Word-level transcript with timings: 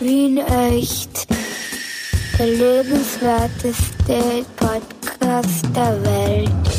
Wien 0.00 0.38
echt. 0.38 1.26
Der 2.38 2.46
lebenswerteste 2.46 4.46
Podcast 4.56 5.66
der 5.76 6.02
Welt. 6.02 6.69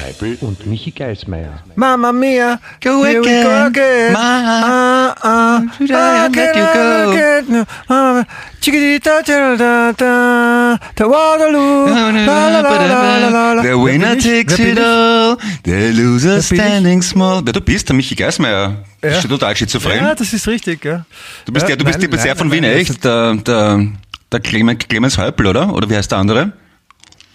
Heipel 0.00 0.36
und 0.40 0.66
Michi 0.66 0.90
Geismeier. 0.90 1.62
Mamma 1.74 2.12
mia, 2.12 2.58
Go 2.82 3.04
here 3.04 3.20
we 3.20 3.24
go 3.24 3.48
again. 3.48 3.66
again. 3.66 4.12
Ma, 4.12 4.18
ah, 4.20 5.14
ah, 5.22 5.62
should 5.76 5.90
I 5.90 6.28
let 6.28 6.56
you 6.56 6.62
go? 6.62 7.10
again. 7.12 7.66
Ah, 7.88 8.24
chiquitita, 8.60 9.22
da, 9.26 9.56
da, 9.56 9.92
da, 9.92 10.78
der 10.98 11.06
Waterloo. 11.08 11.86
La, 11.86 12.10
la, 12.10 12.60
la, 12.60 12.60
la, 12.60 13.28
la, 13.30 13.52
la. 13.54 13.62
The 13.62 13.74
winner 13.78 14.16
takes 14.18 14.58
it 14.58 14.78
all, 14.78 15.36
the 15.64 15.92
loser 15.92 16.40
standing 16.42 17.02
small. 17.02 17.42
Wer 17.44 17.52
du 17.52 17.60
bist, 17.60 17.88
der 17.88 17.96
Michi 17.96 18.14
Geismeier. 18.14 18.84
Ja. 19.02 19.10
Bist 19.10 19.24
du 19.24 19.28
total 19.28 19.56
schizophren? 19.56 19.96
Ja, 19.98 20.14
das 20.14 20.32
ist 20.32 20.46
richtig, 20.48 20.84
ja. 20.84 21.04
du 21.44 21.52
bist, 21.52 21.62
Ja, 21.64 21.68
der, 21.68 21.76
du 21.76 21.84
bist 21.84 21.98
nein, 22.00 22.10
der 22.10 22.18
sehr 22.20 22.34
nein, 22.34 22.38
von 22.38 22.52
Wien, 22.52 22.62
nein, 22.62 22.72
echt? 22.72 23.04
Der, 23.04 23.34
der, 23.34 23.86
der 24.32 24.40
Clemens, 24.40 24.86
Clemens 24.88 25.16
Heupel, 25.18 25.46
oder? 25.46 25.72
Oder 25.72 25.88
wie 25.88 25.96
heißt 25.96 26.10
der 26.10 26.18
andere? 26.18 26.52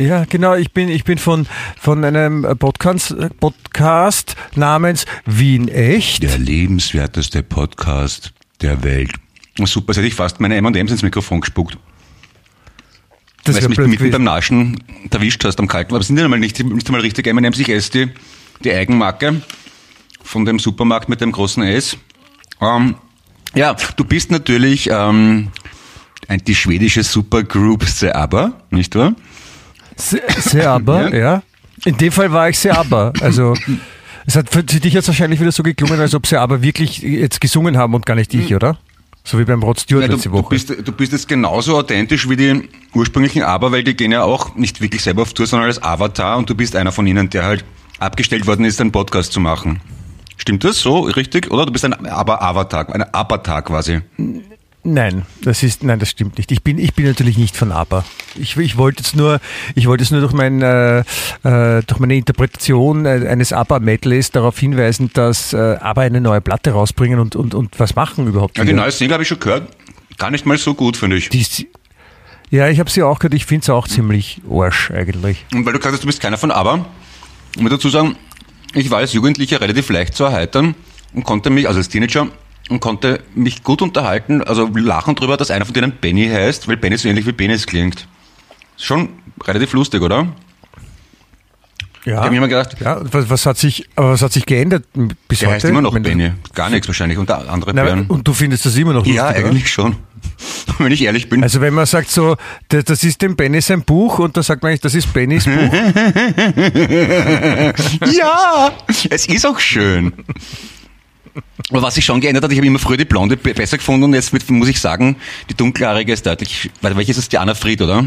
Ja, 0.01 0.25
genau. 0.25 0.55
Ich 0.55 0.71
bin, 0.71 0.89
ich 0.89 1.03
bin 1.03 1.19
von, 1.19 1.45
von 1.79 2.03
einem 2.03 2.41
Podcast, 2.57 3.15
Podcast 3.39 4.35
namens 4.55 5.05
Wien 5.27 5.67
Echt. 5.67 6.23
Der 6.23 6.39
lebenswerteste 6.39 7.43
Podcast 7.43 8.33
der 8.61 8.81
Welt. 8.81 9.11
Super, 9.63 9.91
jetzt 9.91 9.97
hätte 9.97 10.07
ich 10.07 10.15
fast 10.15 10.39
meine 10.39 10.55
M&M's 10.55 10.91
ins 10.91 11.03
Mikrofon 11.03 11.41
gespuckt. 11.41 11.77
Das 13.43 13.53
weil 13.53 13.61
du 13.61 13.69
mich 13.69 13.77
mitten 13.77 13.91
gewesen. 13.91 14.11
beim 14.11 14.23
Naschen 14.23 14.83
erwischt 15.11 15.45
hast 15.45 15.59
am 15.59 15.67
Kalten. 15.67 15.91
Aber 15.91 16.01
es 16.01 16.07
sind 16.07 16.17
ja 16.17 16.27
nicht, 16.27 16.63
nicht 16.63 16.87
einmal 16.87 17.01
richtig 17.01 17.27
M&M's. 17.27 17.59
Ich 17.59 17.69
esse 17.69 17.91
die, 17.91 18.11
die 18.63 18.71
Eigenmarke 18.73 19.43
von 20.23 20.45
dem 20.45 20.57
Supermarkt 20.57 21.09
mit 21.09 21.21
dem 21.21 21.31
großen 21.31 21.61
S. 21.61 21.95
Ähm, 22.59 22.95
ja, 23.53 23.75
du 23.97 24.03
bist 24.03 24.31
natürlich 24.31 24.89
ähm, 24.91 25.49
ein, 26.27 26.43
die 26.43 26.55
schwedische 26.55 27.03
Supergroup 27.03 27.83
The 27.83 28.09
ABBA, 28.13 28.53
nicht 28.71 28.95
wahr? 28.95 29.13
Se- 30.09 30.21
Sehr 30.37 30.69
aber, 30.71 31.09
Ja. 31.13 31.17
ja. 31.17 31.43
In 31.85 31.97
dem 31.97 32.11
Fall 32.11 32.31
war 32.31 32.49
ich 32.49 32.59
sehr 32.59 32.77
aber. 32.77 33.11
Also, 33.21 33.55
es 34.25 34.35
hat 34.35 34.49
für 34.51 34.63
dich 34.63 34.93
jetzt 34.93 35.07
wahrscheinlich 35.07 35.39
wieder 35.39 35.51
so 35.51 35.63
geklungen, 35.63 35.99
als 35.99 36.13
ob 36.13 36.27
sie 36.27 36.37
aber 36.37 36.61
wirklich 36.61 36.99
jetzt 37.01 37.41
gesungen 37.41 37.75
haben 37.77 37.93
und 37.95 38.05
gar 38.05 38.15
nicht 38.15 38.33
ich, 38.33 38.53
oder? 38.53 38.77
So 39.23 39.37
wie 39.39 39.45
beim 39.45 39.61
Rod 39.63 39.79
Stewart 39.79 40.01
Ja, 40.03 40.07
du, 40.07 40.13
letzte 40.15 40.29
du, 40.29 40.35
Woche. 40.35 40.49
bist, 40.49 40.69
du 40.69 40.91
bist 40.91 41.11
jetzt 41.11 41.27
genauso 41.27 41.77
authentisch 41.77 42.27
wie 42.29 42.35
die 42.35 42.69
ursprünglichen 42.93 43.43
ABBA, 43.43 43.71
weil 43.71 43.83
die 43.83 43.95
gehen 43.95 44.11
ja 44.11 44.23
auch 44.23 44.55
nicht 44.55 44.81
wirklich 44.81 45.01
selber 45.03 45.21
auf 45.23 45.33
Tour, 45.33 45.45
sondern 45.47 45.67
als 45.69 45.81
Avatar 45.81 46.37
und 46.37 46.49
du 46.49 46.55
bist 46.55 46.75
einer 46.75 46.91
von 46.91 47.05
ihnen, 47.07 47.29
der 47.29 47.43
halt 47.45 47.63
abgestellt 47.99 48.47
worden 48.47 48.65
ist, 48.65 48.81
einen 48.81 48.91
Podcast 48.91 49.31
zu 49.31 49.39
machen. 49.39 49.79
Stimmt 50.37 50.63
das 50.63 50.79
so 50.79 51.01
richtig? 51.01 51.51
Oder 51.51 51.67
du 51.67 51.71
bist 51.71 51.85
ein 51.85 51.93
ABBA-Avatar, 51.93 52.93
ein 52.93 53.05
Avatar 53.13 53.61
quasi. 53.61 54.01
Nein, 54.83 55.25
das 55.43 55.61
ist, 55.61 55.83
nein, 55.83 55.99
das 55.99 56.09
stimmt 56.09 56.37
nicht. 56.37 56.51
Ich 56.51 56.63
bin, 56.63 56.79
ich 56.79 56.95
bin 56.95 57.05
natürlich 57.05 57.37
nicht 57.37 57.55
von 57.55 57.71
aber. 57.71 58.03
Ich, 58.35 58.57
ich 58.57 58.77
wollte 58.77 59.03
jetzt 59.03 59.15
nur, 59.15 59.39
ich 59.75 59.87
wollte 59.87 60.03
jetzt 60.03 60.11
nur 60.11 60.21
durch 60.21 60.33
mein, 60.33 60.61
äh, 60.61 60.99
äh, 60.99 61.83
durch 61.85 61.99
meine 61.99 62.15
Interpretation 62.15 63.05
äh, 63.05 63.27
eines 63.27 63.53
ABBA-Medleys 63.53 64.31
darauf 64.31 64.57
hinweisen, 64.57 65.11
dass 65.13 65.53
äh, 65.53 65.57
ABBA 65.57 66.01
eine 66.01 66.21
neue 66.21 66.41
Platte 66.41 66.71
rausbringen 66.71 67.19
und, 67.19 67.35
und, 67.35 67.53
und 67.53 67.79
was 67.79 67.95
machen 67.95 68.25
überhaupt. 68.25 68.57
Ja, 68.57 68.63
die 68.63 68.73
neue 68.73 68.91
Single 68.91 69.13
habe 69.13 69.23
ich 69.23 69.29
schon 69.29 69.39
gehört. 69.39 69.69
Gar 70.17 70.31
nicht 70.31 70.47
mal 70.47 70.57
so 70.57 70.73
gut, 70.73 70.97
finde 70.97 71.17
ich. 71.17 71.29
Die 71.29 71.45
ja, 72.49 72.67
ich 72.67 72.79
habe 72.79 72.89
sie 72.89 73.01
auch 73.01 73.19
gehört. 73.19 73.33
Ich 73.33 73.45
finde 73.45 73.65
sie 73.65 73.73
auch 73.73 73.87
ziemlich 73.87 74.41
Arsch 74.49 74.91
eigentlich. 74.91 75.45
Und 75.53 75.65
weil 75.65 75.73
du 75.73 75.79
gesagt 75.79 75.93
hast, 75.93 76.03
du 76.03 76.07
bist 76.07 76.21
keiner 76.21 76.37
von 76.37 76.51
ABBA, 76.51 76.85
ich 77.55 77.61
muss 77.61 77.71
dazu 77.71 77.89
sagen, 77.89 78.17
ich 78.73 78.89
war 78.89 78.97
als 78.97 79.13
Jugendlicher 79.13 79.61
relativ 79.61 79.89
leicht 79.89 80.15
zu 80.15 80.25
erheitern 80.25 80.75
und 81.13 81.23
konnte 81.23 81.49
mich, 81.49 81.67
also 81.67 81.79
als 81.79 81.87
Teenager, 81.87 82.27
und 82.71 82.79
konnte 82.79 83.19
mich 83.35 83.63
gut 83.63 83.81
unterhalten, 83.81 84.41
also 84.43 84.69
lachen 84.73 85.15
drüber, 85.15 85.37
dass 85.37 85.51
einer 85.51 85.65
von 85.65 85.73
denen 85.73 85.91
Benny 85.91 86.27
heißt, 86.27 86.67
weil 86.67 86.77
Benny 86.77 86.97
so 86.97 87.07
ähnlich 87.09 87.25
wie 87.27 87.33
Penis 87.33 87.67
klingt. 87.67 88.07
Schon 88.77 89.09
relativ 89.45 89.73
lustig, 89.73 90.01
oder? 90.01 90.27
Ja. 92.03 92.13
Ich 92.13 92.17
habe 92.17 92.31
mir 92.31 92.37
immer 92.37 92.47
gedacht, 92.47 92.77
Ja, 92.79 92.99
was, 93.11 93.29
was 93.29 93.45
hat 93.45 93.59
sich, 93.59 93.87
aber 93.95 94.13
was 94.13 94.23
hat 94.23 94.33
sich 94.33 94.47
geändert 94.47 94.85
bis 95.27 95.39
der 95.39 95.49
heute? 95.49 95.55
heißt 95.57 95.65
immer 95.65 95.81
noch 95.81 95.93
meine, 95.93 96.07
Benny. 96.09 96.31
Gar 96.55 96.71
nichts 96.71 96.87
wahrscheinlich 96.87 97.19
und 97.19 97.29
andere 97.29 97.73
Na, 97.75 97.83
Bären. 97.83 98.07
und 98.07 98.27
du 98.27 98.33
findest 98.33 98.65
das 98.65 98.75
immer 98.75 98.93
noch 98.93 99.01
lustig, 99.01 99.15
Ja, 99.17 99.29
oder? 99.29 99.37
eigentlich 99.37 99.71
schon. 99.71 99.97
Wenn 100.79 100.91
ich 100.91 101.03
ehrlich 101.03 101.29
bin. 101.29 101.43
Also 101.43 101.61
wenn 101.61 101.73
man 101.75 101.85
sagt 101.85 102.09
so, 102.09 102.37
das, 102.69 102.85
das 102.85 103.03
ist 103.03 103.21
dem 103.21 103.35
Benny 103.35 103.61
sein 103.61 103.83
Buch 103.83 104.17
und 104.19 104.35
dann 104.37 104.43
sagt 104.43 104.63
man 104.63 104.69
eigentlich, 104.69 104.81
das 104.81 104.95
ist 104.95 105.11
Bennys 105.13 105.45
Buch. 105.45 105.51
ja, 108.11 108.71
es 109.09 109.25
ist 109.27 109.45
auch 109.45 109.59
schön. 109.59 110.13
Aber 111.69 111.81
was 111.81 111.95
sich 111.95 112.03
schon 112.05 112.19
geändert 112.19 112.43
hat, 112.43 112.51
ich 112.51 112.57
habe 112.57 112.67
immer 112.67 112.79
früher 112.79 112.97
die 112.97 113.05
Blonde 113.05 113.37
be- 113.37 113.53
besser 113.53 113.77
gefunden 113.77 114.03
und 114.05 114.13
jetzt 114.13 114.33
muss 114.49 114.67
ich 114.67 114.79
sagen, 114.79 115.15
die 115.49 115.53
dunkelhaarige 115.53 116.11
ist 116.11 116.25
deutlich, 116.25 116.69
warte, 116.81 116.97
welche 116.97 117.11
ist? 117.11 117.31
Die 117.31 117.37
Anna 117.37 117.53
Fried, 117.55 117.81
oder? 117.81 117.99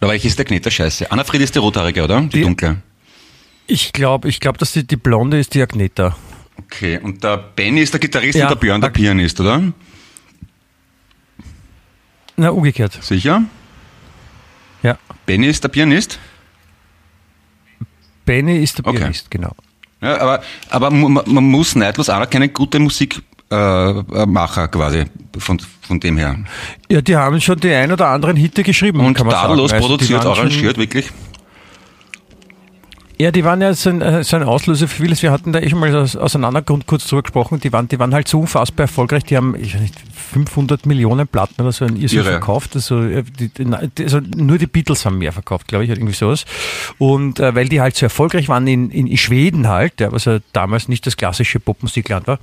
Oder 0.00 0.10
welche 0.10 0.26
ist 0.28 0.36
der 0.38 0.44
Kneter 0.44 0.70
Scheiße? 0.70 1.10
Anna 1.12 1.22
Fried 1.24 1.40
ist 1.42 1.54
die 1.54 1.60
rothaarige, 1.60 2.02
oder? 2.04 2.20
Die, 2.22 2.28
Die- 2.28 2.40
dunkle. 2.42 2.82
Ich 3.68 3.92
glaube, 3.92 4.28
ich 4.28 4.40
glaub, 4.40 4.58
dass 4.58 4.72
die, 4.72 4.84
die 4.84 4.96
Blonde 4.96 5.38
ist 5.38 5.54
die 5.54 5.62
Agneta. 5.62 6.16
Okay, 6.58 6.98
und 6.98 7.22
der 7.22 7.36
Benny 7.38 7.80
ist 7.82 7.92
der 7.94 8.00
Gitarrist 8.00 8.36
Ja. 8.36 8.46
und 8.46 8.50
der 8.50 8.56
Björn 8.56 8.80
der 8.80 8.90
Pianist, 8.90 9.38
oder? 9.40 9.62
Na, 12.36 12.48
umgekehrt. 12.50 12.98
Sicher? 13.02 13.44
Ja. 14.82 14.98
Benny 15.26 15.46
ist 15.46 15.62
der 15.62 15.68
Pianist? 15.68 16.18
Benny 18.24 18.62
ist 18.62 18.78
der 18.78 18.86
Okay. 18.86 18.98
Pianist, 18.98 19.30
genau. 19.30 19.54
Ja, 20.02 20.20
aber, 20.20 20.40
aber 20.70 20.90
man, 20.90 21.22
man 21.26 21.44
muss 21.44 21.74
neidlos 21.76 22.08
anerkennen, 22.08 22.52
gute 22.52 22.78
Musikmacher 22.78 24.04
äh, 24.12 24.26
Macher 24.26 24.68
quasi, 24.68 25.04
von, 25.38 25.60
von 25.80 26.00
dem 26.00 26.16
her. 26.18 26.36
Ja, 26.90 27.00
die 27.00 27.16
haben 27.16 27.40
schon 27.40 27.60
die 27.60 27.72
ein 27.72 27.92
oder 27.92 28.08
anderen 28.08 28.36
Hitte 28.36 28.62
geschrieben, 28.62 29.00
Und 29.00 29.14
kann 29.14 29.26
man 29.26 29.34
tadellos 29.36 29.70
sagen. 29.70 29.82
Also 29.82 29.94
produziert, 29.96 30.22
schon- 30.22 30.32
arrangiert, 30.32 30.76
wirklich. 30.78 31.10
Ja, 33.18 33.30
die 33.30 33.44
waren 33.44 33.60
ja 33.60 33.72
so 33.74 33.90
ein, 33.90 34.00
äh, 34.02 34.24
so 34.24 34.36
ein 34.36 34.42
Auslöser 34.42 34.88
für 34.88 35.02
vieles. 35.02 35.22
Wir 35.22 35.30
hatten 35.30 35.52
da 35.52 35.60
eh 35.60 35.68
schon 35.70 35.78
mal 35.78 35.94
aus- 35.94 36.16
auseinander 36.16 36.62
kurz- 36.62 36.86
kurz 36.86 37.06
drüber 37.06 37.22
gesprochen. 37.22 37.60
Die 37.60 37.72
waren, 37.72 37.86
die 37.86 37.98
waren 37.98 38.12
halt 38.14 38.26
so 38.26 38.40
unfassbar 38.40 38.84
erfolgreich. 38.84 39.24
Die 39.24 39.36
haben, 39.36 39.54
ich 39.54 39.74
weiß 39.74 39.80
nicht, 39.80 39.94
500 40.32 40.86
Millionen 40.86 41.28
Platten 41.28 41.60
oder 41.62 41.72
so 41.72 41.84
in 41.84 41.96
Irrsinn 41.96 42.20
verkauft. 42.30 42.74
Also, 42.74 43.02
äh, 43.02 43.22
die, 43.22 43.48
die, 43.48 44.02
also 44.02 44.20
nur 44.36 44.58
die 44.58 44.66
Beatles 44.66 45.04
haben 45.06 45.18
mehr 45.18 45.32
verkauft, 45.32 45.68
glaube 45.68 45.84
ich, 45.84 45.90
oder 45.90 45.98
irgendwie 46.00 46.14
sowas. 46.16 46.46
Und 46.98 47.38
äh, 47.38 47.54
weil 47.54 47.68
die 47.68 47.80
halt 47.80 47.96
so 47.96 48.06
erfolgreich 48.06 48.48
waren 48.48 48.66
in, 48.66 48.90
in 48.90 49.16
Schweden 49.16 49.68
halt, 49.68 50.00
ja, 50.00 50.10
was 50.10 50.24
ja 50.24 50.38
damals 50.52 50.88
nicht 50.88 51.06
das 51.06 51.16
klassische 51.16 51.60
Popmusikland 51.60 52.26
war, 52.26 52.38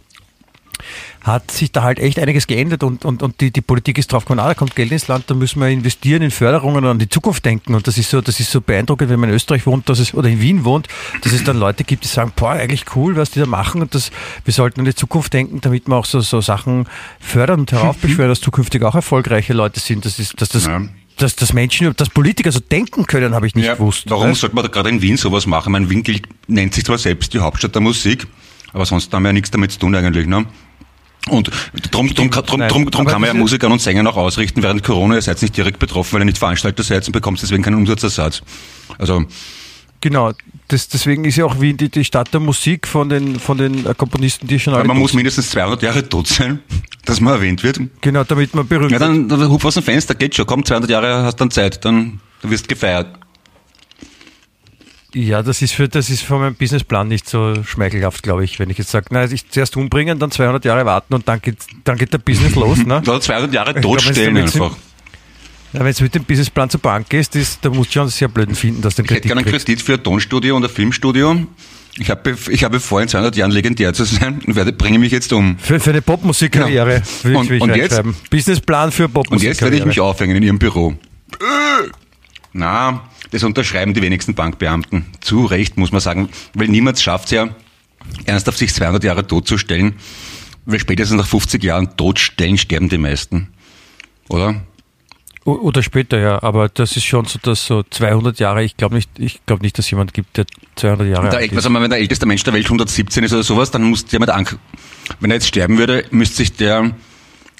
hat 1.21 1.51
sich 1.51 1.71
da 1.71 1.83
halt 1.83 1.99
echt 1.99 2.19
einiges 2.19 2.47
geändert 2.47 2.83
und, 2.83 3.05
und, 3.05 3.21
und 3.23 3.41
die, 3.41 3.51
die 3.51 3.61
Politik 3.61 3.97
ist 3.97 4.11
drauf 4.11 4.23
gekommen, 4.25 4.39
ah, 4.39 4.47
da 4.47 4.53
kommt 4.53 4.75
Geld 4.75 4.91
ins 4.91 5.07
Land, 5.07 5.25
da 5.29 5.33
müssen 5.33 5.59
wir 5.59 5.67
investieren 5.67 6.21
in 6.21 6.31
Förderungen 6.31 6.83
und 6.83 6.89
an 6.91 6.99
die 6.99 7.09
Zukunft 7.09 7.45
denken. 7.45 7.75
Und 7.75 7.87
das 7.87 7.97
ist 7.97 8.09
so, 8.09 8.21
das 8.21 8.39
ist 8.39 8.51
so 8.51 8.61
beeindruckend, 8.61 9.09
wenn 9.09 9.19
man 9.19 9.29
in 9.29 9.35
Österreich 9.35 9.65
wohnt, 9.65 9.89
dass 9.89 9.99
es, 9.99 10.13
oder 10.13 10.29
in 10.29 10.41
Wien 10.41 10.63
wohnt, 10.65 10.87
dass 11.21 11.33
es 11.33 11.43
dann 11.43 11.57
Leute 11.59 11.83
gibt, 11.83 12.03
die 12.03 12.07
sagen, 12.07 12.31
boah, 12.35 12.51
eigentlich 12.51 12.85
cool, 12.95 13.15
was 13.15 13.31
die 13.31 13.39
da 13.39 13.45
machen 13.45 13.81
und 13.81 13.93
das, 13.95 14.11
wir 14.45 14.53
sollten 14.53 14.79
an 14.81 14.85
die 14.85 14.95
Zukunft 14.95 15.33
denken, 15.33 15.61
damit 15.61 15.87
wir 15.87 15.95
auch 15.95 16.05
so, 16.05 16.19
so 16.21 16.41
Sachen 16.41 16.85
fördern 17.19 17.61
und 17.61 17.71
heraufbeschwören, 17.71 18.29
dass 18.29 18.41
zukünftig 18.41 18.83
auch 18.83 18.95
erfolgreiche 18.95 19.53
Leute 19.53 19.79
sind. 19.79 20.05
Das 20.05 20.19
ist, 20.19 20.39
dass 20.41 20.49
das, 20.49 20.65
Ja. 20.65 20.81
dass, 21.17 21.35
dass 21.35 21.53
Menschen, 21.53 21.93
dass 21.95 22.09
Politiker 22.09 22.51
so 22.51 22.59
denken 22.59 23.05
können, 23.05 23.35
habe 23.35 23.45
ich 23.47 23.55
nicht 23.55 23.69
gewusst. 23.69 24.05
Warum 24.09 24.33
sollte 24.35 24.55
man 24.55 24.63
da 24.63 24.69
gerade 24.69 24.89
in 24.89 25.01
Wien 25.01 25.17
sowas 25.17 25.45
machen? 25.45 25.73
Mein 25.73 25.89
Wien 25.89 26.03
gilt, 26.03 26.27
nennt 26.47 26.73
sich 26.73 26.85
zwar 26.85 26.97
selbst 26.97 27.33
die 27.33 27.39
Hauptstadt 27.39 27.75
der 27.75 27.81
Musik, 27.81 28.25
aber 28.71 28.85
sonst 28.85 29.13
haben 29.13 29.23
wir 29.23 29.29
ja 29.29 29.33
nichts 29.33 29.51
damit 29.51 29.71
zu 29.71 29.79
tun 29.79 29.95
eigentlich. 29.95 30.27
Ne? 30.27 30.45
Und 31.27 31.51
drum, 31.91 32.07
drum, 32.13 32.31
drum, 32.31 32.43
drum, 32.67 32.89
drum 32.89 33.05
kann 33.05 33.21
man 33.21 33.27
ja 33.27 33.33
Musikern 33.33 33.71
und 33.71 33.81
Sängern 33.81 34.07
auch 34.07 34.17
ausrichten, 34.17 34.63
während 34.63 34.83
Corona, 34.83 35.15
ihr 35.15 35.21
seid 35.21 35.41
nicht 35.41 35.55
direkt 35.55 35.79
betroffen, 35.79 36.13
weil 36.13 36.21
ihr 36.21 36.25
nicht 36.25 36.37
Veranstalter 36.37 36.81
seid 36.81 37.05
und 37.05 37.11
bekommt 37.13 37.41
deswegen 37.41 37.61
keinen 37.61 37.75
Umsatzersatz. 37.75 38.41
Also, 38.97 39.25
Genau, 40.01 40.31
das, 40.69 40.87
deswegen 40.87 41.25
ist 41.25 41.35
ja 41.35 41.45
auch 41.45 41.59
Wien 41.59 41.75
die, 41.75 41.89
die 41.89 42.05
Stadt 42.05 42.33
der 42.33 42.39
Musik 42.39 42.87
von 42.87 43.09
den, 43.09 43.37
von 43.39 43.57
den 43.57 43.83
Komponisten, 43.97 44.47
die 44.47 44.59
schon 44.59 44.73
alle 44.73 44.85
man 44.85 44.97
muss 44.97 45.13
mindestens 45.13 45.49
200 45.49 45.83
Jahre 45.83 46.07
tot 46.07 46.27
sein, 46.27 46.59
dass 47.05 47.19
man 47.19 47.33
erwähnt 47.33 47.63
wird. 47.63 47.81
Genau, 47.99 48.23
damit 48.23 48.55
man 48.55 48.65
berühmt 48.65 48.91
Ja, 48.91 48.99
dann, 48.99 49.27
dann 49.27 49.49
hupf 49.49 49.65
aus 49.65 49.73
dem 49.73 49.83
Fenster, 49.83 50.15
geht 50.15 50.35
schon, 50.35 50.45
komm, 50.45 50.63
200 50.63 50.89
Jahre 50.89 51.23
hast 51.23 51.35
dann 51.37 51.51
Zeit, 51.51 51.83
dann 51.83 52.21
du 52.41 52.49
wirst 52.49 52.69
gefeiert. 52.69 53.19
Ja, 55.21 55.43
das 55.43 55.61
ist 55.61 55.73
für, 55.73 55.89
das 55.89 56.09
ist 56.09 56.21
für 56.21 56.37
meinen 56.37 56.55
Businessplan 56.55 57.07
nicht 57.07 57.27
so 57.27 57.61
schmeichelhaft, 57.65 58.23
glaube 58.23 58.45
ich, 58.45 58.57
wenn 58.59 58.69
ich 58.69 58.77
jetzt 58.77 58.89
sage, 58.91 59.07
na, 59.09 59.25
ich 59.25 59.49
zuerst 59.49 59.75
umbringen, 59.75 60.17
dann 60.17 60.31
200 60.31 60.63
Jahre 60.63 60.85
warten 60.85 61.13
und 61.13 61.27
dann 61.27 61.41
geht, 61.41 61.57
dann 61.83 61.97
geht 61.97 62.13
der 62.13 62.19
Business 62.19 62.55
los, 62.55 62.77
ne? 62.85 62.97
Oder 63.05 63.19
200 63.19 63.53
Jahre 63.53 63.81
totstellen 63.81 64.37
einfach. 64.37 64.77
Ja, 65.73 65.83
wenn 65.83 65.93
du 65.93 66.03
mit 66.03 66.15
dem 66.15 66.23
Businessplan 66.23 66.69
zur 66.69 66.79
Bank 66.79 67.09
gehst, 67.09 67.35
ist, 67.35 67.59
da 67.63 67.69
musst 67.69 67.89
du 67.89 67.93
schon 67.95 68.01
einen 68.03 68.11
sehr 68.11 68.27
blöden 68.29 68.55
finden, 68.55 68.81
dass 68.81 68.95
du 68.95 69.01
den 69.01 69.05
Ich 69.05 69.11
hätte 69.11 69.21
Kredit 69.27 69.27
gerne 69.35 69.41
einen. 69.51 69.59
Kredit 69.65 69.81
für 69.81 69.93
ein 69.95 70.03
Tonstudio 70.03 70.55
und 70.55 70.63
ein 70.63 70.69
Filmstudio. 70.69 71.45
Ich 71.97 72.09
habe, 72.09 72.37
ich 72.49 72.63
habe 72.63 72.79
vor, 72.79 73.01
in 73.01 73.09
200 73.09 73.35
Jahren 73.35 73.51
legendär 73.51 73.93
zu 73.93 74.05
sein 74.05 74.41
und 74.47 74.55
werde, 74.55 74.71
bringe 74.71 74.99
mich 74.99 75.11
jetzt 75.11 75.33
um. 75.33 75.57
Für, 75.59 75.79
für 75.81 75.89
eine 75.89 76.01
Popmusikkarriere 76.01 77.01
will 77.23 77.35
Und- 77.35 77.43
ich, 77.43 77.49
will 77.49 77.57
ich 77.57 77.63
und 77.63 77.75
jetzt-. 77.75 78.01
Businessplan 78.29 78.91
für 78.93 79.05
Und 79.05 79.13
Popmusikkarriere. 79.13 79.51
jetzt 79.51 79.61
werde 79.61 79.75
ich 79.77 79.85
mich 79.85 79.99
aufhängen 79.99 80.37
in 80.37 80.43
Ihrem 80.43 80.59
Büro. 80.59 80.95
Äh. 81.39 81.89
Na, 82.51 83.03
das 83.31 83.43
unterschreiben 83.43 83.93
die 83.93 84.01
wenigsten 84.01 84.33
Bankbeamten. 84.33 85.05
Zu 85.21 85.45
Recht, 85.45 85.77
muss 85.77 85.91
man 85.91 86.01
sagen, 86.01 86.29
weil 86.53 86.67
niemand 86.67 86.99
schafft 86.99 87.25
es 87.25 87.31
ja, 87.31 87.49
ernsthaft 88.25 88.57
sich 88.57 88.73
200 88.73 89.03
Jahre 89.03 89.25
totzustellen. 89.27 89.95
Weil 90.65 90.79
spätestens 90.79 91.17
nach 91.17 91.27
50 91.27 91.63
Jahren 91.63 91.95
Todstellen 91.97 92.57
sterben 92.57 92.89
die 92.89 92.97
meisten. 92.97 93.49
Oder? 94.27 94.61
Oder 95.45 95.81
später, 95.81 96.19
ja. 96.19 96.43
Aber 96.43 96.69
das 96.69 96.95
ist 96.95 97.05
schon 97.05 97.25
so, 97.25 97.39
dass 97.41 97.65
so 97.65 97.81
200 97.83 98.39
Jahre, 98.39 98.63
ich 98.63 98.77
glaube 98.77 98.95
nicht, 98.95 99.09
ich 99.17 99.39
glaube 99.45 99.63
nicht, 99.63 99.77
dass 99.77 99.89
jemand 99.89 100.13
gibt, 100.13 100.37
der 100.37 100.45
200 100.75 101.07
Jahre 101.07 101.29
Der, 101.29 101.39
alt 101.39 101.51
ist. 101.51 101.73
wenn 101.73 101.89
der 101.89 101.99
älteste 101.99 102.25
Mensch 102.25 102.43
der 102.43 102.53
Welt 102.53 102.65
117 102.65 103.23
ist 103.23 103.33
oder 103.33 103.43
sowas, 103.43 103.71
dann 103.71 103.83
muss 103.83 104.05
Angst, 104.13 104.57
wenn 105.19 105.31
er 105.31 105.35
jetzt 105.35 105.47
sterben 105.47 105.77
würde, 105.77 106.05
müsste 106.11 106.37
sich 106.37 106.53
der 106.53 106.91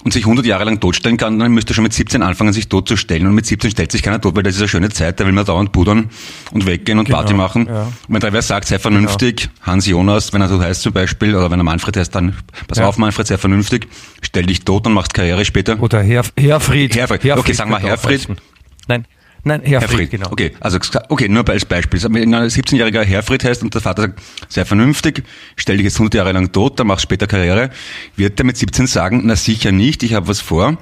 und 0.04 0.14
sich 0.14 0.24
100 0.24 0.46
Jahre 0.46 0.64
lang 0.64 0.80
totstellen 0.80 1.18
kann, 1.18 1.38
dann 1.40 1.52
müsste 1.52 1.74
schon 1.74 1.84
mit 1.84 1.92
17 1.94 2.22
anfangen, 2.24 2.54
sich 2.54 2.70
tot 2.70 2.88
zu 2.88 2.96
stellen. 2.96 3.28
Und 3.28 3.36
mit 3.36 3.46
17 3.46 3.72
stellt 3.72 3.92
sich 3.92 4.02
keiner 4.02 4.22
tot, 4.22 4.36
weil 4.36 4.44
das 4.44 4.56
ist 4.56 4.62
eine 4.62 4.70
schöne 4.70 4.90
Zeit, 4.90 5.20
da 5.20 5.26
will 5.26 5.34
man 5.34 5.46
dauernd 5.46 5.72
pudern 5.74 6.10
und 6.52 6.66
weggehen 6.66 7.00
und 7.00 7.06
Genau, 7.06 7.18
Party 7.18 7.34
machen. 7.34 7.68
ja. 7.68 7.84
Und 7.84 7.94
wenn 8.08 8.22
da 8.22 8.32
wer 8.32 8.42
sagt, 8.42 8.68
sei 8.68 8.80
vernünftig, 8.80 9.50
Hans 9.62 9.86
Jonas, 9.88 10.32
wenn 10.32 10.42
er 10.42 10.48
so 10.48 10.62
heißt 10.62 10.82
zum 10.82 10.94
Beispiel, 10.94 11.36
oder 11.36 11.52
wenn 11.52 11.60
er 11.60 11.64
Manfred 11.64 11.98
heißt, 11.98 12.16
dann, 12.16 12.36
pass 12.68 12.78
Ja. 12.78 12.88
auf 12.88 12.98
Manfred, 12.98 13.28
sei 13.28 13.38
vernünftig, 13.38 13.88
stell 14.22 14.46
dich 14.46 14.64
tot 14.64 14.88
und 14.88 14.94
machst 14.94 15.14
Karriere 15.14 15.44
später. 15.44 15.78
Oder 15.82 16.02
Herr, 16.02 16.24
Herfried. 16.38 16.96
Herfried. 16.96 17.32
Okay, 17.38 17.54
sagen 17.54 17.70
wir 17.72 17.80
Herfried. 17.80 18.28
Nein, 18.88 19.06
nein, 19.44 19.62
Herfried, 19.62 19.90
Herfried, 19.90 20.12
genau. 20.12 20.32
Okay, 20.32 20.52
also 20.60 20.80
okay, 21.10 21.28
nur 21.30 21.48
als 21.50 21.66
Beispiel. 21.66 22.02
Wenn 22.04 22.34
ein 22.34 22.50
17-jähriger 22.50 23.04
Herfried 23.04 23.44
heißt 23.44 23.64
und 23.64 23.74
der 23.74 23.82
Vater 23.82 24.04
sagt, 24.04 24.22
sei 24.48 24.66
vernünftig, 24.66 25.24
stell 25.56 25.78
dich 25.78 25.86
jetzt 25.86 25.96
100 25.96 26.16
Jahre 26.16 26.32
lang 26.32 26.52
tot, 26.52 26.80
dann 26.80 26.88
machst 26.88 27.04
später 27.04 27.28
Karriere, 27.28 27.70
wird 28.16 28.40
er 28.40 28.46
mit 28.46 28.58
17 28.58 28.88
sagen, 28.88 29.22
na 29.26 29.36
sicher 29.36 29.72
nicht, 29.72 30.04
ich 30.04 30.14
habe 30.14 30.28
was 30.28 30.42
vor. 30.42 30.78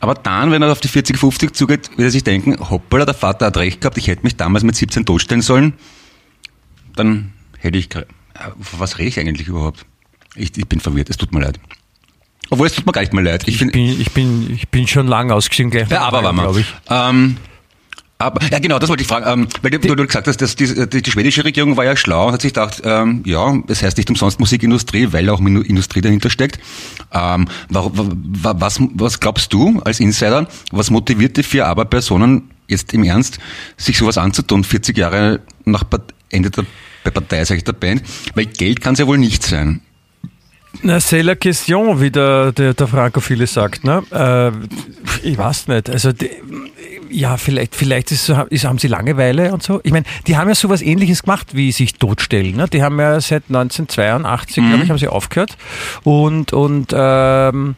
Aber 0.00 0.14
dann, 0.14 0.50
wenn 0.50 0.60
er 0.60 0.70
auf 0.70 0.80
die 0.80 0.88
40, 0.88 1.18
50 1.18 1.54
zugeht, 1.54 1.90
wird 1.96 2.00
er 2.08 2.10
sich 2.10 2.24
denken, 2.24 2.58
hoppala, 2.68 3.06
der 3.06 3.14
Vater 3.14 3.46
hat 3.46 3.56
recht 3.56 3.80
gehabt, 3.80 3.96
ich 3.96 4.08
hätte 4.08 4.22
mich 4.22 4.36
damals 4.36 4.64
mit 4.64 4.76
17 4.76 5.06
totstellen 5.06 5.40
sollen. 5.40 5.72
Dann 6.94 7.32
hätte 7.58 7.78
ich, 7.78 7.88
von 7.90 8.04
was 8.80 8.98
rede 8.98 9.08
ich 9.08 9.18
eigentlich 9.18 9.48
überhaupt? 9.48 9.86
Ich, 10.36 10.56
ich 10.56 10.66
bin 10.66 10.80
verwirrt, 10.80 11.08
es 11.10 11.16
tut 11.16 11.32
mir 11.32 11.40
leid. 11.40 11.58
Obwohl, 12.50 12.66
es 12.66 12.74
tut 12.74 12.84
mir 12.84 12.92
gar 12.92 13.00
nicht 13.00 13.14
mehr 13.14 13.24
leid. 13.24 13.44
Ich 13.46 13.60
Ich 13.62 13.72
bin, 13.72 14.00
ich 14.00 14.10
bin, 14.12 14.50
ich 14.52 14.68
bin 14.68 14.86
schon 14.86 15.06
lang 15.06 15.30
ausgestiegen 15.30 15.70
gleich. 15.70 15.88
ja, 15.88 16.02
aber 16.02 16.22
war 16.22 16.32
mal. 16.32 16.64
Ähm, 16.90 17.36
aber, 18.24 18.40
ja, 18.50 18.58
genau, 18.58 18.78
das 18.78 18.88
wollte 18.88 19.02
ich 19.02 19.08
fragen. 19.08 19.26
Ähm, 19.26 19.48
weil 19.62 19.70
du, 19.70 19.78
du, 19.78 19.94
du 19.94 20.06
gesagt 20.06 20.26
hast, 20.26 20.40
dass 20.40 20.56
die, 20.56 20.88
die, 20.88 21.02
die 21.02 21.10
schwedische 21.10 21.44
Regierung 21.44 21.76
war 21.76 21.84
ja 21.84 21.96
schlau 21.96 22.26
und 22.26 22.32
hat 22.32 22.42
sich 22.42 22.52
gedacht, 22.52 22.82
ähm, 22.84 23.22
ja, 23.24 23.54
es 23.68 23.82
heißt 23.82 23.96
nicht 23.96 24.10
umsonst 24.10 24.40
Musikindustrie, 24.40 25.12
weil 25.12 25.28
auch 25.30 25.40
Industrie 25.40 26.00
dahinter 26.00 26.30
steckt. 26.30 26.58
Ähm, 27.12 27.46
wa, 27.68 27.90
wa, 27.92 28.08
wa, 28.12 28.54
was, 28.58 28.80
was 28.94 29.20
glaubst 29.20 29.52
du 29.52 29.80
als 29.84 30.00
Insider, 30.00 30.48
was 30.70 30.90
motiviert 30.90 31.36
die 31.36 31.42
vier 31.42 31.66
Arbeiterpersonen 31.66 32.50
jetzt 32.68 32.92
im 32.94 33.04
Ernst, 33.04 33.38
sich 33.76 33.98
sowas 33.98 34.18
anzutun, 34.18 34.64
40 34.64 34.96
Jahre 34.96 35.40
nach 35.64 35.84
Ende 36.30 36.50
der, 36.50 36.64
der 37.04 37.10
Partei, 37.10 37.44
sag 37.44 37.58
ich, 37.58 37.64
der 37.64 37.72
Band? 37.72 38.02
Weil 38.34 38.46
Geld 38.46 38.80
kann 38.80 38.94
es 38.94 39.00
ja 39.00 39.06
wohl 39.06 39.18
nicht 39.18 39.42
sein. 39.42 39.80
Na, 40.82 41.00
c'est 41.00 41.22
la 41.22 41.34
question, 41.34 42.00
wie 42.00 42.10
der, 42.10 42.52
der, 42.52 42.74
der 42.74 42.86
Frankophile 42.88 43.46
sagt. 43.46 43.84
Ne? 43.84 44.02
Äh, 44.10 44.50
ich 45.26 45.38
weiß 45.38 45.68
nicht. 45.68 45.88
Also, 45.88 46.12
die, 46.12 46.28
ja, 47.10 47.36
vielleicht, 47.36 47.74
vielleicht 47.74 48.10
ist, 48.10 48.26
so- 48.26 48.42
ist, 48.50 48.64
haben 48.64 48.78
sie 48.78 48.88
Langeweile 48.88 49.52
und 49.52 49.62
so. 49.62 49.80
Ich 49.84 49.92
meine, 49.92 50.04
die 50.26 50.36
haben 50.36 50.48
ja 50.48 50.54
sowas 50.54 50.82
ähnliches 50.82 51.22
gemacht, 51.22 51.54
wie 51.54 51.72
sich 51.72 51.94
totstellen. 51.94 52.56
Ne? 52.56 52.66
Die 52.68 52.82
haben 52.82 52.98
ja 52.98 53.20
seit 53.20 53.44
1982, 53.48 54.56
Mhm. 54.62 54.68
glaube 54.68 54.84
ich, 54.84 54.90
haben 54.90 54.98
sie 54.98 55.08
aufgehört. 55.08 55.56
Und, 56.02 56.52
und, 56.52 56.92
ähm, 56.94 57.76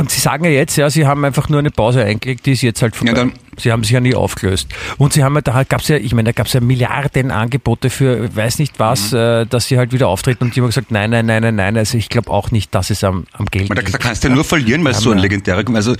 und 0.00 0.10
sie 0.10 0.20
sagen 0.20 0.44
ja 0.44 0.50
jetzt, 0.50 0.76
ja, 0.76 0.88
sie 0.88 1.06
haben 1.06 1.24
einfach 1.26 1.50
nur 1.50 1.58
eine 1.58 1.70
Pause 1.70 2.02
eingelegt, 2.02 2.46
die 2.46 2.52
ist 2.52 2.62
jetzt 2.62 2.80
halt 2.80 2.96
vorbei. 2.96 3.12
Ja, 3.12 3.28
sie 3.58 3.70
haben 3.70 3.84
sich 3.84 3.92
ja 3.92 4.00
nie 4.00 4.14
aufgelöst. 4.14 4.68
Und 4.96 5.12
sie 5.12 5.22
haben 5.22 5.34
ja, 5.34 5.42
da 5.42 5.62
gab 5.64 5.82
es 5.82 5.88
ja, 5.88 5.96
ich 5.96 6.14
meine, 6.14 6.28
da 6.28 6.32
gab 6.32 6.46
es 6.46 6.54
ja 6.54 6.60
Milliarden 6.60 7.30
Angebote 7.30 7.90
für 7.90 8.34
weiß 8.34 8.58
nicht 8.60 8.78
was, 8.78 9.12
Mhm. 9.12 9.18
äh, 9.18 9.44
dass 9.46 9.68
sie 9.68 9.76
halt 9.76 9.92
wieder 9.92 10.08
auftreten 10.08 10.44
und 10.44 10.56
die 10.56 10.60
haben 10.60 10.68
gesagt, 10.68 10.90
nein, 10.90 11.10
nein, 11.10 11.26
nein, 11.26 11.42
nein, 11.42 11.54
nein. 11.54 11.76
Also 11.76 11.98
ich 11.98 12.08
glaube 12.08 12.30
auch 12.30 12.50
nicht, 12.50 12.74
dass 12.74 12.88
es 12.88 13.04
am, 13.04 13.26
am 13.34 13.44
Geld 13.46 13.68
Weil 13.68 13.76
da, 13.76 13.82
da 13.82 13.98
kannst 13.98 14.24
du 14.24 14.28
ja 14.28 14.34
nur 14.34 14.44
verlieren, 14.44 14.82
weil 14.84 14.92
es 14.92 15.00
so 15.00 15.10
ein 15.10 15.18
legendärer, 15.18 15.62
also 15.74 15.94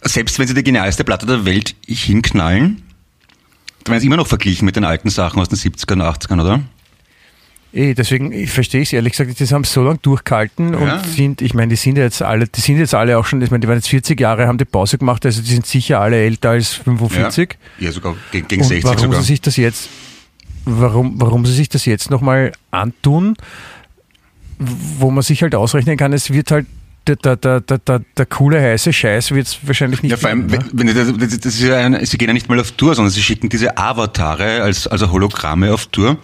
selbst 0.00 0.38
wenn 0.38 0.48
sie 0.48 0.54
die 0.54 0.64
genialste 0.64 1.04
Platte 1.04 1.26
der 1.26 1.44
Welt 1.44 1.76
hinknallen, 1.86 2.82
dann 3.84 3.92
werden 3.92 4.00
sie 4.00 4.06
immer 4.06 4.16
noch 4.16 4.26
verglichen 4.26 4.64
mit 4.64 4.76
den 4.76 4.84
alten 4.84 5.10
Sachen 5.10 5.38
aus 5.40 5.50
den 5.50 5.58
70ern, 5.58 6.00
80ern, 6.02 6.40
oder? 6.40 6.60
Eh, 7.74 7.94
deswegen, 7.94 8.32
ich 8.32 8.50
verstehe 8.50 8.82
es 8.82 8.92
ehrlich 8.92 9.12
gesagt, 9.12 9.38
die 9.40 9.46
haben 9.46 9.64
so 9.64 9.82
lange 9.82 9.98
durchgehalten 10.02 10.74
Ja. 10.74 10.78
und 10.78 11.06
sind, 11.06 11.40
ich 11.40 11.54
meine, 11.54 11.68
die 11.70 11.76
sind 11.76 11.96
jetzt 11.96 12.20
alle, 12.20 12.46
die 12.46 12.60
sind 12.60 12.76
jetzt 12.78 12.94
alle 12.94 13.16
auch 13.16 13.24
schon, 13.24 13.40
ich 13.40 13.50
meine, 13.50 13.60
die 13.60 13.68
waren 13.68 13.76
jetzt 13.78 13.88
40 13.88 14.20
Jahre, 14.20 14.46
haben 14.46 14.58
die 14.58 14.66
Pause 14.66 14.98
gemacht, 14.98 15.24
also 15.24 15.40
die 15.40 15.48
sind 15.48 15.66
sicher 15.66 16.00
alle 16.00 16.18
älter 16.22 16.50
als 16.50 16.74
45. 16.74 17.56
Ja, 17.78 17.86
ja 17.86 17.92
sogar 17.92 18.14
gegen, 18.30 18.46
gegen 18.46 18.62
und 18.62 18.68
60 18.68 18.84
warum 18.84 18.98
sogar. 18.98 19.20
sie 19.22 19.26
sich 19.26 19.40
das 19.40 19.56
jetzt, 19.56 19.88
warum, 20.66 21.18
warum 21.18 21.46
sie 21.46 21.54
sich 21.54 21.70
das 21.70 21.86
jetzt 21.86 22.10
nochmal 22.10 22.52
antun, 22.70 23.36
wo 24.58 25.10
man 25.10 25.22
sich 25.22 25.42
halt 25.42 25.54
ausrechnen 25.54 25.96
kann, 25.96 26.12
es 26.12 26.30
wird 26.30 26.50
halt 26.50 26.66
der, 27.06 27.16
der, 27.16 27.36
der, 27.36 27.60
der, 27.60 28.00
der, 28.16 28.26
coole 28.26 28.60
heiße 28.60 28.92
Scheiß 28.92 29.32
wird 29.32 29.48
es 29.48 29.58
wahrscheinlich 29.66 30.02
nicht 30.02 30.12
Ja, 30.12 30.16
vor 30.16 30.30
allem, 30.30 30.46
geben, 30.46 30.62
ne? 30.62 30.68
wenn, 30.72 31.20
wenn 31.20 31.30
das, 31.30 31.46
ist 31.46 31.60
ja 31.60 31.78
ein, 31.78 32.04
sie 32.06 32.16
gehen 32.16 32.28
ja 32.28 32.34
nicht 32.34 32.48
mal 32.48 32.60
auf 32.60 32.70
Tour, 32.72 32.94
sondern 32.94 33.10
sie 33.10 33.22
schicken 33.22 33.48
diese 33.48 33.76
Avatare 33.76 34.62
als, 34.62 34.86
also 34.86 35.10
Hologramme 35.10 35.72
auf 35.74 35.86
Tour. 35.86 36.18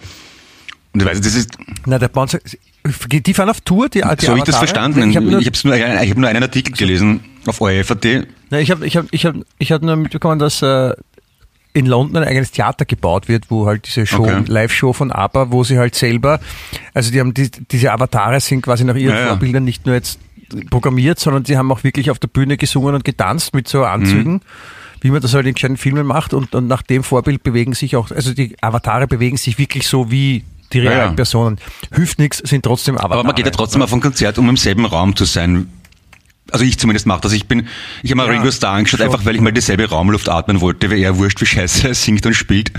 Und 0.93 1.01
ich 1.01 1.07
weiß, 1.07 1.21
das 1.21 1.35
ist, 1.35 1.51
Na, 1.85 1.99
der 1.99 2.07
Bouncer, 2.07 2.39
die 3.11 3.33
fahren 3.33 3.49
auf 3.49 3.61
Tour, 3.61 3.89
die, 3.89 4.01
die 4.01 4.25
so 4.25 4.29
habe 4.29 4.39
ich 4.39 4.43
das 4.43 4.57
verstanden. 4.57 5.09
Ich 5.09 5.15
habe 5.15 5.25
nur, 5.29 5.39
ich 5.39 5.63
nur, 5.63 5.75
ich 5.75 6.09
hab 6.09 6.17
nur 6.17 6.29
einen 6.29 6.43
Artikel 6.43 6.73
gelesen 6.73 7.19
auf 7.45 7.61
ORF.at. 7.61 8.05
Na, 8.49 8.59
ich 8.59 8.71
habe 8.71 8.85
ich 8.85 8.97
hab, 8.97 9.05
ich 9.11 9.25
hab, 9.25 9.35
ich 9.59 9.71
hab 9.71 9.81
nur 9.83 9.95
mitbekommen, 9.95 10.39
dass 10.39 10.61
äh, 10.63 10.93
in 11.73 11.85
London 11.85 12.23
ein 12.23 12.27
eigenes 12.27 12.51
Theater 12.51 12.85
gebaut 12.85 13.27
wird, 13.27 13.51
wo 13.51 13.67
halt 13.67 13.85
diese 13.85 14.07
Show, 14.07 14.23
Okay. 14.23 14.43
Live-Show 14.47 14.93
von 14.93 15.11
ABBA, 15.11 15.51
wo 15.51 15.63
sie 15.63 15.77
halt 15.77 15.93
selber, 15.95 16.39
also 16.93 17.11
die 17.11 17.19
haben 17.19 17.33
die, 17.33 17.51
diese 17.51 17.91
Avatare 17.91 18.39
sind 18.39 18.61
quasi 18.63 18.83
nach 18.83 18.95
ihren 18.95 19.15
Ja, 19.15 19.21
ja. 19.21 19.27
Vorbildern 19.27 19.63
nicht 19.63 19.85
nur 19.85 19.95
jetzt 19.95 20.19
programmiert, 20.71 21.19
sondern 21.19 21.45
sie 21.45 21.57
haben 21.57 21.71
auch 21.71 21.83
wirklich 21.83 22.09
auf 22.09 22.17
der 22.17 22.27
Bühne 22.27 22.57
gesungen 22.57 22.95
und 22.95 23.03
getanzt 23.03 23.53
mit 23.53 23.67
so 23.67 23.83
Anzügen. 23.83 24.33
Mhm. 24.33 24.41
Wie 25.01 25.11
man 25.11 25.21
das 25.21 25.33
halt 25.33 25.45
in 25.45 25.53
kleinen 25.53 25.77
Filmen 25.77 26.05
macht 26.05 26.33
und, 26.33 26.53
und 26.55 26.67
nach 26.67 26.81
dem 26.81 27.03
Vorbild 27.03 27.43
bewegen 27.43 27.73
sich 27.73 27.95
auch, 27.95 28.11
also 28.11 28.33
die 28.33 28.55
Avatare 28.61 29.07
bewegen 29.07 29.37
sich 29.37 29.57
wirklich 29.57 29.87
so 29.87 30.11
wie 30.11 30.43
die 30.73 30.79
Ja, 30.79 30.91
realen 30.91 31.09
ja. 31.11 31.15
Personen. 31.15 31.59
Hilft 31.93 32.19
nichts, 32.19 32.37
sind 32.39 32.63
trotzdem 32.63 32.95
Avatare. 32.97 33.13
Aber 33.19 33.23
man 33.23 33.35
geht 33.35 33.45
ja 33.45 33.51
trotzdem 33.51 33.81
auf 33.81 33.93
ein 33.93 34.01
Konzert, 34.01 34.37
um 34.37 34.47
im 34.49 34.57
selben 34.57 34.85
Raum 34.85 35.15
zu 35.15 35.25
sein. 35.25 35.71
Also 36.51 36.65
ich 36.65 36.79
zumindest 36.79 37.05
mache 37.05 37.21
das. 37.21 37.31
Ich 37.33 37.47
bin, 37.47 37.67
ich 38.01 38.09
habe 38.09 38.17
mal 38.17 38.25
Ja, 38.25 38.31
Ringo 38.33 38.49
Starr 38.51 38.73
angeschaut, 38.73 38.99
schon. 38.99 39.05
einfach 39.07 39.23
weil 39.25 39.35
ich 39.35 39.41
mal 39.41 39.51
dieselbe 39.51 39.87
Raumluft 39.87 40.29
atmen 40.29 40.61
wollte, 40.61 40.89
weil 40.89 40.97
er 40.97 41.17
wurscht, 41.17 41.39
wie 41.41 41.45
scheiße 41.45 41.89
er 41.89 41.93
singt 41.93 42.25
und 42.25 42.33
spielt. 42.33 42.71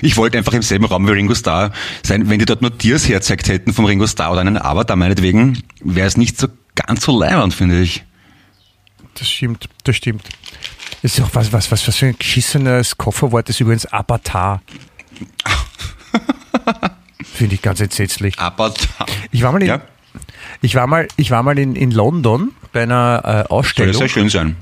Ich 0.00 0.16
wollte 0.16 0.38
einfach 0.38 0.54
im 0.54 0.62
selben 0.62 0.86
Raum 0.86 1.06
wie 1.06 1.12
Ringo 1.12 1.34
Starr 1.34 1.72
sein. 2.02 2.30
Wenn 2.30 2.38
die 2.38 2.46
dort 2.46 2.62
nur 2.62 2.76
Tiers 2.78 3.06
herzeigt 3.06 3.48
hätten 3.48 3.74
vom 3.74 3.84
Ringo 3.84 4.06
Starr 4.06 4.32
oder 4.32 4.40
einen 4.40 4.56
Avatar 4.56 4.96
meinetwegen, 4.96 5.62
wäre 5.82 6.06
es 6.06 6.16
nicht 6.16 6.38
so 6.38 6.48
ganz 6.74 7.04
so 7.04 7.18
leibend, 7.20 7.52
finde 7.52 7.80
ich. 7.82 8.02
Das 9.18 9.28
stimmt, 9.28 9.68
das 9.84 9.96
stimmt. 9.96 10.22
Das 11.02 11.18
ist 11.18 11.20
auch 11.22 11.28
was, 11.34 11.52
was, 11.52 11.70
was, 11.70 11.86
was 11.86 11.96
für 11.96 12.06
ein 12.06 12.16
geschissenes 12.18 12.96
Kofferwort 12.96 13.48
ist 13.50 13.60
übrigens 13.60 13.84
Avatar. 13.92 14.62
Finde 17.38 17.54
ich 17.54 17.62
ganz 17.62 17.80
entsetzlich. 17.80 18.38
Avatar. 18.38 19.06
Ich 19.30 19.42
war 19.42 19.52
mal 19.52 19.62
in, 19.62 19.68
Ja, 19.68 19.80
ich 20.60 20.74
war 20.74 20.86
mal, 20.86 21.06
ich 21.16 21.30
war 21.30 21.42
mal 21.42 21.58
in, 21.58 21.76
in 21.76 21.90
London 21.92 22.52
bei 22.72 22.82
einer 22.82 23.20
äh, 23.24 23.28
soll 23.28 23.34
ja 23.38 23.46
Ausstellung. 23.50 23.94
sehr 23.94 24.08
schön 24.08 24.28
sein. 24.28 24.56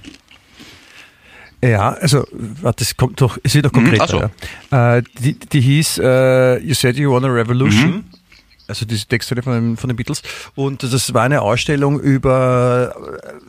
Ja, 1.62 1.90
also, 1.94 2.24
warte, 2.60 2.84
es 2.84 2.96
kommt 2.96 3.20
doch, 3.20 3.38
es 3.42 3.54
wird 3.54 3.64
doch 3.66 3.72
konkreter. 3.72 4.04
ach 4.04 4.08
so. 4.08 4.30
ja. 4.76 4.96
äh, 4.98 5.02
die, 5.20 5.38
die 5.38 5.60
hieß 5.60 5.98
äh, 5.98 6.58
You 6.58 6.74
Said 6.74 6.96
You 6.96 7.12
Want 7.12 7.24
a 7.24 7.28
Revolution. 7.28 8.04
Also 8.68 8.84
diese 8.84 9.06
Texte 9.06 9.40
von, 9.42 9.52
den- 9.52 9.76
von 9.76 9.88
den 9.88 9.96
Beatles. 9.96 10.22
Und 10.56 10.82
das 10.82 11.14
war 11.14 11.22
eine 11.22 11.40
Ausstellung 11.40 12.00
über 12.00 12.94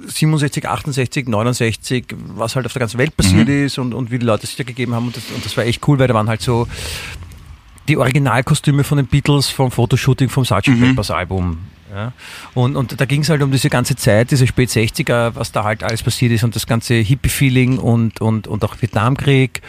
äh, 0.05 0.09
67, 0.11 0.67
68, 0.69 1.27
69, 1.27 2.05
was 2.35 2.55
halt 2.55 2.65
auf 2.67 2.73
der 2.73 2.81
ganzen 2.81 2.99
Welt 2.99 3.17
passiert 3.17 3.49
ist 3.49 3.77
und, 3.79 3.93
und 3.95 4.11
wie 4.11 4.19
die 4.19 4.25
Leute 4.25 4.45
sich 4.47 4.55
da 4.55 4.63
gegeben 4.63 4.93
haben. 4.93 5.07
Und 5.07 5.17
das, 5.17 5.23
und 5.35 5.43
das 5.43 5.57
war 5.57 5.65
echt 5.65 5.85
cool, 5.87 5.97
weil 5.99 6.07
da 6.07 6.13
waren 6.13 6.29
halt 6.29 6.41
so 6.41 6.67
die 7.87 7.97
Originalkostüme 7.97 8.83
von 8.83 8.97
den 8.97 9.07
Beatles 9.07 9.49
vom 9.49 9.71
Fotoshooting 9.71 10.29
vom 10.29 10.45
Sgt. 10.45 10.79
Peppers 10.79 11.11
Album. 11.11 11.57
Ja. 11.93 12.11
Und, 12.53 12.75
und 12.75 12.99
da 12.99 13.05
ging 13.05 13.21
es 13.21 13.29
halt 13.29 13.41
um 13.41 13.51
diese 13.51 13.69
ganze 13.69 13.95
Zeit, 13.95 14.31
diese 14.31 14.45
Spät 14.45 14.69
60er, 14.69 15.35
was 15.35 15.53
da 15.53 15.63
halt 15.63 15.83
alles 15.83 16.03
passiert 16.03 16.33
ist 16.33 16.43
und 16.43 16.55
das 16.55 16.67
ganze 16.67 16.95
Hippie-Feeling 16.95 17.77
und, 17.77 18.19
und, 18.19 18.47
und 18.47 18.65
auch 18.65 18.75
Vietnamkrieg 18.81 19.61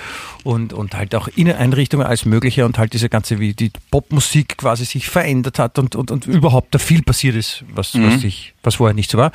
und, 0.42 0.72
und 0.72 0.94
halt 0.94 1.14
auch 1.14 1.28
Inneneinrichtungen 1.28 2.06
als 2.06 2.24
mögliche 2.24 2.64
und 2.64 2.76
halt 2.76 2.92
diese 2.92 3.08
ganze, 3.08 3.38
wie 3.38 3.54
die 3.54 3.70
Popmusik 3.90 4.58
quasi 4.58 4.84
sich 4.84 5.08
verändert 5.08 5.58
hat 5.58 5.78
und, 5.78 5.94
und, 5.94 6.10
und 6.10 6.26
überhaupt 6.26 6.74
da 6.74 6.78
viel 6.78 7.02
passiert 7.02 7.36
ist, 7.36 7.64
was, 7.72 7.94
was, 7.94 8.20
sich, 8.20 8.54
was 8.62 8.76
vorher 8.76 8.94
nicht 8.94 9.10
so 9.10 9.18
war. 9.18 9.30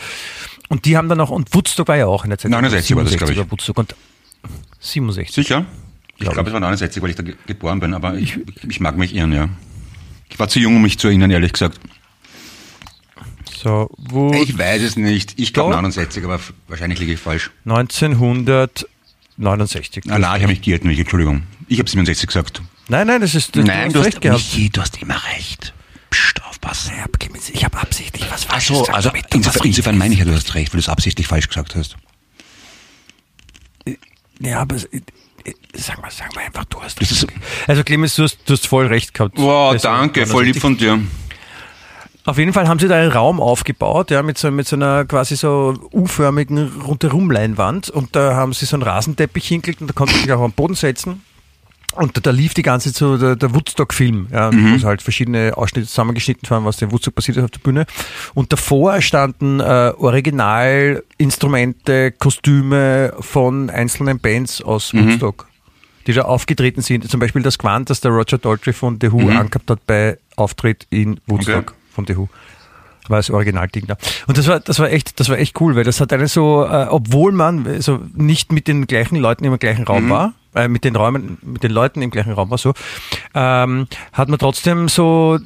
Und 0.68 0.86
die 0.86 0.98
haben 0.98 1.08
dann 1.08 1.22
auch, 1.22 1.30
und 1.30 1.54
Woodstock 1.54 1.88
war 1.88 1.98
ja 1.98 2.08
auch 2.08 2.26
in 2.26 2.32
der 2.32 2.40
Zeit. 2.40 2.52
69 2.52 2.96
war 2.96 3.04
das, 3.04 3.16
glaub 3.16 3.30
ich. 3.30 3.52
Woodstock 3.52 3.78
und 3.78 3.96
67. 4.80 5.34
Sicher? 5.34 5.66
Ich 6.24 6.30
Glaub 6.30 6.36
glaube, 6.36 6.50
es 6.50 6.54
war 6.54 6.62
69, 6.62 7.04
weil 7.04 7.10
ich 7.10 7.16
da 7.16 7.24
ge 7.24 7.36
geboren 7.46 7.80
bin, 7.80 7.94
aber 7.94 8.16
ich, 8.16 8.40
ich 8.68 8.80
mag 8.80 8.98
mich 8.98 9.14
irren, 9.14 9.34
ja. 9.34 9.50
Ich 10.30 10.40
war 10.40 10.48
zu 10.48 10.60
jung, 10.60 10.78
um 10.78 10.82
mich 10.82 10.98
zu 10.98 11.08
erinnern, 11.08 11.30
ehrlich 11.32 11.52
gesagt. 11.52 11.80
So, 13.62 13.90
wo 13.98 14.34
Ich 14.34 14.58
weiß 14.58 14.82
es 14.82 14.96
nicht. 14.96 15.38
Ich 15.40 15.54
glaube 15.54 15.72
Doch. 15.72 15.82
69, 15.82 16.24
aber 16.24 16.40
wahrscheinlich 16.68 17.00
liege 17.00 17.14
ich 17.14 17.20
falsch. 17.20 17.52
1969. 17.66 20.06
Ah, 20.10 20.18
nein, 20.18 20.38
ich 20.38 20.44
habe 20.44 20.48
mich 20.48 20.62
geirrt, 20.62 20.86
Michi, 20.86 21.02
Entschuldigung. 21.02 21.44
Ich 21.68 21.80
habe 21.80 21.90
67 21.90 22.28
gesagt. 22.28 22.62
Nein, 22.88 23.08
nein, 23.08 23.22
das 23.22 23.36
ist 23.36 23.56
das 23.56 23.66
Nein, 23.66 23.92
du 23.92 24.00
hast 24.00 24.08
recht 24.08 24.22
gehabt. 24.22 24.40
Michi, 24.40 24.70
du 24.70 24.82
hast 24.82 25.02
immer 25.02 25.22
recht. 25.36 25.74
Psst, 26.10 26.42
auf. 26.44 26.54
Spaß. 26.64 26.92
Ja, 26.98 27.06
Clemens, 27.20 27.50
ich 27.50 27.66
habe 27.66 27.78
absichtlich 27.78 28.26
was 28.32 28.46
falsch 28.46 28.68
so, 28.68 28.80
gesagt. 28.80 28.96
also 28.96 29.12
insofern, 29.34 29.68
insofern 29.68 29.98
meine 29.98 30.14
ich 30.14 30.20
ja, 30.20 30.26
du 30.26 30.34
hast 30.34 30.56
recht, 30.56 30.74
weil 30.74 30.80
du 30.80 30.84
es 30.84 30.90
absichtlich 30.90 31.28
falsch 31.28 31.50
gesagt 31.50 31.76
hast. 31.76 31.98
Ja, 34.40 34.60
aber 34.60 34.78
sag 35.74 36.02
mal, 36.02 36.10
sag 36.12 36.34
mal 36.36 36.46
einfach, 36.46 36.66
du 36.66 36.82
hast 36.82 37.00
Das 37.02 37.12
ist- 37.12 37.28
Also 37.68 37.84
Clemens, 37.84 38.16
du 38.16 38.24
hast, 38.24 38.38
du 38.46 38.54
hast 38.54 38.68
voll 38.68 38.88
recht 38.88 39.14
gehabt. 39.14 39.38
Wow, 39.38 39.74
Also, 39.74 39.88
danke, 39.88 40.26
voll 40.26 40.46
lieb 40.46 40.60
von 40.60 40.78
dir. 40.78 41.00
Auf 42.26 42.38
jeden 42.38 42.54
Fall 42.54 42.70
haben 42.70 42.80
sie 42.80 42.88
da 42.88 42.96
einen 42.96 43.12
Raum 43.12 43.42
aufgebaut, 43.42 44.10
ja, 44.10 44.24
mit 44.24 44.38
so, 44.38 44.50
mit 44.50 44.66
so 44.66 44.78
einer 44.78 45.04
quasi 45.04 45.36
so 45.36 45.74
U-förmigen 45.92 46.82
Rundherumleinwand 46.82 47.90
und 47.90 48.16
da 48.16 48.36
haben 48.36 48.54
sie 48.54 48.66
so 48.66 48.78
einen 48.78 48.84
Rasenteppich 48.84 49.46
hingelegt 49.48 49.82
und 49.82 49.88
da 49.90 49.94
konnte 49.94 50.14
man 50.14 50.22
sich 50.24 50.32
auch 50.32 50.42
am 50.42 50.54
Boden 50.54 50.76
setzen. 50.76 51.22
Und 51.96 52.26
da, 52.26 52.32
lief 52.32 52.54
die 52.54 52.62
ganze 52.64 52.90
Zeit 52.90 52.98
so 52.98 53.18
der, 53.18 53.36
der 53.36 53.54
Woodstock-Film, 53.54 54.28
ja, 54.32 54.52
wo 54.52 54.78
so 54.78 54.88
halt 54.88 55.02
verschiedene 55.02 55.54
Ausschnitte 55.56 55.88
zusammengeschnitten 55.88 56.50
waren, 56.50 56.66
was 56.66 56.78
dem 56.78 56.92
Woodstock 56.92 57.16
passiert 57.16 57.38
ist 57.38 57.44
auf 57.44 57.52
der 57.52 57.60
Bühne. 57.60 57.86
Und 58.34 58.52
davor 58.52 59.02
standen 59.02 59.60
äh, 59.60 59.94
Originalinstrumente, 59.98 62.12
Kostüme 62.12 63.14
von 63.20 63.70
einzelnen 63.70 64.20
Bands 64.20 64.62
aus 64.62 64.94
Woodstock, 64.94 65.48
die 66.08 66.14
da 66.14 66.24
aufgetreten 66.24 66.82
sind. 66.82 67.10
Zum 67.10 67.20
Beispiel 67.20 67.42
das 67.44 67.58
Quant, 67.58 67.90
das 67.90 68.02
der 68.02 68.12
Roger 68.12 68.38
Daltrey 68.38 68.74
von 68.74 68.98
The 69.02 69.12
Who 69.12 69.30
angehabt 69.30 69.70
hat 69.70 69.86
bei 69.88 70.18
Auftritt 70.36 70.88
in 70.90 71.20
Woodstock 71.28 71.56
Okay. 71.56 71.74
von 71.94 72.08
The 72.08 72.18
Who 72.18 72.28
war 73.10 73.18
das 73.18 73.30
Originalding 73.30 73.86
da. 73.88 73.98
Und 74.28 74.38
das 74.38 74.48
war, 74.48 74.60
das 74.60 74.80
war 74.80 74.90
echt, 74.92 75.20
das 75.20 75.30
war 75.30 75.38
echt 75.38 75.60
cool, 75.62 75.76
weil 75.76 75.84
das 75.84 76.00
hat 76.00 76.14
einen 76.14 76.28
so, 76.28 76.66
äh, 76.66 76.88
obwohl 76.90 77.32
man 77.32 77.68
also 77.68 78.00
nicht 78.16 78.52
mit 78.52 78.68
den 78.68 78.88
gleichen 78.88 79.18
Leuten 79.18 79.46
im 79.46 79.58
gleichen 79.60 79.84
Raum 79.84 80.10
war, 80.10 80.34
äh, 80.56 80.68
mit 80.68 80.84
den 80.84 80.96
Räumen, 80.96 81.38
mit 81.42 81.64
den 81.64 81.72
Leuten 81.72 82.02
im 82.02 82.12
gleichen 82.12 82.32
Raum 82.32 82.50
war 82.52 82.58
so, 82.58 82.74
ähm, 83.34 83.88
hat 84.14 84.30
man 84.30 84.40
trotzdem 84.40 84.88
so 84.88 85.40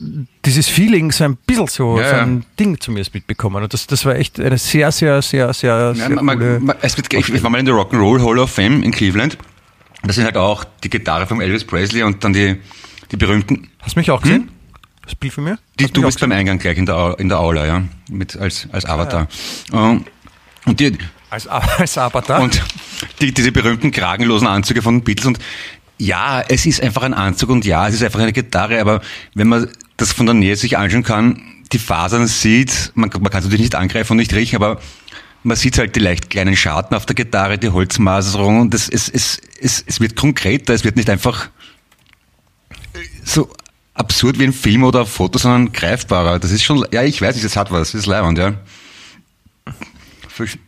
dieses 0.46 0.68
Feeling, 0.68 1.12
so 1.12 1.24
ein 1.24 1.36
bisschen 1.38 1.68
so, 1.68 2.00
Ja, 2.00 2.10
so 2.10 2.16
ja. 2.18 2.22
ein 2.24 2.46
Ding 2.60 2.80
zumindest 2.80 3.14
mitbekommen. 3.14 3.64
Und 3.64 3.74
das, 3.74 3.88
das 3.88 4.06
war 4.06 4.16
echt 4.16 4.40
eine 4.40 4.58
sehr, 4.58 4.92
sehr, 4.92 5.22
sehr, 5.22 5.54
sehr, 5.54 5.76
Ja, 5.78 5.94
sehr 5.94 6.10
man, 6.22 6.38
coole. 6.38 6.60
man, 6.60 6.76
es 6.82 6.96
wird, 6.98 7.12
ich, 7.14 7.34
ich 7.34 7.44
war 7.44 7.50
mal 7.50 7.60
in 7.60 7.66
der 7.66 7.76
Rock'n'Roll 7.76 8.24
Hall 8.24 8.40
of 8.40 8.52
Fame 8.52 8.84
in 8.84 8.92
Cleveland. 8.92 9.38
Das 10.04 10.16
sind 10.16 10.26
halt 10.26 10.38
auch 10.38 10.64
die 10.84 10.90
Gitarre 10.90 11.26
von 11.26 11.42
Elvis 11.42 11.64
Presley 11.66 12.04
und 12.04 12.24
dann 12.24 12.34
die, 12.34 12.58
die 13.12 13.18
berühmten. 13.18 13.70
Hast 13.80 13.96
du 13.96 14.00
mich 14.00 14.12
auch 14.12 14.22
gesehen? 14.22 14.48
Das 14.48 14.57
Bild 15.16 15.34
von 15.34 15.44
mir? 15.46 15.58
Die, 15.80 15.88
du 15.92 16.02
bist 16.02 16.20
beim 16.20 16.32
Eingang 16.32 16.60
gleich 16.60 16.78
in 16.78 16.86
der, 16.86 16.96
Au- 16.96 17.14
in 17.14 17.30
der 17.30 17.40
Aula, 17.40 17.66
ja, 17.66 17.84
mit, 18.10 18.36
als, 18.38 18.68
als 18.72 18.86
Avatar. 18.86 19.28
Ähm, 19.74 20.04
Und, 20.66 20.80
die, 20.80 20.98
Als, 21.30 21.48
als 21.48 21.98
Avatar. 21.98 22.42
und 22.42 22.62
die, 23.22 23.34
diese 23.34 23.52
berühmten 23.52 23.92
kragenlosen 23.92 24.48
Anzüge 24.48 24.82
von 24.82 25.02
Beatles 25.04 25.26
und 25.28 25.40
ja, 26.00 26.42
es 26.48 26.66
ist 26.66 26.82
einfach 26.82 27.02
ein 27.04 27.14
Anzug 27.14 27.50
und 27.50 27.66
ja, 27.66 27.88
es 27.88 27.96
ist 27.96 28.04
einfach 28.04 28.20
eine 28.20 28.34
Gitarre, 28.34 28.80
aber 28.82 29.02
wenn 29.34 29.48
man 29.48 29.68
das 29.98 30.12
von 30.14 30.26
der 30.28 30.36
Nähe 30.36 30.56
sich 30.56 30.78
anschauen 30.78 31.04
kann, 31.04 31.42
die 31.72 31.80
Fasern 31.80 32.28
sieht, 32.28 32.92
man, 32.94 33.10
man 33.10 33.24
kann 33.32 33.40
es 33.40 33.46
natürlich 33.46 33.62
nicht 33.62 33.76
angreifen 33.76 34.12
und 34.14 34.18
nicht 34.18 34.34
riechen, 34.34 34.58
aber 34.58 34.80
man 35.44 35.58
sieht 35.58 35.78
halt 35.80 35.96
die 35.96 36.00
leicht 36.00 36.30
kleinen 36.30 36.56
Scharten 36.56 36.96
auf 36.96 37.06
der 37.08 37.16
Gitarre, 37.16 37.58
die 37.58 37.70
Holzmaserung 37.70 38.60
und 38.62 38.74
es, 38.74 38.90
es, 38.90 39.10
es, 39.10 39.42
es, 39.60 39.84
es 39.88 40.00
wird 40.00 40.16
konkreter, 40.16 40.74
es 40.74 40.84
wird 40.84 40.96
nicht 40.98 41.10
einfach 41.10 41.50
so 43.24 43.50
absurd 43.98 44.40
wie 44.40 44.46
ein 44.46 44.54
Film 44.54 44.84
oder 44.84 45.02
ein 45.02 45.06
Foto, 45.06 45.38
sondern 45.38 45.72
greifbarer. 45.72 46.40
Das 46.40 46.52
ist 46.52 46.64
schon, 46.64 46.86
ja, 46.92 47.04
ich 47.04 47.22
weiß 47.22 47.36
nicht, 47.36 47.46
das 47.46 47.58
hat 47.58 47.72
was, 47.72 47.92
das 47.92 48.02
ist 48.02 48.06
leibend, 48.06 48.38
ja. 48.38 48.54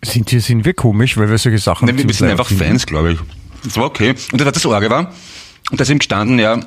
sind, 0.04 0.32
wir, 0.32 0.42
sind 0.42 0.66
wir 0.66 0.74
komisch, 0.74 1.18
weil 1.18 1.30
wir 1.30 1.38
solche 1.38 1.60
Sachen 1.60 1.86
Nein, 1.86 1.98
wir, 1.98 2.08
wir 2.08 2.14
sind 2.14 2.30
einfach 2.30 2.48
finden? 2.48 2.64
Fans, 2.64 2.86
glaube 2.86 3.14
ich. 3.14 3.20
Das 3.64 3.78
war 3.78 3.86
okay. 3.86 4.16
Und 4.32 4.40
das 4.40 4.46
war 4.46 4.52
das 4.52 4.66
Orgel 4.66 4.90
war. 4.90 5.14
Und 5.72 5.80
da 5.80 5.84
ist 5.84 5.90
ihm 5.90 6.00
gestanden, 6.00 6.40
ja, 6.40 6.60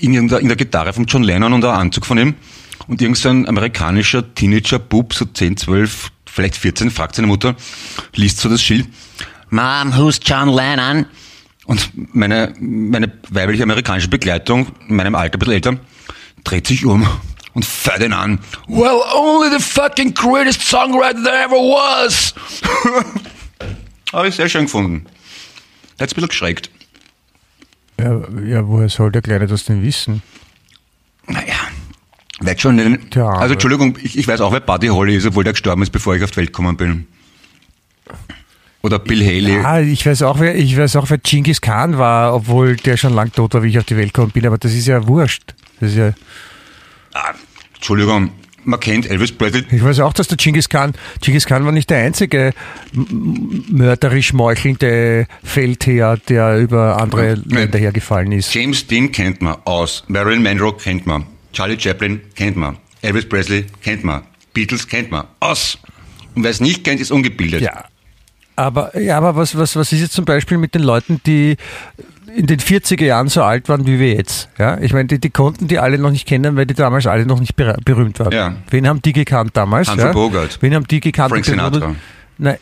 in 0.00 0.28
der, 0.28 0.40
in 0.40 0.48
der 0.48 0.56
Gitarre 0.56 0.92
von 0.92 1.06
John 1.06 1.22
Lennon 1.22 1.52
und 1.52 1.60
der 1.60 1.72
Anzug 1.72 2.06
von 2.06 2.18
ihm. 2.18 2.34
Und 2.86 3.02
irgend 3.02 3.18
so 3.18 3.28
ein 3.28 3.48
amerikanischer 3.48 4.34
Teenager-Bub, 4.34 5.14
so 5.14 5.24
10, 5.24 5.56
12, 5.56 6.10
vielleicht 6.26 6.56
14, 6.56 6.90
fragt 6.90 7.16
seine 7.16 7.26
Mutter, 7.26 7.56
liest 8.14 8.38
so 8.38 8.48
das 8.48 8.62
Schild. 8.62 8.86
Mom, 9.50 9.96
who's 9.96 10.20
John 10.22 10.48
Lennon? 10.48 11.06
Und 11.66 12.14
meine, 12.14 12.54
meine 12.60 13.12
weibliche 13.28 13.64
amerikanische 13.64 14.08
Begleitung, 14.08 14.68
in 14.88 14.96
meinem 14.96 15.14
Alter, 15.14 15.36
ein 15.36 15.38
bisschen 15.40 15.54
älter, 15.54 15.76
dreht 16.44 16.66
sich 16.66 16.84
um 16.86 17.06
und 17.54 17.64
fährt 17.64 18.02
ihn 18.02 18.12
an. 18.12 18.38
Well, 18.68 19.00
only 19.14 19.50
the 19.56 19.62
fucking 19.62 20.14
greatest 20.14 20.62
songwriter 20.62 21.22
there 21.24 21.44
ever 21.44 21.56
was. 21.56 22.34
Habe 24.12 24.28
ich 24.28 24.36
sehr 24.36 24.48
schön 24.48 24.62
gefunden. 24.66 25.06
Der 25.98 26.04
hat's 26.04 26.12
ein 26.12 26.16
bisschen 26.16 26.28
geschreckt. 26.28 26.70
Ja, 27.98 28.20
ja, 28.44 28.66
woher 28.68 28.88
soll 28.88 29.10
der 29.10 29.22
Kleine 29.22 29.46
das 29.46 29.64
denn 29.64 29.82
wissen? 29.82 30.22
Naja, 31.26 31.54
werd 32.40 32.60
schon. 32.60 32.76
Tja, 33.10 33.26
aber- 33.26 33.40
also 33.40 33.54
Entschuldigung, 33.54 33.98
ich, 34.02 34.16
ich 34.16 34.28
weiß 34.28 34.40
auch, 34.42 34.52
wer 34.52 34.60
Buddy 34.60 34.88
Holly 34.88 35.16
ist, 35.16 35.26
obwohl 35.26 35.42
der 35.44 35.54
gestorben 35.54 35.82
ist, 35.82 35.90
bevor 35.90 36.14
ich 36.14 36.22
auf 36.22 36.30
die 36.30 36.36
Welt 36.36 36.48
gekommen 36.48 36.76
bin. 36.76 37.06
Oder 38.82 38.98
Bill 39.00 39.24
Haley. 39.24 39.58
Ah, 39.64 39.80
ich 39.80 40.06
weiß 40.06 40.22
auch, 40.22 40.38
wer, 40.38 40.54
ich 40.54 40.76
weiß 40.76 40.96
auch, 40.96 41.10
wer 41.10 41.18
Genghis 41.18 41.60
Khan 41.60 41.98
war, 41.98 42.34
obwohl 42.34 42.76
der 42.76 42.96
schon 42.96 43.14
lang 43.14 43.32
tot 43.32 43.54
war, 43.54 43.62
wie 43.62 43.68
ich 43.70 43.78
auf 43.78 43.84
die 43.84 43.96
Welt 43.96 44.14
gekommen 44.14 44.30
bin, 44.32 44.46
aber 44.46 44.58
das 44.58 44.72
ist 44.74 44.86
ja 44.86 45.06
wurscht. 45.08 45.54
Das 45.80 45.90
ist 45.90 45.96
ja, 45.96 46.12
Ah, 47.14 47.32
Entschuldigung, 47.74 48.30
man 48.64 48.78
kennt 48.78 49.08
Elvis 49.10 49.32
Presley. 49.32 49.64
ich 49.70 49.82
weiß 49.82 50.00
auch, 50.00 50.12
dass 50.12 50.28
der 50.28 50.36
Genghis 50.36 50.68
Khan, 50.68 50.92
Genghis 51.20 51.46
Khan 51.46 51.64
war 51.64 51.72
nicht 51.72 51.88
der 51.90 51.98
einzige 52.04 52.52
mörderisch 52.92 54.32
meuchelnde 54.32 55.26
Feldherr, 55.42 56.18
der 56.28 56.58
über 56.58 57.00
andere. 57.00 57.34
Länder 57.34 57.78
hergefallen 57.78 58.32
ist. 58.32 58.52
James 58.54 58.86
Dean 58.86 59.10
kennt 59.12 59.40
man 59.42 59.56
aus. 59.64 60.04
Marilyn 60.08 60.42
Monroe 60.42 60.76
kennt 60.76 61.06
man. 61.06 61.26
Charlie 61.52 61.78
Chaplin 61.80 62.20
kennt 62.34 62.56
man. 62.56 62.76
Elvis 63.02 63.28
Presley 63.28 63.64
kennt 63.82 64.04
man. 64.04 64.22
Beatles 64.52 64.86
kennt 64.88 65.10
man. 65.10 65.26
Aus. 65.40 65.78
Und 66.34 66.42
wer 66.44 66.50
es 66.50 66.60
nicht 66.60 66.84
kennt, 66.84 67.00
ist 67.00 67.10
ungebildet. 67.10 67.62
Ja. 67.62 67.84
Aber, 68.56 68.98
ja, 68.98 69.18
aber 69.18 69.36
was, 69.36 69.56
was, 69.56 69.76
was 69.76 69.92
ist 69.92 70.00
jetzt 70.00 70.12
zum 70.14 70.24
Beispiel 70.24 70.56
mit 70.58 70.74
den 70.74 70.82
Leuten, 70.82 71.20
die 71.26 71.56
in 72.34 72.46
den 72.46 72.58
40er 72.58 73.04
Jahren 73.04 73.28
so 73.28 73.42
alt 73.42 73.68
waren 73.68 73.86
wie 73.86 73.98
wir 73.98 74.14
jetzt? 74.14 74.48
Ja, 74.58 74.78
ich 74.80 74.92
meine, 74.94 75.06
die, 75.08 75.18
die 75.18 75.30
konnten 75.30 75.68
die 75.68 75.78
alle 75.78 75.98
noch 75.98 76.10
nicht 76.10 76.26
kennen, 76.26 76.56
weil 76.56 76.66
die 76.66 76.74
damals 76.74 77.06
alle 77.06 77.26
noch 77.26 77.38
nicht 77.40 77.54
ber- 77.56 77.76
berühmt 77.84 78.18
waren. 78.18 78.32
Ja. 78.32 78.54
Wen 78.70 78.88
haben 78.88 79.02
die 79.02 79.12
gekannt 79.12 79.50
damals? 79.54 79.88
Humphrey 79.90 80.06
ja? 80.06 80.12
Bogart. 80.12 80.58
Wen 80.62 80.74
haben 80.74 80.86
die 80.86 81.00
gekannt? 81.00 81.30
Frank? 81.32 81.44
Sinatra. 81.44 81.94
Nein. 82.38 82.56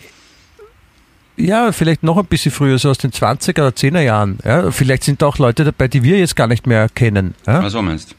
Ja, 1.36 1.72
vielleicht 1.72 2.02
noch 2.04 2.16
ein 2.16 2.26
bisschen 2.26 2.52
früher, 2.52 2.78
so 2.78 2.90
aus 2.90 2.98
den 2.98 3.10
20er 3.10 3.50
oder 3.60 3.68
10er 3.70 4.00
Jahren. 4.00 4.38
Ja? 4.44 4.70
Vielleicht 4.70 5.02
sind 5.04 5.20
da 5.22 5.26
auch 5.26 5.38
Leute 5.38 5.64
dabei, 5.64 5.88
die 5.88 6.02
wir 6.04 6.18
jetzt 6.18 6.36
gar 6.36 6.46
nicht 6.46 6.66
mehr 6.66 6.88
kennen. 6.88 7.34
Ja? 7.46 7.62
Was 7.62 7.72
so 7.72 7.82
meinst 7.82 8.12
du? 8.12 8.14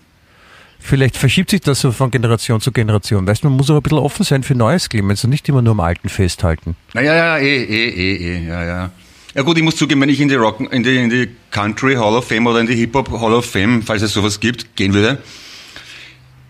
Vielleicht 0.87 1.17
verschiebt 1.17 1.49
sich 1.49 1.61
das 1.61 1.81
so 1.81 1.91
von 1.91 2.11
Generation 2.11 2.61
zu 2.61 2.71
Generation. 2.71 3.25
Weißt 3.25 3.43
du, 3.43 3.47
man 3.49 3.57
muss 3.57 3.71
aber 3.71 3.79
ein 3.79 3.81
bisschen 3.81 3.97
offen 3.97 4.23
sein 4.23 4.43
für 4.43 4.53
Neues, 4.53 4.87
Clemens, 4.87 5.23
und 5.23 5.31
nicht 5.31 5.49
immer 5.49 5.63
nur 5.63 5.71
am 5.71 5.79
Alten 5.79 6.09
festhalten. 6.09 6.75
Naja, 6.93 7.15
ja, 7.15 7.37
eh, 7.39 7.63
eh, 7.63 7.89
eh, 7.89 8.15
eh, 8.15 8.47
ja, 8.47 8.63
ja. 8.63 8.91
Ja 9.33 9.41
gut, 9.41 9.57
ich 9.57 9.63
muss 9.63 9.77
zugeben, 9.77 10.01
wenn 10.01 10.09
ich 10.09 10.21
in 10.21 10.27
die 10.27 10.35
Rock, 10.35 10.59
in 10.71 10.83
die, 10.83 10.97
in 10.97 11.09
die 11.09 11.29
Country 11.49 11.95
Hall 11.95 12.13
of 12.13 12.27
Fame 12.27 12.45
oder 12.45 12.59
in 12.59 12.67
die 12.67 12.75
Hip-Hop 12.75 13.09
Hall 13.19 13.33
of 13.33 13.49
Fame, 13.49 13.81
falls 13.81 14.03
es 14.03 14.13
sowas 14.13 14.39
gibt, 14.39 14.75
gehen 14.75 14.93
würde. 14.93 15.17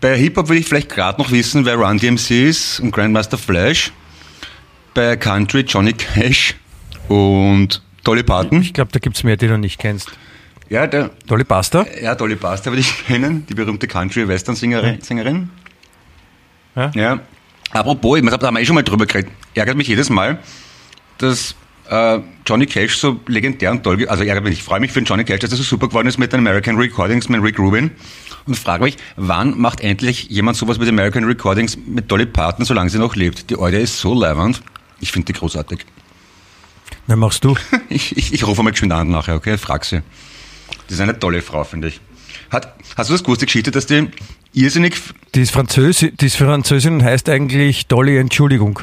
Bei 0.02 0.14
Hip-Hop 0.18 0.48
würde 0.48 0.60
ich 0.60 0.66
vielleicht 0.66 0.90
gerade 0.90 1.18
noch 1.18 1.30
wissen, 1.30 1.64
wer 1.64 1.76
Run 1.76 1.96
DMC 1.96 2.30
ist 2.46 2.80
und 2.80 2.90
Grandmaster 2.90 3.38
Flash. 3.38 3.90
Bei 4.92 5.16
Country 5.16 5.62
Johnny 5.62 5.94
Cash 5.94 6.56
und 7.08 7.80
Dolly 8.04 8.22
Parton. 8.22 8.60
Ich 8.60 8.74
glaube, 8.74 8.92
da 8.92 8.98
gibt's 8.98 9.24
mehr, 9.24 9.38
die 9.38 9.48
du 9.48 9.56
nicht 9.56 9.78
kennst. 9.78 10.10
Ja, 10.68 10.86
der, 10.86 11.10
Dolly 11.26 11.44
Buster? 11.44 11.86
ja, 12.00 12.14
Dolly 12.14 12.36
Parton 12.36 12.72
würde 12.72 12.80
ich 12.80 13.06
kennen, 13.06 13.46
die 13.46 13.54
berühmte 13.54 13.86
Country-Western-Sängerin. 13.86 15.00
Sängerin. 15.00 15.50
Ja. 16.74 16.90
Ja. 16.94 17.20
Apropos, 17.70 18.20
da 18.20 18.46
haben 18.46 18.54
wir 18.54 18.60
eh 18.60 18.66
schon 18.66 18.74
mal 18.74 18.82
drüber 18.82 19.06
geredet, 19.06 19.30
ärgert 19.54 19.76
mich 19.76 19.88
jedes 19.88 20.08
Mal, 20.08 20.38
dass 21.18 21.54
äh, 21.88 22.20
Johnny 22.46 22.66
Cash 22.66 22.96
so 22.96 23.20
legendär 23.26 23.70
und 23.70 23.82
toll, 23.82 24.06
also 24.08 24.24
ärgert 24.24 24.44
mich, 24.44 24.54
ich 24.54 24.62
freue 24.62 24.80
mich 24.80 24.92
für 24.92 25.00
den 25.00 25.06
Johnny 25.06 25.24
Cash, 25.24 25.40
dass 25.40 25.50
er 25.50 25.56
so 25.56 25.62
super 25.62 25.88
geworden 25.88 26.06
ist 26.06 26.18
mit 26.18 26.32
den 26.32 26.40
American 26.40 26.76
Recordings 26.76 27.28
mit 27.28 27.42
Rick 27.42 27.58
Rubin 27.58 27.90
und 28.46 28.56
frage 28.56 28.84
mich, 28.84 28.96
wann 29.16 29.58
macht 29.58 29.80
endlich 29.80 30.28
jemand 30.30 30.56
sowas 30.56 30.78
mit 30.78 30.88
American 30.88 31.24
Recordings 31.24 31.76
mit 31.76 32.10
Dolly 32.10 32.26
Parton, 32.26 32.64
solange 32.64 32.90
sie 32.90 32.98
noch 32.98 33.16
lebt? 33.16 33.50
Die 33.50 33.58
Alte 33.58 33.78
ist 33.78 33.98
so 33.98 34.14
leibend. 34.14 34.62
Ich 35.00 35.12
finde 35.12 35.32
die 35.32 35.38
großartig. 35.38 35.84
Na, 37.06 37.16
machst 37.16 37.44
du. 37.44 37.54
Ich, 37.88 38.16
ich, 38.16 38.32
ich 38.32 38.46
rufe 38.46 38.62
mal 38.62 38.70
geschwind 38.70 38.92
an 38.92 39.10
nachher, 39.10 39.36
okay? 39.36 39.58
Frag 39.58 39.84
sie. 39.84 40.02
Das 40.86 40.94
ist 40.96 41.00
eine 41.00 41.18
tolle 41.18 41.42
Frau, 41.42 41.64
finde 41.64 41.88
ich. 41.88 42.00
Hat, 42.50 42.74
hast 42.96 43.10
du 43.10 43.14
das 43.14 43.22
gewusst, 43.24 43.42
die 43.42 43.46
Geschichte, 43.46 43.70
dass 43.70 43.86
die 43.86 44.08
irrsinnig 44.52 44.94
Die 45.34 45.40
ist, 45.42 45.50
Französi 45.50 46.12
die 46.12 46.26
ist 46.26 46.36
Französin 46.36 46.94
und 46.94 47.02
heißt 47.02 47.28
eigentlich 47.28 47.86
Dolly 47.86 48.18
Entschuldigung. 48.18 48.80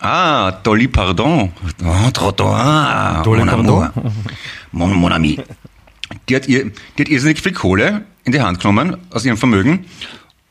Ah, 0.00 0.50
Dolly 0.52 0.88
Pardon. 0.88 1.52
Oh, 1.84 2.10
Trottoir. 2.12 3.22
Dolly 3.24 3.40
mon 3.40 3.48
Pardon. 3.48 3.82
amour. 3.82 3.92
Mon, 4.72 4.92
mon 4.94 5.12
ami. 5.12 5.40
Die 6.28 6.36
hat, 6.36 6.48
ihr, 6.48 6.70
die 6.96 7.02
hat 7.02 7.08
irrsinnig 7.08 7.40
viel 7.40 7.52
Kohle 7.52 8.04
in 8.24 8.32
die 8.32 8.40
Hand 8.40 8.60
genommen 8.60 8.96
aus 9.10 9.24
ihrem 9.24 9.36
Vermögen 9.36 9.86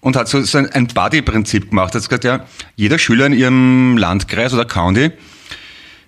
und 0.02 0.16
hat 0.16 0.28
so, 0.28 0.42
so 0.42 0.58
ein, 0.58 0.70
ein 0.72 0.88
Buddy-Prinzip 0.88 1.70
gemacht. 1.70 1.94
Hat 1.96 2.02
gesagt, 2.04 2.24
ja, 2.24 2.46
jeder 2.76 2.98
Schüler 3.00 3.28
in 3.28 3.34
ihrem 3.34 3.98
Landkreis 3.98 4.54
oder 4.54 4.66
County, 4.66 5.12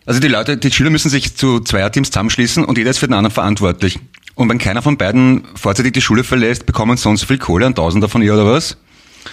also 0.05 0.19
die 0.19 0.29
Leute, 0.29 0.57
die 0.57 0.71
Schüler 0.71 0.89
müssen 0.89 1.09
sich 1.09 1.35
zu 1.35 1.59
Zweierteams 1.59 2.11
zusammenschließen 2.11 2.63
und 2.63 2.77
jeder 2.77 2.91
ist 2.91 2.97
für 2.99 3.07
den 3.07 3.13
anderen 3.13 3.33
verantwortlich. 3.33 3.99
Und 4.37 4.49
wenn 4.49 4.59
keiner 4.59 4.83
von 4.83 4.97
beiden 4.97 5.45
vorzeitig 5.55 5.93
die 5.93 6.01
Schule 6.01 6.23
verlässt, 6.23 6.67
bekommen 6.67 6.95
sie 6.95 7.03
so 7.03 7.09
und 7.09 7.17
so 7.17 7.25
viel 7.25 7.39
Kohle, 7.39 7.65
ein 7.65 7.73
Tausender 7.73 8.07
von 8.07 8.21
ihr 8.21 8.35
oder 8.35 8.45
was. 8.45 8.77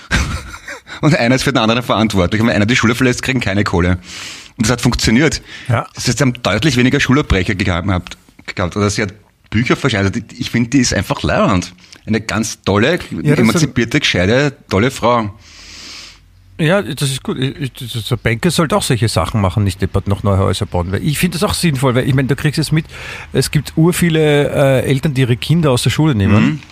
Und 1.02 1.14
einer 1.14 1.34
ist 1.34 1.42
für 1.42 1.52
den 1.52 1.58
anderen 1.58 1.82
verantwortlich. 1.82 2.40
Und 2.40 2.48
wenn 2.48 2.54
einer 2.54 2.64
die 2.64 2.76
Schule 2.76 2.94
verlässt, 2.94 3.22
kriegen 3.22 3.40
keine 3.40 3.64
Kohle. 3.64 3.98
Und 4.56 4.66
das 4.66 4.70
hat 4.70 4.80
funktioniert. 4.80 5.42
Ja. 5.68 5.86
Das 5.94 6.06
heißt, 6.08 6.18
sie 6.18 6.22
haben 6.22 6.32
deutlich 6.42 6.76
weniger 6.78 7.00
Schulabbrecher 7.00 7.54
gehabt. 7.54 8.16
gehabt. 8.46 8.76
Oder 8.76 8.88
sie 8.88 9.02
hat 9.02 9.12
Bücher 9.50 9.76
verscheinert. 9.76 10.16
Ich 10.38 10.50
finde, 10.50 10.70
die 10.70 10.78
ist 10.78 10.94
einfach 10.94 11.22
leibend. 11.22 11.74
Eine 12.06 12.22
ganz 12.22 12.62
tolle, 12.62 12.98
Ja, 13.22 13.34
emanzipierte, 13.34 14.00
gescheite, 14.00 14.56
tolle 14.70 14.90
Frau. 14.90 15.34
Ja, 16.58 16.82
das 16.82 17.10
ist 17.10 17.22
gut. 17.22 17.36
Ich- 17.38 17.56
ich- 17.60 17.72
das- 17.92 18.06
Der 18.08 18.16
Banker 18.16 18.50
sollte 18.50 18.76
auch 18.76 18.82
solche 18.82 19.08
Sachen 19.08 19.40
machen, 19.40 19.64
nicht 19.64 19.82
deppert 19.82 20.06
noch 20.06 20.22
neue 20.22 20.38
Häuser 20.38 20.66
bauen. 20.66 20.92
Weil 20.92 21.02
ich 21.04 21.18
finde 21.18 21.38
das 21.38 21.42
auch 21.48 21.54
sinnvoll, 21.54 21.94
weil 21.96 22.08
ich 22.08 22.14
meine, 22.14 22.28
du 22.28 22.36
kriegst 22.36 22.58
es 22.60 22.70
mit, 22.70 22.84
es 23.32 23.50
gibt 23.50 23.72
ur 23.76 23.92
viele 23.92 24.50
äh, 24.50 24.86
Eltern, 24.86 25.14
die 25.14 25.22
ihre 25.22 25.36
Kinder 25.36 25.70
aus 25.72 25.82
der 25.82 25.90
Schule 25.90 26.14
nehmen 26.14 26.62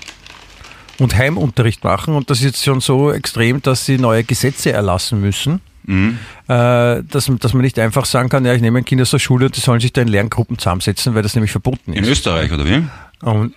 und 0.98 1.16
Heimunterricht 1.16 1.82
machen 1.82 2.14
und 2.14 2.30
das 2.30 2.38
ist 2.38 2.44
jetzt 2.44 2.64
schon 2.64 2.80
so 2.80 3.10
extrem, 3.12 3.60
dass 3.60 3.84
sie 3.84 3.98
neue 3.98 4.22
Gesetze 4.22 4.70
erlassen 4.72 5.20
müssen. 5.20 5.60
Äh, 5.84 6.14
dass, 6.46 7.26
dass 7.40 7.52
man 7.54 7.62
nicht 7.62 7.76
einfach 7.80 8.04
sagen 8.04 8.28
kann, 8.28 8.44
ja, 8.44 8.54
ich 8.54 8.62
nehme 8.62 8.78
ein 8.78 8.84
Kind 8.84 9.02
aus 9.02 9.10
der 9.10 9.18
Schule 9.18 9.46
und 9.46 9.56
die 9.56 9.60
sollen 9.60 9.80
sich 9.80 9.92
da 9.92 10.00
in 10.02 10.06
Lerngruppen 10.08 10.58
zusammensetzen, 10.58 11.16
weil 11.16 11.22
das 11.24 11.34
nämlich 11.34 11.50
verboten 11.50 11.92
In 11.92 12.04
ist. 12.04 12.08
Österreich, 12.08 12.52
oder 12.52 12.64
wie? 12.66 12.84
Und 13.22 13.54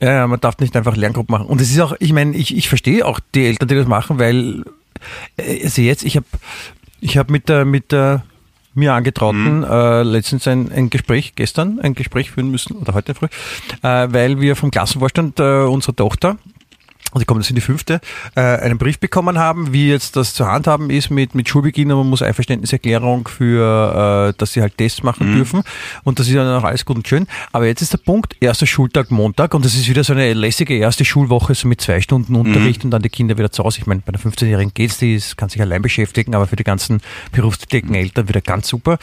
ja, 0.00 0.12
ja, 0.12 0.26
man 0.28 0.38
darf 0.40 0.58
nicht 0.58 0.76
einfach 0.76 0.94
Lerngruppen 0.96 1.32
machen. 1.32 1.46
Und 1.46 1.60
es 1.60 1.70
ist 1.72 1.80
auch, 1.80 1.94
ich 1.98 2.12
meine, 2.12 2.36
ich, 2.36 2.56
ich 2.56 2.68
verstehe 2.68 3.04
auch 3.04 3.18
die 3.34 3.46
Eltern, 3.46 3.66
die 3.68 3.74
das 3.74 3.88
machen, 3.88 4.20
weil 4.20 4.62
also 5.38 5.82
jetzt, 5.82 6.04
ich 6.04 6.16
habe 6.16 6.26
ich 7.00 7.18
hab 7.18 7.30
mit 7.30 7.48
der 7.48 7.64
mit 7.64 7.92
der 7.92 8.24
mir 8.74 8.92
angetrauten 8.92 9.62
äh, 9.62 10.02
letztens 10.02 10.48
ein, 10.48 10.70
ein 10.72 10.90
Gespräch, 10.90 11.34
gestern 11.36 11.78
ein 11.80 11.94
Gespräch 11.94 12.32
führen 12.32 12.50
müssen, 12.50 12.76
oder 12.76 12.94
heute 12.94 13.14
früh, 13.14 13.26
äh, 13.82 14.08
weil 14.10 14.40
wir 14.40 14.56
vom 14.56 14.70
Klassenvorstand 14.70 15.38
äh, 15.38 15.62
unserer 15.62 15.94
Tochter 15.94 16.38
und 17.14 17.20
die 17.20 17.24
kommen 17.24 17.40
jetzt 17.40 17.48
in 17.48 17.54
die 17.56 17.62
fünfte, 17.62 18.00
äh, 18.34 18.40
einen 18.40 18.76
Brief 18.76 18.98
bekommen 18.98 19.38
haben, 19.38 19.72
wie 19.72 19.88
jetzt 19.88 20.16
das 20.16 20.34
zu 20.34 20.46
handhaben 20.46 20.90
ist 20.90 21.08
mit, 21.10 21.34
mit 21.34 21.48
Schulbeginn 21.48 21.90
und 21.90 21.98
man 21.98 22.08
muss 22.08 22.20
Einverständniserklärung 22.20 23.26
für, 23.28 24.28
äh, 24.34 24.38
dass 24.38 24.52
sie 24.52 24.60
halt 24.60 24.76
Tests 24.76 25.02
machen 25.02 25.32
dürfen 25.32 25.62
und 26.02 26.18
das 26.18 26.26
ist 26.26 26.34
ja 26.34 26.44
noch 26.44 26.64
alles 26.64 26.84
gut 26.84 26.96
und 26.96 27.08
schön. 27.08 27.26
Aber 27.52 27.66
jetzt 27.66 27.80
ist 27.80 27.92
der 27.94 27.98
Punkt, 27.98 28.36
erster 28.40 28.66
Schultag 28.66 29.10
Montag 29.10 29.54
und 29.54 29.64
das 29.64 29.74
ist 29.74 29.88
wieder 29.88 30.04
so 30.04 30.12
eine 30.12 30.34
lässige 30.34 30.76
erste 30.76 31.04
Schulwoche 31.04 31.54
so 31.54 31.68
mit 31.68 31.80
zwei 31.80 32.00
Stunden 32.00 32.34
Unterricht 32.34 32.84
und 32.84 32.90
dann 32.90 33.00
die 33.02 33.08
Kinder 33.08 33.38
wieder 33.38 33.50
zu 33.50 33.64
Hause. 33.64 33.78
Ich 33.78 33.86
meine, 33.86 34.02
bei 34.04 34.12
einer 34.12 34.18
15-Jährigen 34.22 34.74
geht's, 34.74 34.98
die 34.98 35.14
ist, 35.14 35.36
kann 35.36 35.48
sich 35.48 35.60
allein 35.62 35.80
beschäftigen, 35.80 36.34
aber 36.34 36.46
für 36.46 36.56
die 36.56 36.64
ganzen 36.64 37.00
berufstätigen 37.32 37.94
Eltern 37.94 38.28
wieder 38.28 38.40
ganz 38.40 38.68
super. 38.68 38.98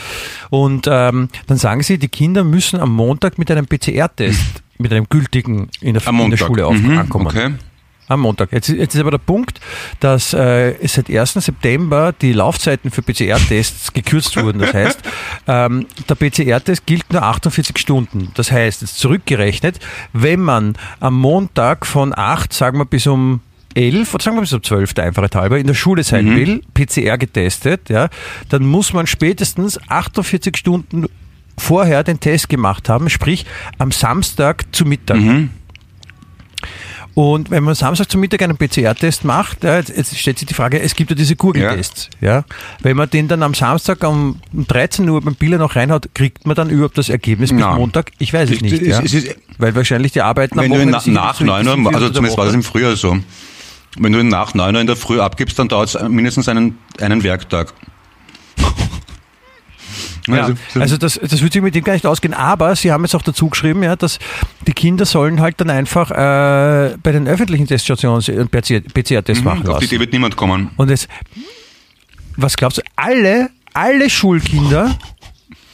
Und 0.49 0.87
ähm, 0.91 1.29
dann 1.47 1.57
sagen 1.57 1.81
sie, 1.81 1.97
die 1.97 2.09
Kinder 2.09 2.43
müssen 2.43 2.79
am 2.79 2.93
Montag 2.93 3.37
mit 3.37 3.49
einem 3.49 3.67
PCR-Test, 3.67 4.61
mit 4.77 4.91
einem 4.91 5.07
gültigen 5.09 5.69
in 5.79 5.93
der, 5.93 6.05
in 6.07 6.29
der. 6.29 6.37
Schule 6.37 6.65
auf, 6.67 6.75
Mhm, 6.75 6.97
ankommen. 6.97 7.27
Okay. 7.27 7.51
Am 8.11 8.19
Montag. 8.19 8.51
Jetzt, 8.51 8.67
jetzt 8.67 8.93
ist 8.93 8.99
aber 8.99 9.11
der 9.11 9.19
Punkt, 9.19 9.61
dass 10.01 10.33
äh, 10.33 10.75
seit 10.85 11.09
1. 11.09 11.33
September 11.33 12.11
die 12.11 12.33
Laufzeiten 12.33 12.91
für 12.91 13.01
PCR-Tests 13.01 13.93
gekürzt 13.93 14.35
wurden. 14.35 14.59
Das 14.59 14.73
heißt, 14.73 14.99
ähm, 15.47 15.85
der 16.09 16.15
PCR-Test 16.15 16.85
gilt 16.85 17.11
nur 17.13 17.23
48 17.23 17.77
Stunden. 17.77 18.31
Das 18.35 18.51
heißt, 18.51 18.81
jetzt 18.81 18.99
zurückgerechnet, 18.99 19.79
wenn 20.11 20.41
man 20.41 20.75
am 20.99 21.17
Montag 21.17 21.85
von 21.85 22.13
8, 22.13 22.51
sagen 22.51 22.79
wir 22.79 22.85
bis 22.85 23.07
um 23.07 23.39
11 23.75 24.13
oder 24.13 24.23
sagen 24.23 24.35
wir 24.35 24.41
bis 24.41 24.51
um 24.51 24.61
12, 24.61 24.93
der 24.93 25.05
einfache 25.05 25.29
halber, 25.33 25.57
in 25.57 25.67
der 25.67 25.73
Schule 25.73 26.03
sein 26.03 26.35
will, 26.35 26.61
PCR 26.73 27.17
getestet, 27.17 27.89
ja, 27.89 28.09
dann 28.49 28.65
muss 28.65 28.91
man 28.91 29.07
spätestens 29.07 29.79
48 29.87 30.57
Stunden 30.57 31.05
vorher 31.57 32.03
den 32.03 32.19
Test 32.19 32.49
gemacht 32.49 32.89
haben, 32.89 33.09
sprich 33.09 33.45
am 33.77 33.91
Samstag 33.91 34.65
zu 34.73 34.85
Mittag. 34.85 35.17
Und 37.13 37.51
wenn 37.51 37.63
man 37.63 37.75
Samstag 37.75 38.09
zum 38.09 38.21
Mittag 38.21 38.41
einen 38.41 38.57
PCR-Test 38.57 39.25
macht, 39.25 39.63
ja, 39.63 39.75
jetzt, 39.77 39.89
jetzt 39.95 40.17
stellt 40.17 40.39
sich 40.39 40.47
die 40.47 40.53
Frage, 40.53 40.79
es 40.81 40.95
gibt 40.95 41.09
ja 41.09 41.15
diese 41.15 41.35
Gurgeltests. 41.35 42.09
Ja. 42.21 42.45
Wenn 42.81 42.95
man 42.95 43.09
den 43.09 43.27
dann 43.27 43.43
am 43.43 43.53
Samstag 43.53 44.03
um 44.07 44.39
13 44.53 45.07
Uhr 45.09 45.21
beim 45.21 45.35
Biller 45.35 45.57
noch 45.57 45.75
reinhaut, 45.75 46.09
kriegt 46.13 46.45
man 46.47 46.55
dann 46.55 46.69
überhaupt 46.69 46.97
das 46.97 47.09
Ergebnis 47.09 47.51
bis 47.51 47.59
Nein. 47.59 47.75
Montag? 47.75 48.11
Ich 48.19 48.33
weiß 48.33 48.49
es 48.49 48.55
Es- 48.57 48.61
nicht. 48.61 48.81
es- 48.81 48.87
ja. 48.87 49.01
es 49.01 49.13
ist- 49.13 49.35
Weil 49.57 49.75
wahrscheinlich 49.75 50.13
die 50.13 50.21
Arbeiten 50.21 50.57
am 50.57 50.63
Wenn 50.63 50.71
du 50.71 50.77
ihn 50.77 50.91
Wochenende 50.93 50.97
na, 50.97 50.99
sich 51.01 51.13
nach 51.13 51.35
so 51.35 51.43
9 51.45 51.85
Uhr, 51.85 51.93
also 51.93 52.09
zumindest 52.09 52.37
war 52.37 52.45
das 52.45 52.53
im 52.53 52.63
Frühjahr 52.63 52.95
so. 52.95 53.17
Wenn 53.99 54.13
du 54.13 54.19
ihn 54.19 54.29
nach 54.29 54.53
9 54.53 54.73
Uhr 54.75 54.81
in 54.81 54.87
der 54.87 54.95
Früh 54.95 55.19
abgibst, 55.19 55.59
dann 55.59 55.67
dauert 55.67 55.93
es 55.93 56.01
mindestens 56.09 56.47
einen, 56.47 56.77
einen 57.01 57.23
Werktag. 57.23 57.73
Ja, 60.33 60.49
also 60.81 60.97
das, 60.97 61.19
das 61.21 61.41
würde 61.41 61.53
sich 61.53 61.61
mit 61.61 61.75
dem 61.75 61.83
gar 61.83 61.93
nicht 61.93 62.05
ausgehen. 62.05 62.33
Aber 62.33 62.75
Sie 62.75 62.91
haben 62.91 63.03
jetzt 63.03 63.15
auch 63.15 63.21
dazu 63.21 63.49
geschrieben, 63.49 63.83
ja, 63.83 63.95
dass 63.95 64.19
die 64.67 64.73
Kinder 64.73 65.05
sollen 65.05 65.41
halt 65.41 65.59
dann 65.61 65.69
einfach 65.69 66.11
äh, 66.11 66.95
bei 67.01 67.11
den 67.11 67.27
öffentlichen 67.27 67.67
Teststationen 67.67 68.23
einen 68.27 68.49
PCR-Test 68.49 69.43
machen 69.43 69.59
Mhm, 69.63 69.69
auf 69.69 69.79
die 69.79 69.85
lassen. 69.85 69.85
Idee 69.85 69.99
wird 69.99 70.13
niemand 70.13 70.35
kommen. 70.35 70.71
Und 70.77 70.89
jetzt, 70.89 71.07
was 72.37 72.55
glaubst 72.57 72.77
du, 72.77 72.81
alle, 72.95 73.49
alle 73.73 74.09
Schulkinder 74.09 74.97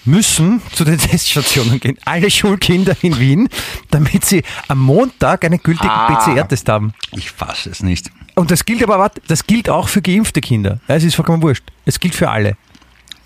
müssen 0.05 0.61
zu 0.71 0.85
den 0.85 0.97
Teststationen 0.99 1.79
gehen. 1.79 1.97
Alle 2.05 2.31
Schulkinder 2.31 2.95
in 3.01 3.19
Wien, 3.19 3.49
damit 3.91 4.23
sie 4.25 4.43
am 4.69 4.79
Montag 4.79 5.43
einen 5.43 5.61
gültigen 5.61 5.89
Ah. 5.89 6.07
PCR-Test 6.15 6.69
haben. 6.69 6.93
Ich 7.11 7.29
fasse 7.31 7.69
es 7.69 7.83
nicht. 7.83 8.09
Und 8.35 8.51
das 8.51 8.63
gilt 8.65 8.83
aber, 8.83 9.11
das 9.27 9.45
gilt 9.47 9.69
auch 9.69 9.89
für 9.89 10.01
geimpfte 10.01 10.41
Kinder. 10.41 10.79
Es 10.87 11.03
ist 11.03 11.15
vollkommen 11.15 11.41
wurscht. 11.41 11.63
Es 11.85 11.99
gilt 11.99 12.15
für 12.15 12.29
alle. 12.29 12.55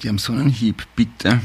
Die 0.02 0.10
haben 0.10 0.18
so 0.18 0.34
einen 0.34 0.50
Hieb, 0.50 0.84
bitte. 0.96 1.42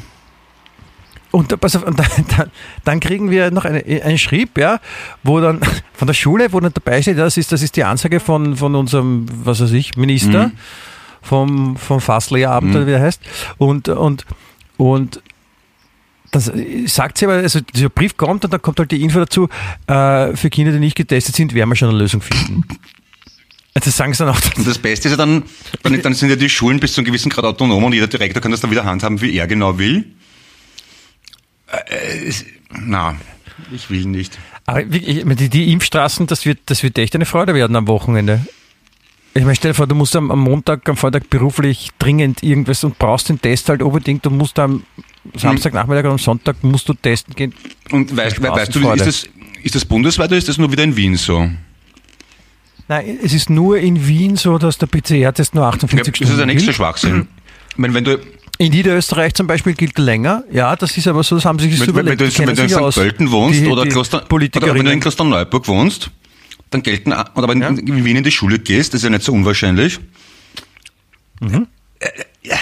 Und, 1.31 1.61
pass 1.61 1.77
auf, 1.77 1.83
und 1.83 1.99
dann, 2.39 2.51
dann, 2.85 3.01
kriegen 3.01 3.31
wir 3.31 3.51
noch 3.51 3.65
eine, 3.65 3.85
einen 3.85 4.19
Schrieb, 4.19 4.57
ja, 4.57 4.81
wo 5.23 5.41
dann 5.41 5.61
von 5.93 6.07
der 6.07 6.15
Schule, 6.15 6.53
wo 6.53 6.61
dann 6.61 6.73
dabei 6.73 7.03
steht, 7.03 7.19
das 7.19 7.37
ist, 7.37 7.53
das 7.53 7.63
ist 7.63 7.77
die 7.77 7.85
Ansage 7.85 8.21
von, 8.21 8.57
von 8.57 8.75
unserem, 8.75 9.27
was 9.45 9.61
weiß 9.61 9.73
ich, 9.73 9.97
Minister, 9.97 10.51
vom, 11.23 11.77
vom 11.77 12.01
Fasslehrabend, 12.01 12.75
oder 12.75 12.87
wie 12.87 12.93
er 12.93 13.03
heißt. 13.03 13.21
Und, 13.59 13.89
und, 13.89 14.25
und 14.77 15.21
das 16.31 16.53
sagt 16.87 17.19
sie 17.19 17.27
aber, 17.27 17.35
also 17.35 17.61
dieser 17.61 17.89
Brief 17.89 18.17
kommt 18.17 18.45
und 18.45 18.53
dann 18.53 18.63
kommt 18.63 18.79
halt 18.79 18.91
die 18.91 19.03
Info 19.03 19.19
dazu, 19.19 19.49
äh, 19.87 20.35
für 20.37 20.51
Kinder, 20.51 20.73
die 20.73 20.79
nicht 20.79 20.97
getestet 20.97 21.35
sind, 21.35 21.55
werden 21.55 21.69
wir 21.69 21.77
schon 21.77 21.89
eine 21.89 21.99
Lösung 21.99 22.21
finden. 22.21 22.65
Das 23.85 23.97
sagen 23.97 24.13
sie 24.15 24.25
dann 24.25 24.35
auch. 24.35 24.41
Und 24.57 24.67
das 24.67 24.79
Beste 24.79 25.09
ist 25.09 25.13
ja 25.13 25.17
dann, 25.19 25.43
dann, 25.83 26.01
dann 26.03 26.15
sind 26.15 26.31
ja 26.31 26.37
die 26.37 26.49
Schulen 26.49 26.81
bis 26.81 26.95
zu 26.95 27.01
einem 27.01 27.07
gewissen 27.07 27.29
Grad 27.31 27.45
autonom 27.45 27.85
und 27.85 27.93
jeder 27.93 28.07
Direktor 28.07 28.41
kann 28.43 28.51
das 28.51 28.61
dann 28.61 28.71
wieder 28.71 28.85
handhaben, 28.85 29.21
wie 29.21 29.37
er 29.37 29.47
genau 29.47 29.79
will. 29.79 30.05
Äh, 31.69 32.27
es- 32.29 32.45
na, 32.71 33.17
ich 33.73 33.91
will 33.91 34.05
nicht. 34.07 34.39
Aber 34.67 34.83
die, 34.83 35.49
die 35.49 35.73
Impfstraßen, 35.73 36.27
das 36.27 36.45
wird, 36.47 36.59
das 36.67 36.83
wird 36.83 36.99
echt 36.99 37.15
eine 37.15 37.27
Freude 37.27 37.55
werden 37.55 37.77
am 37.77 37.87
Wochenende. 37.87 38.47
Ich 39.35 39.43
meine, 39.43 39.55
stell 39.55 39.73
dir 39.73 39.75
vor, 39.75 39.87
du 39.87 39.95
musst 39.95 40.17
am, 40.17 40.27
Montag, 40.27 40.89
am 40.89 40.97
Vortag 40.97 41.25
beruflich 41.29 41.91
dringend 41.99 42.43
irgendwas 42.43 42.83
und 42.85 42.99
brauchst 42.99 43.29
den 43.29 43.41
Test 43.41 43.69
halt 43.69 43.83
unbedingt. 43.83 44.25
Du 44.25 44.31
musst 44.31 44.59
am 44.59 44.85
Samstagnachmittag 45.35 46.01
oder 46.05 46.13
am 46.13 46.19
Sonntag 46.19 46.63
musst 46.65 46.89
du 46.89 46.95
testen 46.95 47.35
gehen. 47.35 47.53
Und 47.91 48.17
weißt, 48.17 48.43
we- 48.43 48.49
weißt 48.49 48.75
du, 48.75 48.91
ist 48.93 49.07
das, 49.07 49.29
ist 49.63 49.75
das 49.75 49.85
bundesweit 49.85 50.29
oder 50.31 50.39
ist 50.39 50.49
das 50.49 50.57
nur 50.57 50.73
wieder 50.73 50.85
in 50.85 50.97
Wien 50.97 51.17
so? 51.17 51.51
Nein, 52.89 53.19
es 53.23 53.33
ist 53.33 53.51
nur 53.51 53.79
in 53.79 54.07
Wien 54.07 54.37
so, 54.37 54.59
dass 54.59 54.79
der 54.79 54.87
PCR-Test 54.87 55.55
nur 55.55 55.65
48 55.67 55.99
Ja, 55.99 56.05
das 56.05 56.17
Stunden 56.17 56.33
ist 56.33 56.39
der 56.39 56.47
nächste 56.47 56.67
gilt. 56.67 56.77
Schwachsinn. 56.77 57.29
Ich 57.73 57.79
meine, 57.79 57.95
wenn 57.95 58.05
du, 58.05 58.19
In 58.59 58.71
Niederösterreich 58.73 59.35
zum 59.35 59.47
Beispiel 59.49 59.75
gilt 59.75 59.99
länger. 59.99 60.45
Ja, 60.53 60.77
das 60.77 60.97
ist 60.97 61.07
aber 61.09 61.23
so, 61.25 61.35
das 61.35 61.45
haben 61.45 61.59
sie 61.59 61.69
sich 61.69 61.79
so 61.81 61.89
wenn, 61.89 61.95
wenn, 61.95 62.01
überlegt. 62.15 62.21
du, 62.21 62.25
Die 62.29 62.35
kennen 62.35 62.49
wenn 62.49 62.69
du 62.69 62.85
in 62.85 62.93
St. 62.93 62.99
Pölten 62.99 63.31
wohnst 63.33 63.61
Die- 63.61 63.67
oder, 63.67 63.83
die 63.83 63.89
Kloster, 63.91 64.25
oder 64.31 64.75
wenn 64.75 64.85
du 64.85 64.93
in 64.93 65.01
Klosterneuburg 65.01 65.67
wohnst, 65.69 66.11
dann 66.71 66.83
gelten, 66.83 67.13
oder 67.13 67.23
aber 67.35 67.53
in, 67.53 67.61
Ja. 67.61 67.69
in 67.69 68.05
Wien 68.05 68.17
in 68.17 68.25
die 68.25 68.31
Schule 68.31 68.59
gehst, 68.59 68.95
das 68.95 69.01
ist 69.01 69.05
ja 69.05 69.11
nicht 69.11 69.23
so 69.25 69.33
unwahrscheinlich. 69.33 69.99
Mhm. 71.41 71.67
Äh, 71.99 72.09
ja. 72.43 72.57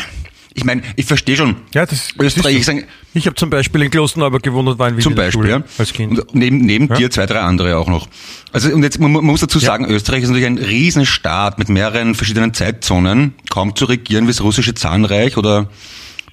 Ich 0.56 0.64
meine, 0.64 0.82
ich 0.94 1.04
verstehe 1.04 1.36
schon. 1.36 1.56
Ja, 1.74 1.84
das 1.84 2.10
Österreich, 2.18 2.52
ich 2.54 2.60
ist 2.60 2.66
so. 2.66 2.72
sage, 2.72 2.86
Ich 3.12 3.26
habe 3.26 3.34
zum 3.34 3.50
Beispiel 3.50 3.82
in 3.82 3.90
Klosterneuburg 3.90 4.40
gewohnt 4.42 4.68
und 4.68 4.78
war 4.78 4.88
in 4.88 4.94
Wien 4.96 5.02
Zum 5.02 5.14
Beispiel, 5.16 5.48
ja. 5.48 5.62
als 5.78 5.92
Kind. 5.92 6.16
Und 6.18 6.34
neben, 6.34 6.58
neben 6.58 6.86
Ja. 6.88 6.94
dir 6.94 7.10
zwei, 7.10 7.26
drei 7.26 7.40
andere 7.40 7.76
auch 7.76 7.88
noch. 7.88 8.06
Also, 8.52 8.72
und 8.72 8.84
jetzt, 8.84 9.00
man, 9.00 9.10
man 9.10 9.24
muss 9.24 9.40
dazu 9.40 9.58
sagen, 9.58 9.84
Österreich 9.86 10.22
ist 10.22 10.28
natürlich 10.28 10.46
ein 10.46 10.58
Riesenstaat 10.58 11.58
mit 11.58 11.68
mehreren 11.68 12.14
verschiedenen 12.14 12.54
Zeitzonen, 12.54 13.34
kaum 13.50 13.74
zu 13.74 13.84
regieren 13.86 14.24
wie 14.24 14.28
das 14.30 14.42
russische 14.42 14.74
Zahnreich 14.74 15.36
oder 15.36 15.68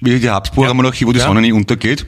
wie 0.00 0.18
die 0.20 0.30
Habsburger. 0.30 0.72
Monarchie, 0.74 1.04
wo 1.06 1.12
die. 1.12 1.18
Sonne 1.20 1.40
nie 1.40 1.52
untergeht. 1.52 2.06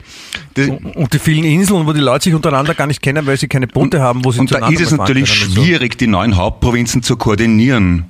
Das, 0.53 0.69
Und 0.69 1.13
die 1.13 1.19
vielen 1.19 1.43
Inseln, 1.43 1.85
wo 1.85 1.91
die 1.91 1.99
Leute 1.99 2.23
sich 2.25 2.33
untereinander 2.33 2.75
gar 2.75 2.87
nicht 2.87 3.01
kennen, 3.01 3.25
weil 3.25 3.35
sie 3.37 3.49
keine 3.49 3.67
Bunte 3.67 4.01
haben, 4.01 4.23
wo 4.23 4.31
sie 4.31 4.39
und 4.39 4.51
da 4.53 4.69
ist 4.69 4.79
es 4.81 4.91
natürlich 4.91 5.43
und 5.47 5.51
so. 5.51 5.63
schwierig, 5.63 5.97
die 5.97 6.07
neuen 6.07 6.37
Hauptprovinzen 6.37 7.03
zu 7.03 7.17
koordinieren. 7.17 8.05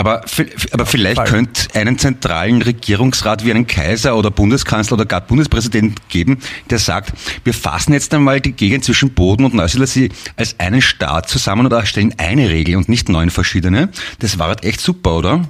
Aber, 0.00 0.24
aber 0.70 0.86
vielleicht 0.86 1.26
könnte 1.26 1.74
einen 1.74 1.98
zentralen 1.98 2.62
Regierungsrat 2.62 3.44
wie 3.44 3.50
einen 3.50 3.66
Kaiser 3.66 4.16
oder 4.16 4.30
Bundeskanzler 4.30 4.94
oder 4.94 5.04
gar 5.04 5.20
Bundespräsident 5.20 6.08
geben, 6.08 6.38
der 6.70 6.78
sagt, 6.78 7.12
wir 7.44 7.52
fassen 7.52 7.92
jetzt 7.92 8.14
einmal 8.14 8.40
die 8.40 8.52
Gegend 8.52 8.82
zwischen 8.82 9.12
Boden 9.12 9.44
und 9.44 9.52
Neusiedlersee 9.52 10.08
als 10.36 10.58
einen 10.58 10.80
Staat 10.80 11.28
zusammen 11.28 11.66
und 11.66 11.72
erstellen 11.72 12.14
eine 12.16 12.48
Regel 12.48 12.76
und 12.76 12.88
nicht 12.88 13.10
neun 13.10 13.28
verschiedene. 13.28 13.90
Das 14.20 14.38
war 14.38 14.48
halt 14.48 14.64
echt 14.64 14.80
super, 14.80 15.16
oder? 15.16 15.46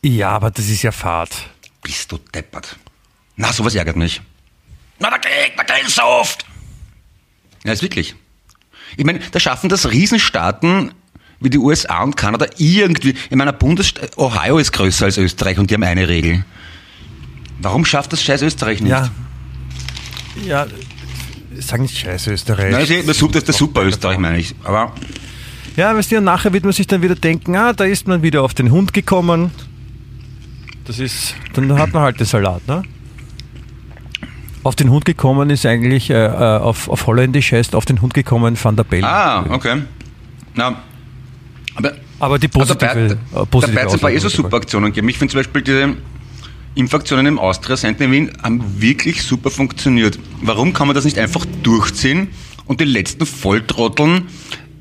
Ja, 0.00 0.30
aber 0.30 0.50
das 0.50 0.66
ist 0.66 0.80
ja 0.80 0.92
Fahrt. 0.92 1.36
Bist 1.82 2.10
du 2.10 2.16
deppert. 2.16 2.78
Na, 3.36 3.52
sowas 3.52 3.74
ärgert 3.74 3.96
mich. 3.96 4.22
Na, 4.98 5.10
der 5.10 5.18
Krieg, 5.18 5.56
der 5.58 5.64
Krieg 5.66 5.90
so 5.90 6.02
oft. 6.04 6.46
Ja, 7.64 7.72
ist 7.74 7.82
wirklich. 7.82 8.14
Ich 8.96 9.04
meine, 9.04 9.18
da 9.18 9.40
schaffen 9.40 9.68
das 9.68 9.90
Riesenstaaten 9.90 10.92
wie 11.40 11.50
die 11.50 11.58
USA 11.58 12.02
und 12.02 12.16
Kanada 12.16 12.46
irgendwie, 12.56 13.14
in 13.30 13.38
meiner 13.38 13.52
Bundesstaat, 13.52 14.16
Ohio 14.16 14.58
ist 14.58 14.72
größer 14.72 15.06
als 15.06 15.18
Österreich 15.18 15.58
und 15.58 15.70
die 15.70 15.74
haben 15.74 15.82
eine 15.84 16.08
Regel. 16.08 16.44
Warum 17.60 17.84
schafft 17.84 18.12
das 18.12 18.22
scheiß 18.22 18.42
Österreich 18.42 18.80
nicht? 18.80 18.90
Ja. 18.90 19.10
Ja, 20.46 20.66
sag 21.58 21.80
nicht 21.80 21.96
scheiße 21.96 22.32
Österreich. 22.32 22.72
Nein, 22.72 22.80
das 22.80 22.90
ist 22.90 23.22
das, 23.22 23.30
das, 23.30 23.44
das 23.44 23.56
super 23.56 23.82
Österreich, 23.84 24.18
meine 24.18 24.38
ich. 24.38 24.54
Aber 24.64 24.92
Ja, 25.76 25.94
weißt 25.96 26.12
du, 26.12 26.18
und 26.18 26.24
nachher 26.24 26.52
wird 26.52 26.64
man 26.64 26.72
sich 26.72 26.86
dann 26.86 27.02
wieder 27.02 27.14
denken, 27.14 27.56
ah, 27.56 27.72
da 27.72 27.84
ist 27.84 28.06
man 28.06 28.22
wieder 28.22 28.42
auf 28.42 28.54
den 28.54 28.70
Hund 28.70 28.92
gekommen. 28.92 29.50
Das 30.84 30.98
ist, 30.98 31.34
dann 31.54 31.76
hat 31.78 31.92
man 31.92 32.02
halt 32.02 32.20
den 32.20 32.26
Salat, 32.26 32.66
ne? 32.68 32.82
Auf 34.62 34.76
den 34.76 34.90
Hund 34.90 35.04
gekommen 35.04 35.50
ist 35.50 35.64
eigentlich, 35.64 36.10
äh, 36.10 36.26
äh, 36.26 36.58
auf, 36.58 36.88
auf 36.88 37.06
Holländisch 37.06 37.52
heißt 37.52 37.74
auf 37.74 37.84
den 37.84 38.02
Hund 38.02 38.14
gekommen 38.14 38.56
Van 38.62 38.76
der 38.76 38.84
Bellen. 38.84 39.04
Ah, 39.04 39.44
okay. 39.48 39.82
Na, 40.54 40.82
aber 41.76 41.92
Aber 42.18 42.38
die 42.38 42.48
also 42.52 42.74
positive, 42.74 43.18
dabei, 43.32 43.42
äh, 43.42 43.46
positive 43.46 43.74
dabei 43.74 43.82
hat 43.82 43.88
es 43.88 43.94
ein 43.94 44.00
paar 44.00 44.10
eh 44.10 44.18
so 44.18 44.28
super 44.28 44.56
Aktionen 44.56 44.86
gegeben. 44.86 45.08
Ich 45.08 45.18
finde 45.18 45.32
zum 45.32 45.40
Beispiel 45.40 45.62
diese 45.62 45.96
Impfaktionen 46.74 47.26
im 47.26 47.38
Austria 47.38 47.76
Center 47.76 48.04
in 48.04 48.12
Wien 48.12 48.32
haben 48.42 48.62
wirklich 48.80 49.22
super 49.22 49.50
funktioniert. 49.50 50.18
Warum 50.42 50.72
kann 50.72 50.86
man 50.86 50.94
das 50.94 51.04
nicht 51.04 51.18
einfach 51.18 51.46
durchziehen 51.62 52.28
und 52.66 52.80
die 52.80 52.84
letzten 52.84 53.24
Volltrotteln 53.24 54.26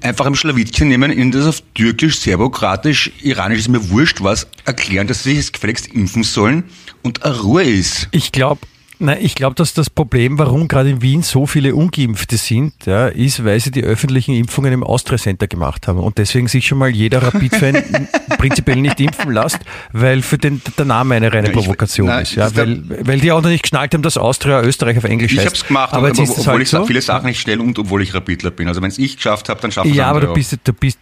einfach 0.02 0.26
im 0.26 0.36
Schlawittchen 0.36 0.88
nehmen, 0.88 1.12
ihnen 1.12 1.32
das 1.32 1.48
auf 1.48 1.64
Türkisch, 1.74 2.20
Serbokratisch, 2.20 3.12
Iranisch, 3.22 3.60
ist 3.60 3.70
mir 3.70 3.90
wurscht 3.90 4.22
was, 4.22 4.48
erklären, 4.66 5.08
dass 5.08 5.24
sie 5.24 5.30
sich 5.30 5.40
jetzt 5.40 5.54
gefälligst 5.54 5.88
impfen 5.88 6.24
sollen 6.24 6.66
und 7.02 7.24
eine 7.24 7.40
Ruhe 7.40 7.64
ist. 7.64 8.08
Ich 8.12 8.32
glaube, 8.32 8.62
Nein, 9.00 9.18
ich 9.22 9.36
glaube, 9.36 9.56
dass 9.56 9.74
das 9.74 9.90
Problem, 9.90 10.38
warum 10.38 10.68
gerade 10.68 10.90
in 10.90 11.02
Wien 11.02 11.22
so 11.22 11.46
viele 11.46 11.76
Ungeimpfte 11.76 12.38
sind, 12.38 12.74
ja, 12.86 13.08
ist, 13.08 13.44
weil 13.44 13.60
sie 13.60 13.72
die 13.72 13.84
öffentlichen 13.84 14.34
Impfungen 14.36 14.72
im 14.74 14.84
Austria 14.84 15.18
Center 15.18 15.48
gemacht 15.48 15.88
haben 15.88 16.00
und 16.00 16.18
deswegen 16.18 16.48
sich 16.48 16.66
schon 16.68 16.78
mal 16.78 16.90
jeder 16.90 17.22
Rapid-Fan 17.24 17.84
prinzipiell 18.38 18.78
nicht 18.78 19.00
impfen 19.00 19.32
lässt, 19.34 19.60
weil 19.92 20.22
für 20.22 20.38
den 20.38 20.62
der 20.78 20.86
Name 20.86 21.16
eine 21.16 21.32
reine 21.34 21.48
Ja, 21.48 21.50
ich- 21.50 21.58
Provokation 21.58 22.08
nein, 22.08 22.24
ist. 22.24 22.36
Ja, 22.36 22.48
ist 22.48 22.56
weil, 22.58 22.84
weil 23.06 23.20
die 23.20 23.32
auch 23.32 23.42
noch 23.42 23.50
nicht 23.50 23.64
geschnallt 23.64 23.94
haben, 23.94 24.02
dass 24.04 24.18
Austria 24.18 24.62
Österreich 24.62 24.98
auf 24.98 25.04
Englisch 25.04 25.32
Ich 25.34 25.40
heißt. 25.40 25.48
habe 25.48 25.56
es 25.56 25.68
gemacht, 25.68 25.94
aber 25.94 26.08
aber, 26.10 26.20
obwohl 26.20 26.46
halt 26.46 26.62
ich 26.64 26.70
so. 26.70 26.86
viele 26.86 27.02
Sachen 27.02 27.26
nicht 27.28 27.40
schnell 27.42 27.60
und 27.60 27.78
obwohl 27.80 28.02
ich 28.02 28.14
Rapidler 28.14 28.52
bin. 28.52 28.68
Also 28.68 28.82
wenn 28.82 28.90
es 28.90 28.98
ich 28.98 29.18
geschafft 29.18 29.50
habe, 29.50 29.60
dann 29.62 29.72
schafft 29.72 29.90
es 29.90 29.96
Ja, 29.96 30.08
aber 30.08 30.22
du 30.22 30.34
bist, 30.34 30.58
du 30.64 30.74
bist, 30.74 30.98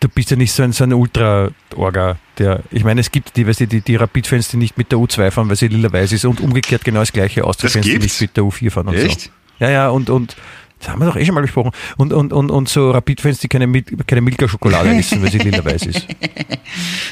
du, 0.00 0.08
du 0.08 0.14
bist 0.14 0.30
ja 0.30 0.36
nicht 0.36 0.52
so 0.52 0.62
ein, 0.62 0.72
so 0.72 0.84
ein 0.84 0.92
Ultra-Orga. 0.92 2.16
Der, 2.38 2.62
ich 2.70 2.84
meine, 2.84 3.00
es 3.00 3.10
gibt 3.10 3.36
die, 3.36 3.46
weißt 3.46 3.60
du, 3.60 3.66
die, 3.66 3.80
die 3.80 3.96
Rapid-Fans, 3.96 4.48
die 4.48 4.56
nicht 4.56 4.78
mit 4.78 4.92
der 4.92 4.98
U2 4.98 5.30
fahren, 5.30 5.48
weil 5.48 5.56
sie 5.56 5.68
lila-weiß 5.68 6.12
ist 6.12 6.24
und 6.24 6.40
umgekehrt 6.40 6.84
genau 6.84 7.00
das 7.00 7.12
gleiche 7.12 7.44
Austria-Fans, 7.44 7.84
die 7.86 7.98
nicht 7.98 8.20
mit 8.20 8.36
der 8.36 8.44
U4 8.44 8.70
fahren 8.70 8.88
und 8.88 8.94
Echt? 8.94 9.20
so. 9.22 9.30
Ja, 9.60 9.70
ja, 9.70 9.88
und, 9.88 10.08
und 10.08 10.36
das 10.78 10.88
haben 10.90 11.00
wir 11.00 11.06
doch 11.06 11.16
eh 11.16 11.24
schon 11.26 11.34
mal 11.34 11.40
besprochen. 11.40 11.72
Und, 11.96 12.12
und, 12.12 12.32
und, 12.32 12.50
und 12.50 12.68
so 12.68 12.92
Rapid-Fans, 12.92 13.40
die 13.40 13.48
keine, 13.48 13.66
Mil 13.66 13.82
keine 14.06 14.20
Milka-Schokolade 14.20 14.90
essen, 14.96 15.20
weil 15.22 15.32
sie 15.32 15.38
lila-weiß 15.38 15.86
ist. 15.86 16.06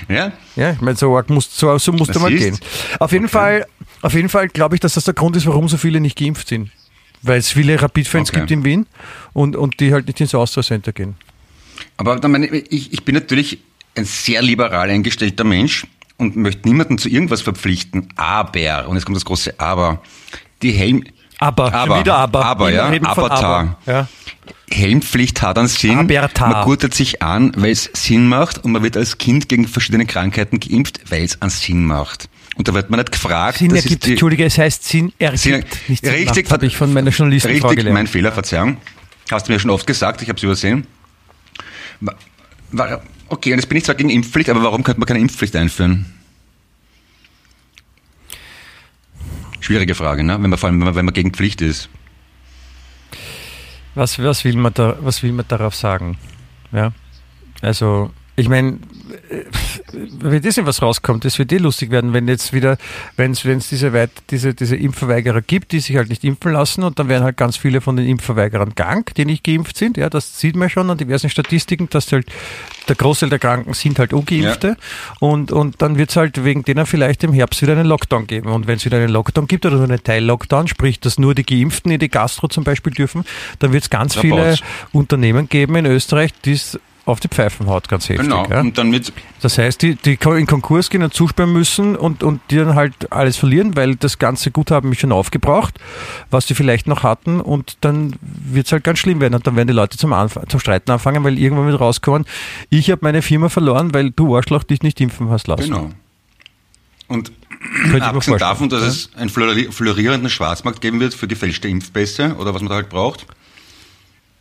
Ja? 0.08 0.30
Ja, 0.54 0.72
ich 0.72 0.80
meine, 0.80 0.96
so, 0.96 1.20
muss, 1.28 1.56
so, 1.58 1.76
so 1.78 1.92
musste 1.92 2.12
Das 2.14 2.22
mal 2.22 2.32
ist- 2.32 2.40
gehen. 2.40 2.58
Auf 3.00 3.10
jeden 3.12 3.28
Fall, 3.28 3.66
auf 4.02 4.14
jeden 4.14 4.28
Fall 4.28 4.48
glaube 4.48 4.76
ich, 4.76 4.80
dass 4.80 4.94
das 4.94 5.04
der 5.04 5.14
Grund 5.14 5.34
ist, 5.36 5.46
warum 5.46 5.68
so 5.68 5.76
viele 5.76 6.00
nicht 6.00 6.16
geimpft 6.16 6.48
sind. 6.48 6.70
Weil 7.22 7.38
es 7.38 7.50
viele 7.50 7.80
Rapid-Fans 7.80 8.28
Okay. 8.30 8.40
gibt 8.40 8.50
in 8.52 8.64
Wien 8.64 8.86
und, 9.32 9.56
und 9.56 9.80
die 9.80 9.92
halt 9.92 10.06
nicht 10.06 10.20
ins 10.20 10.34
Austria-Center 10.34 10.92
gehen. 10.92 11.16
Aber 11.96 12.16
dann 12.16 12.30
meine, 12.32 12.46
ich, 12.46 12.92
ich 12.92 13.04
bin 13.04 13.14
natürlich 13.14 13.58
ein 13.94 14.04
sehr 14.04 14.42
liberal 14.42 14.90
eingestellter 14.90 15.44
Mensch 15.44 15.86
und 16.18 16.36
möchte 16.36 16.68
niemanden 16.68 16.98
zu 16.98 17.08
irgendwas 17.08 17.42
verpflichten. 17.42 18.08
Aber, 18.16 18.88
und 18.88 18.96
jetzt 18.96 19.04
kommt 19.06 19.16
das 19.16 19.24
große 19.24 19.54
Aber, 19.58 20.02
die 20.62 20.72
Helm, 20.72 21.04
Aber, 21.38 21.72
Aber, 21.72 22.00
wieder 22.00 22.16
aber. 22.16 22.44
aber, 22.44 22.70
ja, 22.72 22.86
Avatar. 22.88 23.44
aber. 23.44 23.78
Ja. 23.86 24.08
Helmpflicht 24.70 25.42
hat 25.42 25.58
einen 25.58 25.68
Sinn. 25.68 25.98
Aberta. 25.98 26.48
Man 26.48 26.64
gurtet 26.64 26.92
sich 26.94 27.22
an, 27.22 27.52
weil 27.56 27.70
es 27.70 27.88
Sinn 27.94 28.26
macht 28.28 28.64
und 28.64 28.72
man 28.72 28.82
wird 28.82 28.96
als 28.96 29.16
Kind 29.18 29.48
gegen 29.48 29.68
verschiedene 29.68 30.06
Krankheiten 30.06 30.58
geimpft, 30.60 31.00
weil 31.10 31.22
es 31.22 31.40
einen 31.40 31.50
Sinn 31.50 31.84
macht. 31.84 32.28
Und 32.56 32.66
da 32.68 32.74
wird 32.74 32.90
man 32.90 32.98
nicht 32.98 33.12
gefragt. 33.12 33.58
Sinn 33.58 33.74
ergibt, 33.74 34.04
die- 34.06 34.10
Entschuldige, 34.12 34.44
es 34.44 34.58
heißt 34.58 34.82
Sinn 34.84 35.12
ergibt, 35.18 35.38
Sinn, 35.42 35.64
nicht 35.88 36.04
Sinn 36.04 36.14
richtig, 36.14 36.50
habe 36.50 36.66
ich 36.66 36.76
von 36.76 36.92
meiner 36.92 37.10
Journalistenfrau 37.10 37.68
Richtig, 37.68 37.84
mein 37.84 37.92
gelernt. 37.92 38.08
Fehler, 38.08 38.32
Verzeihung. 38.32 38.78
Hast 39.30 39.46
du 39.48 39.52
mir 39.52 39.60
schon 39.60 39.70
oft 39.70 39.86
gesagt, 39.86 40.22
ich 40.22 40.28
habe 40.28 40.36
es 40.36 40.42
übersehen. 40.42 40.86
Okay, 43.28 43.52
und 43.52 43.58
jetzt 43.58 43.68
bin 43.68 43.78
ich 43.78 43.84
zwar 43.84 43.94
gegen 43.94 44.10
Impfpflicht, 44.10 44.50
aber 44.50 44.62
warum 44.62 44.84
könnte 44.84 45.00
man 45.00 45.06
keine 45.06 45.20
Impfpflicht 45.20 45.56
einführen? 45.56 46.06
Schwierige 49.60 49.94
Frage, 49.94 50.22
ne? 50.22 50.40
wenn 50.40 50.50
man 50.50 50.58
vor 50.58 50.68
allem 50.68 50.78
wenn 50.78 50.86
man, 50.86 50.94
wenn 50.94 51.04
man 51.04 51.14
gegen 51.14 51.32
Pflicht 51.32 51.60
ist. 51.60 51.88
Was, 53.96 54.18
was, 54.18 54.44
will 54.44 54.56
man 54.56 54.72
da, 54.74 54.96
was 55.00 55.22
will 55.22 55.32
man 55.32 55.48
darauf 55.48 55.74
sagen? 55.74 56.18
Ja? 56.70 56.92
Also, 57.62 58.12
ich 58.36 58.48
meine, 58.48 58.78
wenn 60.20 60.42
das 60.42 60.56
was 60.64 60.82
rauskommt, 60.82 61.24
das 61.24 61.38
wird 61.38 61.52
eh 61.52 61.58
lustig 61.58 61.90
werden, 61.90 62.12
wenn 62.12 62.28
jetzt 62.28 62.52
wieder, 62.52 62.76
wenn 63.16 63.32
es 63.32 63.42
diese, 63.68 63.92
weit, 63.92 64.10
diese, 64.30 64.54
diese 64.54 64.76
Impfverweigerer 64.76 65.42
gibt, 65.42 65.72
die 65.72 65.80
sich 65.80 65.96
halt 65.96 66.08
nicht 66.08 66.24
impfen 66.24 66.52
lassen 66.52 66.82
und 66.84 66.98
dann 66.98 67.08
werden 67.08 67.24
halt 67.24 67.36
ganz 67.36 67.56
viele 67.56 67.80
von 67.80 67.96
den 67.96 68.06
Impfverweigerern 68.06 68.74
krank, 68.74 69.14
die 69.14 69.24
nicht 69.24 69.44
geimpft 69.44 69.76
sind. 69.76 69.96
Ja, 69.96 70.10
das 70.10 70.38
sieht 70.38 70.56
man 70.56 70.70
schon 70.70 70.90
an 70.90 70.98
diversen 70.98 71.30
Statistiken, 71.30 71.88
dass 71.90 72.10
halt 72.12 72.26
der 72.88 72.96
Großteil 72.96 73.30
der 73.30 73.38
Kranken 73.38 73.74
sind 73.74 73.98
halt 73.98 74.12
Ungeimpfte 74.12 74.76
und, 75.20 75.52
und 75.52 75.82
dann 75.82 75.98
wird 75.98 76.10
es 76.10 76.16
halt 76.16 76.44
wegen 76.44 76.62
denen 76.62 76.86
vielleicht 76.86 77.24
im 77.24 77.32
Herbst 77.32 77.62
wieder 77.62 77.72
einen 77.72 77.86
Lockdown 77.86 78.26
geben. 78.26 78.50
Und 78.50 78.66
wenn 78.66 78.76
es 78.76 78.84
wieder 78.84 78.98
einen 78.98 79.08
Lockdown 79.08 79.46
gibt 79.46 79.66
oder 79.66 79.76
nur 79.76 79.84
einen 79.84 80.02
Teil-Lockdown, 80.02 80.68
sprich, 80.68 81.00
dass 81.00 81.18
nur 81.18 81.34
die 81.34 81.44
Geimpften 81.44 81.90
in 81.90 81.98
die 81.98 82.08
Gastro 82.08 82.48
zum 82.48 82.64
Beispiel 82.64 82.92
dürfen, 82.92 83.24
dann 83.58 83.72
wird 83.72 83.84
es 83.84 83.90
ganz 83.90 84.14
Da 84.14 84.20
viele 84.20 84.36
baut's. 84.36 84.62
Unternehmen 84.92 85.48
geben 85.48 85.76
in 85.76 85.86
Österreich, 85.86 86.32
die 86.44 86.52
es 86.52 86.78
auf 87.06 87.20
die 87.20 87.28
Pfeifen 87.28 87.66
haut, 87.68 87.88
ganz 87.88 88.08
heftig. 88.08 88.26
Genau. 88.28 88.46
Ja? 88.50 88.60
Und 88.60 88.76
dann 88.76 88.90
mit, 88.90 89.12
Das 89.40 89.56
heißt, 89.56 89.80
die, 89.80 89.94
die 89.94 90.18
in 90.36 90.46
Konkurs 90.46 90.90
gehen 90.90 91.02
und 91.04 91.14
zusperren 91.14 91.52
müssen 91.52 91.96
und, 91.96 92.22
und 92.22 92.40
die 92.50 92.56
dann 92.56 92.74
halt 92.74 93.10
alles 93.12 93.36
verlieren, 93.36 93.76
weil 93.76 93.94
das 93.96 94.18
ganze 94.18 94.50
Guthaben 94.50 94.90
ist 94.92 95.00
schon 95.00 95.12
aufgebraucht, 95.12 95.78
was 96.30 96.46
sie 96.48 96.54
vielleicht 96.54 96.86
noch 96.88 97.04
hatten 97.04 97.40
und 97.40 97.78
dann 97.82 98.16
wird 98.20 98.66
es 98.66 98.72
halt 98.72 98.82
ganz 98.84 98.98
schlimm 98.98 99.20
werden 99.20 99.34
und 99.34 99.46
dann 99.46 99.54
werden 99.56 99.68
die 99.68 99.72
Leute 99.74 99.96
zum, 99.96 100.12
Anf 100.12 100.38
zum 100.48 100.58
Streiten 100.60 100.90
anfangen, 100.90 101.22
weil 101.24 101.38
irgendwann 101.38 101.66
wird 101.68 101.80
rauskommen, 101.80 102.26
ich 102.70 102.90
habe 102.90 103.00
meine 103.04 103.22
Firma 103.22 103.48
verloren, 103.48 103.94
weil 103.94 104.10
du 104.10 104.36
Arschloch 104.36 104.64
dich 104.64 104.82
nicht 104.82 105.00
impfen 105.00 105.30
hast 105.30 105.46
lassen. 105.46 105.62
genau. 105.70 105.90
Und 107.08 107.30
abgesehen 108.00 108.38
davon, 108.38 108.68
dass 108.68 108.80
Ja. 108.82 108.88
es 108.88 109.10
einen 109.16 109.30
flori- 109.30 109.70
florierenden 109.70 110.28
Schwarzmarkt 110.28 110.80
geben 110.80 110.98
wird 110.98 111.14
für 111.14 111.28
gefälschte 111.28 111.68
Impfpässe 111.68 112.34
oder 112.38 112.52
was 112.52 112.62
man 112.62 112.68
da 112.68 112.74
halt 112.74 112.88
braucht. 112.88 113.26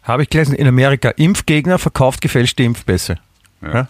Habe 0.05 0.23
ich 0.23 0.29
gelesen, 0.29 0.55
in 0.55 0.67
Amerika, 0.67 1.09
Impfgegner 1.09 1.77
verkauft 1.79 2.21
gefälschte 2.21 2.63
Impfpässe. 2.63 3.17
Ja. 3.61 3.87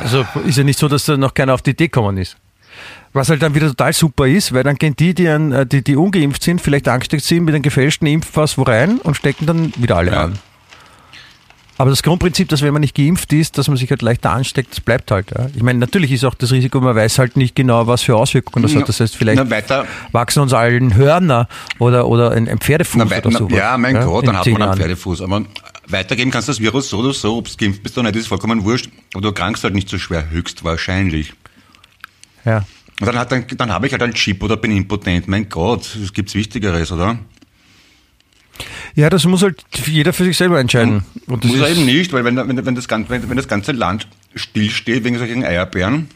Also 0.00 0.24
ist 0.46 0.56
ja 0.58 0.64
nicht 0.64 0.78
so, 0.78 0.88
dass 0.88 1.04
da 1.04 1.16
noch 1.16 1.34
keiner 1.34 1.54
auf 1.54 1.62
die 1.62 1.70
Idee 1.70 1.86
gekommen 1.88 2.16
ist. 2.18 2.36
Was 3.12 3.28
halt 3.28 3.42
dann 3.42 3.54
wieder 3.54 3.66
total 3.68 3.92
super 3.92 4.26
ist, 4.28 4.52
weil 4.52 4.62
dann 4.62 4.76
gehen 4.76 4.94
die, 4.96 5.14
die, 5.14 5.28
an, 5.28 5.50
äh, 5.52 5.66
die, 5.66 5.82
die 5.82 5.96
ungeimpft 5.96 6.42
sind, 6.42 6.60
vielleicht 6.60 6.86
angesteckt 6.88 7.24
sind 7.24 7.44
mit 7.44 7.54
einem 7.54 7.62
gefälschten 7.62 8.06
Impfpass 8.06 8.56
wo 8.56 8.62
rein 8.62 8.98
und 8.98 9.16
stecken 9.16 9.46
dann 9.46 9.72
wieder 9.76 9.96
alle 9.96 10.12
Ja. 10.12 10.24
an. 10.24 10.38
Aber 11.80 11.88
das 11.88 12.02
Grundprinzip, 12.02 12.46
dass 12.50 12.60
wenn 12.60 12.74
man 12.74 12.82
nicht 12.82 12.94
geimpft 12.94 13.32
ist, 13.32 13.56
dass 13.56 13.68
man 13.68 13.78
sich 13.78 13.88
halt 13.88 14.02
leichter 14.02 14.32
ansteckt, 14.32 14.72
das 14.72 14.80
bleibt 14.82 15.10
halt. 15.10 15.30
Ja. 15.30 15.48
Ich 15.56 15.62
meine, 15.62 15.78
natürlich 15.78 16.12
ist 16.12 16.26
auch 16.26 16.34
das 16.34 16.52
Risiko, 16.52 16.78
man 16.78 16.94
weiß 16.94 17.18
halt 17.18 17.38
nicht 17.38 17.56
genau, 17.56 17.86
was 17.86 18.02
für 18.02 18.16
Auswirkungen 18.16 18.62
das 18.62 18.74
Na, 18.74 18.80
hat. 18.82 18.88
Das 18.90 19.00
heißt, 19.00 19.16
vielleicht 19.16 19.42
wachsen 20.12 20.42
uns 20.42 20.52
allen 20.52 20.94
Hörner 20.94 21.48
oder, 21.78 22.06
oder 22.06 22.32
ein, 22.32 22.50
ein 22.50 22.58
Pferdefuß 22.58 23.02
Na, 23.02 23.06
oder 23.06 23.30
sowas. 23.32 23.56
ja, 23.56 23.78
mein 23.78 23.94
Gott, 23.94 24.24
in 24.24 24.26
dann 24.26 24.36
hat 24.36 24.46
man 24.48 24.60
einen. 24.60 24.76
Pferdefuß. 24.76 25.22
Aber 25.22 25.42
weitergeben 25.88 26.30
kannst 26.30 26.48
du 26.48 26.52
das 26.52 26.60
Virus 26.60 26.90
so 26.90 26.98
oder 26.98 27.14
so, 27.14 27.38
ob 27.38 27.48
du 27.48 27.56
geimpft 27.56 27.82
bist 27.82 27.96
oder 27.96 28.10
nicht, 28.10 28.20
ist 28.20 28.26
vollkommen 28.26 28.62
wurscht. 28.62 28.90
Aber 29.14 29.22
du 29.22 29.28
erkrankst 29.28 29.64
halt 29.64 29.72
nicht 29.72 29.88
so 29.88 29.96
schwer, 29.96 30.28
höchstwahrscheinlich. 30.28 31.32
Ja. 32.44 32.58
Und 33.00 33.06
dann, 33.06 33.18
hat, 33.18 33.32
dann, 33.32 33.46
dann 33.56 33.72
habe 33.72 33.86
ich 33.86 33.92
halt 33.94 34.02
einen 34.02 34.12
Chip 34.12 34.42
oder 34.42 34.58
bin 34.58 34.70
impotent. 34.76 35.28
Mein 35.28 35.48
Gott, 35.48 35.96
es 35.96 36.12
gibt's 36.12 36.34
Wichtigeres, 36.34 36.92
oder? 36.92 37.18
Ja, 38.94 39.10
das 39.10 39.24
muss 39.24 39.42
halt 39.42 39.64
jeder 39.86 40.12
für 40.12 40.24
sich 40.24 40.36
selber 40.36 40.60
entscheiden. 40.60 41.04
Und 41.26 41.44
das 41.44 41.50
Muss 41.50 41.60
er 41.60 41.70
eben 41.70 41.84
nicht, 41.84 42.12
weil 42.12 42.24
wenn, 42.24 42.36
wenn, 42.36 42.66
wenn, 42.66 42.74
das, 42.74 42.88
ganze, 42.88 43.10
wenn, 43.10 43.28
wenn 43.28 43.36
das 43.36 43.48
ganze 43.48 43.72
Land 43.72 44.08
stillsteht 44.34 45.04
wegen 45.04 45.18
solchen 45.18 45.44
Eierbären, 45.44 46.08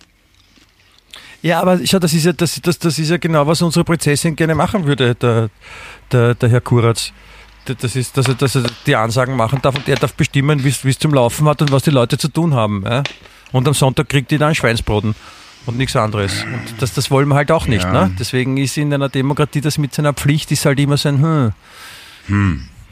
Ja, 1.42 1.60
aber 1.60 1.78
schau, 1.84 1.98
das 1.98 2.14
ist 2.14 2.24
ja, 2.24 2.32
das, 2.32 2.60
das, 2.62 2.78
das 2.78 2.98
ist 2.98 3.10
ja 3.10 3.18
genau, 3.18 3.46
was 3.46 3.60
unsere 3.60 3.84
Prinzessin 3.84 4.34
gerne 4.34 4.54
machen 4.54 4.86
würde, 4.86 5.14
der, 5.14 5.50
der, 6.10 6.34
der 6.34 6.48
Herr 6.48 6.60
Kuratz. 6.60 7.12
Das 7.66 7.96
ist, 7.96 8.16
dass 8.16 8.28
er, 8.28 8.34
dass 8.34 8.54
er 8.56 8.64
die 8.86 8.96
Ansagen 8.96 9.36
machen 9.36 9.60
darf 9.62 9.74
und 9.74 9.88
er 9.88 9.96
darf 9.96 10.14
bestimmen, 10.14 10.64
wie 10.64 10.68
es 10.68 10.98
zum 10.98 11.14
Laufen 11.14 11.48
hat 11.48 11.62
und 11.62 11.72
was 11.72 11.82
die 11.82 11.90
Leute 11.90 12.18
zu 12.18 12.28
tun 12.28 12.54
haben. 12.54 12.82
Ja? 12.84 13.02
Und 13.52 13.66
am 13.68 13.74
Sonntag 13.74 14.08
kriegt 14.08 14.30
die 14.30 14.38
dann 14.38 14.54
Schweinsbraten 14.54 15.14
und 15.66 15.78
nichts 15.78 15.96
anderes. 15.96 16.44
Und 16.44 16.82
das, 16.82 16.92
das 16.92 17.10
wollen 17.10 17.28
wir 17.28 17.36
halt 17.36 17.50
auch 17.50 17.66
nicht. 17.66 17.84
Ja. 17.84 18.06
Ne? 18.06 18.16
Deswegen 18.18 18.56
ist 18.56 18.76
in 18.76 18.92
einer 18.92 19.08
Demokratie 19.08 19.60
das 19.60 19.78
mit 19.78 19.94
seiner 19.94 20.12
Pflicht 20.12 20.50
ist 20.52 20.66
halt 20.66 20.78
immer 20.80 20.96
so 20.96 21.08
ein 21.08 21.22
hm. 21.22 21.52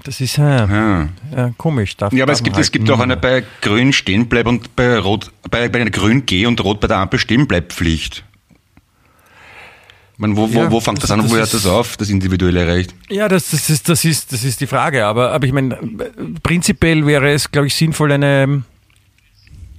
Das 0.04 0.20
ist 0.20 0.36
äh, 0.38 0.42
ja. 0.42 1.08
ja, 1.34 1.50
komisch. 1.56 1.96
Darf, 1.96 2.12
Ja, 2.12 2.24
aber 2.24 2.32
es 2.32 2.42
gibt, 2.42 2.56
man 2.56 2.60
es 2.60 2.66
halt 2.68 2.72
gibt 2.72 2.90
auch 2.90 3.00
eine 3.00 3.16
bei 3.16 3.44
Grün 3.60 3.92
stehen 3.92 4.28
bleib 4.28 4.46
und 4.46 4.74
bei 4.74 4.98
Rot, 4.98 5.30
bei, 5.50 5.68
bei 5.68 5.80
einer 5.80 5.90
Grün 5.90 6.26
geh 6.26 6.44
und 6.46 6.62
Rot 6.64 6.80
bei 6.80 6.88
der 6.88 6.96
Ampel 6.98 7.18
stehen 7.20 7.46
bleib 7.46 7.72
Pflicht. 7.72 8.24
meine, 10.18 10.36
wo, 10.36 10.52
wo, 10.52 10.58
Ja, 10.64 10.70
wo 10.70 10.80
fängt 10.80 10.98
das, 10.98 11.02
das- 11.02 11.10
an 11.12 11.20
und 11.20 11.30
wo 11.30 11.36
hört 11.36 11.52
das 11.54 11.66
auf, 11.66 11.96
das 11.96 12.08
individuelle 12.10 12.66
Recht? 12.66 12.94
Ja, 13.10 13.28
das, 13.28 13.50
das, 13.50 13.70
ist, 13.70 13.88
das, 13.88 14.04
ist, 14.04 14.32
das 14.32 14.42
ist 14.44 14.60
die 14.60 14.66
Frage. 14.66 15.04
Aber, 15.06 15.32
aber 15.32 15.46
ich 15.46 15.52
meine, 15.52 15.78
prinzipiell 16.42 17.06
wäre 17.06 17.30
es, 17.32 17.50
glaube 17.50 17.68
ich, 17.68 17.74
sinnvoll, 17.74 18.10
eine, 18.12 18.62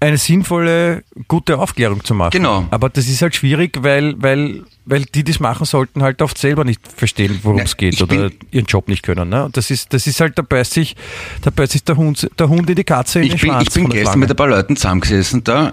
eine 0.03 0.17
sinnvolle, 0.17 1.03
gute 1.27 1.57
Aufklärung 1.57 2.03
zu 2.03 2.13
machen. 2.13 2.31
Genau. 2.31 2.67
Aber 2.71 2.89
das 2.89 3.07
ist 3.07 3.21
halt 3.21 3.35
schwierig, 3.35 3.77
weil, 3.81 4.15
weil, 4.21 4.63
weil 4.85 5.03
die, 5.05 5.23
die 5.23 5.31
das 5.31 5.39
machen 5.39 5.65
sollten, 5.65 6.03
halt 6.03 6.21
oft 6.21 6.37
selber 6.37 6.63
nicht 6.65 6.81
verstehen, 6.95 7.39
worum 7.43 7.59
es 7.59 7.77
geht 7.77 8.01
oder 8.01 8.29
ihren 8.51 8.65
Job 8.65 8.87
nicht 8.87 9.03
können. 9.03 9.29
Ne? 9.29 9.45
Und 9.45 9.55
das 9.57 9.71
ist, 9.71 9.93
das 9.93 10.05
ist 10.07 10.19
halt, 10.19 10.37
da 10.37 10.41
beißt 10.41 10.73
sich, 10.73 10.95
da 11.41 11.49
beißt 11.51 11.71
sich 11.71 11.83
der 11.83 11.95
Hund, 11.97 12.29
der 12.37 12.49
Hund 12.49 12.69
in 12.69 12.75
die 12.75 12.83
Katze 12.83 13.19
in 13.19 13.25
Ich 13.25 13.31
den 13.31 13.39
bin, 13.39 13.49
Schwanz. 13.51 13.67
ich 13.67 13.73
bin 13.73 13.89
gestern 13.89 14.19
mit 14.19 14.29
ein 14.29 14.35
paar 14.35 14.47
Leuten 14.49 14.75
zusammengesessen 14.75 15.43
da 15.43 15.71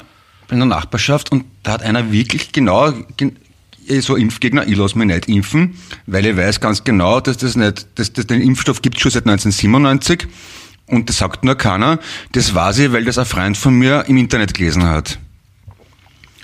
in 0.50 0.58
der 0.58 0.66
Nachbarschaft 0.66 1.30
und 1.32 1.44
da 1.62 1.72
hat 1.72 1.82
einer 1.82 2.10
wirklich 2.12 2.52
genau 2.52 2.92
gen- 3.16 3.36
eh, 3.88 4.00
so 4.00 4.16
Impfgegner, 4.16 4.66
ich 4.66 4.76
lasse 4.76 4.96
mich 4.98 5.06
nicht 5.06 5.28
impfen, 5.28 5.74
weil 6.06 6.26
ich 6.26 6.36
weiß 6.36 6.60
ganz 6.60 6.84
genau, 6.84 7.20
dass 7.20 7.36
das 7.38 7.56
nicht, 7.56 7.86
dass, 7.96 8.12
dass 8.12 8.26
den 8.26 8.40
Impfstoff 8.40 8.82
gibt 8.82 9.00
schon 9.00 9.10
seit 9.10 9.26
1997 9.26 10.26
und 10.90 11.08
das 11.08 11.18
sagt 11.18 11.44
nur 11.44 11.56
keiner. 11.56 11.98
Das 12.32 12.54
weiß 12.54 12.78
ich, 12.78 12.92
weil 12.92 13.04
das 13.04 13.18
ein 13.18 13.24
Freund 13.24 13.56
von 13.56 13.74
mir 13.74 14.04
im 14.08 14.16
Internet 14.16 14.54
gelesen 14.54 14.84
hat. 14.84 15.18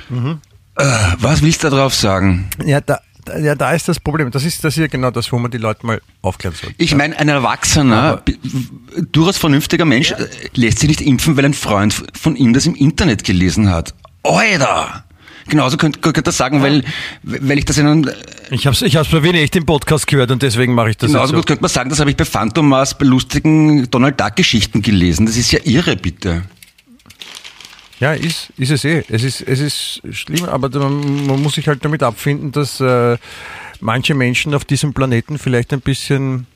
Mhm. 0.08 0.40
Äh, 0.76 0.84
was 1.18 1.42
willst 1.42 1.64
du 1.64 1.70
darauf 1.70 1.94
sagen? 1.94 2.48
Ja, 2.64 2.80
da, 2.80 3.00
ja, 3.40 3.54
da 3.54 3.72
ist 3.72 3.88
das 3.88 3.98
Problem. 3.98 4.30
Das 4.30 4.44
ist, 4.44 4.62
das 4.62 4.76
ja 4.76 4.86
genau 4.86 5.10
das, 5.10 5.32
wo 5.32 5.38
man 5.38 5.50
die 5.50 5.58
Leute 5.58 5.84
mal 5.86 6.00
aufklären 6.22 6.54
sollte. 6.54 6.74
Ich 6.78 6.94
meine, 6.94 7.18
ein 7.18 7.28
erwachsener, 7.28 8.22
durchaus 9.12 9.38
vernünftiger 9.38 9.84
Mensch 9.84 10.12
äh, 10.12 10.26
lässt 10.54 10.80
sich 10.80 10.88
nicht 10.88 11.00
impfen, 11.00 11.36
weil 11.36 11.46
ein 11.46 11.54
Freund 11.54 11.94
von 12.14 12.36
ihm 12.36 12.52
das 12.52 12.66
im 12.66 12.74
Internet 12.74 13.24
gelesen 13.24 13.70
hat. 13.70 13.94
Alter! 14.22 15.05
Genauso 15.48 15.76
könnte 15.76 16.00
könnt 16.00 16.26
das 16.26 16.36
sagen, 16.36 16.62
weil, 16.62 16.82
weil 17.22 17.58
ich 17.58 17.64
das 17.64 17.78
in 17.78 17.86
einem, 17.86 18.10
Ich 18.50 18.66
habe 18.66 18.74
es 18.74 18.82
ich 18.82 18.96
hab's 18.96 19.10
bei 19.10 19.22
Wien 19.22 19.34
echt 19.34 19.54
im 19.56 19.64
Podcast 19.64 20.06
gehört 20.06 20.30
und 20.30 20.42
deswegen 20.42 20.74
mache 20.74 20.90
ich 20.90 20.96
das 20.96 21.10
genauso 21.10 21.24
jetzt 21.24 21.30
so. 21.30 21.36
gut 21.36 21.46
könnte 21.46 21.62
man 21.62 21.70
sagen, 21.70 21.90
das 21.90 22.00
habe 22.00 22.10
ich 22.10 22.16
bei 22.16 22.24
Phantomas 22.24 22.98
bei 22.98 23.06
lustigen 23.06 23.88
Donald 23.90 24.20
Duck 24.20 24.36
Geschichten 24.36 24.82
gelesen. 24.82 25.26
Das 25.26 25.36
ist 25.36 25.52
ja 25.52 25.60
irre, 25.64 25.96
bitte. 25.96 26.42
Ja, 28.00 28.12
ist, 28.12 28.52
ist 28.58 28.70
es 28.70 28.84
eh. 28.84 29.04
Es 29.08 29.22
ist, 29.22 29.40
es 29.40 29.60
ist 29.60 30.02
schlimm, 30.10 30.44
aber 30.44 30.68
man, 30.78 31.26
man 31.26 31.42
muss 31.42 31.54
sich 31.54 31.66
halt 31.66 31.84
damit 31.84 32.02
abfinden, 32.02 32.52
dass 32.52 32.80
äh, 32.80 33.16
manche 33.80 34.14
Menschen 34.14 34.54
auf 34.54 34.64
diesem 34.64 34.92
Planeten 34.92 35.38
vielleicht 35.38 35.72
ein 35.72 35.80
bisschen 35.80 36.46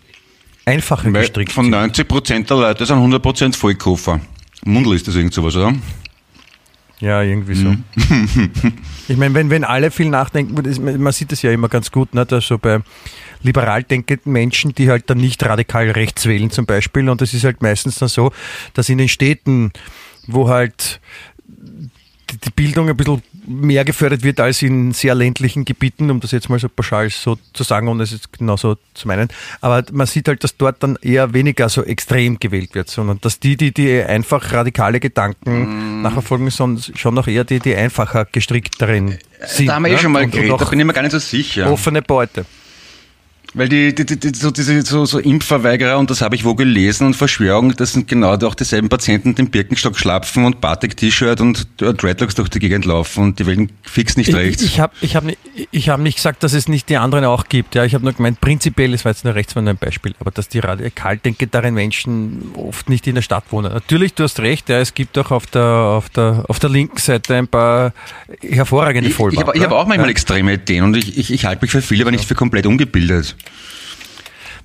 einfacher 0.67 1.13
Weil 1.13 1.23
gestrickt 1.23 1.53
von 1.53 1.67
sind. 1.67 1.73
90 1.73 2.09
Prozent 2.09 2.51
der 2.51 2.59
Leute 2.59 2.85
sind 2.85 2.97
100 2.97 3.23
Prozent 3.23 3.57
Vollkoffer. 3.57 4.21
Mundel 4.65 4.95
ist 4.95 5.09
das 5.09 5.15
irgend 5.15 5.33
sowas, 5.33 5.57
oder? 5.57 5.75
Ja, 7.01 7.23
irgendwie 7.23 7.55
so. 7.55 7.75
Ich 9.09 9.17
meine, 9.17 9.35
wenn, 9.35 9.51
wenn 9.51 9.65
alle 9.65 9.91
viel 9.91 10.09
nachdenken, 10.09 10.55
das- 10.63 10.79
man 10.79 11.13
sieht 11.13 11.33
das 11.33 11.43
ja 11.43 11.51
immer 11.51 11.69
ganz 11.69 11.91
gut, 11.91 12.15
ne, 12.15 12.25
dass 12.27 12.47
so 12.47 12.59
bei 12.59 12.81
liberal 13.43 13.83
denkenden 13.83 14.33
Menschen, 14.33 14.75
die 14.75 14.89
halt 14.91 15.09
dann 15.11 15.19
nicht 15.19 15.43
radikal 15.43 15.91
rechts 15.91 16.27
wählen 16.27 16.51
zum 16.51 16.67
Beispiel, 16.67 17.09
und 17.09 17.21
das 17.21 17.35
ist 17.35 17.43
halt 17.45 17.61
meistens 17.63 17.97
dann 17.99 18.09
so, 18.09 18.31
dass 18.75 18.89
in 18.89 18.99
den 18.99 19.09
Städten, 19.09 19.73
wo 20.27 20.49
halt 20.49 21.01
die 22.45 22.51
Bildung 22.55 22.89
ein 22.89 22.97
bisschen 22.97 23.23
mehr 23.51 23.85
gefördert 23.85 24.23
wird 24.23 24.41
als 24.41 24.63
in 24.63 24.93
sehr 24.93 25.15
ländlichen 25.15 25.65
Gebieten, 25.65 26.11
um 26.11 26.21
das 26.21 26.31
jetzt 26.31 26.49
mal 26.49 26.59
so 26.59 26.69
pauschal 26.69 27.11
so 27.11 27.37
zu 27.53 27.63
sagen, 27.65 27.89
ohne 27.89 28.05
es 28.05 28.13
jetzt 28.13 28.33
genauso 28.33 28.77
zu 28.95 29.09
meinen. 29.09 29.29
Aber 29.61 29.85
man 29.93 30.07
sieht 30.07 30.29
halt, 30.29 30.43
dass 30.45 30.57
dort 30.57 30.83
dann 30.83 30.97
eher 31.03 31.35
weniger 31.35 31.69
so 31.69 31.83
extrem 31.83 32.39
gewählt 32.39 32.75
wird, 32.75 32.89
sondern 32.89 33.21
dass 33.21 33.41
die, 33.41 33.57
die, 33.57 33.73
die 33.75 34.03
einfach 34.03 34.53
radikale 34.53 35.01
Gedanken 35.01 36.03
nachverfolgen, 36.03 36.49
son- 36.51 36.81
schon 36.95 37.15
noch 37.15 37.27
eher 37.27 37.45
die, 37.45 37.59
die 37.59 37.75
einfacher 37.75 38.25
gestrickteren 38.25 39.19
sind. 39.47 39.69
da 39.69 39.75
haben 39.75 39.85
wir 39.85 39.91
eh 39.91 39.95
ne? 39.95 39.99
schon 39.99 40.13
mal 40.13 40.21
Und- 40.21 40.25
und 40.27 40.31
geredet, 40.33 40.61
da 40.61 40.65
bin 40.67 40.81
ich 40.81 40.87
mir 40.87 40.93
gar 40.93 41.03
nicht 41.03 41.13
so 41.13 41.19
sicher. 41.19 41.71
offene 41.71 42.03
Beute. 42.03 42.47
Weil 43.53 43.69
die, 43.69 43.93
die, 43.93 44.07
die, 44.07 44.17
die 44.17 44.33
so, 44.33 44.53
diese 44.53 44.81
so, 44.83 45.05
so 45.05 45.19
Impfverweigerer, 45.19 45.99
und 45.99 46.09
das 46.09 46.21
habe 46.21 46.37
ich 46.37 46.45
wo 46.45 46.55
gelesen, 46.55 47.09
und 47.09 47.15
Verschwörung, 47.15 47.75
das 47.75 47.93
sind 47.93 48.07
genau 48.07 48.37
auch 48.37 48.55
dieselben 48.55 48.89
Patienten, 48.89 49.35
die 49.35 49.43
im 49.43 49.51
Birkenstock 49.51 49.99
schlapfen 49.99 50.45
und 50.45 50.61
Batik-T-Shirt 50.61 51.41
und 51.41 51.67
Dreadlocks 51.79 52.37
durch 52.37 52.49
die 52.49 52.61
Gegend 52.61 52.85
laufen 52.85 53.25
und 53.25 53.39
die 53.41 53.47
wählen 53.47 53.73
fix 53.83 54.17
nicht 54.17 54.33
rechts. 54.35 54.63
Ich, 54.63 54.75
ich 54.75 54.81
habe 54.81 54.93
ich 55.01 55.17
hab, 55.17 55.25
nicht- 55.25 55.39
ich 55.73 55.89
hab 55.89 55.99
nicht 55.99 56.17
gesagt, 56.17 56.45
dass 56.45 56.53
es 56.53 56.69
nicht 56.69 56.89
die 56.89 56.97
anderen 56.97 57.25
auch 57.25 57.49
gibt. 57.49 57.75
Ja, 57.75 57.85
ich 57.85 57.95
habe 57.95 58.05
nur 58.05 58.13
gemeint, 58.13 58.41
prinzipiell, 58.41 58.93
das 58.93 59.05
war 59.05 59.11
jetzt 59.11 59.25
nur 59.25 59.35
rechts 59.35 59.55
von 59.55 59.67
ein 59.67 59.77
Beispiel, 59.77 60.15
aber 60.21 60.31
dass 60.31 60.49
die 60.49 60.61
radikal 60.61 61.17
denkenderen 61.19 61.75
Menschen 61.75 62.53
oft 62.55 62.89
nicht 62.89 63.09
in 63.09 63.17
der 63.17 63.23
Stadt 63.23 63.45
wohnen. 63.51 63.73
Natürlich, 63.73 64.15
du 64.15 64.23
hast 64.23 64.39
recht, 64.39 64.69
ja, 64.69 64.79
es 64.79 64.95
gibt 64.95 65.19
auch 65.19 65.33
auf 65.33 65.47
der, 65.47 65.65
auf 65.65 66.09
der, 66.09 66.45
auf 66.47 66.61
der 66.61 66.71
linken 66.71 66.99
Seite 66.99 67.35
ein 67.35 67.49
paar 67.49 67.93
hervorragende 68.43 69.09
ich 69.09 69.11
ich 69.11 69.17
Vollbart. 69.17 69.49
habe 69.49 69.59
ich 69.59 69.65
hab 69.65 69.73
auch 69.73 69.87
manchmal 69.89 70.07
ja. 70.07 70.13
extreme 70.13 70.53
Ideen 70.53 70.85
und 70.85 70.97
ich, 70.97 71.19
ich, 71.19 71.33
ich 71.33 71.45
halte 71.47 71.63
mich 71.63 71.73
für 71.73 71.83
viele, 71.83 72.05
aber 72.05 72.13
nicht 72.13 72.27
für 72.27 72.37
komplett 72.37 72.67
ungebildet. 72.67 73.37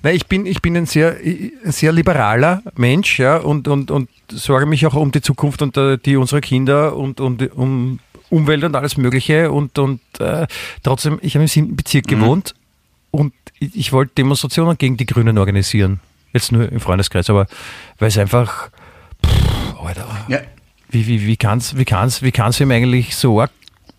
Weil 0.02 0.14
ich 0.14 0.26
bin, 0.26 0.46
ich 0.46 0.62
bin 0.62 0.76
ein 0.76 0.86
sehr, 0.86 1.16
sehr 1.64 1.92
liberaler 1.92 2.62
Mensch, 2.76 3.18
ja, 3.18 3.38
und, 3.38 3.66
und, 3.66 3.90
und 3.90 4.08
sorge 4.30 4.66
mich 4.66 4.86
auch 4.86 4.94
um 4.94 5.10
die 5.10 5.20
Zukunft 5.22 5.62
und 5.62 5.76
äh, 5.76 5.98
die 5.98 6.16
unserer 6.16 6.40
Kinder 6.40 6.96
und, 6.96 7.20
und 7.20 7.50
um 7.56 7.98
Umwelt 8.28 8.64
und 8.64 8.74
alles 8.74 8.96
Mögliche. 8.96 9.50
Und, 9.52 9.78
und 9.78 10.00
äh, 10.18 10.46
trotzdem, 10.82 11.18
ich 11.22 11.34
habe 11.34 11.44
im 11.44 11.48
siebten 11.48 11.76
Bezirk 11.76 12.06
gewohnt 12.08 12.54
und 13.10 13.32
ich, 13.58 13.74
ich 13.76 13.92
wollte 13.92 14.12
Demonstrationen 14.16 14.76
gegen 14.78 14.96
die 14.96 15.06
Grünen 15.06 15.38
organisieren. 15.38 16.00
Jetzt 16.32 16.52
nur 16.52 16.70
im 16.70 16.80
Freundeskreis, 16.80 17.30
aber 17.30 17.46
weil 17.98 18.08
es 18.08 18.18
einfach, 18.18 18.70
pff, 19.24 19.80
Alter, 19.80 20.06
Ja. 20.28 20.40
wie, 20.90 21.06
wie, 21.06 21.26
wie 21.26 21.36
kann 21.36 21.58
es 21.58 21.76
wie 21.78 21.84
kann's, 21.84 22.22
wie 22.22 22.32
kann's 22.32 22.60
ihm 22.60 22.70
eigentlich 22.70 23.16
so 23.16 23.40
arg 23.40 23.50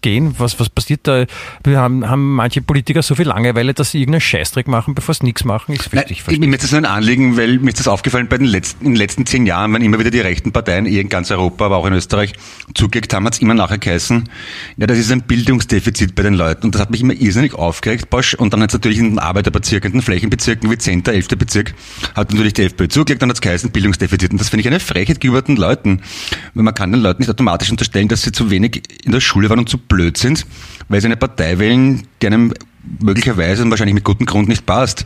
gehen? 0.01 0.35
Was, 0.37 0.59
was 0.59 0.69
passiert 0.69 1.01
da? 1.03 1.25
Wir 1.63 1.79
haben, 1.79 2.07
haben 2.07 2.35
manche 2.35 2.61
Politiker 2.61 3.01
so 3.01 3.15
viel 3.15 3.27
Langeweile, 3.27 3.73
dass 3.73 3.91
sie 3.91 3.99
irgendeinen 3.99 4.21
Scheißdreck 4.21 4.67
machen, 4.67 4.95
bevor 4.95 5.15
sie 5.15 5.25
nichts 5.25 5.43
machen. 5.43 5.73
Ich, 5.73 5.91
Nein, 5.91 6.05
ich 6.09 6.25
mir 6.27 6.53
ist 6.53 6.63
das 6.63 6.71
nur 6.71 6.81
ein 6.81 6.85
Anliegen, 6.85 7.37
weil 7.37 7.59
mir 7.59 7.69
ist 7.69 7.79
das 7.79 7.87
aufgefallen 7.87 8.27
bei 8.27 8.37
den 8.37 8.47
letzten, 8.47 8.85
in 8.85 8.91
den 8.91 8.97
letzten 8.97 9.25
zehn 9.25 9.45
Jahren, 9.45 9.73
wenn 9.73 9.81
immer 9.81 9.99
wieder 9.99 10.11
die 10.11 10.19
rechten 10.19 10.51
Parteien, 10.51 10.85
eh 10.85 10.99
in 10.99 11.09
ganz 11.09 11.31
Europa, 11.31 11.65
aber 11.65 11.77
auch 11.77 11.85
in 11.85 11.93
Österreich, 11.93 12.33
zugelegt 12.73 13.13
haben, 13.13 13.25
hat 13.25 13.33
es 13.33 13.39
immer 13.39 13.53
nachher 13.53 13.77
geheißen, 13.77 14.29
ja, 14.77 14.87
das 14.87 14.97
ist 14.97 15.11
ein 15.11 15.23
Bildungsdefizit 15.23 16.15
bei 16.15 16.23
den 16.23 16.33
Leuten. 16.33 16.67
Und 16.67 16.75
das 16.75 16.81
hat 16.81 16.91
mich 16.91 17.01
immer 17.01 17.13
irrsinnig 17.13 17.53
aufgeregt. 17.53 18.09
Bosch. 18.09 18.33
Und 18.33 18.53
dann 18.53 18.61
hat 18.61 18.69
es 18.69 18.73
natürlich 18.73 18.99
in 18.99 19.11
den 19.11 19.19
Arbeiterbezirken, 19.19 19.91
in 19.91 19.97
den 19.99 20.03
Flächenbezirken 20.03 20.69
wie 20.71 20.77
10., 20.77 21.05
11. 21.05 21.27
Bezirk, 21.29 21.73
hat 22.15 22.31
natürlich 22.31 22.53
die 22.53 22.63
FPÖ 22.63 22.87
zugelegt, 22.87 23.21
dann 23.21 23.29
hat 23.29 23.37
es 23.37 23.41
geheißen 23.41 23.71
Bildungsdefizit. 23.71 24.31
Und 24.31 24.39
das 24.39 24.49
finde 24.49 24.61
ich 24.61 24.67
eine 24.67 24.79
Frechheit 24.79 25.19
gegenüber 25.19 25.41
den 25.41 25.57
Leuten. 25.57 26.01
Weil 26.53 26.63
man 26.63 26.73
kann 26.73 26.91
den 26.91 27.01
Leuten 27.01 27.21
nicht 27.21 27.29
automatisch 27.29 27.71
unterstellen, 27.71 28.07
dass 28.07 28.21
sie 28.21 28.31
zu 28.31 28.49
wenig 28.49 28.83
in 29.03 29.11
der 29.11 29.21
Schule 29.21 29.49
waren 29.49 29.59
und 29.59 29.69
zu 29.69 29.77
blöd 29.77 29.96
sind, 30.17 30.45
weil 30.89 31.01
sie 31.01 31.07
eine 31.07 31.17
Partei 31.17 31.59
wählen, 31.59 32.03
die 32.21 32.27
einem 32.27 32.53
möglicherweise 33.01 33.63
und 33.63 33.69
wahrscheinlich 33.69 33.95
mit 33.95 34.03
gutem 34.03 34.25
Grund 34.25 34.47
nicht 34.47 34.65
passt. 34.65 35.05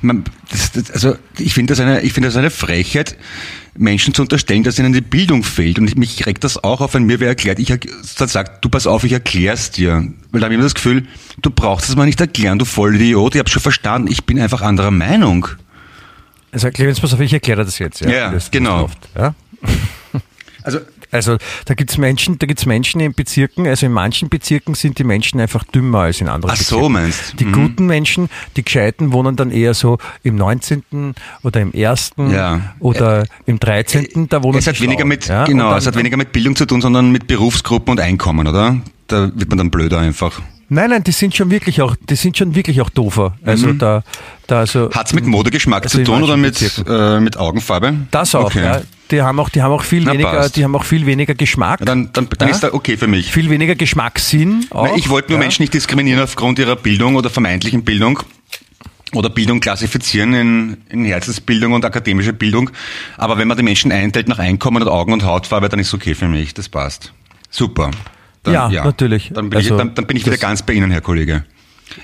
Man, 0.00 0.24
das, 0.50 0.72
das, 0.72 0.90
also 0.90 1.16
ich 1.38 1.54
finde 1.54 1.72
das 1.72 1.80
eine, 1.80 2.00
ich 2.02 2.12
finde 2.12 2.28
das 2.28 2.36
eine 2.36 2.50
Frechheit, 2.50 3.16
Menschen 3.76 4.12
zu 4.12 4.22
unterstellen, 4.22 4.64
dass 4.64 4.78
ihnen 4.78 4.92
die 4.92 5.00
Bildung 5.00 5.44
fehlt. 5.44 5.78
Und 5.78 5.86
ich, 5.88 5.96
mich 5.96 6.26
regt 6.26 6.42
das 6.42 6.62
auch 6.62 6.80
auf, 6.80 6.94
wenn 6.94 7.04
mir 7.04 7.20
wer 7.20 7.28
erklärt, 7.28 7.58
ich 7.60 7.68
dann 8.18 8.28
sagt, 8.28 8.64
du 8.64 8.68
pass 8.68 8.86
auf, 8.88 9.04
ich 9.04 9.12
erklär's 9.12 9.70
dir. 9.70 10.04
Weil 10.32 10.40
da 10.40 10.46
habe 10.46 10.54
ich 10.54 10.58
immer 10.58 10.64
das 10.64 10.74
Gefühl, 10.74 11.06
du 11.40 11.50
brauchst 11.50 11.88
es 11.88 11.94
mal 11.94 12.04
nicht 12.04 12.20
erklären, 12.20 12.58
du 12.58 12.64
Vollidiot, 12.64 13.34
ich 13.34 13.38
habe 13.38 13.48
schon 13.48 13.62
verstanden, 13.62 14.08
ich 14.10 14.24
bin 14.24 14.40
einfach 14.40 14.60
anderer 14.60 14.90
Meinung. 14.90 15.46
Also 16.50 16.68
Clemens, 16.70 16.98
pass 17.00 17.14
auf, 17.14 17.20
ich 17.20 17.32
erkläre 17.32 17.64
das 17.64 17.78
jetzt. 17.78 18.00
Ja, 18.00 18.10
Ja, 18.10 18.30
Das- 18.32 18.50
genau. 18.50 18.80
läuft, 18.82 19.08
ja? 19.16 19.34
Also 20.64 20.80
Also 21.12 21.36
da 21.66 21.74
gibt's 21.74 21.98
Menschen, 21.98 22.38
da 22.38 22.46
gibt's 22.46 22.66
Menschen 22.66 23.00
in 23.00 23.12
Bezirken, 23.12 23.66
also 23.66 23.86
in 23.86 23.92
manchen 23.92 24.28
Bezirken 24.30 24.74
sind 24.74 24.98
die 24.98 25.04
Menschen 25.04 25.38
einfach 25.40 25.62
dümmer 25.64 26.00
als 26.00 26.20
in 26.20 26.28
anderen 26.28 26.52
Ach 26.52 26.56
so, 26.56 26.76
Bezirken. 26.76 26.92
meinst 26.94 27.32
du? 27.34 27.36
Die 27.36 27.44
Mhm. 27.44 27.52
guten 27.52 27.86
Menschen, 27.86 28.28
die 28.56 28.64
Gescheiten 28.64 29.12
wohnen 29.12 29.36
dann 29.36 29.50
eher 29.50 29.74
so 29.74 29.98
im 30.22 30.36
19. 30.36 31.14
oder 31.42 31.60
im 31.60 31.72
1. 31.74 32.32
Ja. 32.32 32.74
oder 32.80 33.24
im 33.46 33.60
13. 33.60 34.28
Da 34.28 34.42
wohnen 34.42 34.58
es 34.58 34.66
hat 34.66 34.76
die 34.78 34.82
weniger 34.82 35.04
mit, 35.04 35.26
ja? 35.28 35.44
genau, 35.44 35.68
dann- 35.70 35.78
es 35.78 35.86
hat 35.86 35.96
weniger 35.96 36.16
mit 36.16 36.32
Bildung 36.32 36.56
zu 36.56 36.66
tun, 36.66 36.80
sondern 36.80 37.12
mit 37.12 37.26
Berufsgruppen 37.26 37.92
und 37.92 38.00
Einkommen, 38.00 38.48
oder? 38.48 38.80
Da 39.08 39.30
wird 39.34 39.50
man 39.50 39.58
dann 39.58 39.70
blöder 39.70 39.98
einfach. 40.00 40.40
Nein, 40.70 40.88
nein, 40.88 41.04
die 41.04 41.12
sind 41.12 41.36
schon 41.36 41.50
wirklich 41.50 41.82
auch, 41.82 41.94
die 42.08 42.14
sind 42.16 42.38
schon 42.38 42.54
wirklich 42.54 42.80
auch 42.80 42.88
doofer. 42.88 43.36
Also 43.44 43.74
da, 43.74 44.02
da 44.46 44.60
also. 44.60 44.88
Hat's 44.94 45.12
mit 45.12 45.26
Modegeschmack 45.26 45.82
Also 45.84 45.98
zu 45.98 46.04
tun 46.04 46.22
oder 46.22 46.38
mit, 46.38 46.82
äh, 46.88 47.20
mit 47.20 47.36
Augenfarbe? 47.36 47.92
Das 48.10 48.34
auch, 48.34 48.46
Okay. 48.46 48.64
ja. 48.64 48.80
Die 49.12 49.22
haben 49.22 49.38
auch, 49.38 49.48
die 49.50 49.62
haben 49.62 49.70
auch 49.72 49.82
viel 49.84 50.02
Na, 50.04 50.12
weniger, 50.12 50.30
passt. 50.30 50.56
die 50.56 50.64
haben 50.64 50.74
auch 50.74 50.84
viel 50.84 51.06
weniger 51.06 51.34
Geschmack. 51.34 51.80
Ja, 51.80 51.86
dann, 51.86 52.10
dann, 52.12 52.28
dann 52.38 52.48
Ja? 52.48 52.54
ist 52.54 52.62
das 52.62 52.72
okay 52.72 52.96
für 52.96 53.06
mich. 53.06 53.30
viel 53.30 53.48
weniger 53.50 53.74
Geschmackssinn. 53.74 54.66
Auch, 54.70 54.86
Nein, 54.86 54.94
ich 54.98 55.08
wollte 55.08 55.30
nur 55.30 55.38
ja. 55.38 55.44
Menschen 55.44 55.62
nicht 55.62 55.74
diskriminieren 55.74 56.20
aufgrund 56.22 56.58
ihrer 56.58 56.74
Bildung 56.76 57.14
oder 57.14 57.30
vermeintlichen 57.30 57.84
Bildung 57.84 58.18
oder 59.14 59.28
Bildung 59.28 59.60
klassifizieren 59.60 60.32
in, 60.34 60.76
in 60.88 61.04
Herzensbildung 61.04 61.72
und 61.74 61.84
akademische 61.84 62.32
Bildung. 62.32 62.70
Aber 63.18 63.36
wenn 63.38 63.46
man 63.46 63.56
die 63.58 63.62
Menschen 63.62 63.92
einteilt 63.92 64.26
nach 64.28 64.38
Einkommen 64.38 64.82
und 64.82 64.88
Augen- 64.88 65.12
und 65.12 65.24
Hautfarbe, 65.24 65.68
dann 65.68 65.78
ist 65.78 65.88
es 65.88 65.94
okay 65.94 66.14
für 66.14 66.28
mich. 66.28 66.54
Das 66.54 66.68
passt. 66.68 67.12
Super. 67.50 67.90
Dann, 68.42 68.54
Ja, 68.54 68.84
natürlich. 68.84 69.30
Dann 69.34 69.50
bin, 69.50 69.60
ich, 69.60 69.66
Also, 69.66 69.76
dann, 69.78 69.94
dann 69.94 70.06
bin 70.06 70.16
ich 70.16 70.24
wieder 70.26 70.38
ganz 70.38 70.62
bei 70.62 70.72
Ihnen, 70.72 70.90
Herr 70.90 71.02
Kollege. 71.02 71.44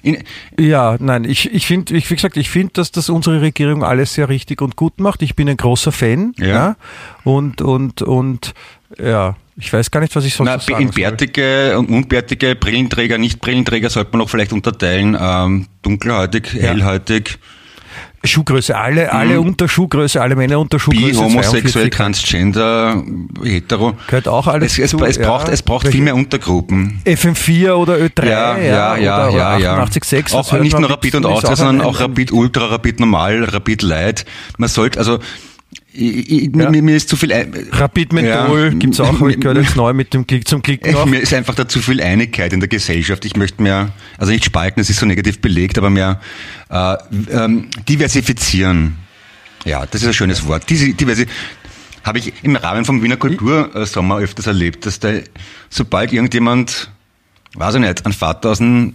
In, 0.03 0.19
Ja, 0.59 0.97
nein, 1.01 1.25
ich, 1.25 1.53
ich 1.53 1.67
finde, 1.67 1.97
ich, 1.97 2.11
wie 2.11 2.15
gesagt, 2.15 2.37
ich 2.37 2.51
finde, 2.51 2.75
dass 2.75 2.93
das 2.93 3.09
unsere 3.09 3.41
Regierung 3.41 3.85
alles 3.85 4.15
sehr 4.15 4.29
richtig 4.29 4.63
und 4.63 4.77
gut 4.77 5.01
macht. 5.01 5.23
Ich 5.23 5.35
bin 5.35 5.49
ein 5.49 5.57
großer 5.57 5.93
Fan. 5.93 6.33
Ja. 6.39 6.77
Und, 7.25 7.63
und, 7.63 8.03
und, 8.03 8.55
ja, 8.99 9.37
Ich 9.61 9.73
weiß 9.73 9.91
gar 9.91 10.01
nicht, 10.01 10.15
was 10.15 10.25
ich 10.25 10.35
sonst 10.35 10.51
Na, 10.51 10.59
sagen 10.61 10.83
in 10.83 10.91
bärtige 10.91 11.77
und 11.79 11.91
unbärtige 11.91 12.55
Brillenträger, 12.55 13.19
nicht 13.19 13.41
Brillenträger 13.41 13.91
sollte 13.91 14.13
man 14.13 14.21
noch 14.21 14.31
vielleicht 14.31 14.53
unterteilen. 14.53 15.17
Ähm, 15.21 15.67
dunkelhäutig, 15.83 16.53
hellhäutig, 16.55 17.31
soll. 17.31 17.41
Schuhgröße, 18.29 18.77
alle, 18.77 19.13
alle 19.13 19.41
unter 19.41 19.69
Schuhgröße, 19.69 20.21
alle 20.21 20.37
Männer 20.37 20.61
unter 20.61 20.77
bi, 20.77 20.83
Schuhgröße. 20.83 21.21
homosexuell, 21.21 21.91
42. 21.91 21.91
transgender, 21.91 23.03
hetero. 23.43 23.95
Gehört 24.07 24.29
auch 24.29 24.47
alles 24.47 24.79
Es, 24.79 24.93
es, 24.93 25.01
es 25.01 25.17
ja. 25.17 25.27
braucht, 25.27 25.49
es 25.49 25.63
braucht 25.63 25.89
viel 25.89 26.03
mehr 26.03 26.15
Untergruppen. 26.15 27.01
FM4 27.05 27.73
oder 27.73 27.95
Ö3, 27.97 28.27
Ja, 28.29 28.59
ja, 28.59 28.97
ja, 28.97 29.29
oder, 29.29 29.37
ja, 29.37 29.57
oder 29.57 29.59
ja. 29.59 29.85
88,6. 29.85 30.35
Auch 30.35 30.53
nicht 30.61 30.79
nur 30.79 30.91
Rapid 30.91 31.15
und 31.17 31.27
Austria, 31.27 31.57
sondern 31.57 31.81
auch 31.87 32.01
Rapid 32.01 32.33
Ultra, 32.33 32.67
Rapid 32.67 33.01
Normal, 33.01 33.45
Rapid 33.45 33.83
Light. 33.83 34.25
Man 34.59 34.69
sollte, 34.69 34.99
also, 34.99 35.19
ich, 35.93 36.31
ich, 36.31 36.57
Ja. 36.57 36.71
mir, 36.71 36.83
mir 36.83 36.97
ist 36.97 37.09
zu 37.09 37.17
viel, 37.17 37.33
ein- 37.33 37.53
Rapid 37.73 38.13
Menthol 38.13 38.65
Ja. 38.65 38.69
gibt's 38.71 39.01
auch, 39.01 39.19
habe 39.21 39.31
ich 39.33 39.41
gehört, 39.41 39.57
jetzt 39.59 39.77
neu 39.77 39.93
mit 39.93 40.13
dem 40.15 40.27
Klick 40.27 40.47
zum 40.47 40.63
Klicken 40.63 40.93
noch. 40.93 41.07
Mir 41.07 41.21
ist 41.21 41.33
einfach 41.35 41.55
da 41.55 41.67
zu 41.67 41.81
viel 41.81 42.01
Einigkeit 42.03 42.53
in 42.53 42.61
der 42.61 42.69
Gesellschaft. 42.69 43.25
Ich 43.25 43.37
möchte 43.37 43.63
mehr, 43.63 43.91
also 44.19 44.33
nicht 44.33 44.45
spalten, 44.45 44.81
das 44.81 44.91
ist 44.91 45.01
so 45.01 45.07
negativ 45.07 45.41
belegt, 45.41 45.79
aber 45.79 45.91
mehr 45.91 46.21
äh, 46.71 46.97
ähm, 47.31 47.69
diversifizieren. 47.89 48.97
Ja, 49.65 49.87
das 49.87 50.03
ist 50.03 50.09
ein 50.09 50.15
schönes 50.15 50.47
Wort. 50.47 50.69
Diese 50.69 50.93
Diversi 50.93 51.27
habe 52.05 52.19
ich 52.19 52.33
im 52.43 52.57
Rahmen 52.57 52.85
vom 52.85 53.03
Wiener 53.03 53.17
Kultursommer 53.17 54.19
öfters 54.19 54.47
erlebt, 54.47 54.87
dass 54.87 55.01
da, 55.01 55.11
sobald 55.69 56.13
irgendjemand, 56.13 56.91
weiß 57.55 57.75
ich 57.77 57.81
nicht, 57.81 58.05
einen 58.05 58.15
Vater 58.15 58.51
aus 58.51 58.59
dem, 58.59 58.95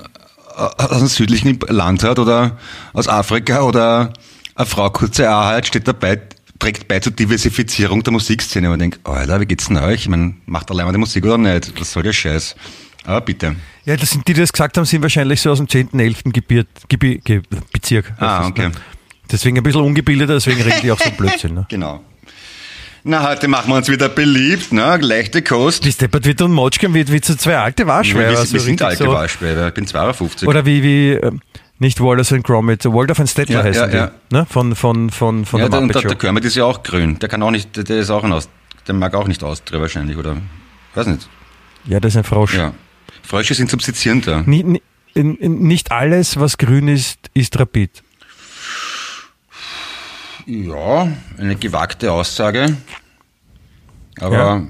äh, 0.56 0.84
aus 0.84 0.99
dem 0.99 1.08
südlichen 1.08 1.60
Land 1.67 2.03
hat 2.03 2.17
oder 2.19 2.58
aus 2.93 3.08
Afrika 3.08 3.62
oder 3.63 4.13
eine 4.56 4.65
Frau 4.67 4.89
kurze 4.91 5.27
Haare 5.27 5.58
hat, 5.58 5.67
steht 5.67 5.88
dabei, 5.88 6.21
trägt 6.63 6.88
bei 6.88 6.99
zur 6.99 7.12
Diversifizierung 7.12 8.04
der 8.04 8.13
Musikszene. 8.13 8.69
Und 8.69 8.76
ich 8.76 8.80
denke, 8.80 8.99
Alter, 9.04 9.41
wie 9.41 9.45
geht's 9.45 9.67
denn 9.67 9.78
euch? 9.78 10.02
Ich 10.02 10.10
meine, 10.10 10.36
macht 10.45 10.71
allein 10.71 10.86
mal 10.86 10.93
die 10.93 10.97
Musik 10.97 11.26
oder 11.26 11.38
nicht? 11.38 11.73
Was 11.80 11.91
soll 11.91 12.04
der 12.04 12.13
Scheiß? 12.13 12.56
Aber 13.06 13.19
bitte. 13.19 13.58
Ja, 13.84 13.97
das 13.97 14.12
sind 14.12 14.26
die, 14.28 14.34
die 14.34 14.39
das 14.39 14.54
gesagt 14.54 14.78
haben, 14.78 14.86
sind 14.86 15.02
wahrscheinlich 15.02 15.41
so 15.41 15.52
aus 15.52 15.58
dem 15.58 15.67
10., 15.67 15.99
11. 15.99 16.23
Gebiet, 16.26 16.67
Gebi, 16.88 17.19
Ge, 17.21 17.41
Bezirk. 17.73 18.13
Ah, 18.17 18.47
okay. 18.47 18.69
ne? 18.69 18.71
Deswegen 19.30 19.58
ein 19.58 19.63
bisschen 19.63 19.82
ungebildeter, 19.82 20.36
deswegen 20.36 20.62
reden 20.62 20.80
die 20.82 20.91
auch 20.91 20.99
so 20.99 21.12
Blödsinn. 21.12 21.54
Ne? 21.54 21.65
Genau. 21.69 22.02
Na, 23.06 23.28
heute 23.28 23.49
machen 23.49 23.69
wir 23.69 23.76
uns 23.76 23.89
wieder 23.89 24.08
beliebt, 24.08 24.71
ne? 24.71 24.97
Leichte 25.02 25.41
Kost. 25.41 25.84
Bis 25.84 25.97
deppert 25.97 26.26
wird 26.26 26.41
und 26.41 26.54
Motschken 26.54 26.93
wird 26.93 27.12
wie 27.12 27.19
so 27.21 27.36
zwei 27.36 27.58
alte 27.58 27.86
Waschweiber. 27.86 28.30
wir, 28.30 28.38
so 28.38 28.54
wir 28.54 28.60
sind 28.62 28.82
alte 28.82 29.04
so. 29.04 29.12
Waschbäder. 29.12 29.67
Ich 29.67 29.73
bin 29.73 29.86
52. 29.86 30.47
Oder 30.47 30.65
wie, 30.65 30.82
wie 30.82 31.10
ähm, 31.12 31.41
nicht 31.84 32.02
Wallace 32.02 32.34
and 32.34 32.43
Gromit, 32.43 32.84
Waldorf 32.86 33.19
and 33.19 33.30
Stettler 33.30 33.58
Ja, 33.60 33.63
heißen 33.63 33.82
ja, 33.84 33.88
die. 33.89 33.96
ja. 33.98 34.12
Ne? 34.32 34.48
Von, 34.50 34.76
von, 34.76 35.12
von, 35.12 35.46
von 35.46 35.60
ja, 35.60 35.69
der 35.69 35.82
Muppet 35.82 35.96
der, 35.98 36.02
Show. 36.02 36.08
der 36.08 36.17
Kermit 36.17 36.46
ist 36.46 36.56
ja 36.56 36.65
auch 36.65 36.82
grün. 36.82 37.19
Der 37.19 37.30
kann 37.30 37.43
auch 37.43 37.52
nicht, 37.52 37.76
der 37.88 37.98
ist 38.00 38.10
auch 38.10 38.24
ein 38.24 38.32
Aus, 38.34 38.50
der 38.88 38.96
mag 38.96 39.13
auch 39.13 39.28
nicht 39.28 39.43
Austria 39.43 39.80
wahrscheinlich, 39.80 40.17
oder? 40.17 40.38
Weiß 40.96 41.06
nicht. 41.06 41.30
Ja, 41.86 42.00
das 42.00 42.13
ist 42.13 42.17
ein 42.17 42.24
Frosch. 42.24 42.56
Ja. 42.56 42.74
Frösche 43.22 43.54
sind 43.54 43.69
substituierender. 43.69 44.43
Ni- 44.48 44.63
ni- 44.63 44.82
in- 45.13 45.36
in- 45.38 45.60
Nicht 45.60 45.91
alles, 45.91 46.39
was 46.39 46.58
grün 46.58 46.88
ist, 46.88 47.19
ist 47.36 47.60
Rapid. 47.60 48.02
Ja, 50.46 51.08
eine 51.38 51.56
gewagte 51.56 52.12
Aussage. 52.12 52.76
Aber, 54.19 54.63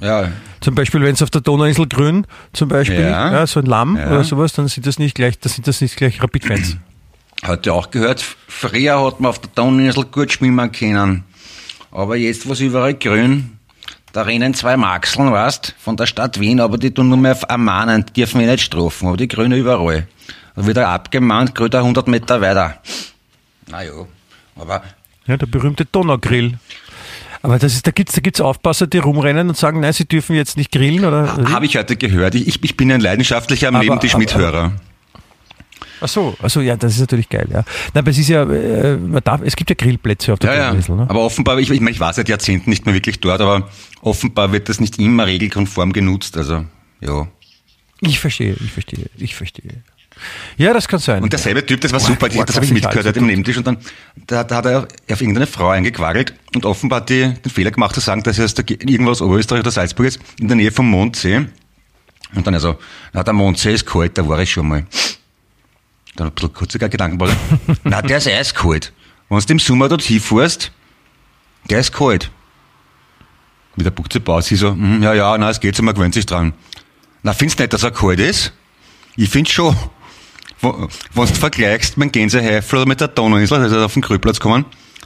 ja, 0.00 0.30
Zum 0.60 0.74
Beispiel, 0.74 1.00
wenn 1.02 1.14
es 1.14 1.22
auf 1.22 1.30
der 1.30 1.40
Donauinsel 1.40 1.86
grün, 1.86 2.26
zum 2.52 2.68
Beispiel, 2.68 3.00
Ja. 3.00 3.32
ja. 3.32 3.46
so 3.46 3.60
ein 3.60 3.66
Lamm 3.66 3.96
Ja. 3.96 4.08
oder 4.10 4.24
sowas, 4.24 4.52
dann 4.52 4.68
sind 4.68 4.86
das 4.86 4.98
nicht 4.98 5.14
gleich, 5.14 5.38
das 5.38 5.54
sind 5.54 5.66
das 5.66 5.80
nicht 5.80 5.96
gleich 5.96 6.22
Rapid-Fans. 6.22 6.76
Heute 7.46 7.72
auch 7.72 7.90
gehört, 7.90 8.24
früher 8.48 9.04
hat 9.04 9.20
man 9.20 9.30
auf 9.30 9.38
der 9.38 9.50
Donauinsel 9.54 10.04
gut 10.06 10.32
schwimmen 10.32 10.72
können. 10.72 11.24
Aber 11.92 12.16
jetzt, 12.16 12.48
was 12.48 12.60
überall 12.60 12.94
grün, 12.94 13.58
da 14.12 14.22
rennen 14.22 14.54
zwei 14.54 14.76
Maxeln, 14.76 15.30
weißt, 15.30 15.74
von 15.78 15.96
der 15.96 16.06
Stadt 16.06 16.40
Wien, 16.40 16.60
aber 16.60 16.78
die 16.78 16.90
tun 16.92 17.08
nur 17.08 17.18
mehr 17.18 17.38
ermahnen, 17.48 18.04
die 18.06 18.12
dürfen 18.20 18.40
wir 18.40 18.46
nicht 18.50 18.64
strafen, 18.64 19.08
aber 19.08 19.16
die 19.18 19.28
Grünen 19.28 19.58
überall. 19.58 20.06
Da 20.54 20.64
wird 20.66 20.78
er 20.78 20.88
abgemahnt, 20.88 21.52
er 21.60 21.80
100 21.80 22.08
Meter 22.08 22.40
weiter. 22.40 22.80
Na 23.68 23.82
ja, 23.84 23.92
aber 24.58 24.82
Ja, 25.26 25.36
der 25.36 25.46
berühmte 25.46 25.84
Donaugrill. 25.84 26.58
Aber 27.46 27.60
das 27.60 27.74
ist, 27.74 27.86
da 27.86 27.92
gibt's 27.92 28.12
da 28.12 28.20
gibt's 28.20 28.40
Aufpasser, 28.40 28.88
die 28.88 28.98
rumrennen 28.98 29.48
und 29.48 29.56
sagen, 29.56 29.78
nein, 29.78 29.92
sie 29.92 30.04
dürfen 30.04 30.34
jetzt 30.34 30.56
nicht 30.56 30.72
grillen 30.72 31.04
oder. 31.04 31.52
habe 31.52 31.64
ich 31.64 31.76
heute 31.76 31.94
gehört, 31.94 32.34
ich, 32.34 32.64
ich, 32.64 32.76
bin 32.76 32.90
ein 32.90 33.00
leidenschaftlicher 33.00 33.68
Aber- 33.68 33.78
Neben 33.78 34.00
die 34.00 34.08
Schmidt-Hörer. 34.08 34.72
Ach 36.00 36.08
so, 36.08 36.36
also 36.42 36.60
ja, 36.60 36.76
das 36.76 36.94
ist 36.94 37.00
natürlich 37.00 37.28
geil, 37.28 37.46
ja. 37.48 37.58
Nein, 37.94 38.02
aber 38.02 38.10
es 38.10 38.18
ist 38.18 38.28
ja, 38.28 38.42
äh, 38.42 38.96
man 38.96 39.22
darf, 39.22 39.42
es 39.44 39.54
gibt 39.54 39.70
ja 39.70 39.76
Grillplätze 39.78 40.32
auf 40.32 40.40
der 40.40 40.50
Ja, 40.50 40.56
ja. 40.56 40.66
Donauinsel, 40.70 40.96
ne? 40.96 41.06
Aber 41.08 41.20
offenbar, 41.20 41.58
ich, 41.60 41.70
ich, 41.70 41.80
meine, 41.80 41.92
ich 41.92 42.00
war 42.00 42.12
seit 42.12 42.28
Jahrzehnten 42.28 42.68
nicht 42.68 42.84
mehr 42.84 42.94
wirklich 42.96 43.20
dort, 43.20 43.40
aber 43.40 43.70
offenbar 44.02 44.50
wird 44.50 44.68
das 44.68 44.80
nicht 44.80 44.98
immer 44.98 45.26
regelkonform 45.26 45.92
genutzt. 45.92 46.36
Also, 46.36 46.64
ja. 47.00 47.28
Ich 48.00 48.18
verstehe, 48.18 48.56
ich 48.58 48.72
verstehe, 48.72 49.06
ich 49.16 49.36
verstehe. 49.36 49.84
Ja, 50.56 50.72
das 50.72 50.88
kann 50.88 50.98
sein. 50.98 51.22
Und 51.22 51.32
derselbe 51.32 51.64
Typ, 51.64 51.80
das 51.80 51.92
war 51.92 52.00
Boah, 52.00 52.06
super, 52.06 52.28
boah, 52.28 52.44
das 52.46 52.56
habe 52.56 52.64
ich 52.64 52.72
mitgehört 52.72 52.96
alles 52.96 53.06
heute 53.08 53.18
im 53.18 53.26
Nebentisch 53.26 53.56
und 53.58 53.66
dann 53.66 53.76
da, 54.26 54.44
da 54.44 54.56
hat 54.56 54.66
er 54.66 54.88
auf 55.10 55.20
irgendeine 55.20 55.46
Frau 55.46 55.68
eingequagelt 55.68 56.34
und 56.54 56.64
offenbar 56.64 57.00
hat 57.00 57.10
die 57.10 57.34
den 57.34 57.50
Fehler 57.50 57.70
gemacht 57.70 57.94
zu 57.94 58.00
sagen, 58.00 58.22
dass 58.22 58.38
er 58.38 58.46
aus 58.46 58.54
der, 58.54 58.64
Ge- 58.64 58.78
irgendwo 58.80 59.10
aus 59.10 59.20
Oberösterreich 59.20 59.60
oder 59.60 59.70
Salzburg 59.70 60.06
ist, 60.06 60.18
in 60.40 60.48
der 60.48 60.56
Nähe 60.56 60.72
vom 60.72 60.88
Mondsee. 60.90 61.46
Und 62.34 62.46
dann 62.46 62.54
also, 62.54 62.76
na, 63.12 63.22
der 63.22 63.34
Mondsee 63.34 63.74
ist 63.74 63.86
kalt, 63.86 64.16
da 64.18 64.26
war 64.26 64.38
ich 64.40 64.50
schon 64.50 64.66
mal. 64.68 64.86
Dann 66.16 66.28
ein 66.28 66.32
bisschen 66.32 66.52
kurzer 66.52 66.78
Gedankenpause. 66.88 67.36
na, 67.84 68.00
der 68.02 68.18
ist 68.18 68.26
eiskalt. 68.26 68.92
Wenn 69.28 69.38
du 69.38 69.52
im 69.52 69.58
Sommer 69.58 69.88
dort 69.88 70.02
hinfährst, 70.02 70.72
der 71.68 71.80
ist 71.80 71.92
kalt. 71.92 72.30
Mit 73.76 73.84
der 73.84 73.90
Buchse 73.90 74.20
Pause, 74.20 74.48
sie 74.48 74.56
so, 74.56 74.70
"Hm, 74.70 75.02
ja, 75.02 75.12
ja, 75.12 75.36
na, 75.36 75.50
es 75.50 75.60
geht 75.60 75.76
so, 75.76 75.82
man 75.82 75.94
gewöhnt 75.94 76.14
sich 76.14 76.24
dran. 76.24 76.54
Na, 77.22 77.34
findest 77.34 77.58
du 77.58 77.64
nicht, 77.64 77.72
dass 77.74 77.82
er 77.82 77.90
kalt 77.90 78.18
ist? 78.18 78.52
Ich 79.16 79.28
find's 79.28 79.50
schon. 79.52 79.76
Wenn 80.60 80.88
du 81.14 81.26
vergleichst 81.26 81.96
mit 81.96 82.06
dem 82.06 82.12
Gänseheifel 82.12 82.86
mit 82.86 83.00
der 83.00 83.08
Donauinsel, 83.08 83.60
also 83.60 83.84
auf 83.84 83.92
den 83.92 84.02
Grillplatz 84.02 84.40
kommen, 84.40 84.64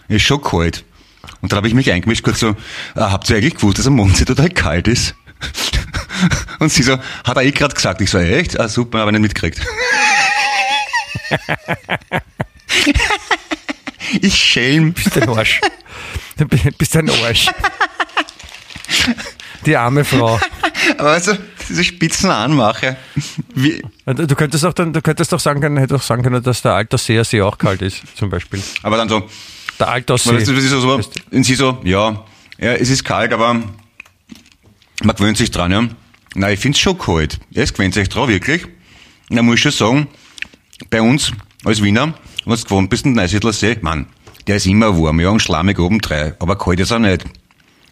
ist 0.08 0.22
schon 0.22 0.42
kalt. 0.42 0.84
Und 1.40 1.52
dann 1.52 1.58
habe 1.58 1.68
ich 1.68 1.74
mich 1.74 1.90
eingemischt, 1.90 2.24
kurz 2.24 2.40
so, 2.40 2.56
ah, 2.94 3.12
habt 3.12 3.28
ihr 3.30 3.36
eigentlich 3.36 3.56
gewusst, 3.56 3.78
dass 3.78 3.86
am 3.86 3.94
Mondsee 3.94 4.24
total 4.24 4.50
kalt 4.50 4.88
ist? 4.88 5.14
Und 6.58 6.70
sie 6.70 6.82
so, 6.82 6.98
hat 7.24 7.36
er 7.36 7.42
eh 7.42 7.50
gerade 7.50 7.74
gesagt. 7.74 8.00
Ich 8.00 8.10
so, 8.10 8.18
echt? 8.18 8.58
Ah, 8.60 8.68
super, 8.68 9.00
habe 9.00 9.10
ich 9.10 9.18
nicht 9.18 9.22
mitgekriegt. 9.22 9.60
ich 14.20 14.34
schelm. 14.34 14.92
bist 14.92 15.16
ein 15.16 15.28
Arsch. 15.28 15.60
Du 16.36 16.46
bist 16.46 16.96
ein 16.96 17.10
Arsch. 17.10 17.46
Die 19.66 19.76
arme 19.76 20.04
Frau. 20.04 20.40
Aber 20.98 21.10
also, 21.10 21.36
diese 21.70 21.84
spitzen 21.84 22.30
Anmache. 22.30 22.96
Wie, 23.54 23.82
Du 24.04 24.34
könntest 24.34 24.64
auch 24.64 24.72
dann, 24.72 24.92
du 24.92 25.00
könntest 25.00 25.32
auch 25.32 25.40
sagen 25.40 25.60
können, 25.60 25.76
hätte 25.78 25.94
auch 25.94 26.02
sagen 26.02 26.22
können, 26.22 26.42
dass 26.42 26.62
der 26.62 26.74
Alterssee 26.74 27.22
See 27.22 27.40
auch 27.40 27.56
kalt 27.56 27.80
ist, 27.80 28.02
zum 28.16 28.28
Beispiel. 28.28 28.60
aber 28.82 28.96
dann 28.96 29.08
so, 29.08 29.28
Der 29.78 29.88
Alterssee. 29.88 30.32
Das 30.36 30.48
ist 30.48 30.70
so, 30.70 30.80
so, 30.80 31.00
und 31.30 31.44
sie 31.44 31.54
so, 31.54 31.80
ja, 31.84 32.24
ja, 32.58 32.72
es 32.74 32.90
ist 32.90 33.04
kalt, 33.04 33.32
aber 33.32 33.54
man 33.54 35.16
gewöhnt 35.16 35.38
sich 35.38 35.50
dran, 35.50 35.72
ja. 35.72 35.88
Na, 36.34 36.50
ich 36.50 36.60
find's 36.60 36.78
schon 36.78 36.98
kalt. 36.98 37.40
Ja, 37.50 37.62
es 37.62 37.72
gewöhnt 37.72 37.94
sich 37.94 38.08
dran, 38.08 38.28
wirklich. 38.28 38.66
Na, 39.30 39.42
muss 39.42 39.54
ich 39.56 39.62
schon 39.62 39.72
sagen, 39.72 40.06
bei 40.90 41.00
uns 41.00 41.32
als 41.64 41.82
Wiener, 41.82 42.14
wenn 42.44 42.56
du 42.56 42.62
gewohnt 42.62 42.90
bist, 42.90 43.06
in 43.06 43.12
Neusiedler 43.12 43.52
See, 43.52 43.78
Mann, 43.80 44.06
der 44.46 44.56
ist 44.56 44.66
immer 44.66 44.98
warm, 44.98 45.20
ja, 45.20 45.30
und 45.30 45.40
schlammig 45.40 45.78
obendrein, 45.78 46.34
aber 46.40 46.58
kalt 46.58 46.80
ist 46.80 46.90
er 46.90 46.98
nicht. 46.98 47.24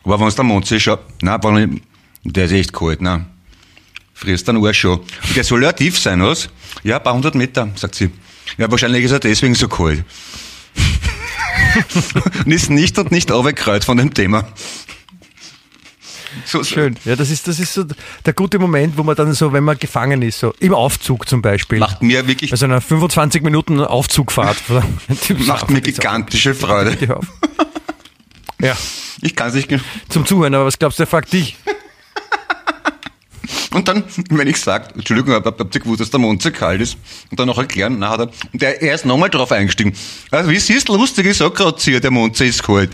Aber 0.04 0.18
wenn 0.18 0.28
du 0.28 0.34
der 0.34 0.44
Mondsee 0.44 0.80
schaut, 0.80 1.00
ich, 1.20 1.80
der 2.24 2.44
ist 2.46 2.52
echt 2.52 2.72
kalt, 2.72 3.00
na. 3.00 3.26
Frisst 4.18 4.48
dann 4.48 4.64
Arsch 4.64 4.80
schon. 4.80 4.98
Und 4.98 5.36
der 5.36 5.44
soll 5.44 5.62
ja 5.62 5.70
tief 5.72 5.96
sein, 5.96 6.20
was? 6.20 6.48
Ja, 6.82 6.96
ein 6.96 7.02
paar 7.04 7.14
hundert 7.14 7.36
Meter, 7.36 7.68
sagt 7.76 7.94
sie. 7.94 8.10
Ja, 8.56 8.68
wahrscheinlich 8.68 9.04
ist 9.04 9.12
er 9.12 9.20
deswegen 9.20 9.54
so 9.54 9.68
kalt. 9.68 10.02
und 12.44 12.52
ist 12.52 12.68
nicht 12.68 12.98
und 12.98 13.12
nicht 13.12 13.30
aufgekreut 13.30 13.84
von 13.84 13.96
dem 13.96 14.12
Thema. 14.12 14.48
So, 16.44 16.64
so. 16.64 16.74
Schön. 16.74 16.96
Ja, 17.04 17.14
das 17.14 17.30
ist, 17.30 17.46
das 17.46 17.60
ist 17.60 17.72
so 17.72 17.84
der 18.26 18.32
gute 18.32 18.58
Moment, 18.58 18.98
wo 18.98 19.04
man 19.04 19.14
dann 19.14 19.32
so, 19.34 19.52
wenn 19.52 19.62
man 19.62 19.78
gefangen 19.78 20.20
ist, 20.22 20.40
so 20.40 20.52
im 20.58 20.74
Aufzug 20.74 21.28
zum 21.28 21.40
Beispiel. 21.40 21.78
Macht 21.78 22.02
mir 22.02 22.26
wirklich, 22.26 22.50
Also 22.50 22.64
einer 22.64 22.80
25 22.80 23.42
Minuten 23.42 23.80
Aufzugfahrt. 23.80 24.56
macht 25.46 25.70
mir 25.70 25.80
gigantische 25.80 26.56
Freude. 26.56 27.20
Ja, 28.60 28.76
Ich 29.22 29.36
kann 29.36 29.48
es 29.48 29.54
nicht. 29.54 29.68
zum 30.08 30.26
Zuhören, 30.26 30.54
aber 30.54 30.66
was 30.66 30.76
glaubst 30.76 30.98
du, 30.98 31.02
der 31.02 31.06
fragt 31.08 31.32
dich? 31.32 31.56
Und 33.70 33.86
dann, 33.86 34.02
wenn 34.30 34.48
ich 34.48 34.56
sage, 34.56 34.94
Entschuldigung, 34.94 35.34
hab- 35.34 35.44
habt 35.44 35.74
ihr 35.74 35.80
gewusst, 35.80 36.00
dass 36.00 36.10
der 36.10 36.20
Mond 36.20 36.42
so 36.42 36.50
kalt 36.50 36.80
ist? 36.80 36.96
Und 37.30 37.38
dann 37.38 37.46
noch 37.48 37.58
erklären, 37.58 37.96
na, 37.98 38.08
hat 38.10 38.20
er, 38.20 38.30
und 38.52 38.62
der, 38.62 38.80
er 38.82 38.94
ist 38.94 39.04
nochmal 39.04 39.28
drauf 39.28 39.52
eingestiegen. 39.52 39.92
Also, 40.30 40.50
wie 40.50 40.58
siehst 40.58 40.88
du, 40.88 40.96
lustig, 40.96 41.26
ich 41.26 41.36
sag 41.36 41.54
grad 41.54 41.84
dir, 41.84 42.00
der 42.00 42.10
Mond 42.10 42.40
ist 42.40 42.62
kalt. 42.62 42.90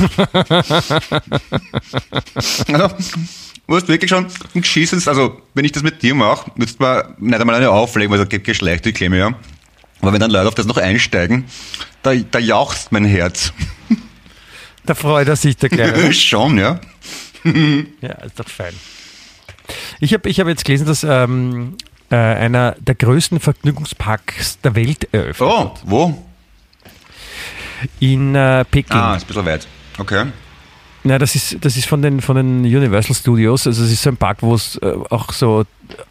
also, 2.72 2.88
du 3.66 3.76
hast 3.76 3.88
wirklich 3.88 4.08
schon 4.10 4.26
ein 4.54 4.60
geschissenes, 4.62 5.06
also, 5.08 5.40
wenn 5.54 5.64
ich 5.64 5.72
das 5.72 5.82
mit 5.82 6.02
dir 6.02 6.14
mache, 6.14 6.50
würdest 6.56 6.80
du 6.80 6.84
mir 6.84 7.14
nicht 7.18 7.40
einmal 7.40 7.56
eine 7.56 7.70
auflegen, 7.70 8.10
weil 8.10 8.18
das 8.18 8.28
geht 8.28 8.44
geschleicht, 8.44 8.84
die 8.84 8.92
Klemme, 8.92 9.18
ja. 9.18 9.34
Aber 10.00 10.12
wenn 10.12 10.20
dann 10.20 10.30
Leute 10.30 10.48
auf 10.48 10.54
das 10.54 10.66
noch 10.66 10.78
einsteigen, 10.78 11.44
da, 12.02 12.14
da 12.14 12.38
jauchzt 12.38 12.90
mein 12.90 13.04
Herz. 13.04 13.52
Da 14.86 14.94
freut 14.94 15.28
er 15.28 15.36
sich, 15.36 15.56
der 15.56 15.68
Kleine. 15.68 16.12
Schon, 16.14 16.56
ja. 16.58 16.80
ja, 17.44 18.12
ist 18.24 18.38
doch 18.40 18.48
fein. 18.48 18.72
Ich 20.00 20.12
habe 20.14 20.28
ich 20.28 20.40
hab 20.40 20.48
jetzt 20.48 20.64
gelesen, 20.64 20.86
dass 20.86 21.04
ähm, 21.04 21.76
äh, 22.10 22.16
einer 22.16 22.76
der 22.80 22.94
größten 22.94 23.40
Vergnügungsparks 23.40 24.60
der 24.60 24.74
Welt 24.74 25.08
eröffnet 25.12 25.48
Oh, 25.48 25.74
wo? 25.84 26.26
In 27.98 28.34
äh, 28.34 28.64
Peking. 28.64 28.96
Ah, 28.96 29.16
ist 29.16 29.24
ein 29.24 29.26
bisschen 29.28 29.46
weit. 29.46 29.66
Okay. 29.98 30.26
Na, 31.02 31.18
das 31.18 31.34
ist, 31.34 31.56
das 31.64 31.76
ist 31.78 31.86
von 31.86 32.02
den, 32.02 32.20
von 32.20 32.36
den 32.36 32.60
Universal 32.60 33.16
Studios. 33.16 33.66
Also 33.66 33.84
es 33.84 33.90
ist 33.92 34.02
so 34.02 34.10
ein 34.10 34.16
Park, 34.18 34.38
wo 34.42 34.54
es 34.54 34.76
äh, 34.76 34.94
auch 35.08 35.32
so 35.32 35.64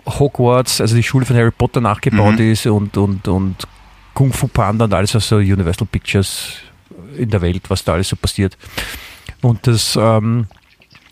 Hogwarts, 0.07 0.81
also 0.81 0.95
die 0.95 1.03
Schule 1.03 1.25
von 1.25 1.35
Harry 1.35 1.51
Potter 1.51 1.79
nachgebaut 1.79 2.39
Mhm. 2.39 2.51
ist 2.51 2.65
und, 2.65 2.97
und, 2.97 3.27
und 3.27 3.55
Kung 4.15 4.33
Fu 4.33 4.47
Panda 4.47 4.85
und 4.85 4.93
alles, 4.93 5.13
was 5.13 5.27
so 5.27 5.35
Universal 5.37 5.87
Pictures 5.91 6.53
in 7.17 7.29
der 7.29 7.41
Welt, 7.41 7.69
was 7.69 7.83
da 7.83 7.93
alles 7.93 8.09
so 8.09 8.15
passiert. 8.15 8.57
Und 9.41 9.65
das, 9.67 9.95
ähm, 9.95 10.47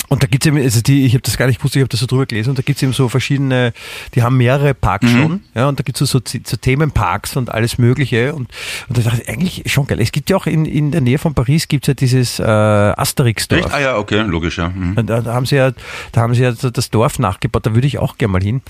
und 0.10 0.24
da 0.24 0.28
gibt 0.28 0.46
es 0.46 0.48
eben, 0.48 0.58
also 0.58 0.82
die, 0.82 1.06
ich 1.06 1.14
habe 1.14 1.22
das 1.22 1.38
gar 1.38 1.48
nicht 1.48 1.58
gewusst, 1.58 1.76
ich 1.76 1.82
habe 1.82 1.90
das 1.90 2.00
so 2.00 2.06
drüber 2.06 2.26
gelesen 2.26 2.52
und 2.52 2.58
da 2.58 2.62
gibt 2.62 2.78
es 2.78 2.84
eben 2.84 2.94
so 2.94 3.10
verschiedene, 3.10 3.74
die 4.16 4.24
haben 4.24 4.38
mehrere 4.38 4.74
Parks 4.74 5.10
schon, 5.10 5.42
ja, 5.54 5.68
und 5.68 5.80
da 5.80 5.84
gibt 5.84 6.00
es 6.00 6.10
so, 6.10 6.20
so, 6.20 6.40
so 6.44 6.58
Themenparks 6.58 7.36
und 7.36 7.52
alles 7.52 7.78
Mögliche 7.78 8.34
und, 8.34 8.50
und 8.88 8.98
da 8.98 9.02
dachte 9.02 9.22
ich, 9.22 9.30
eigentlich 9.30 9.64
schon 9.72 9.88
geil. 9.88 10.00
Es 10.00 10.12
gibt 10.12 10.30
ja 10.30 10.38
auch 10.38 10.48
in, 10.48 10.66
in 10.66 10.92
der 10.92 11.02
Nähe 11.02 11.18
von 11.18 11.34
Paris 11.34 11.68
gibt 11.68 11.86
es 11.86 11.88
ja 11.88 11.94
dieses 11.94 12.40
äh, 12.40 12.44
Asterix-Dorf. 12.44 13.66
Echt? 13.66 13.74
Ah 13.74 13.80
ja, 13.80 13.98
okay, 13.98 14.22
logisch, 14.22 14.58
ja. 14.58 14.70
Mhm. 14.70 14.96
Da, 15.06 15.22
da 15.22 15.34
haben 15.34 15.46
sie 15.46 15.56
ja, 15.56 15.72
da 16.12 16.22
haben 16.22 16.34
sie 16.34 16.44
ja 16.44 16.52
das 16.52 16.90
Dorf 16.90 17.20
nachgebaut, 17.20 17.66
da 17.66 17.76
würde 17.76 17.88
ich 17.88 17.98
auch 17.98 18.18
gerne 18.18 18.32
mal 18.32 18.44
hin. 18.44 18.62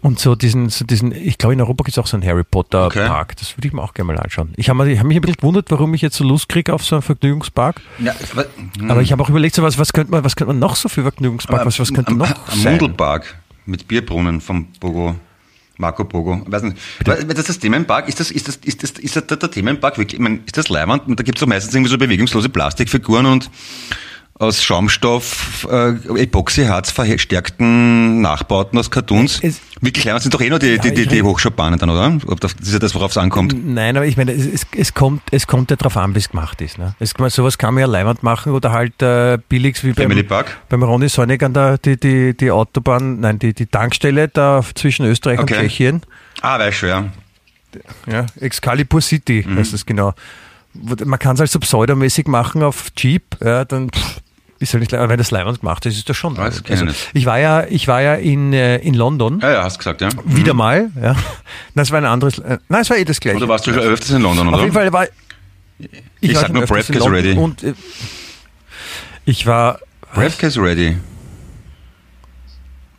Und 0.00 0.18
so 0.20 0.34
diesen, 0.36 0.68
so 0.68 0.84
diesen, 0.84 1.12
ich 1.12 1.38
glaube 1.38 1.54
in 1.54 1.60
Europa 1.60 1.82
gibt 1.84 1.96
es 1.96 1.98
auch 1.98 2.06
so 2.06 2.16
einen 2.16 2.24
Harry 2.26 2.44
Potter 2.44 2.86
Okay. 2.86 3.06
Park, 3.08 3.36
das 3.36 3.56
würde 3.56 3.66
ich 3.68 3.72
mir 3.74 3.82
auch 3.82 3.94
gerne 3.94 4.12
mal 4.12 4.18
anschauen. 4.20 4.52
Ich 4.56 4.68
habe 4.68 4.78
hab 4.96 5.04
mich 5.06 5.16
ein 5.16 5.20
bisschen 5.20 5.36
gewundert, 5.36 5.70
warum 5.70 5.92
ich 5.94 6.02
jetzt 6.02 6.16
so 6.16 6.24
Lust 6.24 6.48
kriege 6.48 6.72
auf 6.72 6.84
so 6.84 6.94
einen 6.96 7.02
Vergnügungspark. 7.02 7.80
Ja, 7.98 8.14
wa- 8.34 8.44
Aber 8.88 9.02
ich 9.02 9.10
habe 9.12 9.22
auch 9.22 9.28
überlegt, 9.28 9.54
so 9.56 9.62
was, 9.62 9.76
was 9.78 9.92
könnte 9.92 10.12
man, 10.12 10.22
was 10.24 10.36
könnte 10.36 10.52
man 10.52 10.60
noch 10.60 10.76
so 10.76 10.88
für 10.88 11.02
Vergnügungspark, 11.02 11.66
was, 11.66 11.78
was 11.80 11.92
könnte 11.92 12.12
am, 12.12 12.18
noch 12.18 12.30
am 12.30 12.58
sein? 12.58 12.78
Mundelpark 12.78 13.36
mit 13.66 13.88
Bierbrunnen 13.88 14.40
vom 14.40 14.66
Bogo. 14.80 15.16
Marco 15.80 16.02
Bogo. 16.04 16.42
Weiß 16.46 16.62
nicht. 16.62 16.76
Das 17.04 17.20
ist 17.20 17.48
das 17.48 17.58
Themenpark, 17.60 18.08
ist 18.08 18.18
das, 18.18 18.30
ist 18.32 18.48
das, 18.48 18.56
ist 18.56 18.82
das, 18.82 18.90
ist 18.92 19.14
das 19.14 19.26
der, 19.28 19.36
der 19.36 19.50
Themenpark 19.50 19.96
wirklich, 19.98 20.14
ich 20.18 20.22
meine, 20.22 20.40
ist 20.44 20.56
das 20.56 20.68
Leimand? 20.68 21.06
Und 21.06 21.20
da 21.20 21.22
gibt 21.22 21.38
es 21.38 21.40
doch 21.40 21.46
meistens 21.46 21.72
irgendwie 21.72 21.90
so 21.90 21.98
bewegungslose 21.98 22.48
Plastikfiguren 22.48 23.26
und 23.26 23.48
aus 24.40 24.62
Schaumstoff, 24.62 25.66
äh, 25.70 25.94
Epoxyharz 26.22 26.90
verstärkten 26.92 28.20
Nachbauten 28.20 28.78
aus 28.78 28.90
Cartoons. 28.90 29.40
Es- 29.42 29.60
wirklich 29.80 30.04
Leimand 30.04 30.22
sind 30.22 30.32
doch 30.34 30.40
eh 30.40 30.48
nur 30.48 30.58
die, 30.60 30.78
die, 30.78 30.90
die, 30.92 31.06
die 31.06 31.16
rede- 31.16 31.24
Hochschaubahnen 31.24 31.78
dann, 31.78 31.90
oder? 31.90 32.16
Ob 32.26 32.40
das, 32.40 32.54
das 32.56 32.68
ist 32.68 32.72
ja 32.72 32.78
das, 32.78 32.94
worauf 32.94 33.10
es 33.10 33.16
ankommt. 33.16 33.54
Nein, 33.66 33.96
aber 33.96 34.06
ich 34.06 34.16
meine, 34.16 34.32
es, 34.32 34.64
es, 34.76 34.94
kommt, 34.94 35.22
es 35.32 35.46
kommt 35.46 35.70
ja 35.70 35.76
drauf 35.76 35.96
an, 35.96 36.14
wie 36.14 36.18
es 36.18 36.28
gemacht 36.30 36.60
ist. 36.60 36.78
Ne? 36.78 36.94
Es, 37.00 37.14
sowas 37.28 37.58
kann 37.58 37.74
man 37.74 37.80
ja 37.82 37.86
Leihwand 37.86 38.22
machen 38.22 38.52
oder 38.52 38.70
halt 38.72 39.00
äh, 39.02 39.38
billig 39.48 39.82
wie 39.84 39.92
beim, 39.92 40.10
beim 40.68 40.82
Ronny 40.82 41.08
Sonnig 41.08 41.42
an 41.42 41.52
der 41.54 41.78
die, 41.78 41.96
die, 41.98 42.36
die 42.36 42.50
Autobahn, 42.52 43.20
nein, 43.20 43.38
die, 43.40 43.54
die 43.54 43.66
Tankstelle 43.66 44.28
da 44.28 44.62
zwischen 44.74 45.04
Österreich 45.06 45.40
Okay. 45.40 45.54
und 45.54 45.60
Tschechien. 45.60 46.02
Ah, 46.42 46.58
weiß 46.58 46.74
schon, 46.74 46.88
ja. 46.88 47.04
Ja, 48.06 48.26
Excalibur 48.40 49.00
City 49.00 49.44
Mhm. 49.46 49.58
heißt 49.58 49.74
es 49.74 49.84
genau. 49.84 50.14
Man 50.74 51.18
kann 51.18 51.34
es 51.34 51.40
halt 51.40 51.50
so 51.50 51.58
pseudomäßig 51.58 52.26
machen 52.28 52.62
auf 52.62 52.86
Jeep, 52.96 53.36
ja, 53.44 53.64
dann 53.64 53.90
pff, 53.90 54.20
ist 54.60 54.72
halt 54.72 54.80
nicht, 54.80 54.94
aber 54.94 55.08
wenn 55.08 55.18
das 55.18 55.30
Leihwand 55.30 55.60
gemacht 55.60 55.86
ist, 55.86 55.96
ist 55.96 56.08
das 56.08 56.16
schon. 56.16 56.34
Das 56.34 56.62
kenn 56.64 56.88
ich 56.88 57.08
ich 57.14 57.26
war 57.26 57.38
ja, 57.38 57.64
ich 57.68 57.86
war 57.86 58.02
ja 58.02 58.14
in, 58.14 58.52
äh, 58.52 58.78
in 58.78 58.94
London, 58.94 59.38
Ja, 59.40 59.52
ja, 59.52 59.62
hast 59.64 59.78
gesagt, 59.78 60.00
ja. 60.00 60.08
wieder 60.24 60.54
mal, 60.54 60.90
ja. 61.00 61.14
Das 61.74 61.90
war 61.90 61.98
ein 61.98 62.04
anderes, 62.04 62.38
äh, 62.38 62.58
nein, 62.68 62.82
es 62.82 62.90
war 62.90 62.96
eh 62.96 63.04
das 63.04 63.20
gleiche. 63.20 63.36
Oder 63.38 63.48
warst 63.48 63.66
du 63.66 63.72
schon 63.72 63.82
öfters 63.82 64.10
in 64.10 64.22
London, 64.22 64.48
oder? 64.48 64.56
Auf 64.56 64.62
jeden 64.62 64.74
Fall 64.74 64.92
war 64.92 65.06
Ich 66.20 66.34
war 66.34 66.40
sag 66.42 66.52
nur 66.52 66.66
London 66.66 67.12
Ready. 67.14 67.32
Und, 67.32 67.62
äh, 67.62 67.74
ich 69.24 69.46
war, 69.46 69.78
Breath 70.14 70.38
Case 70.38 70.60
Ready. 70.60 70.96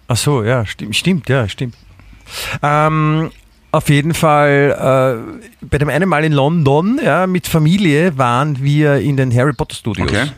ach 0.08 0.18
so, 0.18 0.44
ja, 0.44 0.66
stimmt, 0.66 0.96
stimmt, 0.96 1.28
ja, 1.30 1.48
stimmt. 1.50 1.76
Ähm, 2.62 3.32
auf 3.72 3.90
jeden 3.90 4.14
Fall, 4.14 5.22
äh, 5.62 5.66
bei 5.66 5.78
dem 5.78 5.90
einen 5.90 6.10
Mal 6.10 6.24
in 6.24 6.34
London, 6.34 7.00
ja, 7.04 7.28
mit 7.28 7.48
Familie 7.48 8.18
waren 8.18 8.62
wir 8.62 8.98
in 8.98 9.18
den 9.18 9.36
Harry 9.36 9.54
Potter 9.54 9.76
Studios. 9.76 10.10
Okay. 10.10 10.32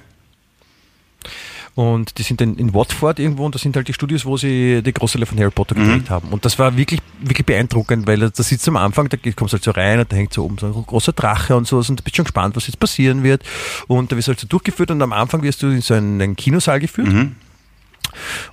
Und 1.73 2.17
die 2.17 2.23
sind 2.23 2.41
in, 2.41 2.57
in 2.57 2.73
Watford 2.73 3.17
irgendwo 3.19 3.45
und 3.45 3.55
das 3.55 3.61
sind 3.61 3.77
halt 3.77 3.87
die 3.87 3.93
Studios, 3.93 4.25
wo 4.25 4.35
sie 4.35 4.81
die 4.83 4.91
Großteile 4.91 5.25
von 5.25 5.39
Harry 5.39 5.51
Potter 5.51 5.73
gedreht 5.75 6.09
haben. 6.09 6.27
Und 6.29 6.43
das 6.43 6.59
war 6.59 6.75
wirklich, 6.75 6.99
wirklich 7.21 7.45
beeindruckend, 7.45 8.07
weil 8.07 8.19
da 8.19 8.43
sitzt 8.43 8.67
am 8.67 8.75
Anfang, 8.75 9.07
da 9.07 9.17
kommst 9.17 9.53
du 9.53 9.55
halt 9.57 9.63
so 9.63 9.71
rein 9.71 9.99
und 9.99 10.11
da 10.11 10.17
hängt 10.17 10.33
so 10.33 10.43
oben 10.43 10.57
so 10.57 10.67
ein 10.67 10.73
großer 10.73 11.13
Drache 11.13 11.55
und 11.55 11.65
so 11.67 11.77
und 11.77 11.89
du 11.89 12.03
bist 12.03 12.15
schon 12.15 12.25
gespannt, 12.25 12.57
was 12.57 12.67
jetzt 12.67 12.79
passieren 12.79 13.23
wird. 13.23 13.43
Und 13.87 14.11
da 14.11 14.17
wirst 14.17 14.27
du 14.27 14.31
halt 14.31 14.39
so 14.39 14.47
durchgeführt 14.47 14.91
und 14.91 15.01
am 15.01 15.13
Anfang 15.13 15.43
wirst 15.43 15.63
du 15.63 15.67
in 15.67 15.81
so 15.81 15.93
einen, 15.93 16.21
einen 16.21 16.35
Kinosaal 16.35 16.81
geführt. 16.81 17.07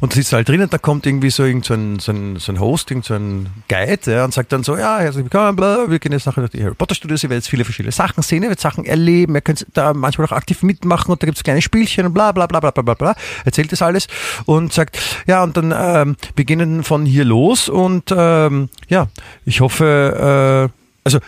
Und 0.00 0.12
sitzt 0.12 0.32
halt 0.32 0.48
drin 0.48 0.60
und 0.62 0.72
da 0.72 0.78
kommt 0.78 1.06
irgendwie 1.06 1.30
so, 1.30 1.44
irgend 1.44 1.64
so, 1.64 1.74
ein, 1.74 1.98
so, 1.98 2.12
ein, 2.12 2.36
so 2.36 2.52
ein 2.52 2.60
Host, 2.60 2.90
irgend 2.90 3.04
so 3.04 3.14
ein 3.14 3.48
Guide 3.68 4.12
ja, 4.12 4.24
und 4.24 4.34
sagt 4.34 4.52
dann 4.52 4.62
so, 4.62 4.76
ja, 4.76 4.98
herzlich 4.98 5.24
willkommen, 5.24 5.56
bla, 5.56 5.90
wir 5.90 5.98
gehen 5.98 6.12
jetzt 6.12 6.26
nachher 6.26 6.42
durch 6.42 6.52
die 6.52 6.62
Harry 6.62 6.74
Potter 6.74 6.94
Studios, 6.94 7.22
ihr 7.22 7.30
werdet 7.30 7.44
jetzt 7.44 7.50
viele 7.50 7.64
verschiedene 7.64 7.92
Sachen 7.92 8.22
sehen, 8.22 8.42
ihr 8.42 8.48
werdet 8.48 8.60
Sachen 8.60 8.84
erleben, 8.84 9.34
ihr 9.34 9.40
könnt 9.40 9.66
da 9.74 9.94
manchmal 9.94 10.26
auch 10.26 10.32
aktiv 10.32 10.62
mitmachen 10.62 11.10
und 11.10 11.22
da 11.22 11.26
gibt 11.26 11.38
es 11.38 11.44
kleine 11.44 11.62
Spielchen 11.62 12.06
und 12.06 12.14
bla 12.14 12.32
bla 12.32 12.46
bla 12.46 12.60
bla 12.60 12.70
bla 12.70 12.82
bla 12.82 12.94
bla, 12.94 13.14
erzählt 13.44 13.72
das 13.72 13.82
alles 13.82 14.08
und 14.46 14.72
sagt, 14.72 14.98
ja, 15.26 15.42
und 15.42 15.56
dann 15.56 15.74
ähm, 15.76 16.16
beginnen 16.34 16.84
von 16.84 17.04
hier 17.04 17.24
los 17.24 17.68
und 17.68 18.12
ähm, 18.16 18.68
ja, 18.88 19.08
ich 19.44 19.60
hoffe, 19.60 20.70
äh, 20.70 20.78
also 21.04 21.20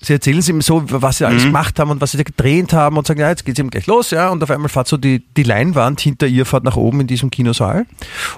Sie 0.00 0.12
erzählen 0.12 0.38
es 0.38 0.48
ihm 0.48 0.60
so, 0.60 0.82
was 0.86 1.18
sie 1.18 1.26
alles 1.26 1.42
gemacht 1.42 1.78
haben 1.80 1.90
und 1.90 2.00
was 2.00 2.12
sie 2.12 2.18
da 2.18 2.22
gedreht 2.22 2.72
haben 2.72 2.96
und 2.96 3.06
sagen, 3.06 3.20
ja, 3.20 3.30
jetzt 3.30 3.44
geht's 3.44 3.58
eben 3.58 3.70
gleich 3.70 3.86
los, 3.86 4.12
ja. 4.12 4.28
Und 4.28 4.42
auf 4.44 4.50
einmal 4.50 4.68
fährt 4.68 4.86
so 4.86 4.96
die, 4.96 5.24
die 5.36 5.42
Leinwand 5.42 6.00
hinter 6.00 6.28
ihr, 6.28 6.46
fährt 6.46 6.62
nach 6.62 6.76
oben 6.76 7.00
in 7.00 7.06
diesem 7.08 7.30
Kinosaal. 7.30 7.84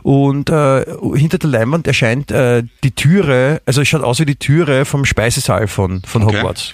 Und 0.02 0.48
äh, 0.48 0.84
hinter 1.14 1.36
der 1.36 1.50
Leinwand 1.50 1.86
erscheint 1.86 2.30
äh, 2.30 2.62
die 2.82 2.92
Türe, 2.92 3.60
also 3.66 3.82
es 3.82 3.88
schaut 3.88 4.02
aus 4.02 4.20
wie 4.20 4.26
die 4.26 4.36
Türe 4.36 4.86
vom 4.86 5.04
Speisesaal 5.04 5.68
von, 5.68 6.00
von 6.06 6.22
Okay. 6.22 6.38
Hogwarts. 6.38 6.72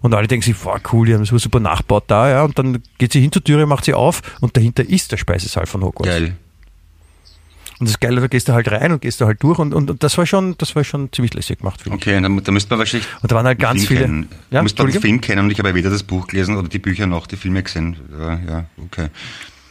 Und 0.00 0.14
alle 0.14 0.28
denken 0.28 0.44
sich, 0.44 0.56
boah, 0.56 0.80
cool, 0.92 1.06
die 1.06 1.14
haben 1.14 1.24
so 1.24 1.36
super 1.38 1.58
nachgebaut 1.58 2.04
da, 2.06 2.30
ja. 2.30 2.42
Und 2.44 2.56
dann 2.58 2.82
geht 2.98 3.12
sie 3.12 3.20
hin 3.20 3.32
zur 3.32 3.42
Türe, 3.42 3.66
macht 3.66 3.84
sie 3.84 3.94
auf 3.94 4.22
und 4.40 4.56
dahinter 4.56 4.88
ist 4.88 5.10
der 5.10 5.16
Speisesaal 5.16 5.66
von 5.66 5.82
Hogwarts. 5.82 6.08
Geil. 6.16 6.36
Und 7.80 7.88
das 7.88 8.00
Geile, 8.00 8.20
da 8.20 8.26
gehst 8.26 8.48
du 8.48 8.52
halt 8.52 8.70
rein 8.70 8.90
und 8.92 9.02
gehst 9.02 9.20
du 9.20 9.26
halt 9.26 9.42
durch 9.42 9.58
und, 9.58 9.72
und, 9.72 9.90
und 9.90 10.02
das 10.02 10.18
war 10.18 10.26
schon, 10.26 10.56
das 10.58 10.74
war 10.74 10.82
schon 10.82 11.12
ziemlich 11.12 11.34
lässig 11.34 11.58
gemacht, 11.58 11.80
finde 11.80 11.96
ich. 11.96 12.02
Okay, 12.02 12.20
dann, 12.20 12.42
da 12.42 12.52
müsste 12.52 12.70
man 12.70 12.80
wahrscheinlich 12.80 13.08
Und 13.22 13.30
da 13.30 13.36
waren 13.36 13.46
halt 13.46 13.58
ganz 13.58 13.86
viele. 13.86 14.00
Kennen. 14.00 14.28
Ja, 14.50 14.56
Ja, 14.56 14.62
müsste 14.62 14.82
man 14.82 14.90
den? 14.90 15.00
Film 15.00 15.20
kennen 15.20 15.44
und 15.44 15.50
ich 15.50 15.58
habe 15.58 15.68
ja 15.68 15.74
weder 15.74 15.90
das 15.90 16.02
Buch 16.02 16.26
gelesen 16.26 16.56
oder 16.56 16.68
die 16.68 16.78
Bücher 16.78 17.06
noch 17.06 17.26
die 17.26 17.36
Filme 17.36 17.62
gesehen. 17.62 17.96
Ja, 18.18 18.40
ja 18.48 18.64
okay. 18.84 19.08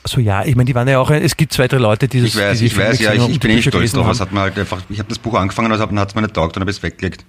So 0.06 0.22
ja, 0.22 0.46
ich 0.46 0.56
meine, 0.56 0.66
die 0.66 0.76
waren 0.76 0.88
ja 0.88 1.00
auch, 1.00 1.12
es 1.12 1.36
gibt 1.36 1.52
zwei, 1.52 1.68
drei 1.68 1.78
Leute, 1.78 2.08
die 2.08 2.22
das 2.22 2.30
Ich 2.30 2.38
weiß, 2.38 2.60
die 2.60 2.66
die 2.66 2.72
ich 2.72 2.78
weiß, 2.78 3.00
ja, 3.00 3.14
ich, 3.14 3.28
ich 3.28 3.40
bin 3.42 3.52
eh 3.52 3.62
stolz 3.62 3.92
drauf. 3.92 4.10
Es 4.10 4.22
hat 4.22 4.32
mir 4.32 4.40
halt 4.40 4.58
einfach, 4.58 4.82
ich 4.90 5.00
habe 5.00 5.10
das 5.10 5.20
Buch 5.20 5.34
angefangen, 5.34 5.70
dann 5.70 5.80
hat 6.00 6.10
es 6.10 6.16
mir 6.16 6.22
nicht 6.22 6.34
taugt 6.34 6.56
und 6.56 6.62
habe 6.62 6.72
es 6.72 6.82
weggelegt. 6.82 7.26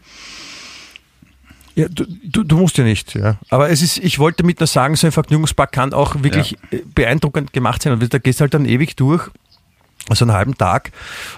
Ja, 1.78 1.86
du, 1.88 2.04
du, 2.24 2.42
du 2.42 2.56
musst 2.56 2.76
ja 2.76 2.82
nicht, 2.82 3.14
ja. 3.14 3.38
Aber 3.50 3.70
es 3.70 3.82
ist, 3.82 3.98
ich 3.98 4.18
wollte 4.18 4.42
damit 4.42 4.58
nur 4.58 4.66
sagen, 4.66 4.96
so 4.96 5.06
ein 5.06 5.12
Vergnügungspark 5.12 5.70
kann 5.70 5.92
auch 5.92 6.22
wirklich 6.24 6.56
äh, 6.72 6.78
beeindruckend 6.92 7.52
gemacht 7.52 7.82
sein. 7.82 7.92
Und 7.92 8.12
da 8.12 8.18
gehst 8.18 8.40
du 8.40 8.42
halt 8.42 8.54
dann 8.54 8.64
ewig 8.64 8.96
durch. 8.96 9.30
Also 10.08 10.24
einen 10.24 10.32
halben 10.32 10.56
Tag. 10.56 10.90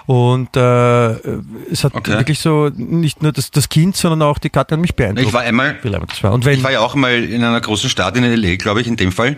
Und 0.05 0.55
äh, 0.55 1.09
es 1.71 1.83
hat 1.83 1.93
Okay. 1.93 2.11
wirklich 2.11 2.39
so 2.39 2.69
nicht 2.75 3.21
nur 3.21 3.31
das, 3.31 3.51
das 3.51 3.67
Kind, 3.69 3.95
sondern 3.95 4.21
auch 4.21 4.37
die 4.37 4.49
Katja 4.49 4.77
hat 4.77 4.81
mich 4.81 4.95
beeindruckt. 4.95 5.27
Ich 5.27 5.33
war 5.33 5.41
einmal, 5.41 5.75
war. 6.23 6.31
Und 6.33 6.45
wenn, 6.45 6.57
ich 6.57 6.63
war 6.63 6.71
ja 6.71 6.79
auch 6.79 6.95
mal 6.95 7.23
in 7.23 7.43
einer 7.43 7.59
großen 7.61 7.89
Stadt 7.89 8.15
in 8.17 8.23
L.A., 8.23 8.55
glaube 8.55 8.81
ich, 8.81 8.87
in 8.87 8.95
dem 8.95 9.11
Fall. 9.11 9.37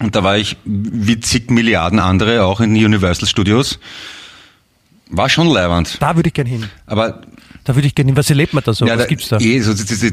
Und 0.00 0.14
da 0.16 0.22
war 0.24 0.36
ich 0.36 0.56
wie 0.64 1.20
zig 1.20 1.50
Milliarden 1.50 1.98
andere 1.98 2.44
auch 2.44 2.60
in 2.60 2.70
Universal 2.72 3.26
Studios. 3.28 3.78
War 5.08 5.28
schon 5.28 5.46
leiwand. 5.46 6.02
da 6.02 6.16
würde 6.16 6.28
ich 6.28 6.34
gern 6.34 6.46
hin. 6.46 6.68
Aber 6.86 7.20
Da 7.66 7.74
würde 7.74 7.88
ich 7.88 7.96
gern 7.96 8.06
hin. 8.06 8.16
Was 8.16 8.30
erlebt 8.30 8.54
man 8.54 8.62
da 8.64 8.72
so? 8.72 8.86
Was 8.86 8.96
da- 8.96 9.06
gibt's 9.06 9.28
da? 9.28 9.38
Eh, 9.38 9.58
so 9.60 9.74
diese, 9.74 10.12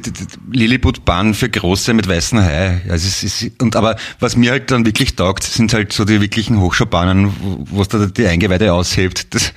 Lilliput-Bahn 0.51 1.36
für 1.36 1.49
Große 1.49 1.93
mit 1.93 2.08
weißen 2.08 2.41
Hai. 2.43 2.82
Ja, 2.88 2.95
es 2.95 3.06
ist, 3.06 3.24
es 3.24 3.41
ist, 3.43 3.62
und 3.62 3.76
aber 3.76 3.95
was 4.20 4.36
mir 4.36 4.49
halt 4.49 4.72
dann 4.72 4.88
wirklich 4.88 5.16
taugt, 5.16 5.43
sind 5.43 5.72
halt 5.72 5.93
so 5.93 6.04
die 6.04 6.20
wirklichen 6.20 6.60
Hochschaubahnen, 6.60 7.32
wo 7.70 7.84
es 7.84 7.89
da 7.89 8.08
die 8.08 8.26
Eingeweide 8.26 8.74
aushebt. 8.74 9.36
Das, 9.36 9.54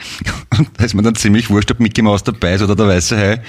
und 0.59 0.69
da 0.77 0.85
ist 0.85 0.93
man 0.93 1.05
dann 1.05 1.15
ziemlich 1.15 1.49
wurscht, 1.49 1.71
ob 1.71 1.81
Mickey 1.81 2.03
Mouse 2.03 2.23
dabei 2.23 2.53
ist 2.53 2.63
oder 2.63 2.77
der 2.77 2.87
weiße 2.87 3.17
Hai. 3.17 3.43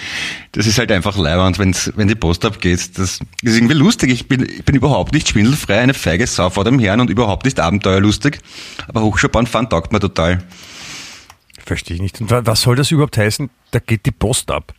Das 0.53 0.65
ist 0.65 0.79
halt 0.79 0.93
einfach 0.93 1.17
leiwand, 1.17 1.59
wenn's, 1.59 1.91
wenn 1.97 2.07
die 2.07 2.15
Post 2.15 2.45
abgeht. 2.45 2.97
Das 2.97 3.19
ist 3.19 3.21
irgendwie 3.41 3.73
lustig. 3.75 4.11
Ich 4.11 4.29
bin, 4.29 4.43
ich 4.47 4.63
bin 4.63 4.75
überhaupt 4.75 5.13
nicht 5.13 5.27
schwindelfrei, 5.27 5.79
eine 5.79 5.93
feige 5.93 6.25
Sau 6.25 6.49
vor 6.49 6.63
dem 6.63 6.79
Herrn 6.79 7.01
und 7.01 7.09
überhaupt 7.09 7.43
nicht 7.43 7.59
abenteuerlustig. 7.59 8.39
Aber 8.87 9.01
Hochschaubahn 9.01 9.45
taugt 9.69 9.91
mir 9.91 9.99
total. 9.99 10.41
Verstehe 11.67 11.95
ich 11.95 12.01
nicht. 12.01 12.19
Und 12.21 12.31
wa- 12.31 12.41
was 12.45 12.61
soll 12.61 12.75
das 12.77 12.89
überhaupt 12.91 13.17
heißen? 13.17 13.49
Da 13.71 13.79
geht 13.79 14.05
die 14.07 14.11
Post 14.11 14.49
ab. 14.51 14.73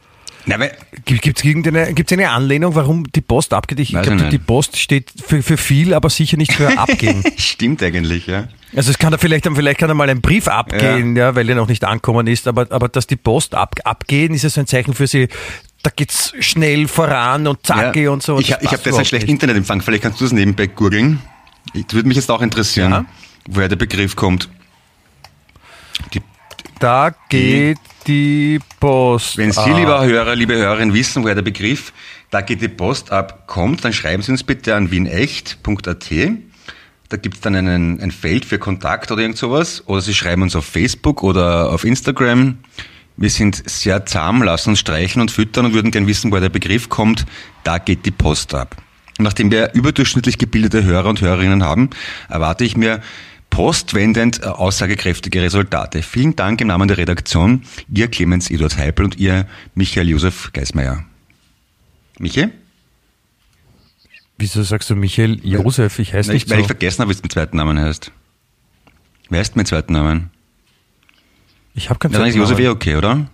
Gibt 1.05 1.39
es 1.39 1.45
irgendeine 1.45 1.93
gibt's 1.93 2.11
eine 2.12 2.30
Anlehnung, 2.30 2.74
warum 2.74 3.05
die 3.12 3.20
Post 3.20 3.53
abgeht? 3.53 3.80
Ich 3.80 3.91
glaube, 3.91 4.30
die 4.30 4.39
Post 4.39 4.78
steht 4.78 5.12
für, 5.22 5.43
für 5.43 5.59
viel, 5.59 5.93
aber 5.93 6.09
sicher 6.09 6.39
nicht 6.39 6.53
für 6.55 6.78
abgehen. 6.78 7.22
stimmt 7.36 7.82
eigentlich, 7.82 8.26
ja. 8.26 8.49
also 8.74 8.91
es 8.91 8.99
kann 8.99 9.12
da 9.12 9.18
vielleicht, 9.18 9.47
vielleicht 9.47 9.78
kann 9.78 9.89
da 9.89 9.95
mal 9.95 10.09
ein 10.09 10.22
Brief 10.22 10.49
abgehen, 10.49 11.14
ja. 11.16 11.34
weil 11.34 11.45
der 11.47 11.57
noch 11.57 11.68
nicht 11.68 11.84
angekommen 11.84 12.26
ist, 12.28 12.49
aber, 12.49 12.66
aber 12.70 12.89
dass 12.89 13.07
die 13.07 13.16
Post 13.16 13.55
ab, 13.55 13.74
abgehen, 13.84 14.32
ist 14.32 14.43
ja 14.45 14.49
so 14.49 14.61
ein 14.61 14.66
Zeichen 14.66 14.95
für 14.95 15.07
sie, 15.07 15.28
da 15.82 15.91
geht's 15.95 16.32
schnell 16.41 16.89
voran 16.89 17.47
und 17.47 17.66
zacke 17.66 18.05
Ja. 18.05 18.11
und 18.12 18.22
so. 18.22 18.36
und 18.36 18.41
Ich, 18.41 18.49
ich 18.59 18.72
habe 18.72 18.89
überhaupt 18.89 19.07
schlecht 19.07 19.24
nicht. 19.26 19.32
Internetempfang, 19.32 19.82
vielleicht 19.82 20.03
kannst 20.05 20.18
du 20.20 20.24
das 20.24 20.32
nebenbei 20.32 20.66
googeln. 20.68 21.20
Das 21.74 21.93
würde 21.93 22.09
mich 22.09 22.16
jetzt 22.16 22.30
auch 22.30 22.41
interessieren. 22.41 22.91
Ja. 22.93 23.05
woher 23.51 23.68
der 23.68 23.76
Begriff 23.76 24.16
kommt. 24.16 24.49
Die, 26.14 26.22
Da 26.81 27.14
geht 27.29 27.79
die 28.07 28.61
Post. 28.79 29.37
wenn 29.37 29.53
Sie, 29.53 29.59
ab. 29.59 29.76
lieber 29.76 30.05
Hörer, 30.05 30.35
liebe 30.37 30.55
Hörerin, 30.55 30.95
wissen, 30.95 31.22
woher 31.22 31.35
der 31.35 31.43
Begriff 31.43 31.93
da 32.31 32.43
geht 32.43 32.61
die 32.61 32.68
Post 32.68 33.11
ab 33.11 33.47
kommt, 33.47 33.85
dann 33.85 33.93
schreiben 33.93 34.22
Sie 34.22 34.33
uns 34.33 34.43
bitte 34.43 34.74
an 34.74 34.91
wienecht.at. 34.91 36.11
Da 37.09 37.16
gibt's 37.16 37.41
dann 37.41 37.55
einen, 37.55 38.01
ein 38.01 38.11
Feld 38.11 38.45
für 38.45 38.59
Kontakt 38.59 39.11
oder 39.11 39.22
irgend 39.22 39.39
sowas. 39.39 39.83
Oder 39.87 40.03
Sie 40.03 40.12
schreiben 40.12 40.43
uns 40.43 40.55
auf 40.55 40.66
Facebook 40.66 41.22
oder 41.22 41.70
auf 41.72 41.85
Instagram. 41.85 42.59
Wir 43.16 43.31
sind 43.31 43.68
sehr 43.68 44.05
zahm, 44.05 44.43
lassen 44.43 44.70
uns 44.70 44.81
streicheln 44.81 45.22
und 45.22 45.31
füttern 45.31 45.66
und 45.66 45.72
würden 45.72 45.91
gern 45.91 46.07
wissen, 46.07 46.31
woher 46.31 46.43
der 46.43 46.51
Begriff 46.51 46.91
kommt. 46.91 47.24
Da 47.64 47.79
geht 47.79 48.05
die 48.05 48.11
Post 48.11 48.55
ab. 48.55 48.76
Und 49.18 49.24
nachdem 49.24 49.51
wir 49.51 49.72
überdurchschnittlich 49.72 50.37
gebildete 50.37 50.85
Hörer 50.85 51.09
und 51.09 51.22
Hörerinnen 51.22 51.64
haben, 51.64 51.91
erwarte 52.29 52.64
ich 52.64 52.76
mir 52.76 53.01
postwendend 53.51 54.43
äh, 54.43 54.47
aussagekräftige 54.47 55.43
Resultate. 55.43 56.03
Vielen 56.03 56.37
Dank 56.37 56.61
im 56.61 56.69
Namen 56.69 56.89
der 56.89 56.99
Redaktion. 56.99 57.63
Ihr 57.93 58.09
Clemens 58.09 58.51
Eduard 58.51 58.77
Heipel 58.79 59.05
und 59.05 59.17
ihr 59.17 59.47
Michael 59.75 60.09
Josef 60.09 60.51
Geismeier. 60.53 61.05
Michi? 62.19 62.49
Wieso 64.39 64.63
sagst 64.63 64.89
du 64.91 64.95
Michael 64.95 65.41
Josef? 65.43 65.99
Ich 65.99 66.15
heiße 66.15 66.33
nicht 66.33 66.45
ich, 66.45 66.51
weil 66.51 66.59
so. 66.59 66.61
ich 66.63 66.67
vergessen 66.67 67.01
habe, 67.01 67.11
wie 67.11 67.15
es 67.15 67.23
mit 67.23 67.33
zweiten 67.33 67.57
Namen 67.57 67.79
heißt. 67.79 68.13
Wer 69.31 69.41
heißt 69.41 69.57
mit 69.57 69.67
zweiten 69.67 69.93
Namen? 69.93 70.31
Ich 71.75 71.91
habe 71.91 71.99
keinen 71.99 72.13
Ja, 72.13 72.19
dann 72.21 72.29
ist 72.29 72.35
zweiten 72.35 72.43
Josef 72.45 72.59
eh 72.59 72.63
Namen. 72.63 72.77
okay, 72.77 72.97
oder? 72.97 73.31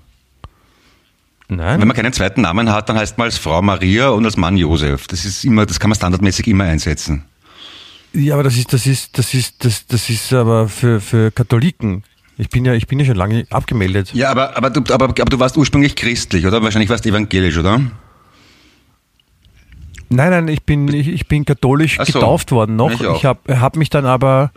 Nein. 1.48 1.80
Wenn 1.80 1.88
man 1.88 1.96
keinen 1.96 2.12
zweiten 2.12 2.40
Namen 2.40 2.70
hat, 2.70 2.88
dann 2.88 2.96
heißt 2.96 3.18
man 3.18 3.26
als 3.26 3.36
Frau 3.36 3.60
Maria 3.60 4.08
und 4.08 4.24
als 4.24 4.36
Mann 4.38 4.56
Josef. 4.56 5.06
Das 5.06 5.26
ist 5.26 5.44
immer, 5.44 5.66
das 5.66 5.78
kann 5.78 5.90
man 5.90 5.96
standardmäßig 5.96 6.46
immer 6.46 6.64
einsetzen. 6.64 7.24
Ja, 8.14 8.34
aber 8.34 8.44
das 8.44 8.56
ist, 8.56 8.72
das 8.72 8.86
ist, 8.86 9.18
das 9.18 9.34
ist, 9.34 9.64
das, 9.64 9.86
das 9.86 10.08
ist 10.08 10.32
aber 10.32 10.68
für, 10.68 11.00
für 11.00 11.32
Katholiken. 11.32 12.04
Ich 12.36 12.48
bin 12.48 12.64
ja, 12.64 12.72
ich 12.74 12.86
bin 12.86 12.98
ja 12.98 13.04
schon 13.04 13.16
lange 13.16 13.46
abgemeldet. 13.50 14.12
Ja, 14.14 14.30
aber, 14.30 14.56
aber, 14.56 14.70
du, 14.70 14.80
aber, 14.92 15.06
aber 15.06 15.24
du 15.24 15.38
warst 15.38 15.56
ursprünglich 15.56 15.96
christlich, 15.96 16.46
oder? 16.46 16.62
Wahrscheinlich 16.62 16.88
warst 16.90 17.04
du 17.04 17.08
evangelisch, 17.08 17.58
oder? 17.58 17.80
Nein, 20.10 20.30
nein, 20.30 20.48
ich 20.48 20.62
bin, 20.62 20.88
ich, 20.88 21.08
ich 21.08 21.26
bin 21.26 21.44
katholisch 21.44 21.96
so. 21.98 22.04
getauft 22.04 22.52
worden 22.52 22.76
noch. 22.76 22.92
Ich. 22.92 23.00
Ich 23.00 23.24
habe 23.24 23.60
hab 23.60 23.76
mich 23.76 23.90
dann 23.90 24.06
aber, 24.06 24.52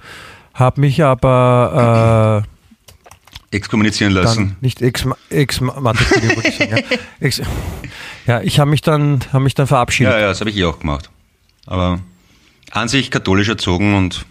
habe 0.54 0.82
mich 0.82 1.04
aber 1.04 2.46
äh, 2.46 3.56
Exkommunizieren 3.56 4.12
lassen. 4.14 4.58
nicht 4.60 4.82
ex 4.82 5.08
ex, 5.30 5.62
ja 8.26 8.42
ich 8.42 8.60
habe 8.60 8.70
mich 8.70 8.82
dann, 8.82 9.22
habe 9.32 9.44
mich 9.44 9.56
dann 9.56 9.68
verabschiedet. 9.68 10.14
Ja, 10.14 10.20
ja, 10.20 10.28
das 10.28 10.42
habe 10.42 10.50
ich 10.50 10.58
eh 10.58 10.66
auch 10.66 10.80
gemacht. 10.80 11.10
Aber 11.66 12.00
an 12.72 12.88
sich 12.88 13.12
katholisch 13.12 13.50
erzogen 13.50 13.96
und 13.96 14.26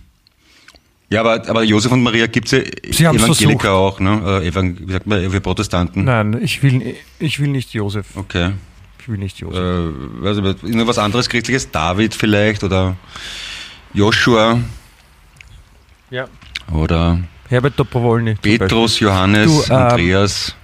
ja, 1.09 1.20
aber, 1.20 1.49
aber 1.49 1.62
Josef 1.62 1.93
und 1.93 2.03
Maria 2.03 2.26
gibt's 2.26 2.51
ja 2.51 2.61
Sie 2.91 3.05
Evangeliker 3.05 3.72
auch, 3.74 4.01
ne? 4.01 4.41
Äh, 4.43 4.49
Evang 4.49 4.76
wie 4.80 4.93
sagt 4.93 5.07
man, 5.07 5.30
für 5.30 5.41
Protestanten. 5.41 6.05
Nein, 6.05 6.41
ich 6.43 6.64
will, 6.64 6.97
ich 7.20 7.39
will 7.39 7.49
nicht 7.49 7.72
Josef. 7.72 8.07
Okay. 8.16 8.53
Ich 8.99 9.09
will 9.09 9.18
nicht 9.18 9.39
Josef. 9.39 9.57
Äh, 9.57 10.24
weiß 10.24 10.39
nicht, 10.39 10.64
irgendwas 10.64 10.89
was 10.89 10.99
anderes 10.99 11.28
Christliches? 11.28 11.70
David 11.70 12.12
vielleicht 12.12 12.64
oder 12.64 12.97
Joshua 13.95 14.59
ja. 16.11 16.26
oder 16.72 17.20
Herbert 17.49 17.78
Dobrowolny. 17.78 18.34
Petrus, 18.34 18.99
Johannes, 18.99 19.66
Du, 19.66 19.72
ähm, 19.72 19.78
Andreas, 19.78 20.57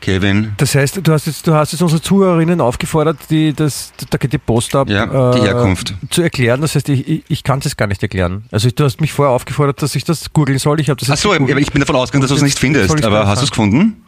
Kevin. 0.00 0.52
Das 0.56 0.74
heißt, 0.74 1.00
du 1.06 1.12
hast 1.12 1.26
jetzt, 1.26 1.46
du 1.46 1.54
hast 1.54 1.72
jetzt 1.72 1.82
unsere 1.82 2.00
Zuhörerinnen 2.00 2.60
aufgefordert, 2.60 3.18
die 3.30 3.52
das, 3.52 3.92
da 4.10 4.18
geht 4.18 4.32
die 4.32 4.38
Post 4.38 4.74
ab, 4.74 4.88
Ja, 4.88 5.32
die 5.32 5.40
Herkunft. 5.42 5.94
zu 6.10 6.22
erklären. 6.22 6.60
Das 6.60 6.74
heißt, 6.74 6.88
ich, 6.88 7.24
ich, 7.28 7.44
kann 7.44 7.60
es 7.64 7.76
gar 7.76 7.86
nicht 7.86 8.02
erklären. 8.02 8.44
Also 8.50 8.70
du 8.70 8.84
hast 8.84 9.00
mich 9.00 9.12
vorher 9.12 9.34
aufgefordert, 9.34 9.82
dass 9.82 9.94
ich 9.94 10.04
das 10.04 10.32
googeln 10.32 10.58
soll. 10.58 10.80
Ich 10.80 10.88
habe 10.90 10.98
das 10.98 11.10
Ach 11.10 11.16
so, 11.16 11.30
gegoogelt. 11.30 11.58
ich 11.60 11.72
bin 11.72 11.80
davon 11.80 11.96
ausgegangen, 11.96 12.22
dass 12.22 12.30
du 12.30 12.36
es 12.36 12.42
nicht 12.42 12.58
findest. 12.58 13.04
Aber 13.04 13.26
hast 13.26 13.40
du 13.40 13.44
es 13.44 13.50
gefunden? 13.50 14.02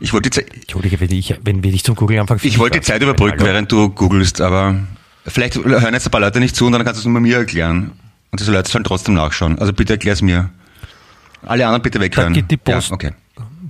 Ich 0.00 0.12
wollte 0.12 0.30
die, 0.30 0.34
Ze- 0.40 0.46
Entschuldige, 0.54 0.98
wenn 1.00 1.10
ich, 1.12 1.34
wenn 1.44 1.62
wir 1.62 1.70
nicht 1.70 1.86
zum 1.86 1.94
Googeln 1.94 2.20
anfangen. 2.20 2.40
ich 2.42 2.58
wollte 2.58 2.80
die 2.80 2.84
Zeit 2.84 3.02
überbrücken, 3.02 3.40
während 3.44 3.70
du 3.70 3.88
googelst, 3.90 4.40
aber 4.40 4.74
vielleicht 5.26 5.54
hören 5.56 5.94
jetzt 5.94 6.06
ein 6.06 6.10
paar 6.10 6.20
Leute 6.20 6.40
nicht 6.40 6.56
zu 6.56 6.66
und 6.66 6.72
dann 6.72 6.84
kannst 6.84 6.98
du 7.04 7.08
es 7.08 7.12
nur 7.12 7.20
mir 7.20 7.36
erklären. 7.38 7.92
Und 8.32 8.40
diese 8.40 8.50
Leute 8.50 8.68
sollen 8.70 8.82
trotzdem 8.84 9.14
nachschauen. 9.14 9.58
Also 9.58 9.72
bitte 9.72 9.92
erklär 9.92 10.14
es 10.14 10.22
mir. 10.22 10.50
Alle 11.44 11.66
anderen 11.66 11.82
bitte 11.82 12.00
weghören. 12.00 12.32
geht 12.32 12.50
die 12.50 12.56
Post. 12.56 12.88
Ja, 12.90 12.94
okay. 12.94 13.10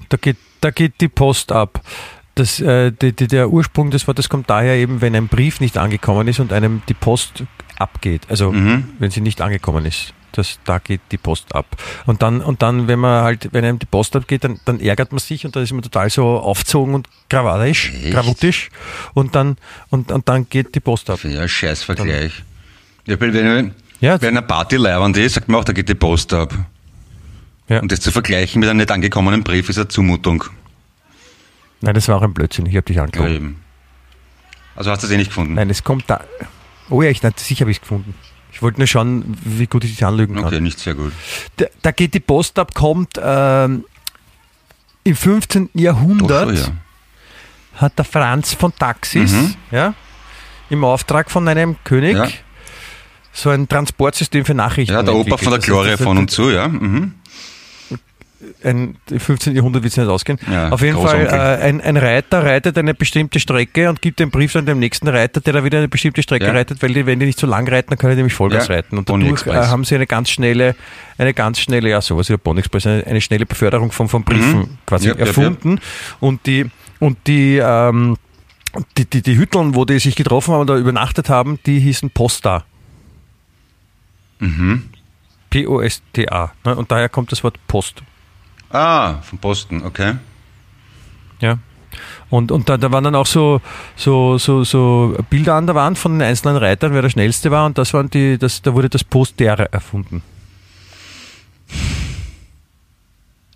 Da 0.08 0.16
geht, 0.18 0.36
da 0.62 0.70
geht 0.70 1.00
die 1.00 1.08
Post 1.08 1.52
ab. 1.52 1.80
Das, 2.34 2.60
äh, 2.60 2.90
die, 2.92 3.12
die, 3.12 3.26
der 3.26 3.50
Ursprung 3.50 3.90
des 3.90 4.06
Wortes 4.08 4.28
kommt 4.30 4.48
daher 4.48 4.74
eben, 4.76 5.02
wenn 5.02 5.14
ein 5.14 5.28
Brief 5.28 5.60
nicht 5.60 5.76
angekommen 5.76 6.26
ist 6.28 6.40
und 6.40 6.50
einem 6.52 6.80
die 6.88 6.94
Post 6.94 7.44
abgeht. 7.78 8.22
Also 8.30 8.50
Mhm. 8.52 8.84
wenn 8.98 9.10
sie 9.10 9.20
nicht 9.20 9.40
angekommen 9.42 9.84
ist. 9.84 10.14
Das, 10.34 10.58
da 10.64 10.78
geht 10.78 11.02
die 11.10 11.18
Post 11.18 11.54
ab. 11.54 11.66
Und 12.06 12.22
dann, 12.22 12.40
und 12.40 12.62
dann, 12.62 12.88
wenn 12.88 12.98
man 12.98 13.22
halt, 13.22 13.50
wenn 13.52 13.66
einem 13.66 13.78
die 13.78 13.84
Post 13.84 14.16
abgeht, 14.16 14.44
dann, 14.44 14.58
dann 14.64 14.80
ärgert 14.80 15.12
man 15.12 15.18
sich 15.18 15.44
und 15.44 15.54
dann 15.54 15.62
ist 15.62 15.72
man 15.74 15.82
total 15.82 16.08
so 16.08 16.24
aufzogen 16.38 16.94
und 16.94 17.06
krawattisch, 17.28 17.92
krawuttisch. 18.10 18.70
Und 19.12 19.34
dann, 19.34 19.58
und, 19.90 20.10
und 20.10 20.26
dann 20.30 20.48
geht 20.48 20.74
die 20.74 20.80
Post 20.80 21.10
ab. 21.10 21.18
Ja, 21.24 21.46
Scheißvergleich. 21.46 22.42
Ja, 23.06 23.20
weil 23.20 23.34
wenn, 23.34 23.74
Ja, 24.00 24.22
wenn 24.22 24.36
eine 24.38 24.46
Party 24.46 24.76
leibend 24.76 25.18
ist, 25.18 25.34
sagt 25.34 25.48
man 25.48 25.60
auch, 25.60 25.64
da 25.64 25.74
geht 25.74 25.90
die 25.90 25.94
Post 25.94 26.32
ab. 26.32 26.54
Ja. 27.72 27.80
Und 27.80 27.90
das 27.92 28.00
zu 28.00 28.10
vergleichen 28.12 28.60
mit 28.60 28.68
einem 28.68 28.78
nicht 28.78 28.90
angekommenen 28.90 29.42
Brief 29.44 29.68
ist 29.68 29.78
eine 29.78 29.88
Zumutung. 29.88 30.44
Nein, 31.80 31.94
das 31.94 32.08
war 32.08 32.16
auch 32.16 32.22
ein 32.22 32.32
Blödsinn. 32.32 32.66
Ich 32.66 32.76
habe 32.76 32.84
dich 32.84 32.96
eben. 32.96 33.60
Also 34.76 34.90
hast 34.90 35.02
du 35.02 35.06
es 35.06 35.12
eh 35.12 35.16
nicht 35.16 35.28
gefunden? 35.30 35.54
Nein, 35.54 35.68
es 35.70 35.82
kommt 35.84 36.04
da. 36.08 36.22
Oh 36.88 37.02
ja, 37.02 37.10
ich, 37.10 37.22
nein, 37.22 37.32
sicher 37.36 37.62
habe 37.62 37.70
ich 37.70 37.78
es 37.78 37.80
gefunden. 37.80 38.14
Ich 38.52 38.62
wollte 38.62 38.78
nur 38.78 38.86
schauen, 38.86 39.36
wie 39.44 39.66
gut 39.66 39.84
ich 39.84 39.90
dich 39.92 40.04
anlügen 40.04 40.36
kann. 40.36 40.44
Okay, 40.44 40.60
nicht 40.60 40.78
sehr 40.78 40.94
gut. 40.94 41.12
Da, 41.56 41.66
da 41.82 41.90
geht 41.90 42.14
die 42.14 42.20
Post 42.20 42.58
ab, 42.58 42.74
kommt 42.74 43.18
ähm, 43.22 43.84
im 45.04 45.16
15. 45.16 45.70
Jahrhundert, 45.74 46.56
so, 46.56 46.70
ja. 46.70 46.76
hat 47.76 47.98
der 47.98 48.04
Franz 48.04 48.54
von 48.54 48.72
Taxis 48.76 49.32
Mhm. 49.32 49.54
ja, 49.70 49.94
im 50.70 50.84
Auftrag 50.84 51.30
von 51.30 51.48
einem 51.48 51.76
König 51.82 52.14
Ja. 52.16 52.28
so 53.32 53.50
ein 53.50 53.68
Transportsystem 53.68 54.44
für 54.44 54.54
Nachrichten. 54.54 54.94
Ja, 54.94 55.02
der 55.02 55.14
Opa 55.14 55.36
von 55.38 55.50
der 55.50 55.58
Gloria 55.60 55.96
von 55.96 56.18
und 56.18 56.30
zu, 56.30 56.50
ja. 56.50 56.68
Mhm. 56.68 57.14
Ein, 58.64 58.96
Im 59.10 59.20
15. 59.20 59.54
Jahrhundert 59.54 59.82
wird 59.82 59.92
es 59.92 59.96
nicht 59.96 60.08
ausgehen. 60.08 60.38
Ja, 60.50 60.70
Auf 60.70 60.82
jeden 60.82 61.00
Fall, 61.00 61.26
äh, 61.26 61.30
ein, 61.64 61.80
ein 61.80 61.96
Reiter 61.96 62.44
reitet 62.44 62.76
eine 62.76 62.92
bestimmte 62.94 63.38
Strecke 63.40 63.88
und 63.88 64.02
gibt 64.02 64.18
den 64.20 64.30
Brief 64.30 64.52
dann 64.52 64.66
dem 64.66 64.78
nächsten 64.78 65.06
Reiter, 65.08 65.40
der 65.40 65.52
da 65.52 65.64
wieder 65.64 65.78
eine 65.78 65.88
bestimmte 65.88 66.22
Strecke 66.22 66.46
Ja. 66.46 66.52
reitet, 66.52 66.82
weil 66.82 66.92
die, 66.92 67.06
wenn 67.06 67.20
die 67.20 67.26
nicht 67.26 67.38
so 67.38 67.46
lang 67.46 67.68
reiten, 67.68 67.90
dann 67.90 67.98
können 67.98 68.12
die 68.12 68.16
nämlich 68.16 68.34
Vollgas 68.34 68.68
Ja, 68.68 68.74
reiten. 68.76 68.98
Und 68.98 69.08
dadurch 69.08 69.46
äh, 69.46 69.52
haben 69.52 69.84
sie 69.84 69.94
eine 69.94 70.06
ganz 70.06 70.30
schnelle, 70.30 70.74
eine 71.18 71.34
ganz 71.34 71.60
schnelle, 71.60 71.88
ja 71.90 72.00
sowas 72.00 72.28
wie 72.28 72.32
der 72.34 72.38
Pony 72.38 72.60
Express, 72.60 72.86
eine, 72.86 73.06
eine 73.06 73.20
schnelle 73.20 73.46
Beförderung 73.46 73.92
von, 73.92 74.08
von 74.08 74.24
Briefen 74.24 74.58
Mhm. 74.60 74.78
quasi 74.86 75.08
erfunden. 75.10 75.78
Und 76.20 76.46
die, 76.46 76.66
und 76.98 77.18
die, 77.26 77.58
ähm, 77.62 78.16
die, 78.96 79.04
die, 79.04 79.22
die 79.22 79.36
Hütteln, 79.38 79.74
wo 79.74 79.84
die 79.84 79.98
sich 79.98 80.16
getroffen 80.16 80.54
haben 80.54 80.60
oder 80.62 80.76
übernachtet 80.76 81.28
haben, 81.28 81.58
die 81.66 81.78
hießen 81.78 82.10
Posta. 82.10 82.64
Mhm. 84.38 84.84
P-O-S-T-A. 85.50 86.52
ne? 86.64 86.76
Und 86.76 86.90
daher 86.90 87.08
kommt 87.08 87.30
das 87.32 87.44
Wort 87.44 87.58
Post. 87.68 88.02
Ah, 88.72 89.20
von 89.22 89.38
Posten, 89.38 89.84
okay. 89.84 90.16
Ja. 91.40 91.58
Und, 92.30 92.50
und 92.50 92.70
da, 92.70 92.78
da 92.78 92.90
waren 92.90 93.04
dann 93.04 93.14
auch 93.14 93.26
so, 93.26 93.60
so, 93.96 94.38
so, 94.38 94.64
so 94.64 95.14
Bilder 95.28 95.54
an 95.54 95.66
der 95.66 95.74
Wand 95.74 95.98
von 95.98 96.12
den 96.12 96.22
einzelnen 96.26 96.56
Reitern, 96.56 96.94
wer 96.94 97.02
der 97.02 97.10
schnellste 97.10 97.50
war, 97.50 97.66
und 97.66 97.76
das 97.76 97.92
waren 97.92 98.08
die, 98.08 98.38
das, 98.38 98.62
da 98.62 98.72
wurde 98.72 98.88
das 98.88 99.04
Postere 99.04 99.70
erfunden. 99.70 100.22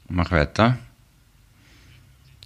Mach 0.09 0.31
weiter. 0.31 0.77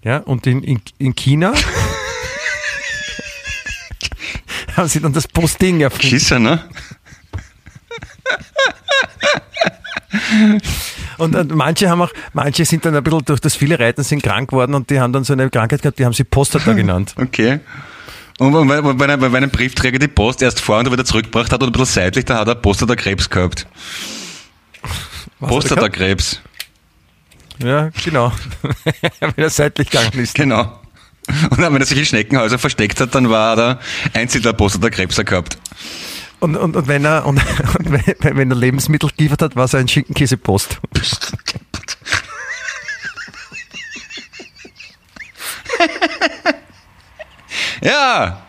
Ja, 0.03 0.18
und 0.18 0.47
in, 0.47 0.62
in, 0.62 0.81
in 0.99 1.16
China 1.16 1.53
haben 4.77 4.89
sie 4.89 5.01
dann 5.01 5.12
das 5.12 5.27
Posting 5.27 5.81
erfunden. 5.81 6.07
Schisser, 6.07 6.39
ne? 6.39 6.64
Und, 11.21 11.35
und 11.37 11.55
manche 11.55 11.89
haben 11.89 12.03
auch, 12.03 12.11
manche 12.33 12.64
sind 12.64 12.85
dann 12.85 12.95
ein 12.97 13.03
bisschen 13.03 13.25
durch 13.25 13.41
das 13.41 13.55
viele 13.55 13.79
Reiten 13.79 14.03
sind 14.03 14.23
krank 14.23 14.51
geworden 14.51 14.75
und 14.75 14.91
die 14.91 15.01
haben 15.01 15.12
dann 15.12 15.25
so 15.25 15.33
eine 15.33 15.51
Krankheit 15.51 15.83
gehabt, 15.83 15.99
die 15.99 16.05
haben 16.05 16.12
sie 16.12 16.25
Postata 16.25 16.73
genannt. 16.73 17.14
Okay. 17.21 17.61
Und 18.39 18.55
wenn, 18.71 19.11
ein- 19.11 19.21
wenn 19.21 19.43
ein 19.45 19.51
Briefträger 19.51 19.99
die 19.99 20.09
Post 20.09 20.41
erst 20.41 20.61
vor 20.61 20.79
und 20.79 20.91
wieder 20.91 21.05
zurückgebracht 21.05 21.53
hat 21.53 21.62
und 21.62 21.68
ein 21.68 21.73
bisschen 21.73 22.03
seitlich, 22.05 22.25
dann 22.25 22.39
hat 22.39 22.49
er 22.49 22.55
Prostata 22.55 22.97
Krebs 22.97 23.29
gehabt. 23.29 23.66
Was 25.41 25.64
gehabt? 25.64 25.93
Krebs. 25.93 26.41
Ja, 27.62 27.91
genau. 28.03 28.33
Wenn 29.21 29.33
er 29.37 29.51
seitlich 29.51 29.91
gegangen 29.91 30.18
ist. 30.21 30.35
Genau. 30.35 30.81
Und 31.51 31.61
dann, 31.61 31.73
wenn 31.75 31.83
er 31.83 31.87
sich 31.87 31.99
in 31.99 32.07
Schneckenhäuser 32.07 32.59
versteckt 32.59 32.99
hat, 33.01 33.14
dann 33.14 33.29
war 33.29 33.59
er 33.59 33.79
Einzelner 34.14 34.55
Prostata 34.55 34.89
Krebs 34.89 35.16
gehabt. 35.16 35.59
Und, 36.41 36.57
und, 36.57 36.74
und 36.74 36.88
wenn 36.88 37.05
er, 37.05 37.26
und, 37.26 37.38
und 37.78 37.93
wenn, 37.93 38.36
wenn 38.36 38.51
er 38.51 38.57
Lebensmittel 38.57 39.11
geliefert 39.16 39.43
hat, 39.43 39.57
war 39.57 39.66
es 39.66 39.74
ein 39.74 39.88
Schinkenkäsepost. 39.88 40.80
Ja, 47.82 48.43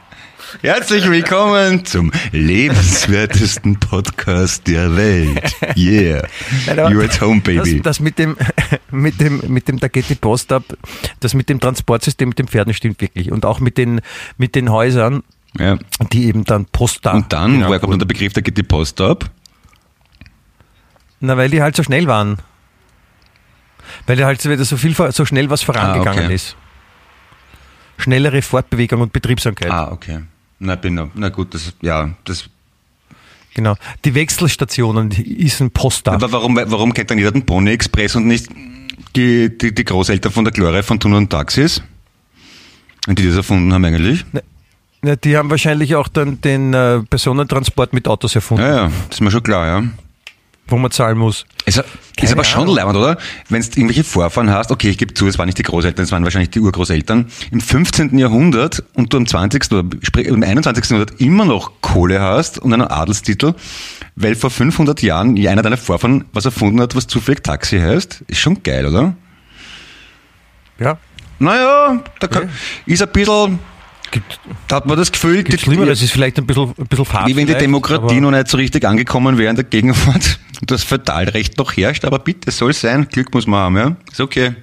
Herzlich 0.62 1.10
willkommen 1.10 1.86
zum 1.86 2.12
lebenswertesten 2.34 3.80
Podcast 3.80 4.68
der 4.68 4.96
Welt. 4.96 5.56
Yeah. 5.78 6.28
Nein, 6.68 6.78
You're 6.78 7.06
at 7.06 7.20
home, 7.22 7.42
baby. 7.42 7.78
Das, 7.78 7.98
das 7.98 8.00
mit 8.02 8.20
dem, 8.20 8.36
mit 8.92 9.20
dem, 9.20 9.42
mit 9.48 9.68
dem, 9.68 9.80
da 9.80 9.88
geht 9.88 10.10
die 10.10 10.16
Post 10.16 10.52
ab, 10.52 10.64
das 11.20 11.34
mit 11.34 11.50
dem 11.50 11.60
Transportsystem 11.60 12.30
mit 12.30 12.38
den 12.38 12.48
Pferden 12.48 12.74
stimmt 12.74 13.02
wirklich. 13.02 13.32
Und 13.32 13.46
auch 13.46 13.60
mit 13.60 13.78
den, 13.78 14.02
mit 14.38 14.54
den 14.54 14.70
Häusern, 14.70 15.24
ja. 15.58 15.78
die 16.12 16.26
eben 16.26 16.44
dann 16.44 16.66
Post 16.66 17.06
da. 17.06 17.12
Und 17.14 17.32
dann, 17.34 17.54
Genau. 17.54 17.68
woher 17.68 17.80
kommt 17.80 17.94
dann 17.94 18.00
der 18.00 18.06
Begriff, 18.08 18.34
da 18.34 18.42
geht 18.42 18.58
die 18.58 18.64
Post 18.64 19.00
ab? 19.02 19.30
Na, 21.20 21.38
weil 21.38 21.50
die 21.50 21.62
halt 21.62 21.76
so 21.76 21.84
schnell 21.84 22.08
waren. 22.08 22.38
Weil 24.08 24.16
da 24.16 24.26
halt 24.26 24.42
so 24.42 24.78
viel, 24.78 24.96
so 25.12 25.26
schnell 25.26 25.50
was 25.50 25.62
vorangegangen 25.62 26.24
Ah, 26.24 26.26
okay. 26.26 26.36
ist. 26.36 26.56
Schnellere 27.98 28.42
Fortbewegung 28.42 29.02
und 29.02 29.14
Betriebsamkeit. 29.14 29.70
Ah, 29.72 29.92
okay. 29.92 30.22
Na, 30.60 30.76
bin. 30.76 31.10
Na 31.14 31.30
gut, 31.30 31.54
das, 31.54 31.74
ja, 31.82 32.12
das. 32.26 32.50
Genau. 33.54 33.76
Die 34.06 34.16
Wechselstationen 34.16 35.10
die 35.10 35.46
ist 35.46 35.60
ein 35.60 35.72
Poster. 35.72 36.14
Aber 36.14 36.32
warum, 36.32 36.56
warum 36.56 36.94
kennt 36.94 37.12
dann 37.12 37.18
jeder 37.18 37.32
den 37.32 37.46
Pony 37.46 37.72
Express 37.72 38.16
und 38.16 38.26
nicht 38.28 38.48
die, 39.16 39.56
die, 39.56 39.76
die 39.76 39.84
Großeltern 39.84 40.32
von 40.32 40.46
der 40.46 40.54
Gloria 40.54 40.82
von 40.82 41.00
Tun 41.00 41.14
und 41.14 41.30
Taxis? 41.30 41.84
Und 43.08 43.20
die 43.20 43.28
das 43.28 43.36
erfunden 43.36 43.74
haben 43.74 43.84
eigentlich? 43.84 44.26
Ja, 45.04 45.16
die 45.16 45.36
haben 45.36 45.50
wahrscheinlich 45.50 45.96
auch 45.96 46.08
dann 46.08 46.42
den 46.42 46.74
äh, 46.74 47.00
Personentransport 47.02 47.92
mit 47.94 48.08
Autos 48.08 48.36
erfunden, 48.36 48.64
Ja, 48.64 48.76
ja, 48.76 48.92
das 49.08 49.18
ist 49.18 49.22
mir 49.22 49.32
schon 49.32 49.42
klar, 49.42 49.66
ja. 49.66 49.84
wo 50.68 50.78
man 50.78 50.92
zahlen 50.92 51.18
muss. 51.18 51.46
Es 51.66 51.78
ist 51.78 51.86
Keine 52.18 52.32
aber 52.34 52.44
schon 52.44 52.68
leibend, 52.68 52.96
oder? 52.96 53.18
Wenn 53.50 53.62
du 53.62 53.68
irgendwelche 53.68 54.04
Vorfahren 54.04 54.52
hast, 54.52 54.72
okay, 54.72 54.90
ich 54.90 55.00
gebe 55.00 55.14
zu, 55.16 55.28
es 55.28 55.40
waren 55.40 55.48
nicht 55.48 55.58
die 55.58 55.64
Großeltern, 55.64 56.06
es 56.06 56.12
waren 56.12 56.24
wahrscheinlich 56.24 56.52
die 56.52 56.60
Urgroßeltern, 56.60 57.32
im 57.52 57.62
15. 57.62 58.16
Jahrhundert 58.20 58.84
und 58.94 59.12
du 59.12 59.18
im 59.18 59.26
20. 59.26 59.72
oder 59.72 59.90
sprich, 60.04 60.28
im 60.28 60.44
21. 60.44 60.92
Jahrhundert 60.92 61.20
immer 61.20 61.46
noch 61.46 61.82
Kohle 61.82 62.22
hast 62.22 62.60
und 62.60 62.72
einen 62.72 62.84
Adelstitel, 62.88 63.56
weil 64.16 64.36
vor 64.36 64.52
500 64.52 65.02
Jahren 65.02 65.36
einer 65.48 65.64
deiner 65.64 65.78
Vorfahren 65.78 66.26
was 66.32 66.46
erfunden 66.46 66.80
hat, 66.80 66.96
was 66.96 67.08
zufällig 67.08 67.42
Taxi 67.42 67.80
heißt, 67.80 68.24
ist 68.28 68.40
schon 68.40 68.62
geil, 68.62 68.86
oder? 68.86 69.16
Ja. 70.80 71.00
Naja, 71.40 72.04
da 72.20 72.28
kann, 72.28 72.52
ist 72.86 73.02
ein 73.02 73.10
bisschen, 73.12 73.58
Gibt, 74.12 74.40
da 74.68 74.76
hat 74.78 74.86
man 74.86 74.98
das 74.98 75.12
Gefühl, 75.12 75.44
die- 75.44 75.58
Schlimmeres, 75.58 76.02
ist 76.02 76.12
vielleicht 76.12 76.38
ein 76.38 76.46
bisschen, 76.46 76.74
ein 76.78 76.86
bisschen 76.88 77.06
wie 77.28 77.36
wenn 77.36 77.48
die 77.48 77.54
Demokratie 77.56 78.20
noch 78.20 78.32
nicht 78.32 78.48
so 78.50 78.58
richtig 78.58 78.86
angekommen 78.86 79.38
wäre 79.38 79.50
in 79.50 79.56
der 79.56 79.64
Gegenwart 79.66 80.40
und 80.60 80.70
das 80.72 80.84
Feudalrecht 80.84 81.58
noch 81.58 81.76
herrscht, 81.78 82.04
aber 82.06 82.20
bitte, 82.20 82.52
soll 82.52 82.74
sein, 82.74 83.08
Glück 83.10 83.34
muss 83.34 83.48
man 83.48 83.60
haben, 83.62 83.78
ja? 83.78 83.96
Ist 84.12 84.20
okay. 84.22 84.54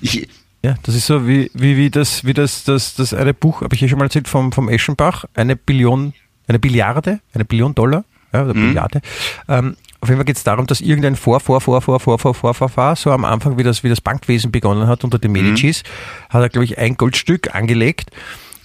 Ich, 0.00 0.28
Ja, 0.62 0.76
das 0.84 0.94
ist 0.94 1.06
so 1.06 1.26
wie, 1.28 1.50
wie, 1.54 1.76
wie 1.76 1.90
das, 1.90 2.24
wie 2.24 2.32
das, 2.34 2.64
das, 2.64 2.94
das 2.94 3.12
eine 3.12 3.34
Buch, 3.34 3.62
habe 3.62 3.74
ich 3.74 3.80
hier 3.80 3.88
schon 3.88 3.98
mal 3.98 4.04
erzählt, 4.06 4.28
vom, 4.28 4.52
vom 4.52 4.68
Eschenbach, 4.68 5.24
eine 5.34 5.56
Billion, 5.56 6.14
eine 6.46 6.58
Billiarde, 6.58 7.20
eine 7.34 7.44
Billion 7.44 7.74
Dollar, 7.74 8.04
ja, 8.32 8.44
oder 8.44 8.54
Billiarde. 8.54 9.00
Ähm, 9.48 9.76
auf 10.00 10.08
jeden 10.08 10.18
Fall 10.18 10.24
geht 10.26 10.36
es 10.36 10.44
darum, 10.44 10.66
dass 10.66 10.80
irgendein 10.82 11.16
Vor, 11.16 11.40
Vor, 11.40 11.60
Vor, 11.62 11.80
Vor, 11.80 11.98
Vor, 11.98 12.18
Vor, 12.18 12.34
Vor, 12.34 12.52
Vor, 12.54 12.68
Vor, 12.68 12.96
so 12.96 13.10
am 13.10 13.24
Anfang, 13.24 13.56
wie 13.58 13.62
das, 13.62 13.82
wie 13.84 13.88
das 13.88 14.00
Bankwesen 14.02 14.50
begonnen 14.52 14.86
hat 14.86 15.02
unter 15.02 15.18
den 15.18 15.32
Medicis, 15.32 15.82
hat 16.28 16.42
er, 16.42 16.48
glaube 16.50 16.64
ich, 16.66 16.76
ein 16.78 16.96
Goldstück 16.96 17.54
angelegt. 17.54 18.10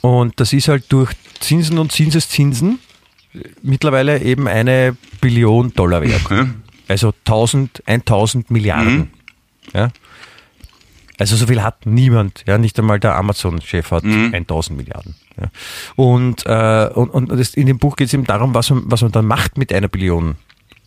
Und 0.02 0.40
das 0.40 0.54
ist 0.54 0.68
halt 0.68 0.86
durch 0.90 1.12
Zinsen 1.40 1.78
und 1.78 1.92
Zinseszinsen 1.92 2.80
mittlerweile 3.62 4.22
eben 4.22 4.48
eine 4.48 4.96
Billion 5.22 5.74
Dollar 5.74 6.02
wert. 6.02 6.30
ja. 6.30 6.48
Also 6.88 7.14
1000, 7.26 7.84
1000 7.86 8.50
Milliarden. 8.50 8.98
Mhm. 8.98 9.08
Ja. 9.74 9.90
Also 11.20 11.36
so 11.36 11.48
viel 11.48 11.62
hat 11.62 11.86
niemand, 11.86 12.44
ja, 12.48 12.58
nicht 12.58 12.80
einmal 12.80 13.00
der 13.00 13.16
Amazon-Chef 13.16 13.92
hat 13.92 14.04
Mhm. 14.06 14.34
1000 14.34 14.78
Milliarden. 14.78 15.16
Ja. 15.40 15.52
Und, 15.96 16.46
äh, 16.46 16.90
und, 16.94 17.10
und 17.10 17.56
in 17.56 17.68
dem 17.68 17.78
Buch 17.78 17.96
geht 17.98 18.08
es 18.08 18.14
eben 18.14 18.26
darum, 18.26 18.54
was 18.54 18.70
man, 18.70 18.84
was 18.86 19.02
man 19.02 19.12
dann 19.12 19.26
macht 19.26 19.58
mit 19.58 19.72
einer 19.74 19.90
Billion 19.90 20.36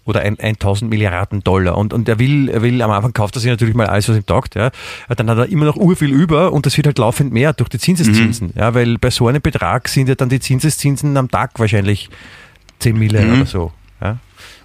oder 0.05 0.21
ein, 0.21 0.39
1000 0.39 0.91
Milliarden 0.91 1.45
Dollar. 1.45 1.79
Und, 1.79 1.93
und 1.93 2.09
er 2.09 2.19
will, 2.19 2.49
er 2.49 2.63
will, 2.63 2.81
am 2.83 2.91
Anfang 2.91 3.13
kauft 3.13 3.37
er 3.37 3.41
sich 3.41 3.51
natürlich 3.51 3.75
mal 3.75 3.87
alles, 3.87 4.09
was 4.09 4.17
ihm 4.17 4.27
taugt, 4.27 4.55
ja. 4.57 4.71
Dann 5.17 5.31
hat 5.31 5.39
er 5.39 5.47
immer 5.49 5.65
noch 5.65 5.77
urviel 5.77 6.11
über 6.11 6.53
und 6.53 6.67
das 6.67 6.77
wird 6.77 6.87
halt 6.87 6.99
laufend 6.99 7.33
mehr 7.33 7.53
durch 7.53 7.69
die 7.69 7.79
Zinseszinsen, 7.79 8.49
Mhm. 8.49 8.53
ja, 8.61 8.75
weil 8.75 8.99
bei 8.99 9.11
so 9.11 9.29
einem 9.29 9.41
Betrag 9.43 9.89
sind 9.89 10.09
ja 10.09 10.15
dann 10.17 10.29
die 10.29 10.41
Zinseszinsen 10.41 11.17
am 11.17 11.31
Tag 11.31 11.53
wahrscheinlich 11.59 12.11
10 12.81 12.99
Millionen 12.99 13.33
oder 13.37 13.47
so, 13.47 13.73
ja. 14.01 14.17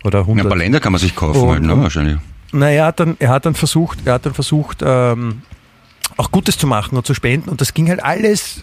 Oder 0.03 0.19
Ja, 0.19 0.25
100. 0.25 0.45
ein 0.45 0.49
paar 0.49 0.57
Länder 0.57 0.79
kann 0.79 0.91
man 0.91 0.99
sich 1.01 1.15
kaufen, 1.15 1.39
Und- 1.41 1.49
halt, 1.49 1.63
ne, 1.63 1.77
wahrscheinlich. 1.81 2.17
Naja, 2.51 2.81
er 2.83 2.85
hat 2.87 2.99
dann, 2.99 3.15
er 3.19 3.29
hat 3.29 3.45
dann 3.45 3.53
versucht, 3.55 3.99
er 4.05 4.13
hat 4.13 4.25
dann 4.25 4.33
versucht, 4.33 4.81
ähm, 4.83 5.41
auch 6.15 6.31
Gutes 6.31 6.57
zu 6.57 6.65
machen 6.65 6.97
und 6.97 7.05
zu 7.05 7.13
spenden 7.13 7.49
und 7.49 7.59
das 7.61 7.73
ging 7.73 7.89
halt 7.89 8.01
alles, 8.03 8.61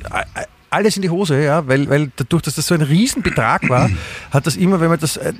alles 0.75 0.97
in 0.97 1.03
die 1.03 1.11
Hose, 1.11 1.43
ja, 1.43 1.67
weil, 1.67 1.89
weil 1.89 2.11
dadurch, 2.17 2.43
dass 2.43 2.55
das 2.57 2.67
so 2.67 2.75
ein 2.75 2.83
Riesenbetrag 2.83 3.69
war, 3.69 3.89
hat 4.31 4.47
das 4.47 4.57
immer, 4.57 4.81
wenn 4.81 4.89
man 4.91 4.99
das, 4.99 5.17
äh, 5.17 5.33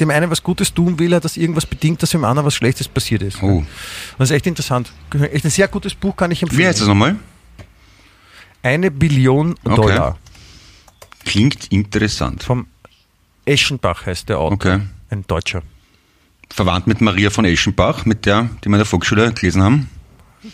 dem 0.00 0.10
einen 0.10 0.30
was 0.30 0.42
Gutes 0.42 0.72
tun 0.72 0.98
will, 0.98 1.14
hat 1.14 1.24
das 1.24 1.36
irgendwas 1.36 1.66
bedingt, 1.66 2.02
dass 2.02 2.10
dem 2.10 2.24
anderen 2.24 2.46
was 2.46 2.54
Schlechtes 2.54 2.88
passiert 2.88 3.22
ist. 3.22 3.42
Oh. 3.42 3.58
Und 3.58 3.66
das 4.18 4.30
ist 4.30 4.36
echt 4.36 4.46
interessant. 4.46 4.92
Echt 5.32 5.44
ein 5.44 5.50
sehr 5.50 5.68
gutes 5.68 5.94
Buch, 5.94 6.16
kann 6.16 6.30
ich 6.30 6.42
empfehlen. 6.42 6.60
Wie 6.60 6.66
heißt 6.66 6.80
das 6.80 6.88
nochmal? 6.88 7.16
Eine 8.62 8.90
Billion 8.90 9.54
Okay. 9.64 9.76
Dollar. 9.76 10.18
Klingt 11.24 11.66
interessant. 11.72 12.42
Vom 12.42 12.66
Eschenbach 13.44 14.06
heißt 14.06 14.28
der 14.28 14.38
Autor. 14.38 14.52
Okay. 14.54 14.80
Ein 15.10 15.24
Deutscher. 15.26 15.62
Verwandt 16.50 16.86
mit 16.86 17.00
Maria 17.00 17.30
von 17.30 17.44
Eschenbach, 17.44 18.04
mit 18.06 18.24
der, 18.26 18.48
die 18.64 18.68
wir 18.68 18.74
in 18.74 18.78
der 18.78 18.86
Volksschule 18.86 19.32
gelesen 19.32 19.62
haben. 19.62 19.88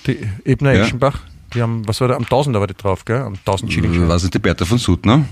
Die 0.07 0.19
Ebner 0.45 0.73
Ja. 0.73 0.85
Eschenbach. 0.85 1.21
Die 1.55 1.63
haben, 1.63 1.87
was 1.87 2.01
war 2.01 2.09
da, 2.09 2.17
am 2.17 2.27
Tausender 2.29 2.61
war 2.61 2.67
die 2.67 2.75
drauf, 2.75 3.05
gell? 3.05 3.19
Am 3.21 3.35
1000 3.35 3.73
Schilling. 3.73 4.09
Was 4.09 4.25
ist 4.25 4.33
die 4.35 4.39
Bertha 4.39 4.65
von 4.65 4.79
Suttner? 4.79 5.25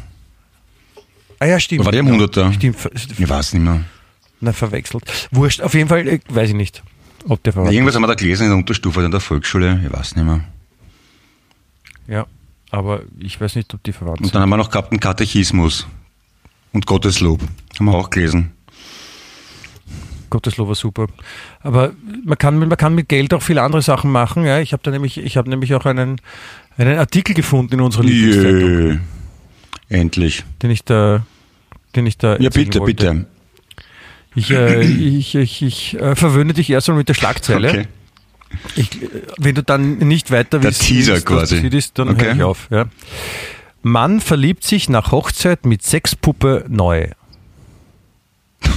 Ah 1.39 1.47
ja, 1.47 1.59
stimmt. 1.59 1.85
War 1.85 1.93
die 1.93 1.99
am 1.99 2.07
ja. 2.07 2.13
Hunderter? 2.13 2.53
Stimmt, 2.53 2.77
ver- 2.77 2.91
Ich 2.95 3.29
weiß 3.29 3.55
nicht 3.55 3.63
mehr. 3.63 3.83
na, 4.41 4.53
verwechselt. 4.53 5.05
Wurscht, 5.31 5.61
auf 5.63 5.73
jeden 5.75 5.89
Fall, 5.89 6.07
äh, 6.07 6.21
weiß 6.29 6.51
ich 6.51 6.55
nicht, 6.55 6.83
ob 7.27 7.43
der 7.43 7.53
verwandt 7.55 7.73
Irgendwas 7.73 7.95
haben 7.95 8.03
wir 8.03 8.09
da 8.09 8.15
gelesen 8.15 8.45
in 8.45 8.49
der 8.51 8.59
Unterstufe 8.59 9.03
in 9.03 9.11
der 9.11 9.21
Volksschule, 9.21 9.81
ich 9.87 9.93
weiß 9.93 10.17
nicht 10.17 10.25
mehr. 10.25 10.41
Ja, 12.07 12.27
aber 12.71 13.03
ich 13.19 13.41
weiß 13.41 13.57
nicht, 13.57 13.73
ob 13.73 13.83
die 13.83 13.93
verwandt 13.93 14.19
Und 14.21 14.27
sind. 14.27 14.35
dann 14.35 14.43
haben 14.43 14.51
wir 14.51 14.57
noch 14.57 14.71
gehabt 14.71 14.91
einen 14.93 15.01
Katechismus 15.01 15.87
und 16.73 16.87
Gotteslob. 16.87 17.41
Haben 17.79 17.87
wir 17.87 17.95
auch 17.95 18.11
gelesen. 18.11 18.53
Gotteslob 20.31 20.69
war 20.69 20.75
super. 20.75 21.07
Aber 21.61 21.93
man 22.25 22.39
kann, 22.39 22.59
man 22.59 22.71
kann 22.77 22.95
mit 22.95 23.09
Geld 23.09 23.35
auch 23.35 23.43
viele 23.43 23.63
andere 23.63 23.83
Sachen 23.83 24.11
machen. 24.11 24.45
Ja. 24.47 24.61
Ich 24.61 24.73
habe 24.73 24.83
da 24.83 24.91
nämlich, 24.91 25.19
ich 25.19 25.37
habe 25.37 25.51
nämlich 25.51 25.75
auch 25.75 25.85
einen, 25.87 26.21
einen 26.79 26.99
Artikel 26.99 27.35
gefunden 27.35 27.75
in 27.75 27.81
unserer 27.81 28.05
Lieblingszeitung. 28.05 29.01
Endlich. 29.89 30.45
den 30.63 30.71
ich 30.71 30.85
da, 30.85 31.25
den 31.97 32.07
ich 32.07 32.17
da 32.17 32.37
Ja, 32.39 32.51
bitte, 32.51 32.81
wollte. 32.81 32.95
bitte. 32.95 33.27
Ich, 34.37 34.51
äh, 34.53 34.81
ich, 34.83 35.35
ich, 35.35 35.63
ich 35.63 36.01
äh, 36.01 36.15
verwöhne 36.15 36.53
dich 36.55 36.71
erst 36.71 36.87
mal 36.89 36.95
mit 36.95 37.09
der 37.09 37.15
Schlagzeile. 37.15 37.69
Okay. 37.69 37.87
Ich, 38.77 38.91
wenn 39.39 39.55
du 39.57 39.63
dann 39.65 39.99
nicht 39.99 40.31
weiter 40.31 40.61
Teaser 40.61 41.15
willst, 41.15 41.31
was 41.31 41.51
quasi. 41.51 41.67
ist, 41.69 41.99
dann 41.99 42.11
Okay. 42.11 42.27
höre 42.27 42.35
ich 42.37 42.43
auf. 42.43 42.69
Ja. 42.71 42.87
Mann 43.83 44.21
verliebt 44.21 44.63
sich 44.65 44.89
nach 44.89 45.11
Hochzeit 45.11 45.67
mit 45.67 45.83
Sexpuppe 45.83 46.65
neu. 46.69 47.09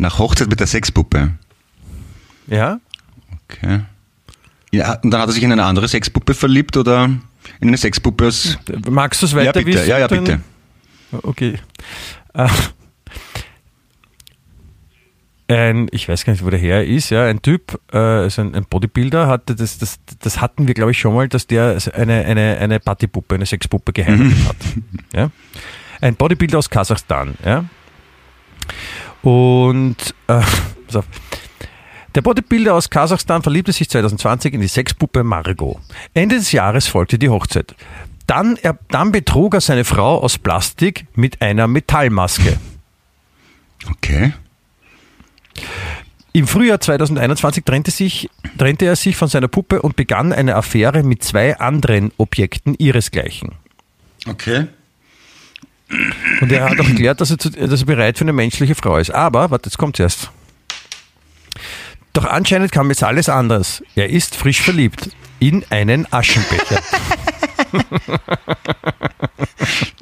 Nach 0.00 0.18
Hochzeit 0.18 0.48
mit 0.48 0.58
der 0.60 0.66
Sexpuppe. 0.66 1.32
Ja? 2.46 2.80
Okay. 3.48 3.80
Ja, 4.72 4.94
und 5.02 5.10
dann 5.10 5.20
hat 5.20 5.28
er 5.28 5.32
sich 5.32 5.42
in 5.42 5.52
eine 5.52 5.64
andere 5.64 5.88
Sexpuppe 5.88 6.32
verliebt 6.34 6.76
oder 6.76 7.04
in 7.04 7.68
eine 7.68 7.76
Sexpuppe 7.76 8.28
aus. 8.28 8.56
Magst 8.88 9.20
du 9.20 9.26
es 9.26 9.32
Ja, 9.32 9.38
weiter 9.38 9.52
bitte. 9.62 9.66
wissen? 9.78 9.88
Ja, 9.88 9.98
ja, 9.98 10.06
bitte. 10.06 10.40
Okay. 11.12 11.58
Äh, 12.34 12.48
ein, 15.48 15.88
ich 15.90 16.08
weiß 16.08 16.24
gar 16.24 16.32
nicht, 16.32 16.44
wo 16.44 16.50
der 16.50 16.60
her 16.60 16.86
ist, 16.86 17.10
ja, 17.10 17.24
ein 17.26 17.42
Typ, 17.42 17.78
äh, 17.92 17.96
also 17.98 18.42
ein, 18.42 18.54
ein 18.54 18.64
Bodybuilder, 18.64 19.26
hatte 19.26 19.56
das, 19.56 19.78
das, 19.78 19.98
das 20.20 20.40
hatten 20.40 20.68
wir, 20.68 20.74
glaube 20.74 20.92
ich, 20.92 20.98
schon 21.00 21.12
mal, 21.14 21.28
dass 21.28 21.46
der 21.48 21.76
eine, 21.92 22.24
eine, 22.24 22.56
eine 22.58 22.78
Partypuppe, 22.78 23.34
eine 23.34 23.46
Sexpuppe 23.46 23.92
geheiratet 23.92 24.26
Mhm. 24.36 24.48
hat. 24.48 24.56
Ja? 25.12 25.30
Ein 26.00 26.14
Bodybuilder 26.14 26.56
aus 26.58 26.70
Kasachstan, 26.70 27.34
ja. 27.44 27.64
Und 29.22 30.14
äh, 30.26 30.40
pass 30.86 30.96
auf. 30.96 31.04
Der 32.14 32.22
Bodybuilder 32.22 32.74
aus 32.74 32.90
Kasachstan 32.90 33.42
verliebte 33.42 33.72
sich 33.72 33.88
2020 33.88 34.54
in 34.54 34.60
die 34.60 34.68
Sexpuppe 34.68 35.22
Margot. 35.22 35.78
Ende 36.12 36.36
des 36.36 36.50
Jahres 36.50 36.88
folgte 36.88 37.18
die 37.18 37.28
Hochzeit. 37.28 37.76
Dann, 38.26 38.56
er, 38.56 38.78
dann 38.88 39.12
betrug 39.12 39.54
er 39.54 39.60
seine 39.60 39.84
Frau 39.84 40.20
aus 40.20 40.38
Plastik 40.38 41.06
mit 41.14 41.40
einer 41.40 41.68
Metallmaske. 41.68 42.58
Okay. 43.88 44.32
Im 46.32 46.46
Frühjahr 46.46 46.80
2021 46.80 47.64
trennte, 47.64 47.90
sich, 47.90 48.28
trennte 48.56 48.86
er 48.86 48.96
sich 48.96 49.16
von 49.16 49.28
seiner 49.28 49.48
Puppe 49.48 49.82
und 49.82 49.96
begann 49.96 50.32
eine 50.32 50.54
Affäre 50.54 51.02
mit 51.02 51.24
zwei 51.24 51.58
anderen 51.58 52.12
Objekten 52.18 52.74
ihresgleichen. 52.78 53.52
Okay. 54.28 54.66
Und 56.40 56.52
er 56.52 56.64
hat 56.70 56.78
auch 56.80 56.88
erklärt, 56.88 57.20
dass 57.20 57.30
er, 57.30 57.38
zu, 57.38 57.50
dass 57.50 57.80
er 57.80 57.86
bereit 57.86 58.16
für 58.18 58.24
eine 58.24 58.32
menschliche 58.32 58.74
Frau 58.74 58.96
ist. 58.98 59.10
Aber, 59.10 59.50
warte, 59.50 59.68
jetzt 59.68 59.76
kommt's 59.78 59.98
erst. 60.00 60.30
Doch 62.12 62.24
anscheinend 62.24 62.72
kam 62.72 62.88
jetzt 62.90 63.02
alles 63.02 63.28
anders. 63.28 63.82
Er 63.96 64.08
ist 64.10 64.34
frisch 64.36 64.60
verliebt 64.60 65.10
in 65.38 65.64
einen 65.70 66.06
Aschenbecher. 66.12 66.80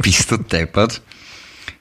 Bist 0.02 0.30
du 0.30 0.36
deppert? 0.38 1.02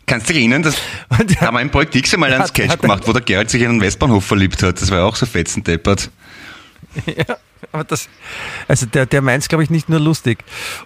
Kannst 0.06 0.30
du 0.30 0.34
dich 0.34 0.42
erinnern, 0.42 0.64
dass 0.64 0.76
da 1.10 1.48
haben 1.48 1.56
wir 1.56 1.62
im 1.62 1.70
Projekt 1.70 1.96
X 1.96 2.14
einmal 2.14 2.32
einen 2.32 2.42
Hat- 2.42 2.50
Sketch 2.50 2.70
hat- 2.70 2.82
gemacht, 2.82 3.04
wo 3.08 3.14
der 3.14 3.22
Gerald 3.22 3.50
sich 3.50 3.62
in 3.62 3.70
einen 3.70 3.82
Westbahnhof 3.82 4.26
verliebt 4.26 4.64
hat. 4.64 4.82
Das 4.82 4.90
war 4.90 5.00
ja 5.00 5.04
auch 5.04 5.16
so 5.16 5.26
fetzendeppert. 5.26 6.10
Ja, 7.06 7.38
aber 7.72 7.84
das, 7.84 8.10
also 8.68 8.86
der, 8.86 9.06
der 9.06 9.22
meint 9.22 9.44
es, 9.44 9.50
glaube 9.50 9.64
ich, 9.64 9.70
nicht 9.70 9.90
nur 9.90 10.00
lustig. 10.00 10.40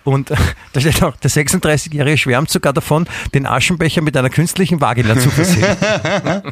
Und 0.04 0.32
äh, 0.32 0.36
da 0.74 0.80
steht 0.80 1.04
auch, 1.04 1.16
der 1.18 1.30
36-Jährige 1.30 2.18
schwärmt 2.18 2.50
sogar 2.50 2.74
davon, 2.74 3.08
den 3.34 3.46
Aschenbecher 3.46 4.02
mit 4.02 4.16
einer 4.18 4.30
künstlichen 4.30 4.82
Vagina 4.82 5.18
zu 5.18 5.30
versehen. 5.30 5.78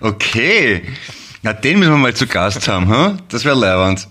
Okay. 0.00 0.82
Na, 1.42 1.52
den 1.52 1.78
müssen 1.78 1.92
wir 1.92 1.98
mal 1.98 2.14
zu 2.14 2.26
Gast 2.26 2.66
haben, 2.68 2.88
hm? 2.88 3.18
Das 3.28 3.44
wäre 3.44 3.56
leibend. 3.56 4.08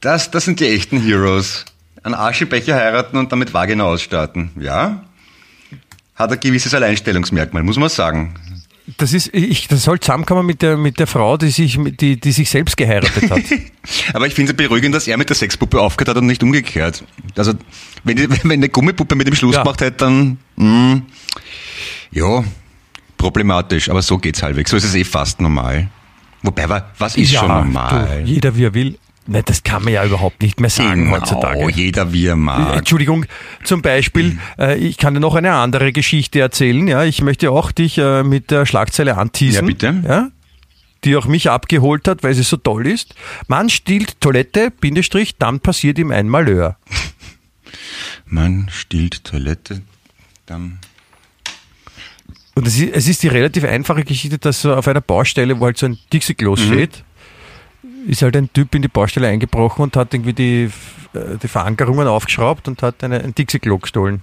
Das, 0.00 0.30
das 0.30 0.44
sind 0.44 0.60
die 0.60 0.68
echten 0.68 1.00
Heroes. 1.00 1.64
Einen 2.02 2.14
Aschebecher 2.14 2.74
heiraten 2.74 3.16
und 3.16 3.32
damit 3.32 3.52
Vagina 3.52 3.84
ausstatten. 3.84 4.50
Ja? 4.58 5.04
Hat 6.14 6.32
ein 6.32 6.40
gewisses 6.40 6.74
Alleinstellungsmerkmal, 6.74 7.62
muss 7.62 7.76
man 7.76 7.88
sagen. 7.88 8.34
Das 8.96 9.12
ist, 9.12 9.34
ich, 9.34 9.68
das 9.68 9.82
soll 9.84 10.00
zusammenkommen 10.00 10.46
mit 10.46 10.62
der, 10.62 10.76
mit 10.76 10.98
der 10.98 11.06
Frau, 11.06 11.36
die 11.36 11.50
sich, 11.50 11.78
die, 12.00 12.18
die 12.18 12.32
sich 12.32 12.48
selbst 12.48 12.76
geheiratet 12.76 13.30
hat. 13.30 13.42
Aber 14.14 14.26
ich 14.26 14.34
finde 14.34 14.52
es 14.52 14.56
beruhigend, 14.56 14.94
dass 14.94 15.06
er 15.06 15.16
mit 15.18 15.28
der 15.28 15.36
Sexpuppe 15.36 15.80
aufgehört 15.80 16.08
hat 16.08 16.16
und 16.22 16.26
nicht 16.26 16.42
umgekehrt. 16.42 17.04
Also, 17.36 17.52
wenn, 18.04 18.16
die, 18.16 18.30
wenn 18.44 18.50
eine 18.52 18.68
Gummipuppe 18.68 19.14
mit 19.14 19.26
dem 19.26 19.34
Schluss 19.34 19.54
Ja. 19.56 19.62
gemacht 19.62 19.80
hätte, 19.82 19.96
dann, 19.98 20.38
mh, 20.56 21.02
ja, 22.12 22.42
problematisch. 23.18 23.90
Aber 23.90 24.00
so 24.02 24.16
geht's 24.18 24.42
halbwegs. 24.42 24.70
So 24.70 24.76
ist 24.78 24.84
es 24.84 24.94
eh 24.94 25.04
fast 25.04 25.40
normal. 25.40 25.88
Wobei, 26.42 26.68
wa- 26.68 26.86
was 26.98 27.16
ist 27.16 27.32
schon 27.34 27.48
normal? 27.48 28.22
Du, 28.22 28.30
jeder 28.30 28.56
wie 28.56 28.64
er 28.64 28.74
will. 28.74 28.98
Nein, 29.30 29.42
das 29.44 29.62
kann 29.62 29.84
man 29.84 29.92
ja 29.92 30.04
überhaupt 30.06 30.40
nicht 30.40 30.58
mehr 30.58 30.70
sagen 30.70 31.04
Genau, 31.04 31.16
heutzutage. 31.18 31.70
jeder 31.72 32.12
wie 32.14 32.26
er 32.26 32.36
mag. 32.36 32.78
Entschuldigung, 32.78 33.26
zum 33.62 33.82
Beispiel, 33.82 34.38
äh, 34.58 34.78
ich 34.78 34.96
kann 34.96 35.12
dir 35.12 35.20
noch 35.20 35.34
eine 35.34 35.52
andere 35.52 35.92
Geschichte 35.92 36.40
erzählen. 36.40 36.88
Ja, 36.88 37.04
ich 37.04 37.20
möchte 37.20 37.50
auch 37.50 37.70
dich 37.70 37.98
äh, 37.98 38.22
mit 38.22 38.50
der 38.50 38.64
Schlagzeile 38.64 39.18
anteasen. 39.18 39.60
Ja, 39.60 39.66
bitte. 39.66 40.02
Ja, 40.08 40.28
die 41.04 41.14
auch 41.16 41.26
mich 41.26 41.50
abgeholt 41.50 42.08
hat, 42.08 42.22
weil 42.22 42.32
sie 42.34 42.42
so 42.42 42.56
toll 42.56 42.86
ist. 42.86 43.14
Mann 43.48 43.68
stiehlt 43.68 44.18
Toilette, 44.20 44.70
Bindestrich, 44.70 45.36
dann 45.36 45.60
passiert 45.60 45.98
ihm 45.98 46.10
ein 46.10 46.28
Malheur. 46.28 46.76
Man 48.26 48.68
stillt 48.70 49.24
Toilette, 49.24 49.82
dann. 50.46 50.78
Und 52.54 52.66
es 52.66 52.78
ist, 52.78 52.92
es 52.94 53.08
ist 53.08 53.22
die 53.22 53.28
relativ 53.28 53.64
einfache 53.64 54.04
Geschichte, 54.04 54.38
dass 54.38 54.62
so 54.62 54.74
auf 54.74 54.88
einer 54.88 55.00
Baustelle, 55.00 55.60
wo 55.60 55.66
halt 55.66 55.78
so 55.78 55.86
ein 55.86 55.98
Dixie-Klo 56.12 56.52
Mhm. 56.56 56.56
steht, 56.56 57.04
ist 58.08 58.22
halt 58.22 58.36
ein 58.36 58.52
Typ 58.52 58.74
in 58.74 58.82
die 58.82 58.88
Baustelle 58.88 59.28
eingebrochen 59.28 59.82
und 59.82 59.96
hat 59.96 60.14
irgendwie 60.14 60.32
die, 60.32 60.70
äh, 61.12 61.36
die 61.42 61.48
Verankerungen 61.48 62.08
aufgeschraubt 62.08 62.66
und 62.66 62.82
hat 62.82 63.04
eine, 63.04 63.20
ein 63.22 63.34
Dixie-Klo 63.34 63.78
gestohlen. 63.78 64.22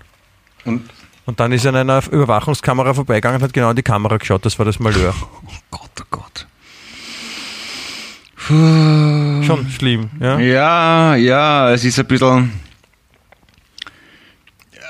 Und 0.65 0.89
Und 1.25 1.39
dann 1.39 1.51
ist 1.51 1.65
er 1.65 1.69
an 1.69 1.89
einer 1.89 2.03
Überwachungskamera 2.11 2.93
vorbeigegangen 2.93 3.41
und 3.41 3.43
hat 3.43 3.53
genau 3.53 3.69
in 3.69 3.75
die 3.75 3.83
Kamera 3.83 4.17
geschaut. 4.17 4.45
Das 4.45 4.57
war 4.59 4.65
das 4.65 4.79
Malheur. 4.79 5.13
oh 5.45 5.49
Gott, 5.71 5.89
oh 6.01 6.05
Gott. 6.11 6.47
Schon 8.47 9.67
schlimm, 9.71 10.09
ja. 10.19 10.39
Ja, 10.39 11.15
ja, 11.15 11.71
es 11.71 11.83
ist 11.83 11.97
ein 11.97 12.05
bisschen. 12.05 12.51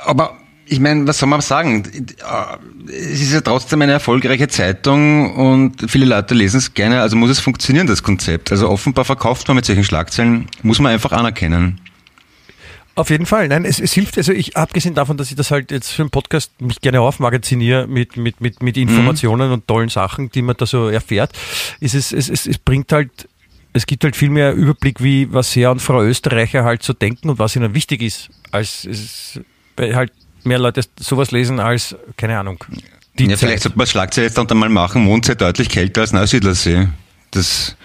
Aber 0.04 0.38
ich 0.68 0.80
meine, 0.80 1.08
was 1.08 1.20
soll 1.20 1.30
man 1.30 1.42
sagen? 1.42 1.84
Es 2.88 3.22
ist 3.22 3.34
ja 3.34 3.42
trotzdem 3.42 3.82
eine 3.82 3.94
erfolgreiche 3.94 4.48
Zeitung 4.48 5.36
und 5.36 5.90
viele 5.90 6.06
Leute 6.06 6.34
lesen 6.34 6.58
es 6.58 6.74
gerne, 6.74 7.02
also 7.02 7.16
muss 7.16 7.30
es 7.30 7.40
funktionieren, 7.40 7.88
das 7.88 8.04
Konzept. 8.04 8.52
Also 8.52 8.70
offenbar 8.70 9.06
verkauft 9.06 9.48
man 9.48 9.56
mit 9.56 9.66
solchen 9.66 9.84
Schlagzeilen, 9.84 10.48
muss 10.64 10.80
man 10.80 10.92
einfach 10.92 11.12
anerkennen. 11.12 11.80
Auf 12.96 13.10
jeden 13.10 13.26
Fall. 13.26 13.50
Nein, 13.50 13.66
es, 13.66 13.80
es 13.80 13.92
hilft, 13.94 14.18
also 14.18 14.32
ich, 14.32 14.56
abgesehen 14.56 14.96
davon, 14.96 15.18
dass 15.18 15.30
ich 15.30 15.36
das 15.36 15.52
halt 15.52 15.70
jetzt 15.70 15.92
für 15.92 16.04
einen 16.04 16.12
Podcast 16.12 16.62
mich 16.62 16.80
gerne 16.80 17.02
aufmagaziniere 17.02 17.88
mit, 17.88 18.16
mit, 18.16 18.40
mit, 18.40 18.64
mit 18.64 18.78
Informationen 18.78 19.52
und 19.52 19.68
tollen 19.68 19.90
Sachen, 19.90 20.30
die 20.30 20.42
man 20.42 20.56
da 20.58 20.66
so 20.66 20.88
erfährt, 20.88 21.34
ist 21.82 21.94
es, 21.94 22.14
es, 22.14 22.30
es, 22.30 22.48
es 22.48 22.58
bringt 22.58 22.94
halt, 22.94 23.28
es 23.74 23.86
gibt 23.86 24.06
halt 24.06 24.16
viel 24.16 24.30
mehr 24.30 24.54
Überblick, 24.54 25.04
wie 25.04 25.32
was 25.34 25.54
Herr 25.58 25.72
und 25.72 25.82
Frau 25.82 26.02
Österreicher 26.02 26.64
halt 26.64 26.84
so 26.84 26.94
denken 26.94 27.30
und 27.30 27.38
was 27.38 27.58
ihnen 27.58 27.76
wichtig 27.76 28.02
ist, 28.02 28.30
als 28.52 28.86
es, 28.86 29.42
halt 29.78 30.14
mehr 30.46 30.60
Leute 30.60 30.82
sowas 31.00 31.32
lesen 31.32 31.60
als, 31.60 31.96
keine 32.18 32.38
Ahnung, 32.40 32.64
die 33.18 33.24
ja, 33.26 33.30
Zeit. 33.32 33.40
vielleicht 33.40 33.64
sollte 33.64 33.78
man 33.78 33.84
das 33.86 33.92
Schlagzeile 33.92 34.28
jetzt 34.28 34.38
dann 34.38 34.58
mal 34.58 34.70
machen, 34.70 35.04
Mondsee 35.04 35.36
deutlich 35.36 35.70
kälter 35.70 36.02
als 36.02 36.14
Neusiedlersee. 36.14 36.88
Das, 37.32 37.76